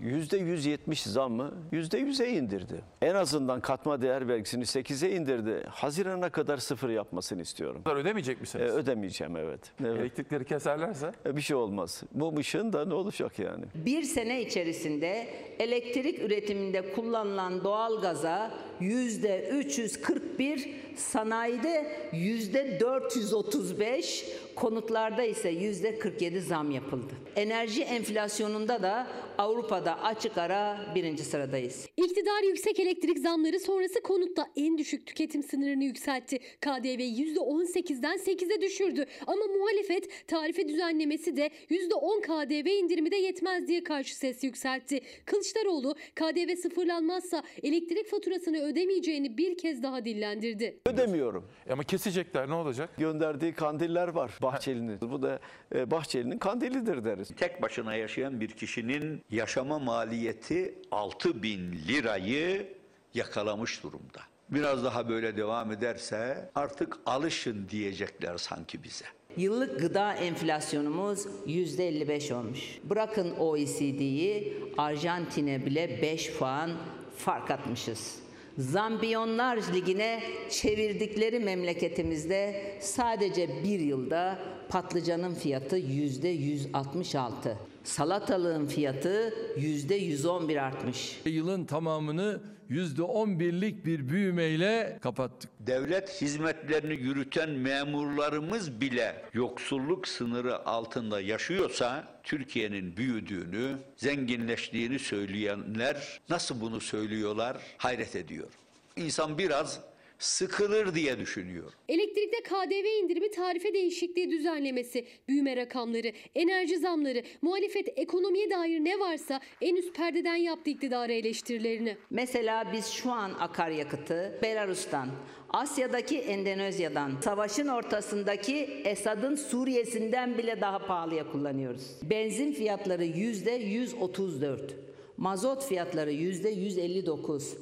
%170 0.00 1.08
zammı 1.08 1.54
%100'e 1.72 2.28
indirdi. 2.30 2.80
En 3.02 3.14
azından 3.14 3.60
katma 3.60 4.02
değer 4.02 4.28
vergisini 4.28 4.64
8'e 4.64 5.16
indirdi. 5.16 5.66
Hazirana 5.68 6.30
kadar 6.30 6.58
sıfır 6.58 6.90
yapmasını 6.90 7.42
istiyorum. 7.42 7.82
Ödemeyecek 7.86 8.40
misiniz? 8.40 8.64
E, 8.64 8.74
ödemeyeceğim 8.74 9.36
evet. 9.36 9.60
evet. 9.80 10.00
Elektrikleri 10.00 10.44
keserlerse? 10.44 11.12
E, 11.26 11.36
bir 11.36 11.40
şey 11.40 11.56
olmaz. 11.56 12.02
Bu 12.12 12.38
ışığın 12.38 12.72
da 12.72 12.84
ne 12.84 12.94
olacak 12.94 13.38
yani? 13.38 13.64
Bir 13.74 14.02
sene 14.02 14.42
içerisinde 14.42 15.28
elektrik 15.58 16.18
üretiminde 16.18 16.92
kullanılan 16.92 17.64
doğalgaza 17.64 18.54
yüzde 18.80 19.48
341, 19.48 20.68
sanayide 20.98 21.86
yüzde 22.12 22.80
435, 22.80 24.24
konutlarda 24.56 25.22
ise 25.22 25.48
yüzde 25.50 25.98
47 25.98 26.40
zam 26.40 26.70
yapıldı. 26.70 27.12
Enerji 27.36 27.82
enflasyonunda 27.82 28.82
da 28.82 29.06
Avrupa'da 29.38 30.02
açık 30.02 30.38
ara 30.38 30.92
birinci 30.94 31.24
sıradayız. 31.24 31.88
İktidar 31.96 32.42
yüksek 32.42 32.80
elektrik 32.80 33.18
zamları 33.18 33.60
sonrası 33.60 34.02
konutta 34.02 34.46
en 34.56 34.78
düşük 34.78 35.06
tüketim 35.06 35.42
sınırını 35.42 35.84
yükseltti. 35.84 36.38
KDV 36.38 37.00
%18'den 37.00 38.16
8'e 38.16 38.60
düşürdü. 38.60 39.06
Ama 39.26 39.46
muhalefet 39.46 40.28
tarife 40.28 40.68
düzenlemesi 40.68 41.36
de 41.36 41.50
%10 41.70 42.20
KDV 42.20 42.66
indirimi 42.66 43.10
de 43.10 43.16
yetmez 43.16 43.68
diye 43.68 43.84
karşı 43.84 44.16
ses 44.16 44.44
yükseltti. 44.44 45.00
Kılıçdaroğlu 45.26 45.94
KDV 46.14 46.56
sıfırlanmazsa 46.56 47.42
elektrik 47.62 48.06
faturasını 48.06 48.62
ödemeyeceğini 48.62 49.38
bir 49.38 49.58
kez 49.58 49.82
daha 49.82 50.04
dillendirdi. 50.04 50.81
Ödemiyorum. 50.86 51.44
Ama 51.70 51.82
kesecekler 51.84 52.48
ne 52.48 52.54
olacak? 52.54 52.90
Gönderdiği 52.98 53.52
kandiller 53.54 54.08
var 54.08 54.30
Bahçeli'nin. 54.42 55.00
Bu 55.00 55.22
da 55.22 55.38
e, 55.74 55.90
Bahçeli'nin 55.90 56.38
kandilidir 56.38 57.04
deriz. 57.04 57.28
Tek 57.36 57.62
başına 57.62 57.94
yaşayan 57.94 58.40
bir 58.40 58.48
kişinin 58.48 59.22
yaşama 59.30 59.78
maliyeti 59.78 60.74
6 60.90 61.42
bin 61.42 61.72
lirayı 61.88 62.72
yakalamış 63.14 63.82
durumda. 63.82 64.20
Biraz 64.50 64.84
daha 64.84 65.08
böyle 65.08 65.36
devam 65.36 65.72
ederse 65.72 66.50
artık 66.54 66.98
alışın 67.06 67.68
diyecekler 67.68 68.38
sanki 68.38 68.82
bize. 68.82 69.04
Yıllık 69.36 69.80
gıda 69.80 70.14
enflasyonumuz 70.14 71.26
%55 71.46 72.34
olmuş. 72.34 72.78
Bırakın 72.84 73.30
OECD'yi, 73.38 74.62
Arjantin'e 74.78 75.66
bile 75.66 76.02
5 76.02 76.32
puan 76.38 76.70
fark 77.16 77.50
atmışız. 77.50 78.21
Zambiyonlar 78.58 79.58
Ligi'ne 79.74 80.22
çevirdikleri 80.50 81.40
memleketimizde 81.40 82.62
sadece 82.80 83.48
bir 83.64 83.80
yılda 83.80 84.38
patlıcanın 84.68 85.34
fiyatı 85.34 85.76
yüzde 85.76 86.28
166. 86.28 87.58
Salatalığın 87.84 88.66
fiyatı 88.66 89.34
yüzde 89.56 89.94
111 89.94 90.56
artmış. 90.56 91.20
Yılın 91.24 91.64
tamamını 91.64 92.40
%11'lik 92.72 93.86
bir 93.86 94.08
büyümeyle 94.08 94.98
kapattık. 95.02 95.50
Devlet 95.60 96.22
hizmetlerini 96.22 96.94
yürüten 96.94 97.50
memurlarımız 97.50 98.80
bile 98.80 99.24
yoksulluk 99.32 100.08
sınırı 100.08 100.66
altında 100.66 101.20
yaşıyorsa 101.20 102.04
Türkiye'nin 102.22 102.96
büyüdüğünü, 102.96 103.78
zenginleştiğini 103.96 104.98
söyleyenler 104.98 106.20
nasıl 106.28 106.60
bunu 106.60 106.80
söylüyorlar 106.80 107.56
hayret 107.78 108.16
ediyor. 108.16 108.48
İnsan 108.96 109.38
biraz 109.38 109.80
sıkılır 110.22 110.94
diye 110.94 111.18
düşünüyorum. 111.18 111.72
Elektrikte 111.88 112.42
KDV 112.42 113.02
indirimi 113.04 113.30
tarife 113.30 113.74
değişikliği 113.74 114.30
düzenlemesi, 114.30 115.06
büyüme 115.28 115.56
rakamları, 115.56 116.12
enerji 116.34 116.78
zamları, 116.78 117.22
muhalefet 117.42 117.98
ekonomiye 117.98 118.50
dair 118.50 118.80
ne 118.80 118.98
varsa 118.98 119.40
en 119.60 119.76
üst 119.76 119.94
perdeden 119.94 120.36
yaptı 120.36 120.70
iktidara 120.70 121.12
eleştirilerini. 121.12 121.96
Mesela 122.10 122.72
biz 122.72 122.86
şu 122.86 123.10
an 123.10 123.30
akaryakıtı 123.40 124.38
Belarus'tan, 124.42 125.08
Asya'daki 125.50 126.18
Endonezya'dan, 126.18 127.12
savaşın 127.24 127.68
ortasındaki 127.68 128.54
Esad'ın 128.84 129.34
Suriye'sinden 129.34 130.38
bile 130.38 130.60
daha 130.60 130.78
pahalıya 130.86 131.32
kullanıyoruz. 131.32 131.82
Benzin 132.02 132.52
fiyatları 132.52 133.04
yüzde 133.04 133.50
134, 133.50 134.74
mazot 135.16 135.64
fiyatları 135.64 136.12
yüzde 136.12 136.48
159, 136.48 137.56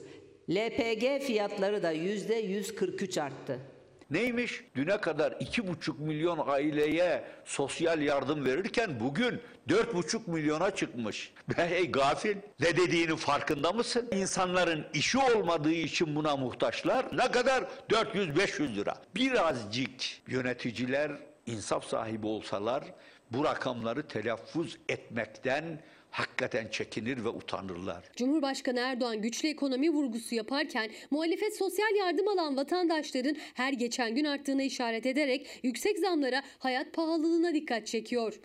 LPG 0.51 1.23
fiyatları 1.27 1.83
da 1.83 1.91
yüzde 1.91 2.35
143 2.35 3.19
arttı. 3.19 3.59
Neymiş? 4.11 4.65
Düne 4.75 4.97
kadar 5.01 5.37
iki 5.41 5.69
buçuk 5.69 6.01
milyon 6.01 6.39
aileye 6.47 7.25
sosyal 7.45 8.03
yardım 8.03 8.45
verirken 8.45 9.01
bugün 9.01 9.41
dört 9.69 9.95
buçuk 9.95 10.29
milyona 10.29 10.71
çıkmış. 10.71 11.33
Hey 11.57 11.91
gafil 11.93 12.37
ne 12.61 12.77
dediğinin 12.77 13.17
farkında 13.17 13.73
mısın? 13.73 14.09
İnsanların 14.13 14.87
işi 14.95 15.19
olmadığı 15.19 15.73
için 15.73 16.17
buna 16.17 16.37
muhtaçlar. 16.37 17.07
Ne 17.13 17.31
kadar? 17.31 17.65
400-500 17.91 18.75
lira. 18.77 18.95
Birazcık 19.15 19.91
yöneticiler 20.29 21.13
insaf 21.47 21.85
sahibi 21.85 22.27
olsalar 22.27 22.85
bu 23.31 23.45
rakamları 23.45 24.09
telaffuz 24.09 24.79
etmekten 24.89 25.81
hakikaten 26.11 26.69
çekinir 26.69 27.25
ve 27.25 27.29
utanırlar. 27.29 28.05
Cumhurbaşkanı 28.17 28.81
Erdoğan 28.81 29.23
güçlü 29.23 29.49
ekonomi 29.49 29.91
vurgusu 29.91 30.35
yaparken 30.35 30.91
muhalefet 31.11 31.57
sosyal 31.57 31.95
yardım 31.95 32.29
alan 32.29 32.57
vatandaşların 32.57 33.37
her 33.55 33.73
geçen 33.73 34.15
gün 34.15 34.25
arttığına 34.25 34.63
işaret 34.63 35.07
ederek 35.07 35.61
yüksek 35.63 35.99
zamlara, 35.99 36.43
hayat 36.59 36.93
pahalılığına 36.93 37.55
dikkat 37.55 37.87
çekiyor. 37.87 38.41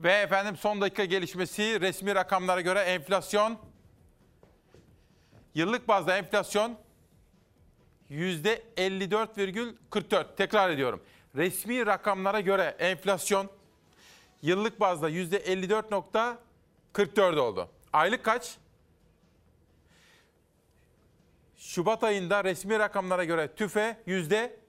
Ve 0.00 0.12
efendim 0.12 0.56
son 0.56 0.80
dakika 0.80 1.04
gelişmesi 1.04 1.80
resmi 1.80 2.14
rakamlara 2.14 2.60
göre 2.60 2.80
enflasyon 2.80 3.58
yıllık 5.54 5.88
bazda 5.88 6.16
enflasyon 6.16 6.76
%54,44. 8.10 10.36
Tekrar 10.36 10.70
ediyorum. 10.70 11.02
Resmi 11.36 11.86
rakamlara 11.86 12.40
göre 12.40 12.76
enflasyon 12.78 13.50
yıllık 14.42 14.80
bazda 14.80 15.10
%54,44 15.10 17.38
oldu. 17.38 17.68
Aylık 17.92 18.24
kaç? 18.24 18.56
Şubat 21.56 22.04
ayında 22.04 22.44
resmi 22.44 22.78
rakamlara 22.78 23.24
göre 23.24 23.54
tüfe 23.54 23.96
yüzde 24.06 24.62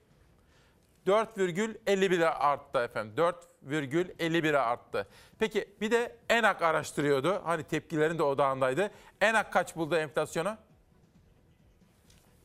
4,51'e 1.06 2.26
arttı 2.26 2.78
efendim. 2.78 3.14
4,51'e 3.16 4.58
arttı. 4.58 5.08
Peki 5.38 5.68
bir 5.80 5.90
de 5.90 6.16
ENAK 6.28 6.62
araştırıyordu. 6.62 7.42
Hani 7.44 7.62
tepkilerin 7.62 8.18
de 8.18 8.22
odağındaydı. 8.22 8.90
ENAK 9.20 9.52
kaç 9.52 9.76
buldu 9.76 9.96
enflasyonu? 9.96 10.56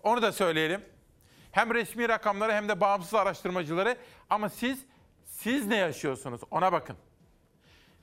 Onu 0.04 0.22
da 0.22 0.32
söyleyelim. 0.32 0.86
Hem 1.52 1.74
resmi 1.74 2.10
rakamları 2.10 2.52
hem 2.52 2.70
de 2.70 2.82
bağımsız 2.82 3.14
araştırmacıları 3.14 3.98
ama 4.30 4.50
siz 4.50 4.86
siz 5.26 5.66
ne 5.66 5.76
yaşıyorsunuz 5.76 6.42
ona 6.52 6.72
bakın. 6.72 6.98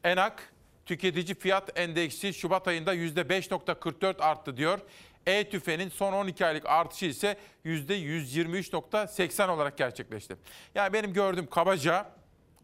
ENAK 0.06 0.52
tüketici 0.84 1.34
fiyat 1.34 1.78
endeksi 1.78 2.34
Şubat 2.34 2.68
ayında 2.68 2.94
%5.44 2.94 4.22
arttı 4.22 4.56
diyor. 4.56 4.78
E-tüfenin 5.26 5.88
son 5.88 6.12
12 6.12 6.46
aylık 6.46 6.66
artışı 6.66 7.06
ise 7.06 7.36
%123.80 7.64 9.48
olarak 9.50 9.78
gerçekleşti. 9.78 10.36
Yani 10.74 10.92
benim 10.92 11.12
gördüğüm 11.12 11.46
kabaca 11.46 12.06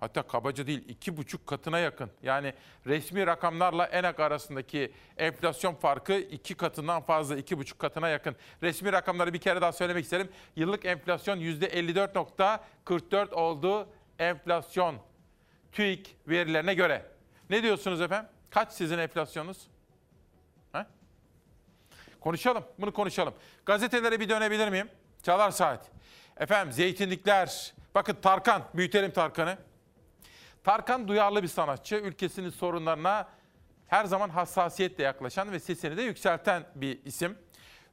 hatta 0.01 0.23
kabaca 0.23 0.67
değil 0.67 0.85
iki 0.89 1.17
buçuk 1.17 1.47
katına 1.47 1.79
yakın. 1.79 2.11
Yani 2.23 2.55
resmi 2.87 3.27
rakamlarla 3.27 3.85
ENAK 3.85 4.21
arasındaki 4.21 4.93
enflasyon 5.17 5.75
farkı 5.75 6.15
iki 6.15 6.55
katından 6.55 7.03
fazla, 7.03 7.37
iki 7.37 7.59
buçuk 7.59 7.79
katına 7.79 8.09
yakın. 8.09 8.37
Resmi 8.63 8.93
rakamları 8.93 9.33
bir 9.33 9.41
kere 9.41 9.61
daha 9.61 9.73
söylemek 9.73 10.05
isterim. 10.05 10.29
Yıllık 10.57 10.85
enflasyon 10.85 11.39
%54.44 11.39 13.35
oldu 13.35 13.89
enflasyon 14.19 14.97
TÜİK 15.73 16.17
verilerine 16.29 16.75
göre. 16.75 17.12
Ne 17.53 17.63
diyorsunuz 17.63 18.01
efendim? 18.01 18.31
Kaç 18.51 18.73
sizin 18.73 18.99
enflasyonunuz? 18.99 19.67
Ha? 20.73 20.87
Konuşalım, 22.21 22.65
bunu 22.79 22.93
konuşalım. 22.93 23.35
Gazetelere 23.67 24.21
bir 24.21 24.29
dönebilir 24.29 24.69
miyim? 24.69 24.89
Çalar 25.23 25.51
saat. 25.51 25.91
Efendim 26.37 26.73
zeytinlikler. 26.73 27.75
Bakın 27.95 28.17
Tarkan, 28.23 28.63
büyütelim 28.75 29.11
Tarkan'ı. 29.11 29.59
Tarkan 30.65 31.09
duyarlı 31.09 31.43
bir 31.43 31.49
sanatçı. 31.49 31.97
Ülkesinin 31.97 32.51
sorunlarına 32.51 33.29
her 33.87 34.05
zaman 34.05 34.29
hassasiyetle 34.29 35.05
yaklaşan 35.05 35.53
ve 35.53 35.61
sesini 35.61 35.97
de 35.97 36.03
yükselten 36.03 36.65
bir 36.75 37.05
isim. 37.05 37.39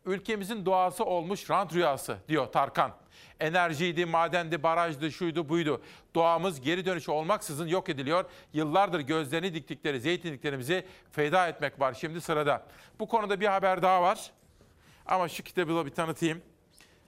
Ülkemizin 0.05 0.65
doğası 0.65 1.05
olmuş 1.05 1.49
rant 1.49 1.73
rüyası 1.73 2.17
diyor 2.27 2.47
Tarkan. 2.47 2.91
Enerjiydi, 3.39 4.05
madendi, 4.05 4.63
barajdı, 4.63 5.11
şuydu, 5.11 5.49
buydu. 5.49 5.81
Doğamız 6.15 6.61
geri 6.61 6.85
dönüşü 6.85 7.11
olmaksızın 7.11 7.67
yok 7.67 7.89
ediliyor. 7.89 8.25
Yıllardır 8.53 8.99
gözlerini 8.99 9.53
diktikleri 9.53 9.99
zeytinliklerimizi 9.99 10.85
feda 11.11 11.47
etmek 11.47 11.79
var 11.79 11.93
şimdi 11.93 12.21
sırada. 12.21 12.67
Bu 12.99 13.07
konuda 13.07 13.39
bir 13.39 13.47
haber 13.47 13.81
daha 13.81 14.01
var. 14.01 14.31
Ama 15.05 15.27
şu 15.27 15.43
kitabı 15.43 15.85
bir 15.85 15.91
tanıtayım. 15.91 16.41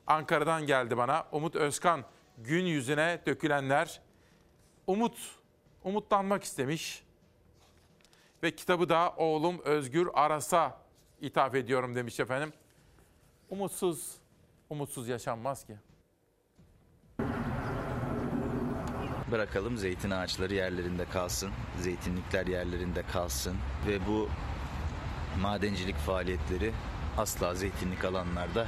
Ankara'dan 0.07 0.65
geldi 0.65 0.97
bana. 0.97 1.27
Umut 1.31 1.55
Özkan, 1.55 2.05
Gün 2.37 2.65
Yüzüne 2.65 3.21
Dökülenler. 3.25 4.01
Umut, 4.87 5.17
umutlanmak 5.83 6.43
istemiş. 6.43 7.03
Ve 8.43 8.55
kitabı 8.55 8.89
da 8.89 9.13
oğlum 9.17 9.61
Özgür 9.63 10.07
Aras'a 10.13 10.77
ithaf 11.21 11.55
ediyorum 11.55 11.95
demiş 11.95 12.19
efendim. 12.19 12.53
Umutsuz, 13.49 14.15
umutsuz 14.69 15.07
yaşanmaz 15.07 15.65
ki. 15.65 15.77
Bırakalım 19.31 19.77
zeytin 19.77 20.11
ağaçları 20.11 20.53
yerlerinde 20.53 21.05
kalsın, 21.05 21.51
zeytinlikler 21.79 22.47
yerlerinde 22.47 23.03
kalsın 23.13 23.55
ve 23.87 24.07
bu 24.07 24.29
madencilik 25.41 25.95
faaliyetleri 25.95 26.71
asla 27.17 27.55
zeytinlik 27.55 28.05
alanlarda 28.05 28.67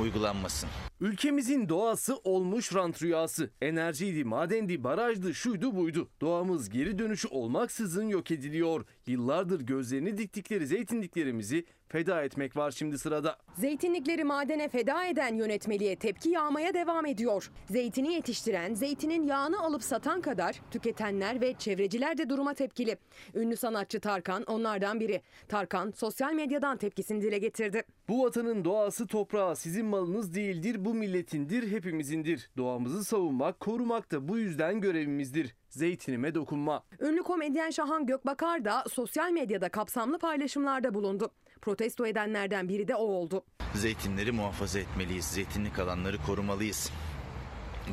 uygulanmasın. 0.00 0.68
Ülkemizin 1.00 1.68
doğası 1.68 2.16
olmuş 2.16 2.74
rant 2.74 3.02
rüyası. 3.02 3.50
Enerjiydi, 3.62 4.24
madendi, 4.24 4.84
barajdı, 4.84 5.34
şuydu 5.34 5.76
buydu. 5.76 6.08
Doğamız 6.20 6.70
geri 6.70 6.98
dönüşü 6.98 7.28
olmaksızın 7.28 8.08
yok 8.08 8.30
ediliyor. 8.30 8.84
Yıllardır 9.06 9.60
gözlerini 9.60 10.18
diktikleri 10.18 10.66
zeytinliklerimizi 10.66 11.64
feda 11.88 12.22
etmek 12.22 12.56
var 12.56 12.70
şimdi 12.70 12.98
sırada. 12.98 13.36
Zeytinlikleri 13.58 14.24
madene 14.24 14.68
feda 14.68 15.04
eden 15.04 15.34
yönetmeliğe 15.34 15.96
tepki 15.96 16.28
yağmaya 16.28 16.74
devam 16.74 17.06
ediyor. 17.06 17.50
Zeytini 17.70 18.12
yetiştiren, 18.12 18.74
zeytinin 18.74 19.26
yağını 19.26 19.60
alıp 19.60 19.84
satan 19.84 20.20
kadar 20.20 20.60
tüketenler 20.70 21.40
ve 21.40 21.54
çevreciler 21.54 22.18
de 22.18 22.28
duruma 22.28 22.54
tepkili. 22.54 22.96
Ünlü 23.34 23.56
sanatçı 23.56 24.00
Tarkan 24.00 24.42
onlardan 24.42 25.00
biri. 25.00 25.22
Tarkan 25.48 25.90
sosyal 25.90 26.32
medyadan 26.32 26.76
tepkisini 26.76 27.22
dile 27.22 27.38
getirdi. 27.38 27.82
Bu 28.08 28.24
vatanın 28.24 28.64
doğası 28.64 29.06
toprağı 29.06 29.56
sizin 29.56 29.86
malınız 29.86 30.34
değildir, 30.34 30.84
bu 30.84 30.94
milletindir, 30.94 31.70
hepimizindir. 31.70 32.50
Doğamızı 32.56 33.04
savunmak, 33.04 33.60
korumak 33.60 34.12
da 34.12 34.28
bu 34.28 34.38
yüzden 34.38 34.80
görevimizdir. 34.80 35.54
Zeytinime 35.68 36.34
dokunma. 36.34 36.84
Ünlü 37.00 37.22
komedyen 37.22 37.70
Şahan 37.70 38.06
Gökbakar 38.06 38.64
da 38.64 38.84
sosyal 38.90 39.30
medyada 39.30 39.68
kapsamlı 39.68 40.18
paylaşımlarda 40.18 40.94
bulundu. 40.94 41.30
Protesto 41.62 42.06
edenlerden 42.06 42.68
biri 42.68 42.88
de 42.88 42.94
o 42.94 43.04
oldu. 43.04 43.44
Zeytinleri 43.74 44.32
muhafaza 44.32 44.78
etmeliyiz, 44.78 45.24
zeytinlik 45.24 45.78
alanları 45.78 46.16
korumalıyız. 46.26 46.90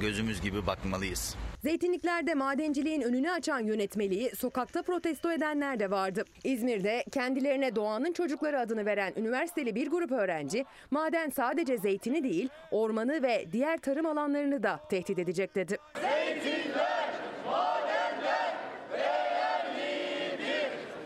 Gözümüz 0.02 0.41
gibi 0.41 0.68
bakmalıyız. 0.68 1.35
Zeytinliklerde 1.64 2.34
madenciliğin 2.34 3.02
önünü 3.02 3.31
açan 3.31 3.60
yönetmeliği 3.60 4.35
sokakta 4.35 4.81
protesto 4.81 5.31
edenler 5.31 5.80
de 5.80 5.91
vardı. 5.91 6.26
İzmir'de 6.44 7.06
kendilerine 7.11 7.76
doğanın 7.76 8.14
çocukları 8.14 8.60
adını 8.60 8.85
veren 8.85 9.14
üniversiteli 9.18 9.76
bir 9.76 9.88
grup 9.91 10.11
öğrenci 10.11 10.65
maden 10.91 11.30
sadece 11.30 11.77
zeytini 11.77 12.23
değil 12.23 12.49
ormanı 12.72 13.23
ve 13.23 13.45
diğer 13.52 13.77
tarım 13.77 14.06
alanlarını 14.06 14.64
da 14.64 14.80
tehdit 14.90 15.19
edecek 15.19 15.56
dedi. 15.56 15.77
Zeytinler, 16.02 17.10
madenler 17.45 18.56
değerlidir. 18.91 19.22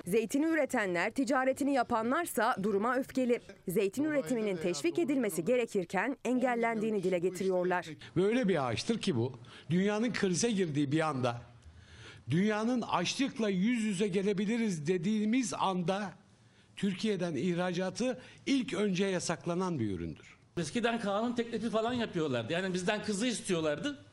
Zeytini 0.07 0.45
üretenler, 0.45 1.11
ticaretini 1.11 1.73
yapanlarsa 1.73 2.55
duruma 2.63 2.95
öfkeli. 2.95 3.41
Zeytin 3.67 4.03
üretiminin 4.03 4.57
teşvik 4.57 4.99
edilmesi 4.99 5.45
gerekirken 5.45 6.17
engellendiğini 6.25 7.03
dile 7.03 7.19
getiriyorlar. 7.19 7.85
Böyle 8.15 8.47
bir 8.47 8.67
ağaçtır 8.67 9.01
ki 9.01 9.15
bu. 9.15 9.39
Dünyanın 9.69 10.13
krize 10.13 10.51
girdiği 10.51 10.91
bir 10.91 10.99
anda, 10.99 11.41
dünyanın 12.29 12.81
açlıkla 12.81 13.49
yüz 13.49 13.83
yüze 13.83 14.07
gelebiliriz 14.07 14.87
dediğimiz 14.87 15.53
anda 15.53 16.11
Türkiye'den 16.75 17.35
ihracatı 17.35 18.19
ilk 18.45 18.73
önce 18.73 19.05
yasaklanan 19.05 19.79
bir 19.79 19.91
üründür. 19.91 20.37
Eskiden 20.57 20.99
kanun 20.99 21.35
teklifi 21.35 21.69
falan 21.69 21.93
yapıyorlardı. 21.93 22.53
Yani 22.53 22.73
bizden 22.73 23.03
kızı 23.03 23.27
istiyorlardı. 23.27 24.05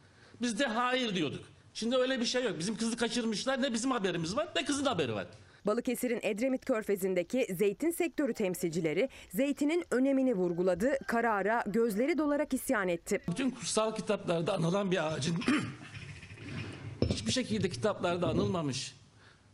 Biz 0.43 0.59
de 0.59 0.67
hayır 0.67 1.15
diyorduk. 1.15 1.45
Şimdi 1.75 1.97
öyle 1.97 2.21
bir 2.21 2.25
şey 2.25 2.45
yok. 2.45 2.59
Bizim 2.59 2.77
kızı 2.77 2.97
kaçırmışlar. 2.97 3.63
Ne 3.63 3.73
bizim 3.73 3.91
haberimiz 3.91 4.37
var 4.37 4.49
ne 4.57 4.65
kızın 4.65 4.85
haberi 4.85 5.15
var. 5.15 5.27
Balıkesir'in 5.67 6.21
Edremit 6.23 6.65
Körfezi'ndeki 6.65 7.47
zeytin 7.55 7.91
sektörü 7.91 8.35
temsilcileri 8.35 9.09
zeytinin 9.29 9.85
önemini 9.91 10.35
vurguladı, 10.35 10.99
karara 11.07 11.65
gözleri 11.67 12.19
dolarak 12.19 12.55
isyan 12.55 12.89
etti. 12.89 13.21
Bütün 13.29 13.51
kutsal 13.51 13.95
kitaplarda 13.95 14.55
anılan 14.55 14.91
bir 14.91 15.07
ağacın 15.07 15.37
hiçbir 17.11 17.33
şekilde 17.33 17.69
kitaplarda 17.69 18.29
anılmamış, 18.29 18.97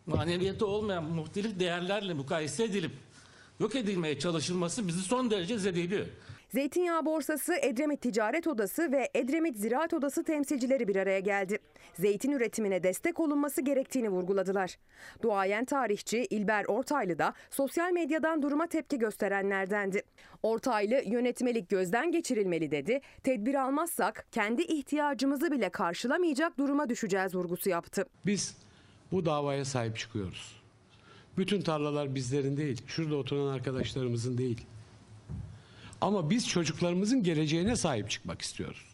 maneviyatı 0.07 0.67
olmayan 0.67 1.05
muhtelif 1.05 1.61
değerlerle 1.61 2.15
mukayese 2.15 2.65
edilip 2.65 2.93
yok 3.61 3.77
edilmeye 3.77 4.19
çalışılması 4.19 4.89
bizi 4.89 5.03
son 5.03 5.31
derece 5.31 5.59
zedeliyor. 5.59 6.07
Zeytinyağı 6.55 7.07
Borsası, 7.07 7.55
Edremit 7.63 8.01
Ticaret 8.01 8.47
Odası 8.47 8.93
ve 8.93 9.11
Edremit 9.15 9.57
Ziraat 9.57 9.95
Odası 9.95 10.25
temsilcileri 10.25 10.89
bir 10.89 10.97
araya 10.97 11.21
geldi. 11.21 11.59
Zeytin 11.95 12.31
üretimine 12.31 12.83
destek 12.83 13.21
olunması 13.21 13.61
gerektiğini 13.61 14.09
vurguladılar. 14.09 14.77
Duayen 15.23 15.65
tarihçi 15.65 16.27
İlber 16.31 16.65
Ortaylı 16.65 17.19
da 17.19 17.35
sosyal 17.51 17.93
medyadan 17.93 18.43
duruma 18.43 18.67
tepki 18.67 18.99
gösterenlerdendi. 18.99 20.03
Ortaylı 20.43 21.03
yönetmelik 21.07 21.69
gözden 21.69 22.13
geçirilmeli 22.13 22.71
dedi. 22.71 23.01
Tedbir 23.23 23.55
almazsak 23.55 24.27
kendi 24.33 24.63
ihtiyacımızı 24.63 25.51
bile 25.51 25.69
karşılamayacak 25.69 26.59
duruma 26.59 26.89
düşeceğiz 26.89 27.35
vurgusu 27.35 27.71
yaptı. 27.71 28.07
Biz 28.27 28.57
bu 29.13 29.27
davaya 29.27 29.65
sahip 29.65 29.97
çıkıyoruz. 29.97 30.61
Bütün 31.39 31.63
tarlalar 31.63 32.15
bizlerin 32.15 32.57
değil, 32.57 32.83
şurada 32.87 33.17
oturan 33.17 33.47
arkadaşlarımızın 33.55 34.39
değil. 34.39 34.67
Ama 36.01 36.31
biz 36.31 36.49
çocuklarımızın 36.49 37.23
geleceğine 37.23 37.77
sahip 37.77 38.11
çıkmak 38.11 38.43
istiyoruz. 38.43 38.90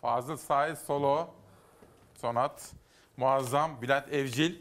Fazıl 0.00 0.36
Say 0.36 0.76
solo 0.76 1.30
sonat 2.14 2.72
muazzam 3.16 3.82
Bülent 3.82 4.12
Evcil. 4.12 4.54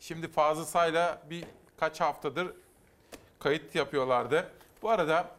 Şimdi 0.00 0.28
Fazıl 0.28 0.64
Say'la 0.64 1.22
bir 1.30 1.44
kaç 1.76 2.00
haftadır 2.00 2.52
kayıt 3.38 3.74
yapıyorlardı. 3.74 4.52
Bu 4.82 4.90
arada 4.90 5.30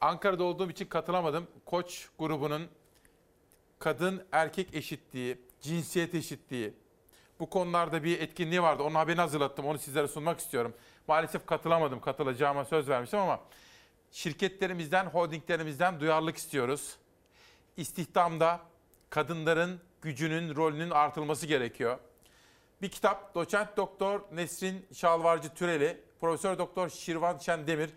Ankara'da 0.00 0.44
olduğum 0.44 0.70
için 0.70 0.86
katılamadım. 0.86 1.46
Koç 1.66 2.08
grubunun 2.18 2.68
kadın 3.78 4.24
erkek 4.32 4.74
eşitliği, 4.74 5.38
cinsiyet 5.60 6.14
eşitliği 6.14 6.74
bu 7.40 7.50
konularda 7.50 8.04
bir 8.04 8.20
etkinliği 8.20 8.62
vardı. 8.62 8.82
Onun 8.82 8.94
haberini 8.94 9.20
hazırlattım. 9.20 9.66
Onu 9.66 9.78
sizlere 9.78 10.08
sunmak 10.08 10.38
istiyorum. 10.38 10.74
Maalesef 11.08 11.46
katılamadım. 11.46 12.00
Katılacağıma 12.00 12.64
söz 12.64 12.88
vermiştim 12.88 13.20
ama 13.20 13.40
şirketlerimizden, 14.10 15.06
holdinglerimizden 15.06 16.00
duyarlılık 16.00 16.36
istiyoruz. 16.36 16.96
İstihdamda 17.76 18.60
kadınların 19.10 19.80
gücünün, 20.02 20.56
rolünün 20.56 20.90
artılması 20.90 21.46
gerekiyor. 21.46 21.98
Bir 22.82 22.88
kitap 22.90 23.34
doçent 23.34 23.76
doktor 23.76 24.20
Nesrin 24.32 24.86
Şalvarcı 24.92 25.54
Türeli, 25.54 26.00
profesör 26.20 26.58
doktor 26.58 26.88
Şirvan 26.88 27.38
Şendemir, 27.38 27.90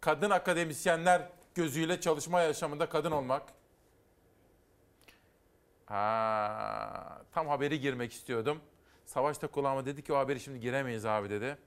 kadın 0.00 0.30
akademisyenler 0.30 1.28
gözüyle 1.54 2.00
çalışma 2.00 2.40
yaşamında 2.40 2.88
kadın 2.88 3.10
olmak. 3.10 3.42
Ha, 5.86 7.22
tam 7.32 7.48
haberi 7.48 7.80
girmek 7.80 8.12
istiyordum. 8.12 8.60
Savaş 9.06 9.42
da 9.42 9.46
kulağıma 9.46 9.86
dedi 9.86 10.04
ki 10.04 10.12
o 10.12 10.16
haberi 10.16 10.40
şimdi 10.40 10.60
giremeyiz 10.60 11.06
abi 11.06 11.30
dedi. 11.30 11.58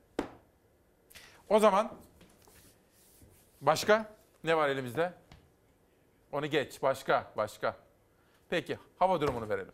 O 1.50 1.60
zaman 1.60 1.94
başka 3.62 4.16
ne 4.44 4.58
var 4.58 4.70
elimizde? 4.70 5.14
Onu 6.34 6.48
geç. 6.48 6.82
Başka, 6.82 7.32
başka. 7.38 7.76
Peki, 8.50 8.78
hava 9.00 9.22
durumunu 9.22 9.50
verelim. 9.50 9.72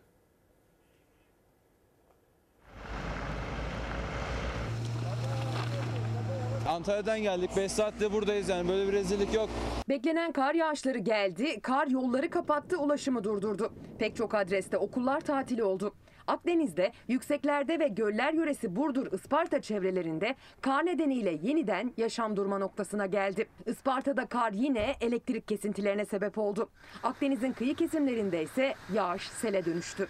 Antalya'dan 6.68 7.22
geldik. 7.22 7.50
5 7.56 7.72
saatte 7.72 8.12
buradayız 8.12 8.48
yani 8.48 8.68
böyle 8.68 8.88
bir 8.88 8.92
rezillik 8.92 9.34
yok. 9.34 9.50
Beklenen 9.88 10.32
kar 10.32 10.54
yağışları 10.54 10.98
geldi, 10.98 11.60
kar 11.60 11.86
yolları 11.86 12.30
kapattı, 12.30 12.78
ulaşımı 12.78 13.24
durdurdu. 13.24 13.72
Pek 13.98 14.16
çok 14.16 14.34
adreste 14.34 14.78
okullar 14.78 15.20
tatili 15.20 15.64
oldu. 15.64 15.94
Akdeniz'de, 16.30 16.92
yükseklerde 17.08 17.78
ve 17.78 17.88
göller 17.88 18.32
yöresi 18.32 18.76
Burdur, 18.76 19.12
Isparta 19.12 19.60
çevrelerinde 19.62 20.34
kar 20.60 20.86
nedeniyle 20.86 21.38
yeniden 21.42 21.92
yaşam 21.96 22.36
durma 22.36 22.58
noktasına 22.58 23.06
geldi. 23.06 23.48
Isparta'da 23.66 24.26
kar 24.26 24.52
yine 24.52 24.94
elektrik 25.00 25.48
kesintilerine 25.48 26.04
sebep 26.04 26.38
oldu. 26.38 26.70
Akdeniz'in 27.02 27.52
kıyı 27.52 27.74
kesimlerinde 27.74 28.42
ise 28.42 28.74
yağış 28.94 29.28
sele 29.28 29.64
dönüştü. 29.64 30.08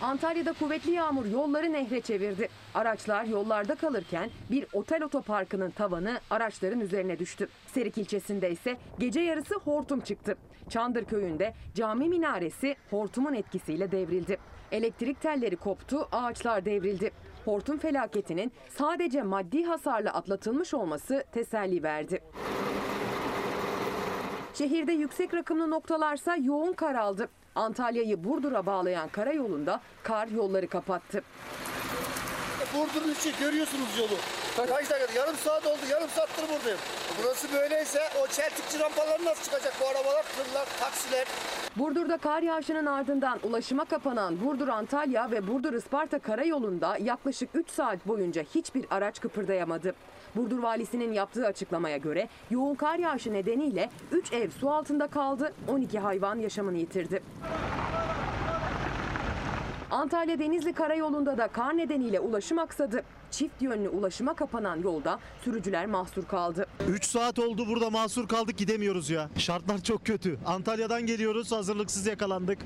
Antalya'da 0.00 0.52
kuvvetli 0.52 0.90
yağmur 0.90 1.26
yolları 1.26 1.72
nehre 1.72 2.00
çevirdi. 2.00 2.48
Araçlar 2.74 3.24
yollarda 3.24 3.74
kalırken 3.74 4.30
bir 4.50 4.66
otel 4.72 5.02
otoparkının 5.02 5.70
tavanı 5.70 6.20
araçların 6.30 6.80
üzerine 6.80 7.18
düştü. 7.18 7.48
Serik 7.66 7.98
ilçesinde 7.98 8.50
ise 8.50 8.76
gece 8.98 9.20
yarısı 9.20 9.54
hortum 9.54 10.00
çıktı. 10.00 10.36
Çandır 10.68 11.04
köyünde 11.04 11.54
cami 11.74 12.08
minaresi 12.08 12.76
hortumun 12.90 13.34
etkisiyle 13.34 13.90
devrildi. 13.92 14.38
Elektrik 14.72 15.20
telleri 15.20 15.56
koptu, 15.56 16.08
ağaçlar 16.12 16.64
devrildi. 16.64 17.10
Hortum 17.44 17.78
felaketinin 17.78 18.52
sadece 18.68 19.22
maddi 19.22 19.64
hasarla 19.64 20.14
atlatılmış 20.14 20.74
olması 20.74 21.24
teselli 21.32 21.82
verdi. 21.82 22.20
Şehirde 24.54 24.92
yüksek 24.92 25.34
rakımlı 25.34 25.70
noktalarsa 25.70 26.36
yoğun 26.36 26.72
kar 26.72 26.94
aldı. 26.94 27.28
Antalya'yı 27.56 28.24
Burdur'a 28.24 28.66
bağlayan 28.66 29.08
karayolunda 29.08 29.80
kar 30.02 30.28
yolları 30.28 30.68
kapattı. 30.68 31.22
Burdur'un 32.74 33.12
içi 33.12 33.32
görüyorsunuz 33.40 33.98
yolu. 33.98 34.16
Kaç 34.56 34.90
dakika? 34.90 35.12
Yarım 35.20 35.36
saat 35.36 35.66
oldu. 35.66 35.80
Yarım 35.90 36.08
saattir 36.08 36.42
buradayım. 36.48 36.78
Burası 37.22 37.52
böyleyse 37.52 38.00
o 38.22 38.26
çeltikçi 38.26 38.80
rampaları 38.80 39.24
nasıl 39.24 39.44
çıkacak 39.44 39.74
bu 39.80 39.86
arabalar, 39.86 40.22
tırlar, 40.22 40.66
taksiler? 40.80 41.26
Burdur'da 41.76 42.18
kar 42.18 42.42
yağışının 42.42 42.86
ardından 42.86 43.38
ulaşıma 43.42 43.84
kapanan 43.84 44.36
Burdur-Antalya 44.44 45.30
ve 45.30 45.46
Burdur-Isparta 45.46 46.18
karayolunda 46.18 46.96
yaklaşık 46.96 47.50
3 47.54 47.70
saat 47.70 48.06
boyunca 48.06 48.42
hiçbir 48.42 48.86
araç 48.90 49.20
kıpırdayamadı. 49.20 49.94
Burdur 50.36 50.58
valisinin 50.58 51.12
yaptığı 51.12 51.46
açıklamaya 51.46 51.96
göre 51.96 52.28
yoğun 52.50 52.74
kar 52.74 52.98
yağışı 52.98 53.32
nedeniyle 53.32 53.90
3 54.12 54.32
ev 54.32 54.50
su 54.50 54.70
altında 54.70 55.06
kaldı, 55.06 55.52
12 55.68 55.98
hayvan 55.98 56.38
yaşamını 56.38 56.76
yitirdi. 56.78 57.22
Antalya 59.90 60.38
Denizli 60.38 60.72
Karayolu'nda 60.72 61.38
da 61.38 61.48
kar 61.48 61.76
nedeniyle 61.76 62.20
ulaşım 62.20 62.58
aksadı. 62.58 63.02
Çift 63.30 63.62
yönlü 63.62 63.88
ulaşıma 63.88 64.34
kapanan 64.34 64.80
yolda 64.82 65.18
sürücüler 65.44 65.86
mahsur 65.86 66.24
kaldı. 66.24 66.66
3 66.88 67.04
saat 67.04 67.38
oldu 67.38 67.66
burada 67.68 67.90
mahsur 67.90 68.28
kaldık 68.28 68.56
gidemiyoruz 68.58 69.10
ya. 69.10 69.28
Şartlar 69.38 69.82
çok 69.82 70.06
kötü. 70.06 70.38
Antalya'dan 70.46 71.06
geliyoruz 71.06 71.52
hazırlıksız 71.52 72.06
yakalandık. 72.06 72.58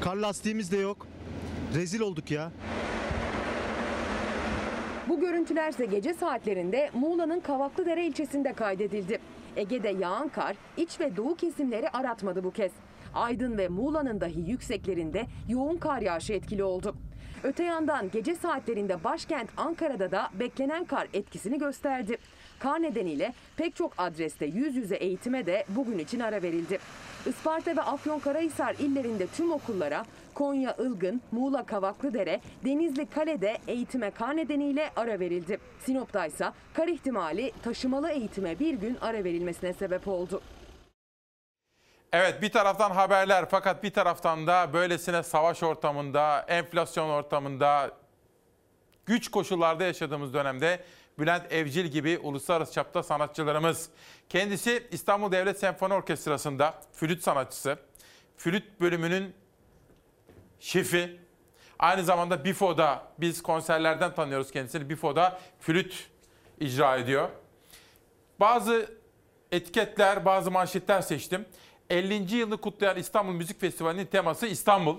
Kar 0.00 0.16
lastiğimiz 0.16 0.72
de 0.72 0.76
yok. 0.76 1.06
Rezil 1.74 2.00
olduk 2.00 2.30
ya. 2.30 2.52
Bu 5.16 5.20
görüntüler 5.20 5.68
ise 5.68 5.86
gece 5.86 6.14
saatlerinde 6.14 6.90
Muğla'nın 6.94 7.40
Kavaklıdere 7.40 8.06
ilçesinde 8.06 8.52
kaydedildi. 8.52 9.18
Ege'de 9.56 9.88
yağan 9.88 10.28
kar 10.28 10.56
iç 10.76 11.00
ve 11.00 11.16
doğu 11.16 11.36
kesimleri 11.36 11.90
aratmadı 11.90 12.44
bu 12.44 12.50
kez. 12.50 12.72
Aydın 13.14 13.58
ve 13.58 13.68
Muğla'nın 13.68 14.20
dahi 14.20 14.50
yükseklerinde 14.50 15.26
yoğun 15.48 15.76
kar 15.76 16.02
yağışı 16.02 16.32
etkili 16.32 16.64
oldu. 16.64 16.96
Öte 17.44 17.64
yandan 17.64 18.10
gece 18.10 18.34
saatlerinde 18.34 19.04
başkent 19.04 19.50
Ankara'da 19.56 20.10
da 20.10 20.28
beklenen 20.40 20.84
kar 20.84 21.08
etkisini 21.12 21.58
gösterdi. 21.58 22.16
Kar 22.58 22.82
nedeniyle 22.82 23.32
pek 23.56 23.76
çok 23.76 23.92
adreste 23.98 24.46
yüz 24.46 24.76
yüze 24.76 24.96
eğitime 24.96 25.46
de 25.46 25.64
bugün 25.68 25.98
için 25.98 26.20
ara 26.20 26.42
verildi. 26.42 26.78
Isparta 27.26 27.76
ve 27.76 27.82
Afyonkarahisar 27.82 28.74
illerinde 28.74 29.26
tüm 29.26 29.52
okullara, 29.52 30.04
Konya 30.36 30.76
Ilgın, 30.78 31.22
Muğla 31.32 31.66
Kavaklıdere, 31.66 32.40
Denizli 32.64 33.06
Kale'de 33.06 33.58
eğitime 33.66 34.10
kar 34.10 34.36
nedeniyle 34.36 34.90
ara 34.96 35.20
verildi. 35.20 35.58
Sinop'ta 35.80 36.26
ise 36.26 36.52
kar 36.74 36.88
ihtimali 36.88 37.52
taşımalı 37.62 38.10
eğitime 38.10 38.58
bir 38.58 38.74
gün 38.74 38.98
ara 39.00 39.24
verilmesine 39.24 39.72
sebep 39.72 40.08
oldu. 40.08 40.42
Evet 42.12 42.42
bir 42.42 42.52
taraftan 42.52 42.90
haberler 42.90 43.46
fakat 43.50 43.82
bir 43.82 43.90
taraftan 43.90 44.46
da 44.46 44.72
böylesine 44.72 45.22
savaş 45.22 45.62
ortamında, 45.62 46.44
enflasyon 46.48 47.08
ortamında, 47.08 47.90
güç 49.06 49.30
koşullarda 49.30 49.84
yaşadığımız 49.84 50.34
dönemde 50.34 50.84
Bülent 51.18 51.52
Evcil 51.52 51.86
gibi 51.86 52.18
uluslararası 52.18 52.72
çapta 52.72 53.02
sanatçılarımız. 53.02 53.88
Kendisi 54.28 54.86
İstanbul 54.90 55.32
Devlet 55.32 55.58
Senfoni 55.58 55.94
Orkestrası'nda 55.94 56.74
flüt 56.92 57.22
sanatçısı. 57.22 57.78
Flüt 58.36 58.80
bölümünün 58.80 59.34
şefi. 60.66 61.20
Aynı 61.78 62.04
zamanda 62.04 62.44
BIFO'da 62.44 63.02
biz 63.18 63.42
konserlerden 63.42 64.14
tanıyoruz 64.14 64.50
kendisini. 64.50 64.90
BIFO'da 64.90 65.40
flüt 65.60 66.08
icra 66.60 66.96
ediyor. 66.96 67.28
Bazı 68.40 68.90
etiketler, 69.52 70.24
bazı 70.24 70.50
manşetler 70.50 71.00
seçtim. 71.00 71.46
50. 71.90 72.36
yılını 72.36 72.56
kutlayan 72.56 72.96
İstanbul 72.96 73.32
Müzik 73.32 73.60
Festivali'nin 73.60 74.06
teması 74.06 74.46
İstanbul. 74.46 74.98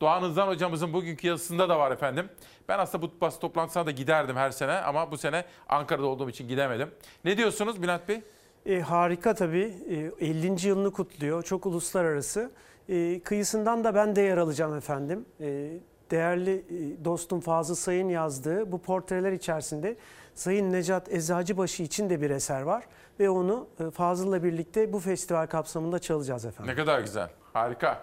Doğan 0.00 0.22
Hızlan 0.22 0.48
hocamızın 0.48 0.92
bugünkü 0.92 1.26
yazısında 1.26 1.68
da 1.68 1.78
var 1.78 1.90
efendim. 1.90 2.28
Ben 2.68 2.78
aslında 2.78 3.02
bu 3.02 3.20
basın 3.20 3.40
toplantısına 3.40 3.86
da 3.86 3.90
giderdim 3.90 4.36
her 4.36 4.50
sene 4.50 4.72
ama 4.72 5.10
bu 5.10 5.18
sene 5.18 5.44
Ankara'da 5.68 6.06
olduğum 6.06 6.30
için 6.30 6.48
gidemedim. 6.48 6.90
Ne 7.24 7.36
diyorsunuz 7.36 7.82
Bülent 7.82 8.08
Bey? 8.08 8.20
E, 8.66 8.80
harika 8.80 9.34
tabii. 9.34 9.74
E, 10.20 10.26
50. 10.26 10.68
yılını 10.68 10.92
kutluyor. 10.92 11.42
Çok 11.42 11.66
uluslararası. 11.66 12.50
E, 12.88 13.20
kıyısından 13.20 13.84
da 13.84 13.94
ben 13.94 14.16
de 14.16 14.20
yer 14.20 14.36
alacağım 14.36 14.76
efendim. 14.76 15.24
E, 15.40 15.70
değerli 16.10 16.64
dostum 17.04 17.40
Fazıl 17.40 17.74
Say'ın 17.74 18.08
yazdığı 18.08 18.72
bu 18.72 18.82
portreler 18.82 19.32
içerisinde 19.32 19.96
Sayın 20.34 20.72
Necat 20.72 21.12
Eczacıbaşı 21.12 21.82
için 21.82 22.10
de 22.10 22.20
bir 22.20 22.30
eser 22.30 22.62
var. 22.62 22.84
Ve 23.20 23.30
onu 23.30 23.68
e, 23.80 23.90
Fazıl'la 23.90 24.44
birlikte 24.44 24.92
bu 24.92 25.00
festival 25.00 25.46
kapsamında 25.46 25.98
çalacağız 25.98 26.44
efendim. 26.44 26.72
Ne 26.72 26.76
kadar 26.76 27.00
güzel. 27.00 27.30
Harika. 27.52 28.02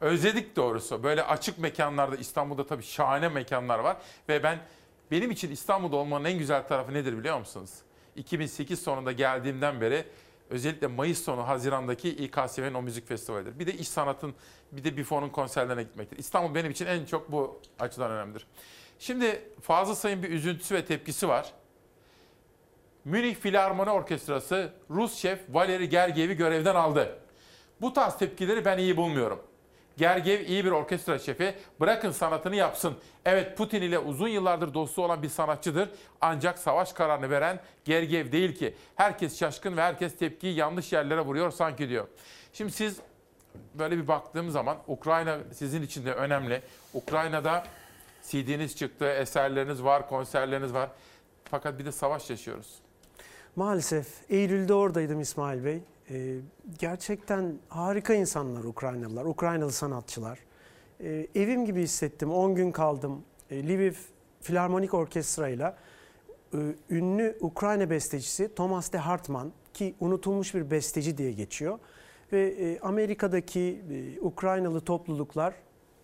Özledik 0.00 0.56
doğrusu. 0.56 1.02
Böyle 1.02 1.22
açık 1.22 1.58
mekanlarda 1.58 2.16
İstanbul'da 2.16 2.66
tabii 2.66 2.82
şahane 2.82 3.28
mekanlar 3.28 3.78
var. 3.78 3.96
Ve 4.28 4.42
ben 4.42 4.58
benim 5.10 5.30
için 5.30 5.50
İstanbul'da 5.50 5.96
olmanın 5.96 6.24
en 6.24 6.38
güzel 6.38 6.68
tarafı 6.68 6.94
nedir 6.94 7.18
biliyor 7.18 7.38
musunuz? 7.38 7.70
2008 8.16 8.82
sonunda 8.82 9.12
geldiğimden 9.12 9.80
beri 9.80 10.04
özellikle 10.50 10.86
Mayıs 10.86 11.24
sonu 11.24 11.48
Haziran'daki 11.48 12.08
İKSV'nin 12.08 12.74
o 12.74 12.82
müzik 12.82 13.08
festivalidir. 13.08 13.58
Bir 13.58 13.66
de 13.66 13.72
iş 13.72 13.88
sanatın 13.88 14.34
bir 14.72 14.84
de 14.84 14.96
BİFO'nun 14.96 15.28
konserlerine 15.28 15.82
gitmektir. 15.82 16.18
İstanbul 16.18 16.54
benim 16.54 16.70
için 16.70 16.86
en 16.86 17.04
çok 17.04 17.32
bu 17.32 17.60
açıdan 17.78 18.10
önemlidir. 18.10 18.46
Şimdi 18.98 19.48
Fazıl 19.62 19.94
Say'ın 19.94 20.22
bir 20.22 20.30
üzüntüsü 20.30 20.74
ve 20.74 20.84
tepkisi 20.84 21.28
var. 21.28 21.52
Münih 23.04 23.34
Filarmoni 23.34 23.90
Orkestrası 23.90 24.72
Rus 24.90 25.14
şef 25.14 25.40
Valeri 25.48 25.88
Gergiev'i 25.88 26.36
görevden 26.36 26.74
aldı. 26.74 27.18
Bu 27.80 27.92
tarz 27.92 28.18
tepkileri 28.18 28.64
ben 28.64 28.78
iyi 28.78 28.96
bulmuyorum. 28.96 29.42
Gergiev 29.96 30.40
iyi 30.40 30.64
bir 30.64 30.70
orkestra 30.70 31.18
şefi. 31.18 31.54
Bırakın 31.80 32.10
sanatını 32.10 32.56
yapsın. 32.56 32.94
Evet 33.24 33.58
Putin 33.58 33.82
ile 33.82 33.98
uzun 33.98 34.28
yıllardır 34.28 34.74
dostu 34.74 35.04
olan 35.04 35.22
bir 35.22 35.28
sanatçıdır. 35.28 35.88
Ancak 36.20 36.58
savaş 36.58 36.92
kararını 36.92 37.30
veren 37.30 37.60
Gergiev 37.84 38.32
değil 38.32 38.54
ki. 38.54 38.74
Herkes 38.94 39.38
şaşkın 39.38 39.76
ve 39.76 39.82
herkes 39.82 40.16
tepkiyi 40.16 40.54
yanlış 40.54 40.92
yerlere 40.92 41.20
vuruyor 41.20 41.50
sanki 41.50 41.88
diyor. 41.88 42.06
Şimdi 42.52 42.72
siz 42.72 43.00
böyle 43.74 43.98
bir 43.98 44.08
baktığım 44.08 44.50
zaman 44.50 44.78
Ukrayna 44.86 45.38
sizin 45.52 45.82
için 45.82 46.06
de 46.06 46.14
önemli. 46.14 46.62
Ukrayna'da 46.94 47.64
CD'niz 48.28 48.76
çıktı, 48.76 49.04
eserleriniz 49.04 49.84
var, 49.84 50.08
konserleriniz 50.08 50.74
var. 50.74 50.88
Fakat 51.44 51.78
bir 51.78 51.84
de 51.84 51.92
savaş 51.92 52.30
yaşıyoruz. 52.30 52.78
Maalesef 53.56 54.06
Eylül'de 54.30 54.74
oradaydım 54.74 55.20
İsmail 55.20 55.64
Bey. 55.64 55.82
Ee, 56.10 56.36
gerçekten 56.78 57.58
harika 57.68 58.14
insanlar 58.14 58.64
Ukraynalılar, 58.64 59.24
Ukraynalı 59.24 59.72
sanatçılar. 59.72 60.38
Ee, 61.00 61.26
evim 61.34 61.64
gibi 61.64 61.82
hissettim. 61.82 62.30
10 62.30 62.54
gün 62.54 62.72
kaldım. 62.72 63.22
Ee, 63.50 63.68
Lviv 63.68 63.92
Filarmonik 64.40 64.94
Orkestra 64.94 65.48
ile 65.48 65.74
e, 66.54 66.58
ünlü 66.90 67.36
Ukrayna 67.40 67.90
bestecisi 67.90 68.54
Thomas 68.54 68.92
de 68.92 68.98
Hartmann 68.98 69.52
ki 69.74 69.94
unutulmuş 70.00 70.54
bir 70.54 70.70
besteci 70.70 71.18
diye 71.18 71.32
geçiyor. 71.32 71.78
Ve 72.32 72.48
e, 72.48 72.80
Amerika'daki 72.80 73.82
e, 73.90 74.20
Ukraynalı 74.20 74.80
topluluklar 74.80 75.54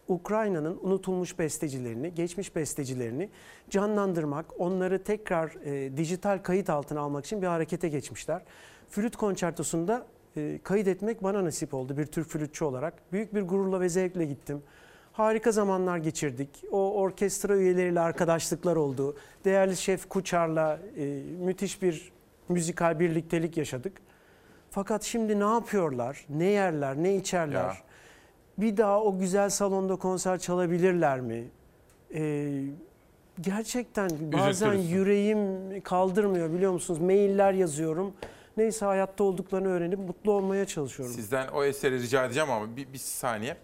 Ukrayna'nın 0.08 0.78
unutulmuş 0.82 1.38
bestecilerini, 1.38 2.14
geçmiş 2.14 2.56
bestecilerini 2.56 3.30
canlandırmak, 3.70 4.60
onları 4.60 5.04
tekrar 5.04 5.50
e, 5.64 5.96
dijital 5.96 6.38
kayıt 6.38 6.70
altına 6.70 7.00
almak 7.00 7.26
için 7.26 7.42
bir 7.42 7.46
harekete 7.46 7.88
geçmişler. 7.88 8.42
Flüt 8.90 9.16
konçertosunda 9.16 10.06
e, 10.36 10.58
kayıt 10.62 10.88
etmek 10.88 11.22
bana 11.22 11.44
nasip 11.44 11.74
oldu 11.74 11.96
bir 11.96 12.06
Türk 12.06 12.28
flütçü 12.28 12.64
olarak. 12.64 12.94
Büyük 13.12 13.34
bir 13.34 13.42
gururla 13.42 13.80
ve 13.80 13.88
zevkle 13.88 14.24
gittim. 14.24 14.62
Harika 15.12 15.52
zamanlar 15.52 15.98
geçirdik. 15.98 16.48
O 16.70 16.92
orkestra 16.94 17.56
üyeleriyle 17.56 18.00
arkadaşlıklar 18.00 18.76
oldu. 18.76 19.16
Değerli 19.44 19.76
şef 19.76 20.08
Kuçar'la 20.08 20.78
e, 20.96 21.22
müthiş 21.40 21.82
bir 21.82 22.12
müzikal 22.48 23.00
birliktelik 23.00 23.56
yaşadık. 23.56 23.92
Fakat 24.70 25.02
şimdi 25.02 25.40
ne 25.40 25.44
yapıyorlar? 25.44 26.26
Ne 26.28 26.44
yerler, 26.44 26.96
ne 26.96 27.16
içerler? 27.16 27.64
Ya. 27.64 27.76
Bir 28.58 28.76
daha 28.76 29.02
o 29.02 29.18
güzel 29.18 29.50
salonda 29.50 29.96
konser 29.96 30.38
çalabilirler 30.38 31.20
mi? 31.20 31.44
Ee, 32.14 32.62
gerçekten 33.40 34.10
bazen 34.32 34.72
yüreğim 34.74 35.40
kaldırmıyor 35.80 36.52
biliyor 36.52 36.72
musunuz? 36.72 37.00
Mailler 37.00 37.52
yazıyorum. 37.52 38.12
Neyse 38.60 38.86
hayatta 38.86 39.24
olduklarını 39.24 39.68
öğrenip 39.68 39.98
mutlu 39.98 40.32
olmaya 40.32 40.66
çalışıyorum. 40.66 41.14
Sizden 41.14 41.48
o 41.48 41.64
eseri 41.64 42.02
rica 42.02 42.24
edeceğim 42.24 42.50
ama 42.50 42.76
bir, 42.76 42.92
bir 42.92 42.98
saniye. 42.98 43.56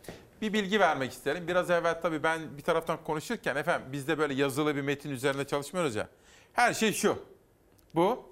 Bir 0.43 0.53
bilgi 0.53 0.81
vermek 0.81 1.13
isterim. 1.13 1.49
Biraz 1.49 1.71
evvel 1.71 2.01
tabii 2.01 2.23
ben 2.23 2.59
bir 2.59 2.63
taraftan 2.63 3.05
konuşurken 3.05 3.57
efendim 3.57 3.89
biz 3.93 4.09
de 4.09 4.19
böyle 4.19 4.35
yazılı 4.35 4.77
bir 4.77 4.81
metin 4.81 5.11
üzerinde 5.11 5.45
çalışmıyoruz 5.45 5.95
ya. 5.95 6.09
Her 6.53 6.75
şey 6.75 6.93
şu. 6.93 7.19
Bu, 7.95 8.25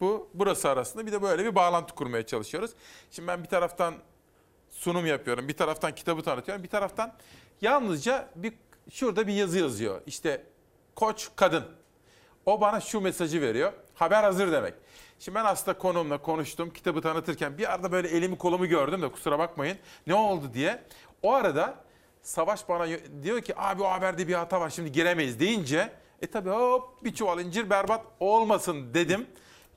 bu, 0.00 0.28
burası 0.34 0.68
arasında 0.68 1.06
bir 1.06 1.12
de 1.12 1.22
böyle 1.22 1.44
bir 1.44 1.54
bağlantı 1.54 1.94
kurmaya 1.94 2.26
çalışıyoruz. 2.26 2.70
Şimdi 3.10 3.28
ben 3.28 3.42
bir 3.42 3.48
taraftan 3.48 3.94
sunum 4.70 5.06
yapıyorum, 5.06 5.48
bir 5.48 5.56
taraftan 5.56 5.94
kitabı 5.94 6.22
tanıtıyorum, 6.22 6.64
bir 6.64 6.68
taraftan 6.68 7.12
yalnızca 7.60 8.28
bir 8.36 8.52
şurada 8.90 9.26
bir 9.26 9.32
yazı 9.32 9.58
yazıyor. 9.58 10.00
İşte 10.06 10.46
koç 10.94 11.28
kadın. 11.36 11.64
O 12.46 12.60
bana 12.60 12.80
şu 12.80 13.00
mesajı 13.00 13.40
veriyor. 13.40 13.72
Haber 13.94 14.22
hazır 14.22 14.52
demek. 14.52 14.74
Şimdi 15.18 15.38
ben 15.38 15.44
aslında 15.44 15.78
konuğumla 15.78 16.18
konuştum. 16.18 16.70
Kitabı 16.70 17.00
tanıtırken 17.00 17.58
bir 17.58 17.72
arada 17.72 17.92
böyle 17.92 18.08
elimi 18.08 18.38
kolumu 18.38 18.66
gördüm 18.66 19.02
de 19.02 19.08
kusura 19.08 19.38
bakmayın. 19.38 19.78
Ne 20.06 20.14
oldu 20.14 20.50
diye. 20.54 20.82
O 21.22 21.32
arada 21.32 21.84
Savaş 22.24 22.68
bana 22.68 22.86
diyor 23.22 23.40
ki 23.40 23.54
abi 23.56 23.82
o 23.82 23.86
haberde 23.86 24.28
bir 24.28 24.34
hata 24.34 24.60
var 24.60 24.70
şimdi 24.70 24.92
giremeyiz 24.92 25.40
deyince 25.40 25.92
e 26.22 26.26
tabi 26.26 26.50
hop 26.50 27.04
bir 27.04 27.14
çuval 27.14 27.40
incir 27.40 27.70
berbat 27.70 28.04
olmasın 28.20 28.94
dedim. 28.94 29.26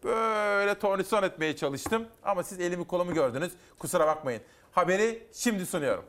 Böyle 0.04 0.80
tornison 0.80 1.24
etmeye 1.24 1.56
çalıştım 1.56 2.08
ama 2.24 2.44
siz 2.44 2.60
elimi 2.60 2.88
kolumu 2.88 3.14
gördünüz. 3.14 3.52
Kusura 3.80 4.08
bakmayın. 4.08 4.42
Haberi 4.72 5.28
şimdi 5.34 5.66
sunuyorum. 5.66 6.04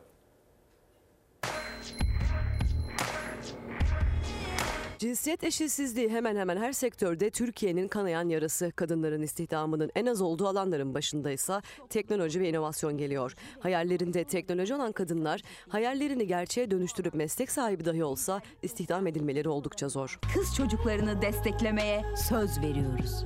Cinsiyet 4.99 5.43
eşitsizliği 5.43 6.09
hemen 6.09 6.35
hemen 6.35 6.57
her 6.57 6.71
sektörde 6.71 7.29
Türkiye'nin 7.29 7.87
kanayan 7.87 8.29
yarası. 8.29 8.71
Kadınların 8.75 9.21
istihdamının 9.21 9.91
en 9.95 10.05
az 10.05 10.21
olduğu 10.21 10.47
alanların 10.47 10.93
başındaysa 10.93 11.61
teknoloji 11.89 12.39
ve 12.39 12.49
inovasyon 12.49 12.97
geliyor. 12.97 13.35
Hayallerinde 13.59 14.23
teknoloji 14.23 14.75
olan 14.75 14.91
kadınlar 14.91 15.41
hayallerini 15.69 16.27
gerçeğe 16.27 16.71
dönüştürüp 16.71 17.13
meslek 17.13 17.51
sahibi 17.51 17.85
dahi 17.85 18.03
olsa 18.03 18.41
istihdam 18.61 19.07
edilmeleri 19.07 19.49
oldukça 19.49 19.89
zor. 19.89 20.19
Kız 20.33 20.55
çocuklarını 20.55 21.21
desteklemeye 21.21 22.03
söz 22.29 22.61
veriyoruz. 22.61 23.25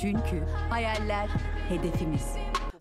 Çünkü 0.00 0.40
hayaller 0.70 1.28
hedefimiz. 1.68 2.24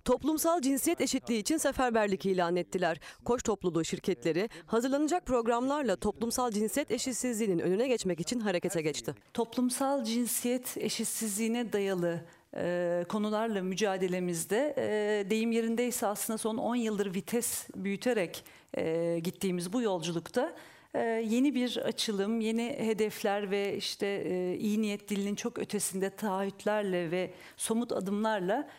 Toplumsal 0.05 0.61
cinsiyet 0.61 1.01
eşitliği 1.01 1.39
için 1.39 1.57
seferberlik 1.57 2.25
ilan 2.25 2.55
ettiler. 2.55 2.99
Koç 3.25 3.43
topluluğu 3.43 3.85
şirketleri 3.85 4.49
hazırlanacak 4.65 5.25
programlarla 5.25 5.95
toplumsal 5.95 6.51
cinsiyet 6.51 6.91
eşitsizliğinin 6.91 7.59
önüne 7.59 7.87
geçmek 7.87 8.19
için 8.19 8.39
harekete 8.39 8.81
geçti. 8.81 9.15
Toplumsal 9.33 10.03
cinsiyet 10.03 10.77
eşitsizliğine 10.77 11.73
dayalı 11.73 12.21
e, 12.55 13.05
konularla 13.09 13.61
mücadelemizde 13.61 14.75
e, 14.77 15.29
deyim 15.29 15.51
yerindeyse 15.51 16.07
aslında 16.07 16.37
son 16.37 16.57
10 16.57 16.75
yıldır 16.75 17.15
vites 17.15 17.67
büyüterek 17.75 18.45
e, 18.77 19.19
gittiğimiz 19.23 19.73
bu 19.73 19.81
yolculukta 19.81 20.55
e, 20.93 20.99
yeni 21.27 21.55
bir 21.55 21.77
açılım, 21.77 22.39
yeni 22.39 22.75
hedefler 22.79 23.51
ve 23.51 23.77
işte 23.77 24.07
e, 24.07 24.55
iyi 24.57 24.81
niyet 24.81 25.09
dilinin 25.09 25.35
çok 25.35 25.59
ötesinde 25.59 26.09
taahhütlerle 26.09 27.11
ve 27.11 27.33
somut 27.57 27.91
adımlarla 27.91 28.69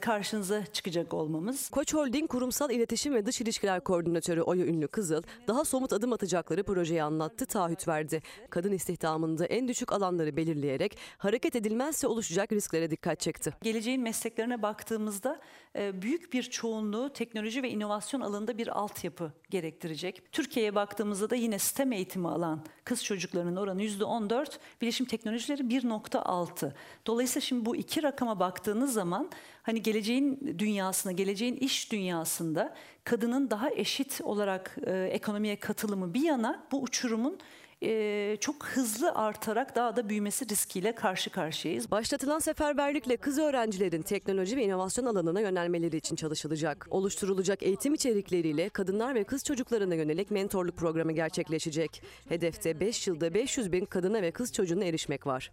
karşınıza 0.00 0.66
çıkacak 0.66 1.14
olmamız. 1.14 1.70
Koç 1.70 1.94
Holding 1.94 2.30
Kurumsal 2.30 2.70
İletişim 2.70 3.14
ve 3.14 3.26
Dış 3.26 3.40
İlişkiler 3.40 3.84
Koordinatörü 3.84 4.40
Oya 4.42 4.66
Ünlü 4.66 4.88
Kızıl, 4.88 5.22
daha 5.48 5.64
somut 5.64 5.92
adım 5.92 6.12
atacakları 6.12 6.62
projeyi 6.62 7.02
anlattı, 7.02 7.46
taahhüt 7.46 7.88
verdi. 7.88 8.22
Kadın 8.50 8.72
istihdamında 8.72 9.46
en 9.46 9.68
düşük 9.68 9.92
alanları 9.92 10.36
belirleyerek 10.36 10.98
hareket 11.18 11.56
edilmezse 11.56 12.06
oluşacak 12.06 12.52
risklere 12.52 12.90
dikkat 12.90 13.20
çekti. 13.20 13.54
Geleceğin 13.62 14.02
mesleklerine 14.02 14.62
baktığımızda 14.62 15.40
büyük 15.74 16.32
bir 16.32 16.42
çoğunluğu 16.42 17.12
teknoloji 17.12 17.62
ve 17.62 17.70
inovasyon 17.70 18.20
alanında 18.20 18.58
bir 18.58 18.78
altyapı 18.78 19.32
gerektirecek. 19.50 20.32
Türkiye'ye 20.32 20.74
baktığımızda 20.74 21.30
da 21.30 21.36
yine 21.36 21.58
STEM 21.58 21.92
eğitimi 21.92 22.28
alan 22.28 22.64
kız 22.90 23.04
çocuklarının 23.04 23.56
oranı 23.56 23.82
%14, 23.82 24.58
bilişim 24.82 25.06
teknolojileri 25.06 25.62
1.6. 25.62 26.72
Dolayısıyla 27.06 27.40
şimdi 27.40 27.66
bu 27.66 27.76
iki 27.76 28.02
rakama 28.02 28.40
baktığınız 28.40 28.92
zaman 28.92 29.30
hani 29.62 29.82
geleceğin 29.82 30.54
dünyasında, 30.58 31.12
geleceğin 31.12 31.56
iş 31.56 31.92
dünyasında 31.92 32.74
kadının 33.04 33.50
daha 33.50 33.70
eşit 33.70 34.20
olarak 34.24 34.76
e, 34.86 35.04
ekonomiye 35.12 35.56
katılımı 35.56 36.14
bir 36.14 36.22
yana 36.22 36.66
bu 36.72 36.82
uçurumun 36.82 37.38
e, 37.82 38.36
çok 38.40 38.66
hızlı 38.66 39.12
artarak 39.14 39.76
daha 39.76 39.96
da 39.96 40.08
büyümesi 40.08 40.48
riskiyle 40.48 40.94
karşı 40.94 41.30
karşıyayız. 41.30 41.90
Başlatılan 41.90 42.38
seferberlikle 42.38 43.16
kız 43.16 43.38
öğrencilerin 43.38 44.02
teknoloji 44.02 44.56
ve 44.56 44.64
inovasyon 44.64 45.06
alanına 45.06 45.40
yönelmeleri 45.40 45.96
için 45.96 46.16
çalışılacak. 46.16 46.86
Oluşturulacak 46.90 47.62
eğitim 47.62 47.94
içerikleriyle 47.94 48.68
kadınlar 48.68 49.14
ve 49.14 49.24
kız 49.24 49.44
çocuklarına 49.44 49.94
yönelik 49.94 50.30
mentorluk 50.30 50.76
programı 50.76 51.12
gerçekleşecek. 51.12 52.02
Hedefte 52.28 52.80
5 52.80 53.06
yılda 53.06 53.34
500 53.34 53.72
bin 53.72 53.84
kadına 53.84 54.22
ve 54.22 54.30
kız 54.30 54.52
çocuğuna 54.52 54.84
erişmek 54.84 55.26
var. 55.26 55.52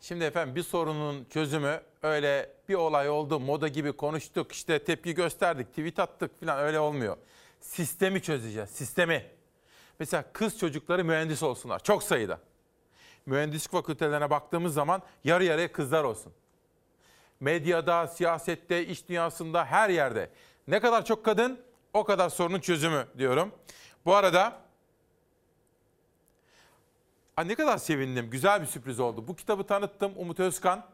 Şimdi 0.00 0.24
efendim 0.24 0.56
bir 0.56 0.62
sorunun 0.62 1.24
çözümü 1.24 1.80
öyle 2.02 2.50
bir 2.68 2.74
olay 2.74 3.08
oldu 3.08 3.40
moda 3.40 3.68
gibi 3.68 3.92
konuştuk 3.92 4.52
işte 4.52 4.84
tepki 4.84 5.14
gösterdik 5.14 5.68
tweet 5.68 5.98
attık 5.98 6.40
falan 6.40 6.58
öyle 6.58 6.80
olmuyor. 6.80 7.16
Sistemi 7.60 8.22
çözeceğiz 8.22 8.70
sistemi. 8.70 9.39
Mesela 10.00 10.24
kız 10.32 10.58
çocukları 10.58 11.04
mühendis 11.04 11.42
olsunlar 11.42 11.82
çok 11.82 12.02
sayıda. 12.02 12.40
Mühendislik 13.26 13.72
fakültelerine 13.72 14.30
baktığımız 14.30 14.74
zaman 14.74 15.02
yarı 15.24 15.44
yarıya 15.44 15.72
kızlar 15.72 16.04
olsun. 16.04 16.32
Medyada, 17.40 18.06
siyasette, 18.06 18.86
iş 18.86 19.08
dünyasında 19.08 19.64
her 19.64 19.90
yerde 19.90 20.30
ne 20.68 20.80
kadar 20.80 21.04
çok 21.04 21.24
kadın 21.24 21.60
o 21.94 22.04
kadar 22.04 22.28
sorunun 22.28 22.60
çözümü 22.60 23.06
diyorum. 23.18 23.52
Bu 24.06 24.14
arada 24.14 24.60
Ay 27.36 27.48
ne 27.48 27.54
kadar 27.54 27.78
sevindim. 27.78 28.30
Güzel 28.30 28.60
bir 28.60 28.66
sürpriz 28.66 29.00
oldu. 29.00 29.28
Bu 29.28 29.36
kitabı 29.36 29.66
tanıttım 29.66 30.12
Umut 30.16 30.40
Özkan. 30.40 30.86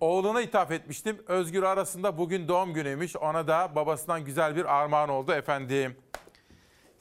Oğluna 0.00 0.40
ithaf 0.40 0.70
etmiştim. 0.70 1.22
Özgür 1.26 1.62
arasında 1.62 2.18
bugün 2.18 2.48
doğum 2.48 2.74
günüymüş. 2.74 3.16
Ona 3.16 3.46
da 3.46 3.74
babasından 3.74 4.24
güzel 4.24 4.56
bir 4.56 4.74
armağan 4.74 5.08
oldu 5.08 5.32
efendim. 5.32 5.96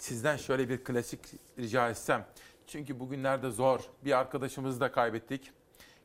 Sizden 0.02 0.38
şöyle 0.38 0.70
bir 0.70 0.84
klasik 0.84 1.20
rica 1.60 1.90
etsem. 1.90 2.26
Çünkü 2.68 3.00
bugünlerde 3.00 3.50
zor. 3.50 3.80
Bir 4.06 4.20
arkadaşımızı 4.20 4.80
da 4.80 4.92
kaybettik. 4.92 5.52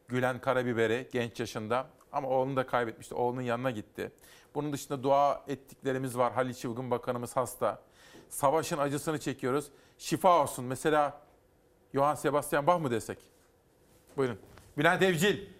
Gülen 0.08 0.40
Karabiber'i 0.40 1.08
genç 1.12 1.40
yaşında 1.40 1.86
ama 2.12 2.28
oğlunu 2.28 2.56
da 2.56 2.66
kaybetmişti. 2.66 3.14
Oğlunun 3.14 3.40
yanına 3.40 3.70
gitti. 3.70 4.12
Bunun 4.54 4.72
dışında 4.72 5.02
dua 5.02 5.44
ettiklerimiz 5.48 6.18
var. 6.18 6.32
Halil 6.32 6.54
Çılgın 6.54 6.90
Bakanımız 6.90 7.36
hasta. 7.36 7.82
Savaşın 8.28 8.78
acısını 8.78 9.20
çekiyoruz. 9.20 9.68
Şifa 9.98 10.42
olsun. 10.42 10.64
Mesela 10.64 11.20
Johann 11.94 12.14
Sebastian 12.14 12.66
Bach 12.66 12.80
mı 12.80 12.90
desek? 12.90 13.18
Buyurun. 14.16 14.38
Bülent 14.78 15.02
Evcil. 15.02 15.55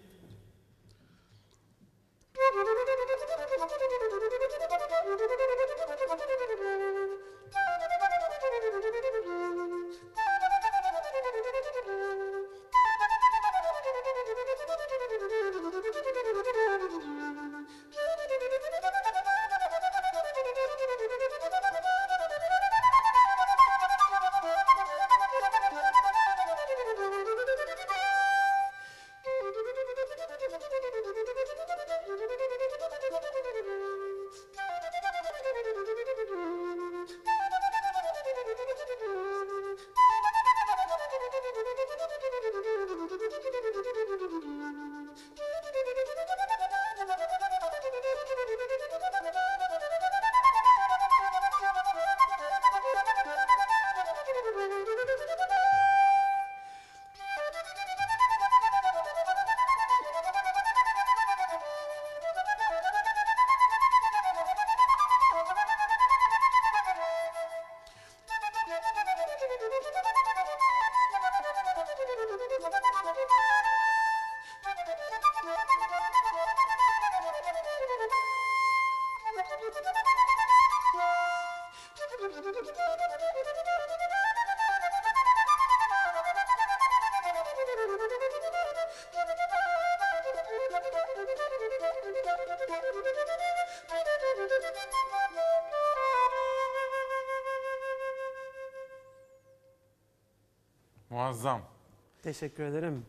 Teşekkür 102.27 102.63
ederim. 102.63 103.05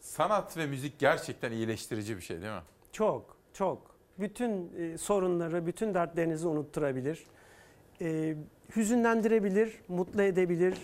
Sanat 0.00 0.56
ve 0.56 0.66
müzik 0.66 0.98
gerçekten 0.98 1.52
iyileştirici 1.52 2.16
bir 2.16 2.22
şey 2.22 2.42
değil 2.42 2.52
mi? 2.52 2.62
Çok, 2.92 3.36
çok. 3.52 3.96
Bütün 4.18 4.72
e, 4.78 4.98
sorunları, 4.98 5.66
bütün 5.66 5.94
dertlerinizi 5.94 6.46
unutturabilir. 6.46 7.26
E, 8.00 8.36
hüzünlendirebilir, 8.76 9.80
mutlu 9.88 10.22
edebilir. 10.22 10.78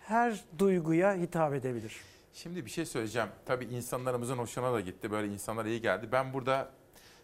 Her 0.00 0.44
duyguya 0.58 1.14
hitap 1.14 1.54
edebilir. 1.54 2.00
Şimdi 2.32 2.64
bir 2.64 2.70
şey 2.70 2.86
söyleyeceğim. 2.86 3.28
Tabii 3.46 3.64
insanlarımızın 3.64 4.38
hoşuna 4.38 4.72
da 4.72 4.80
gitti. 4.80 5.10
Böyle 5.10 5.32
insanlara 5.32 5.68
iyi 5.68 5.80
geldi. 5.80 6.08
Ben 6.12 6.32
burada 6.32 6.70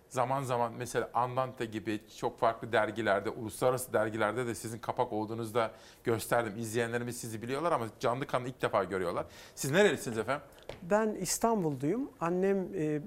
zaman 0.09 0.43
zaman 0.43 0.73
mesela 0.79 1.11
Andante 1.15 1.65
gibi 1.65 2.01
çok 2.19 2.39
farklı 2.39 2.73
dergilerde, 2.73 3.31
uluslararası 3.31 3.93
dergilerde 3.93 4.47
de 4.47 4.55
sizin 4.55 4.79
kapak 4.79 5.13
olduğunuzda 5.13 5.71
gösterdim. 6.05 6.53
İzleyenlerimiz 6.59 7.17
sizi 7.21 7.43
biliyorlar 7.43 7.73
ama 7.73 7.87
canlı 8.01 8.27
kanlı 8.27 8.49
ilk 8.49 8.63
defa 8.63 8.85
görüyorlar. 8.85 9.27
Siz 9.55 9.71
nerelisiniz 9.71 10.19
efendim? 10.19 10.43
Ben 10.83 11.09
İstanbulluyum. 11.15 12.11
Annem 12.21 12.69
e, 12.75 13.01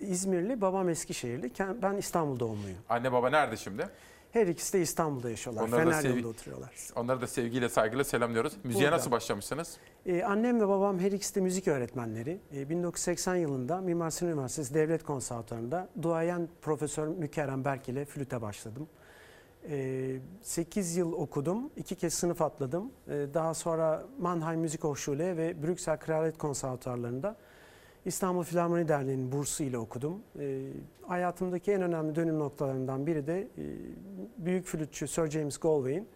İzmirli, 0.00 0.60
babam 0.60 0.88
Eskişehirli. 0.88 1.52
Ben 1.82 1.96
İstanbul 1.96 2.38
doğumluyum. 2.40 2.78
Anne 2.88 3.12
baba 3.12 3.30
nerede 3.30 3.56
şimdi? 3.56 3.88
Her 4.34 4.46
ikisi 4.46 4.72
de 4.72 4.82
İstanbul'da 4.82 5.30
yaşıyorlar. 5.30 5.62
Onları 5.62 5.84
Fener 5.84 6.02
sev- 6.02 6.10
yolunda 6.10 6.28
oturuyorlar. 6.28 6.70
Onları 6.96 7.20
da 7.20 7.26
sevgiyle, 7.26 7.68
saygıyla 7.68 8.04
selamlıyoruz. 8.04 8.52
Müziğe 8.64 8.84
Burada. 8.84 8.96
nasıl 8.96 9.10
başlamışsınız? 9.10 9.76
Ee, 10.06 10.22
annem 10.22 10.60
ve 10.60 10.68
babam 10.68 10.98
her 10.98 11.12
ikisi 11.12 11.34
de 11.34 11.40
müzik 11.40 11.68
öğretmenleri. 11.68 12.40
Ee, 12.54 12.68
1980 12.70 13.34
yılında 13.36 13.80
Mimar 13.80 14.10
Sinan 14.10 14.32
Üniversitesi 14.32 14.74
Devlet 14.74 15.02
Konservatuvarı'nda 15.04 15.88
duayen 16.02 16.48
Profesör 16.62 17.06
Mükerrem 17.08 17.64
Berk 17.64 17.88
ile 17.88 18.04
flüte 18.04 18.42
başladım. 18.42 18.88
Ee, 19.70 20.16
8 20.42 20.96
yıl 20.96 21.12
okudum, 21.12 21.70
iki 21.76 21.94
kez 21.94 22.14
sınıf 22.14 22.42
atladım. 22.42 22.92
Ee, 23.08 23.26
daha 23.34 23.54
sonra 23.54 24.04
Mannheim 24.20 24.60
Müzik 24.60 24.84
Hochschule 24.84 25.36
ve 25.36 25.62
Brüksel 25.62 25.98
Kraliyet 25.98 26.38
Konservatuvarlarında 26.38 27.36
İstanbul 28.04 28.42
Filarmoni 28.42 28.88
Derneği'nin 28.88 29.32
bursu 29.32 29.62
ile 29.62 29.78
okudum. 29.78 30.22
Ee, 30.38 30.60
hayatımdaki 31.02 31.72
en 31.72 31.82
önemli 31.82 32.14
dönüm 32.14 32.38
noktalarından 32.38 33.06
biri 33.06 33.26
de 33.26 33.40
e, 33.40 33.64
büyük 34.38 34.66
flütçü 34.66 35.08
Sir 35.08 35.30
James 35.30 35.58
Galway'in 35.58 36.08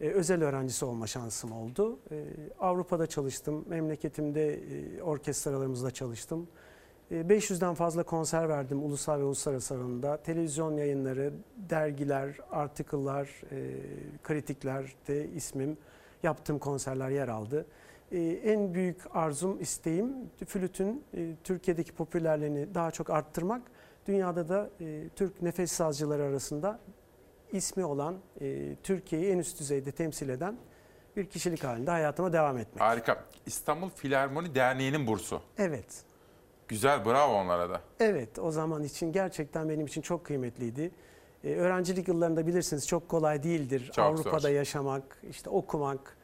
e, 0.00 0.08
özel 0.08 0.44
öğrencisi 0.44 0.84
olma 0.84 1.06
şansım 1.06 1.52
oldu. 1.52 1.98
E, 2.10 2.24
Avrupa'da 2.60 3.06
çalıştım, 3.06 3.64
memleketimde 3.68 4.54
e, 4.54 5.02
orkestralarımızda 5.02 5.90
çalıştım. 5.90 6.48
E, 7.10 7.14
500'den 7.14 7.74
fazla 7.74 8.02
konser 8.02 8.48
verdim 8.48 8.84
ulusal 8.84 9.18
ve 9.18 9.24
uluslararası 9.24 9.74
alanında. 9.74 10.16
Televizyon 10.16 10.76
yayınları, 10.76 11.32
dergiler, 11.56 12.38
artikıllar, 12.50 13.42
e, 13.52 13.74
kritiklerde 14.22 15.28
ismim, 15.28 15.76
yaptığım 16.22 16.58
konserler 16.58 17.10
yer 17.10 17.28
aldı. 17.28 17.66
E, 18.12 18.18
en 18.44 18.74
büyük 18.74 19.16
arzum, 19.16 19.60
isteğim 19.60 20.14
flütün 20.46 21.04
e, 21.14 21.34
Türkiye'deki 21.44 21.92
popülerliğini 21.92 22.74
daha 22.74 22.90
çok 22.90 23.10
arttırmak. 23.10 23.62
Dünyada 24.06 24.48
da 24.48 24.70
e, 24.80 25.08
Türk 25.16 25.42
nefes 25.42 25.72
sazcıları 25.72 26.22
arasında 26.22 26.80
ismi 27.52 27.84
olan, 27.84 28.16
e, 28.40 28.74
Türkiye'yi 28.82 29.32
en 29.32 29.38
üst 29.38 29.60
düzeyde 29.60 29.92
temsil 29.92 30.28
eden 30.28 30.56
bir 31.16 31.26
kişilik 31.26 31.64
halinde 31.64 31.90
hayatıma 31.90 32.32
devam 32.32 32.58
etmek. 32.58 32.80
Harika. 32.80 33.24
İstanbul 33.46 33.90
Filarmoni 33.90 34.54
Derneği'nin 34.54 35.06
bursu. 35.06 35.40
Evet. 35.58 36.02
Güzel, 36.68 37.04
bravo 37.04 37.32
onlara 37.34 37.70
da. 37.70 37.80
Evet, 38.00 38.38
o 38.38 38.50
zaman 38.50 38.82
için 38.82 39.12
gerçekten 39.12 39.68
benim 39.68 39.86
için 39.86 40.02
çok 40.02 40.24
kıymetliydi. 40.24 40.90
Ee, 41.44 41.54
öğrencilik 41.54 42.08
yıllarında 42.08 42.46
bilirsiniz 42.46 42.88
çok 42.88 43.08
kolay 43.08 43.42
değildir. 43.42 43.90
Çok 43.94 44.04
Avrupa'da 44.04 44.38
zor. 44.38 44.48
yaşamak, 44.48 45.22
işte 45.30 45.50
okumak. 45.50 46.17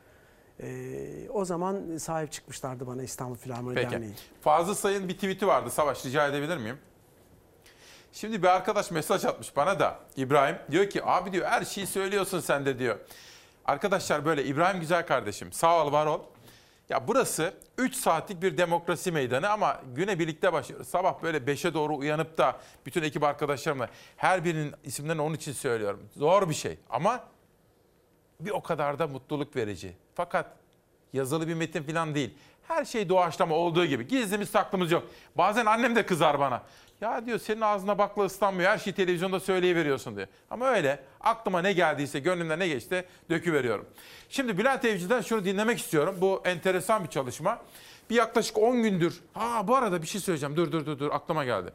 Ee, 0.61 1.29
o 1.31 1.45
zaman 1.45 1.97
sahip 1.97 2.33
çıkmışlardı 2.33 2.87
bana 2.87 3.03
İstanbul 3.03 3.37
Filarmoni 3.37 3.75
Peki. 3.75 3.91
Derneği. 3.91 4.13
Fazıl 4.41 4.75
Say'ın 4.75 5.09
bir 5.09 5.15
tweet'i 5.15 5.47
vardı. 5.47 5.71
Savaş 5.71 6.07
rica 6.07 6.27
edebilir 6.29 6.57
miyim? 6.57 6.79
Şimdi 8.13 8.43
bir 8.43 8.49
arkadaş 8.49 8.91
mesaj 8.91 9.25
atmış 9.25 9.57
bana 9.57 9.81
da. 9.81 9.99
İbrahim 10.17 10.57
diyor 10.71 10.91
ki 10.91 11.05
abi 11.05 11.33
diyor 11.33 11.47
her 11.47 11.65
şeyi 11.65 11.87
söylüyorsun 11.87 12.41
sen 12.41 12.67
de 12.67 12.79
diyor. 12.79 12.99
Arkadaşlar 13.65 14.25
böyle 14.25 14.45
İbrahim 14.45 14.81
güzel 14.81 15.07
kardeşim 15.07 15.53
sağ 15.53 15.87
ol 15.87 15.93
var 15.93 16.07
ol. 16.07 16.21
Ya 16.89 17.09
burası 17.09 17.55
3 17.79 17.95
saatlik 17.95 18.43
bir 18.43 18.59
demokrasi 18.59 19.13
meydanı 19.13 19.51
ama 19.51 19.81
güne 19.95 20.19
birlikte 20.19 20.53
başlıyoruz. 20.53 20.89
Sabah 20.89 21.23
böyle 21.23 21.39
5'e 21.39 21.75
doğru 21.75 21.97
uyanıp 21.97 22.39
da 22.39 22.61
bütün 22.87 23.03
ekip 23.03 23.23
arkadaşlarımla 23.23 23.89
her 24.17 24.45
birinin 24.45 24.75
isimlerini 24.85 25.23
onun 25.23 25.35
için 25.35 25.53
söylüyorum. 25.53 26.09
Zor 26.17 26.49
bir 26.49 26.55
şey 26.55 26.79
ama 26.91 27.25
bir 28.40 28.51
o 28.51 28.62
kadar 28.62 28.98
da 28.98 29.06
mutluluk 29.06 29.56
verici. 29.56 29.93
Fakat 30.15 30.47
yazılı 31.12 31.48
bir 31.48 31.55
metin 31.55 31.82
falan 31.82 32.15
değil. 32.15 32.35
Her 32.69 32.85
şey 32.85 33.09
doğaçlama 33.09 33.55
olduğu 33.55 33.86
gibi. 33.86 34.09
Gizlimiz 34.09 34.48
saklımız 34.48 34.90
yok. 34.93 35.05
Bazen 35.36 35.66
annem 35.66 35.97
de 35.97 36.06
kızar 36.06 36.39
bana. 36.39 36.62
Ya 37.01 37.27
diyor 37.27 37.39
senin 37.39 37.61
ağzına 37.61 37.98
bakla 37.98 38.24
ıslanmıyor. 38.24 38.70
Her 38.70 38.78
şeyi 38.78 38.94
televizyonda 38.94 39.40
söyleyiveriyorsun 39.40 40.16
diyor. 40.16 40.27
Ama 40.51 40.66
öyle. 40.66 41.01
Aklıma 41.20 41.62
ne 41.62 41.73
geldiyse, 41.73 42.19
gönlümden 42.19 42.59
ne 42.59 42.69
geçti 42.69 43.05
döküveriyorum. 43.31 43.86
Şimdi 44.28 44.59
Bülent 44.59 44.85
Evci'den 44.85 45.20
şunu 45.20 45.44
dinlemek 45.44 45.78
istiyorum. 45.78 46.16
Bu 46.20 46.43
enteresan 46.44 47.05
bir 47.05 47.09
çalışma. 47.09 47.59
Bir 48.11 48.15
yaklaşık 48.15 48.59
10 48.59 48.82
gündür. 48.82 49.20
Ha 49.35 49.69
bu 49.69 49.77
arada 49.77 50.02
bir 50.02 50.06
şey 50.06 50.20
söyleyeceğim. 50.20 50.56
Dur 50.56 50.73
dur 50.73 50.86
dur 50.86 50.98
dur 50.98 51.11
aklıma 51.12 51.44
geldi. 51.44 51.73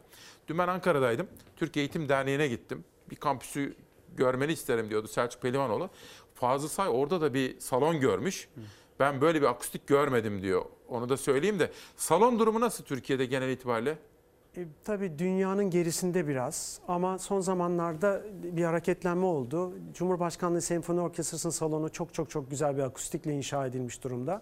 Dün 0.47 0.57
ben 0.57 0.67
Ankara'daydım. 0.67 1.27
Türkiye 1.57 1.83
Eğitim 1.83 2.09
Derneği'ne 2.09 2.47
gittim. 2.47 2.83
Bir 3.11 3.15
kampüsü 3.15 3.75
görmeni 4.17 4.51
isterim 4.51 4.89
diyordu 4.89 5.07
Selçuk 5.07 5.41
Pelivanoğlu. 5.41 5.89
Fazıl 6.39 6.67
Say 6.67 6.89
orada 6.89 7.21
da 7.21 7.33
bir 7.33 7.59
salon 7.59 7.99
görmüş. 7.99 8.49
Ben 8.99 9.21
böyle 9.21 9.41
bir 9.41 9.47
akustik 9.47 9.87
görmedim 9.87 10.41
diyor. 10.41 10.65
Onu 10.89 11.09
da 11.09 11.17
söyleyeyim 11.17 11.59
de. 11.59 11.71
Salon 11.95 12.39
durumu 12.39 12.59
nasıl 12.61 12.83
Türkiye'de 12.83 13.25
genel 13.25 13.49
itibariyle? 13.49 13.97
E, 14.57 14.65
tabii 14.83 15.19
dünyanın 15.19 15.69
gerisinde 15.69 16.27
biraz 16.27 16.79
ama 16.87 17.19
son 17.19 17.39
zamanlarda 17.39 18.21
bir 18.43 18.63
hareketlenme 18.63 19.25
oldu. 19.25 19.73
Cumhurbaşkanlığı 19.93 20.61
Senfoni 20.61 20.99
Orkestrası'nın 21.01 21.51
salonu 21.51 21.89
çok 21.91 22.13
çok 22.13 22.29
çok 22.29 22.49
güzel 22.49 22.77
bir 22.77 22.81
akustikle 22.83 23.33
inşa 23.33 23.65
edilmiş 23.67 24.03
durumda. 24.03 24.41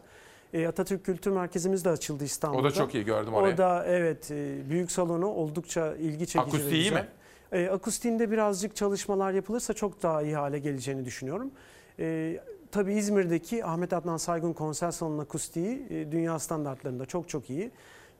E, 0.53 0.67
Atatürk 0.67 1.05
Kültür 1.05 1.31
Merkezimiz 1.31 1.85
de 1.85 1.89
açıldı 1.89 2.23
İstanbul'da. 2.23 2.61
O 2.61 2.63
da 2.63 2.71
çok 2.71 2.95
iyi, 2.95 3.05
gördüm 3.05 3.33
orayı. 3.33 3.53
O 3.53 3.57
da 3.57 3.85
evet 3.87 4.31
e, 4.31 4.69
büyük 4.69 4.91
salonu 4.91 5.27
oldukça 5.27 5.95
ilgi 5.95 6.27
çekici 6.27 6.37
ve 6.37 6.41
Akustiği 6.41 6.73
iyi 6.73 6.83
güzel. 6.83 7.01
mi? 7.01 7.07
E, 7.51 7.69
akustiğinde 7.69 8.31
birazcık 8.31 8.75
çalışmalar 8.75 9.31
yapılırsa 9.31 9.73
çok 9.73 10.03
daha 10.03 10.21
iyi 10.21 10.35
hale 10.35 10.59
geleceğini 10.59 11.05
düşünüyorum. 11.05 11.51
E, 11.99 12.39
tabii 12.71 12.93
İzmir'deki 12.93 13.65
Ahmet 13.65 13.93
Adnan 13.93 14.17
Saygun 14.17 14.53
Konser 14.53 14.91
Salonu 14.91 15.21
akustiği 15.21 15.87
e, 15.89 16.11
dünya 16.11 16.39
standartlarında 16.39 17.05
çok 17.05 17.29
çok 17.29 17.49
iyi. 17.49 17.71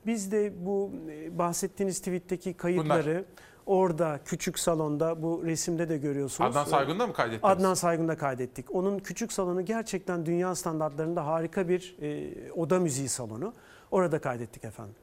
Biz 0.06 0.32
de 0.32 0.66
bu 0.66 0.92
e, 1.10 1.38
bahsettiğiniz 1.38 1.98
tweet'teki 1.98 2.54
kayıtları 2.54 3.24
orada 3.66 4.20
küçük 4.24 4.58
salonda 4.58 5.22
bu 5.22 5.42
resimde 5.44 5.88
de 5.88 5.98
görüyorsunuz. 5.98 6.56
Adnan 6.56 6.64
Saygun'da 6.64 7.06
mı 7.06 7.12
kaydettiniz? 7.12 7.44
Adnan 7.44 7.74
Saygun'da 7.74 8.16
kaydettik. 8.16 8.74
Onun 8.74 8.98
küçük 8.98 9.32
salonu 9.32 9.64
gerçekten 9.64 10.26
dünya 10.26 10.54
standartlarında 10.54 11.26
harika 11.26 11.68
bir 11.68 11.96
e, 12.02 12.52
oda 12.52 12.80
müziği 12.80 13.08
salonu. 13.08 13.54
Orada 13.90 14.20
kaydettik 14.20 14.64
efendim. 14.64 14.94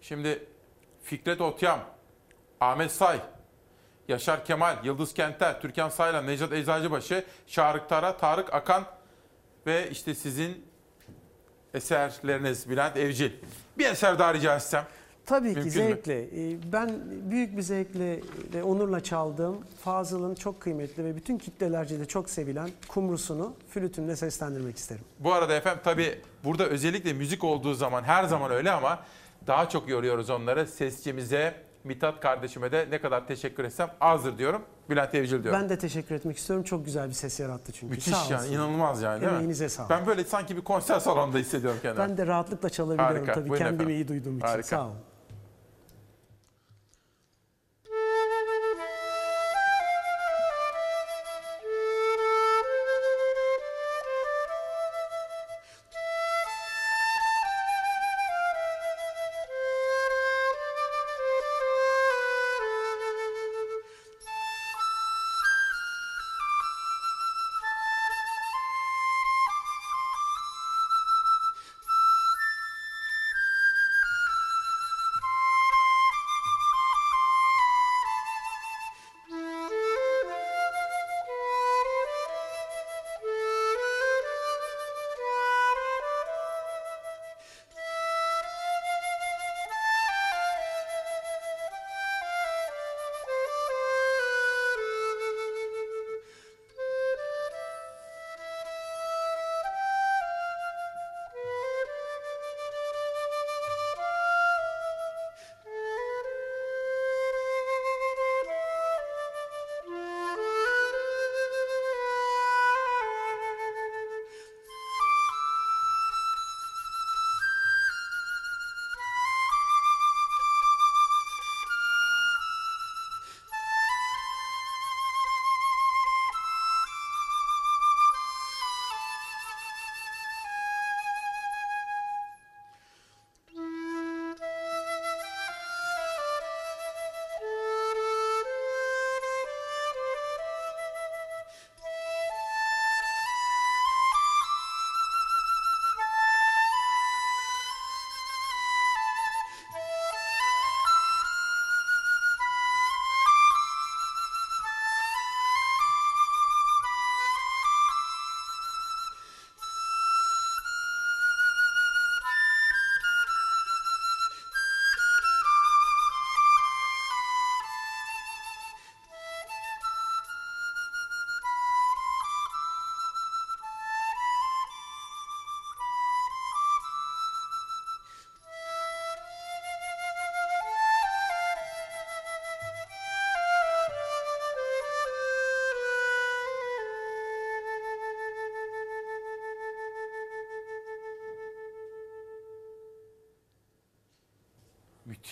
Şimdi 0.00 0.46
Fikret 1.02 1.40
Otyam, 1.40 1.80
Ahmet 2.60 2.92
Say, 2.92 3.20
Yaşar 4.08 4.44
Kemal, 4.44 4.76
Yıldız 4.84 5.14
Kenter, 5.14 5.60
Türkan 5.60 5.88
Saylan, 5.88 6.26
Nejat 6.26 6.52
Eczacıbaşı, 6.52 7.24
Şarık 7.46 7.88
Tara, 7.88 8.16
Tarık 8.16 8.54
Akan 8.54 8.84
ve 9.66 9.90
işte 9.90 10.14
sizin 10.14 10.64
eserleriniz 11.74 12.68
Bülent 12.70 12.96
Evcil. 12.96 13.30
Bir 13.78 13.86
eser 13.86 14.18
daha 14.18 14.34
rica 14.34 14.56
etsem. 14.56 14.84
Tabii 15.26 15.54
ki 15.54 15.60
Mümkün 15.60 15.82
mü? 15.84 15.88
zevkle. 15.88 16.22
E, 16.22 16.72
Ben 16.72 16.90
büyük 17.30 17.56
bir 17.56 17.62
zevkle 17.62 18.20
ve 18.54 18.62
onurla 18.62 19.00
çaldığım 19.02 19.60
Fazıl'ın 19.84 20.34
çok 20.34 20.60
kıymetli 20.60 21.04
ve 21.04 21.16
bütün 21.16 21.38
kitlelerce 21.38 22.00
de 22.00 22.04
çok 22.04 22.30
sevilen 22.30 22.70
kumrusunu 22.88 23.54
flütümle 23.68 24.16
seslendirmek 24.16 24.76
isterim. 24.76 25.04
Bu 25.18 25.32
arada 25.32 25.54
efendim 25.54 25.80
tabii 25.84 26.20
burada 26.44 26.66
özellikle 26.66 27.12
müzik 27.12 27.44
olduğu 27.44 27.74
zaman 27.74 28.02
her 28.02 28.24
zaman 28.24 28.50
öyle 28.50 28.70
ama 28.70 28.98
daha 29.46 29.68
çok 29.68 29.88
yoruyoruz 29.88 30.30
onları. 30.30 30.66
Sesçimize, 30.66 31.54
Mithat 31.84 32.20
kardeşime 32.20 32.72
de 32.72 32.86
ne 32.90 33.00
kadar 33.00 33.26
teşekkür 33.26 33.64
etsem 33.64 33.90
azdır 34.00 34.38
diyorum. 34.38 34.62
Bülent 34.90 35.14
Evcil 35.14 35.42
diyorum. 35.44 35.60
Ben 35.60 35.68
de 35.68 35.78
teşekkür 35.78 36.14
etmek 36.14 36.36
istiyorum. 36.38 36.64
Çok 36.64 36.84
güzel 36.84 37.08
bir 37.08 37.14
ses 37.14 37.40
yarattı 37.40 37.72
çünkü. 37.72 37.94
Müthiş 37.94 38.14
Sağ 38.14 38.32
yani 38.34 38.42
olsun. 38.42 38.52
inanılmaz 38.54 39.02
yani 39.02 39.20
değil 39.20 39.32
mi? 39.32 39.34
Emeğinize 39.36 39.68
sağlık. 39.68 39.90
Ben 39.90 40.06
böyle 40.06 40.24
sanki 40.24 40.56
bir 40.56 40.62
konser 40.62 41.00
salonunda 41.00 41.38
hissediyorum 41.38 41.78
kendimi. 41.82 42.08
Ben 42.08 42.16
de 42.16 42.26
rahatlıkla 42.26 42.68
çalabiliyorum 42.70 43.16
Harika. 43.16 43.32
tabii 43.34 43.48
Buyurun 43.48 43.64
kendimi 43.64 43.82
efendim. 43.82 43.94
iyi 43.96 44.08
duyduğum 44.08 44.38
için. 44.38 44.46
Harika. 44.48 44.68
Sağ 44.68 44.86
olun. 44.86 44.96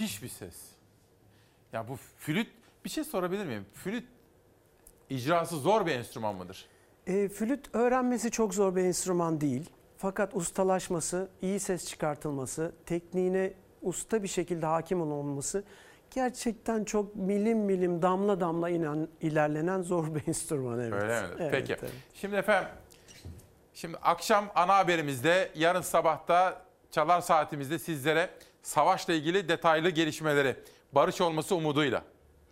Müthiş 0.00 0.22
bir 0.22 0.28
ses. 0.28 0.56
Ya 1.72 1.88
bu 1.88 1.96
flüt 2.18 2.48
bir 2.84 2.90
şey 2.90 3.04
sorabilir 3.04 3.46
miyim? 3.46 3.66
Flüt 3.74 4.04
icrası 5.10 5.56
zor 5.56 5.86
bir 5.86 5.92
enstrüman 5.92 6.34
mıdır? 6.34 6.66
E, 7.06 7.28
flüt 7.28 7.74
öğrenmesi 7.74 8.30
çok 8.30 8.54
zor 8.54 8.76
bir 8.76 8.84
enstrüman 8.84 9.40
değil. 9.40 9.70
Fakat 9.96 10.34
ustalaşması, 10.34 11.28
iyi 11.42 11.60
ses 11.60 11.88
çıkartılması, 11.88 12.72
tekniğine 12.86 13.52
usta 13.82 14.22
bir 14.22 14.28
şekilde 14.28 14.66
hakim 14.66 15.02
olunması 15.02 15.64
gerçekten 16.10 16.84
çok 16.84 17.16
milim 17.16 17.58
milim 17.58 18.02
damla 18.02 18.40
damla 18.40 18.70
inen, 18.70 19.08
ilerlenen 19.20 19.82
zor 19.82 20.14
bir 20.14 20.28
enstrüman. 20.28 20.80
Evet. 20.80 20.92
Öyle 21.02 21.22
mi? 21.22 21.28
Evet, 21.38 21.50
Peki. 21.52 21.76
evet. 21.80 21.92
Şimdi 22.14 22.36
efendim, 22.36 22.70
şimdi 23.74 23.96
akşam 23.96 24.44
ana 24.54 24.76
haberimizde, 24.76 25.50
yarın 25.54 25.80
sabahta 25.82 26.62
çalar 26.90 27.20
saatimizde 27.20 27.78
sizlere 27.78 28.30
savaşla 28.62 29.14
ilgili 29.14 29.48
detaylı 29.48 29.90
gelişmeleri 29.90 30.56
barış 30.92 31.20
olması 31.20 31.54
umuduyla 31.54 32.04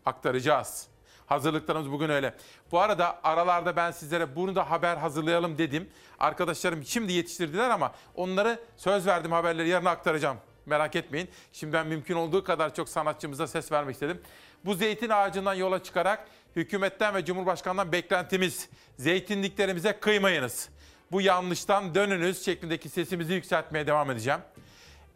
aktaracağız. 0.05 0.89
Hazırlıklarımız 1.27 1.93
bugün 1.93 2.09
öyle. 2.09 2.35
Bu 2.73 2.81
arada 2.81 3.21
aralarda 3.23 3.77
ben 3.77 3.91
sizlere 3.91 4.37
bunu 4.37 4.57
da 4.57 4.71
haber 4.71 4.97
hazırlayalım 4.97 5.59
dedim. 5.59 5.89
Arkadaşlarım 6.19 6.85
şimdi 6.85 7.13
yetiştirdiler 7.13 7.71
ama 7.71 7.93
onları 8.15 8.61
söz 8.77 9.07
verdim 9.07 9.33
haberleri 9.33 9.69
yarın 9.69 9.85
aktaracağım. 9.85 10.37
Merak 10.67 10.97
etmeyin. 10.97 11.29
Şimdi 11.53 11.73
ben 11.73 11.87
mümkün 11.87 12.15
olduğu 12.15 12.45
kadar 12.45 12.75
çok 12.75 12.89
sanatçımıza 12.89 13.47
ses 13.47 13.73
vermek 13.73 13.95
istedim. 13.95 14.23
Bu 14.65 14.75
zeytin 14.75 15.09
ağacından 15.09 15.55
yola 15.55 15.83
çıkarak 15.83 16.29
hükümetten 16.57 17.15
ve 17.15 17.25
Cumhurbaşkanı'ndan 17.25 17.93
beklentimiz 17.93 18.69
zeytinliklerimize 18.97 19.93
kıymayınız. 20.01 20.69
Bu 21.13 21.21
yanlıştan 21.21 21.95
dönünüz 21.95 22.45
şeklindeki 22.45 22.89
sesimizi 22.89 23.35
yükseltmeye 23.35 23.87
devam 23.87 24.11
edeceğim. 24.11 24.41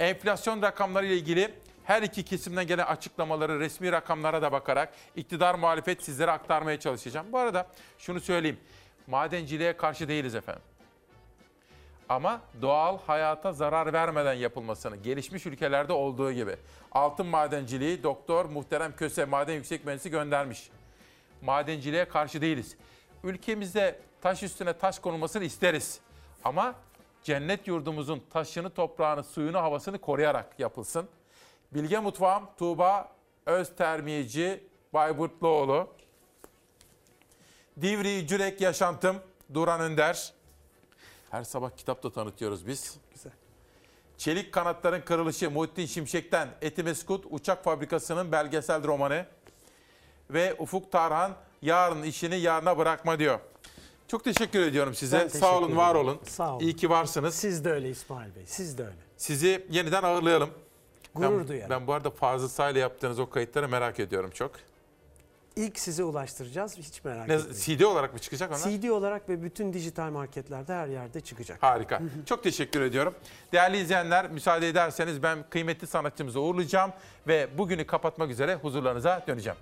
Enflasyon 0.03 0.63
rakamları 0.63 1.07
ile 1.07 1.17
ilgili 1.17 1.55
her 1.85 2.03
iki 2.03 2.23
kesimden 2.25 2.67
gelen 2.67 2.87
açıklamaları 2.87 3.61
resmi 3.61 3.93
rakamlara 3.93 4.43
da 4.43 4.53
bakarak 4.53 4.95
iktidar 5.17 5.55
muhalefet 5.55 6.03
sizlere 6.03 6.31
aktarmaya 6.31 6.81
çalışacağım. 6.81 7.27
Bu 7.33 7.39
arada 7.39 7.67
şunu 7.99 8.21
söyleyeyim. 8.21 8.61
Madenciliğe 9.07 9.77
karşı 9.77 10.09
değiliz 10.09 10.35
efendim. 10.35 10.63
Ama 12.09 12.41
doğal 12.63 12.99
hayata 13.07 13.53
zarar 13.53 13.93
vermeden 13.93 14.33
yapılmasını 14.33 14.97
gelişmiş 14.97 15.47
ülkelerde 15.47 15.93
olduğu 15.93 16.33
gibi. 16.33 16.57
Altın 16.93 17.27
madenciliği 17.27 18.03
Doktor 18.03 18.45
Muhterem 18.45 18.97
Köse 18.97 19.25
Maden 19.25 19.55
Yüksek 19.55 19.85
Mühendisi 19.85 20.11
göndermiş. 20.11 20.71
Madenciliğe 21.43 22.05
karşı 22.05 22.41
değiliz. 22.41 22.77
Ülkemizde 23.25 24.01
taş 24.21 24.43
üstüne 24.43 24.73
taş 24.73 24.99
konulmasını 24.99 25.45
isteriz. 25.45 26.01
Ama 26.45 26.75
cennet 27.25 27.69
yurdumuzun 27.69 28.23
taşını, 28.31 28.71
toprağını, 28.71 29.25
suyunu, 29.25 29.59
havasını 29.59 29.99
koruyarak 29.99 30.61
yapılsın. 30.61 31.09
Bilge 31.75 31.99
Mutfağım 31.99 32.49
Tuğba 32.59 33.13
Öztermiyeci 33.47 34.65
Bayburtluoğlu. 34.93 35.89
Divri 37.81 38.27
Cürek 38.27 38.61
Yaşantım 38.61 39.17
Duran 39.55 39.81
Önder. 39.81 40.33
Her 41.31 41.43
sabah 41.45 41.71
kitap 41.71 42.03
da 42.03 42.13
tanıtıyoruz 42.13 42.67
biz. 42.67 42.97
Güzel. 43.15 43.33
Çelik 44.19 44.53
Kanatların 44.53 45.01
Kırılışı 45.01 45.51
Muhittin 45.51 45.87
Şimşek'ten 45.87 46.49
Etimeskut 46.63 47.25
Uçak 47.31 47.65
Fabrikası'nın 47.65 48.33
belgesel 48.33 48.85
romanı. 48.85 49.27
Ve 50.31 50.57
Ufuk 50.59 50.93
Tarhan 50.93 51.33
yarın 51.63 52.03
işini 52.03 52.37
yarına 52.37 52.79
bırakma 52.79 53.19
diyor. 53.19 53.41
Çok 54.13 54.25
teşekkür 54.25 54.61
ediyorum 54.61 54.95
size. 54.95 55.19
Ben 55.19 55.23
teşekkür 55.23 55.41
Sağ 55.41 55.59
olun, 55.59 55.77
var 55.77 55.91
ederim. 55.95 56.07
olun. 56.07 56.19
Sağ 56.25 56.55
olun. 56.55 56.61
İyi 56.61 56.77
ki 56.77 56.91
varsınız. 56.91 57.35
Siz 57.35 57.65
de 57.65 57.73
öyle 57.73 57.91
İsmail 57.91 58.35
Bey, 58.35 58.43
siz 58.47 58.79
de 58.79 58.83
öyle. 58.83 58.97
Sizi 59.17 59.67
yeniden 59.71 60.03
ağırlayalım. 60.03 60.51
Gurur 61.15 61.41
ben, 61.41 61.49
duyarım. 61.49 61.71
Ben 61.71 61.87
bu 61.87 61.93
arada 61.93 62.11
Fazıl 62.11 62.49
Say'la 62.49 62.79
yaptığınız 62.81 63.19
o 63.19 63.31
kayıtları 63.31 63.69
merak 63.69 64.01
ediyorum 64.01 64.31
çok. 64.35 64.51
İlk 65.57 65.79
size 65.79 66.05
ulaştıracağız, 66.05 66.77
hiç 66.77 67.05
merak 67.05 67.29
Ne, 67.29 67.35
etmeyin. 67.35 67.79
CD 67.79 67.81
olarak 67.83 68.13
mı 68.13 68.19
çıkacak 68.19 68.51
onlar? 68.51 68.59
CD 68.71 68.89
olarak 68.89 69.29
ve 69.29 69.43
bütün 69.43 69.73
dijital 69.73 70.11
marketlerde 70.11 70.73
her 70.75 70.89
yerde 70.89 71.21
çıkacak. 71.21 71.63
Harika. 71.63 72.03
Çok 72.27 72.43
teşekkür 72.43 72.81
ediyorum. 72.81 73.15
Değerli 73.53 73.79
izleyenler 73.79 74.31
müsaade 74.31 74.69
ederseniz 74.69 75.23
ben 75.23 75.45
kıymetli 75.51 75.87
sanatçımızı 75.87 76.41
uğurlayacağım 76.41 76.93
ve 77.27 77.59
bugünü 77.59 77.87
kapatmak 77.87 78.31
üzere 78.31 78.55
huzurlarınıza 78.55 79.25
döneceğim. 79.29 79.59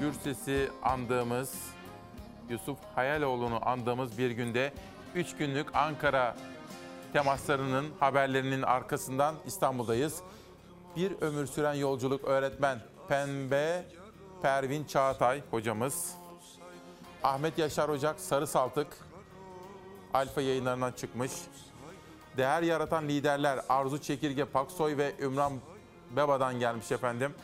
Gürses'i 0.00 0.70
andığımız, 0.82 1.54
Yusuf 2.48 2.78
Hayaloğlu'nu 2.94 3.68
andığımız 3.68 4.18
bir 4.18 4.30
günde 4.30 4.72
3 5.14 5.36
günlük 5.36 5.76
Ankara 5.76 6.36
temaslarının 7.12 7.86
haberlerinin 8.00 8.62
arkasından 8.62 9.34
İstanbul'dayız. 9.46 10.20
Bir 10.96 11.12
ömür 11.20 11.46
süren 11.46 11.74
yolculuk 11.74 12.24
öğretmen 12.24 12.78
Pembe 13.08 13.84
Pervin 14.42 14.84
Çağatay 14.84 15.42
hocamız. 15.50 16.14
Ahmet 17.22 17.58
Yaşar 17.58 17.88
Ocak 17.88 18.20
Sarı 18.20 18.46
Saltık 18.46 18.86
Alfa 20.14 20.40
yayınlarından 20.40 20.92
çıkmış. 20.92 21.32
Değer 22.36 22.62
yaratan 22.62 23.08
liderler 23.08 23.60
Arzu 23.68 23.98
Çekirge 23.98 24.44
Paksoy 24.44 24.96
ve 24.96 25.12
Ümran 25.20 25.52
Beba'dan 26.16 26.60
gelmiş 26.60 26.92
efendim. 26.92 27.34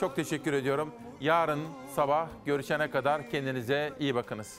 Çok 0.00 0.16
teşekkür 0.16 0.52
ediyorum. 0.52 0.92
Yarın 1.20 1.60
sabah 1.96 2.28
görüşene 2.46 2.90
kadar 2.90 3.30
kendinize 3.30 3.92
iyi 4.00 4.14
bakınız. 4.14 4.58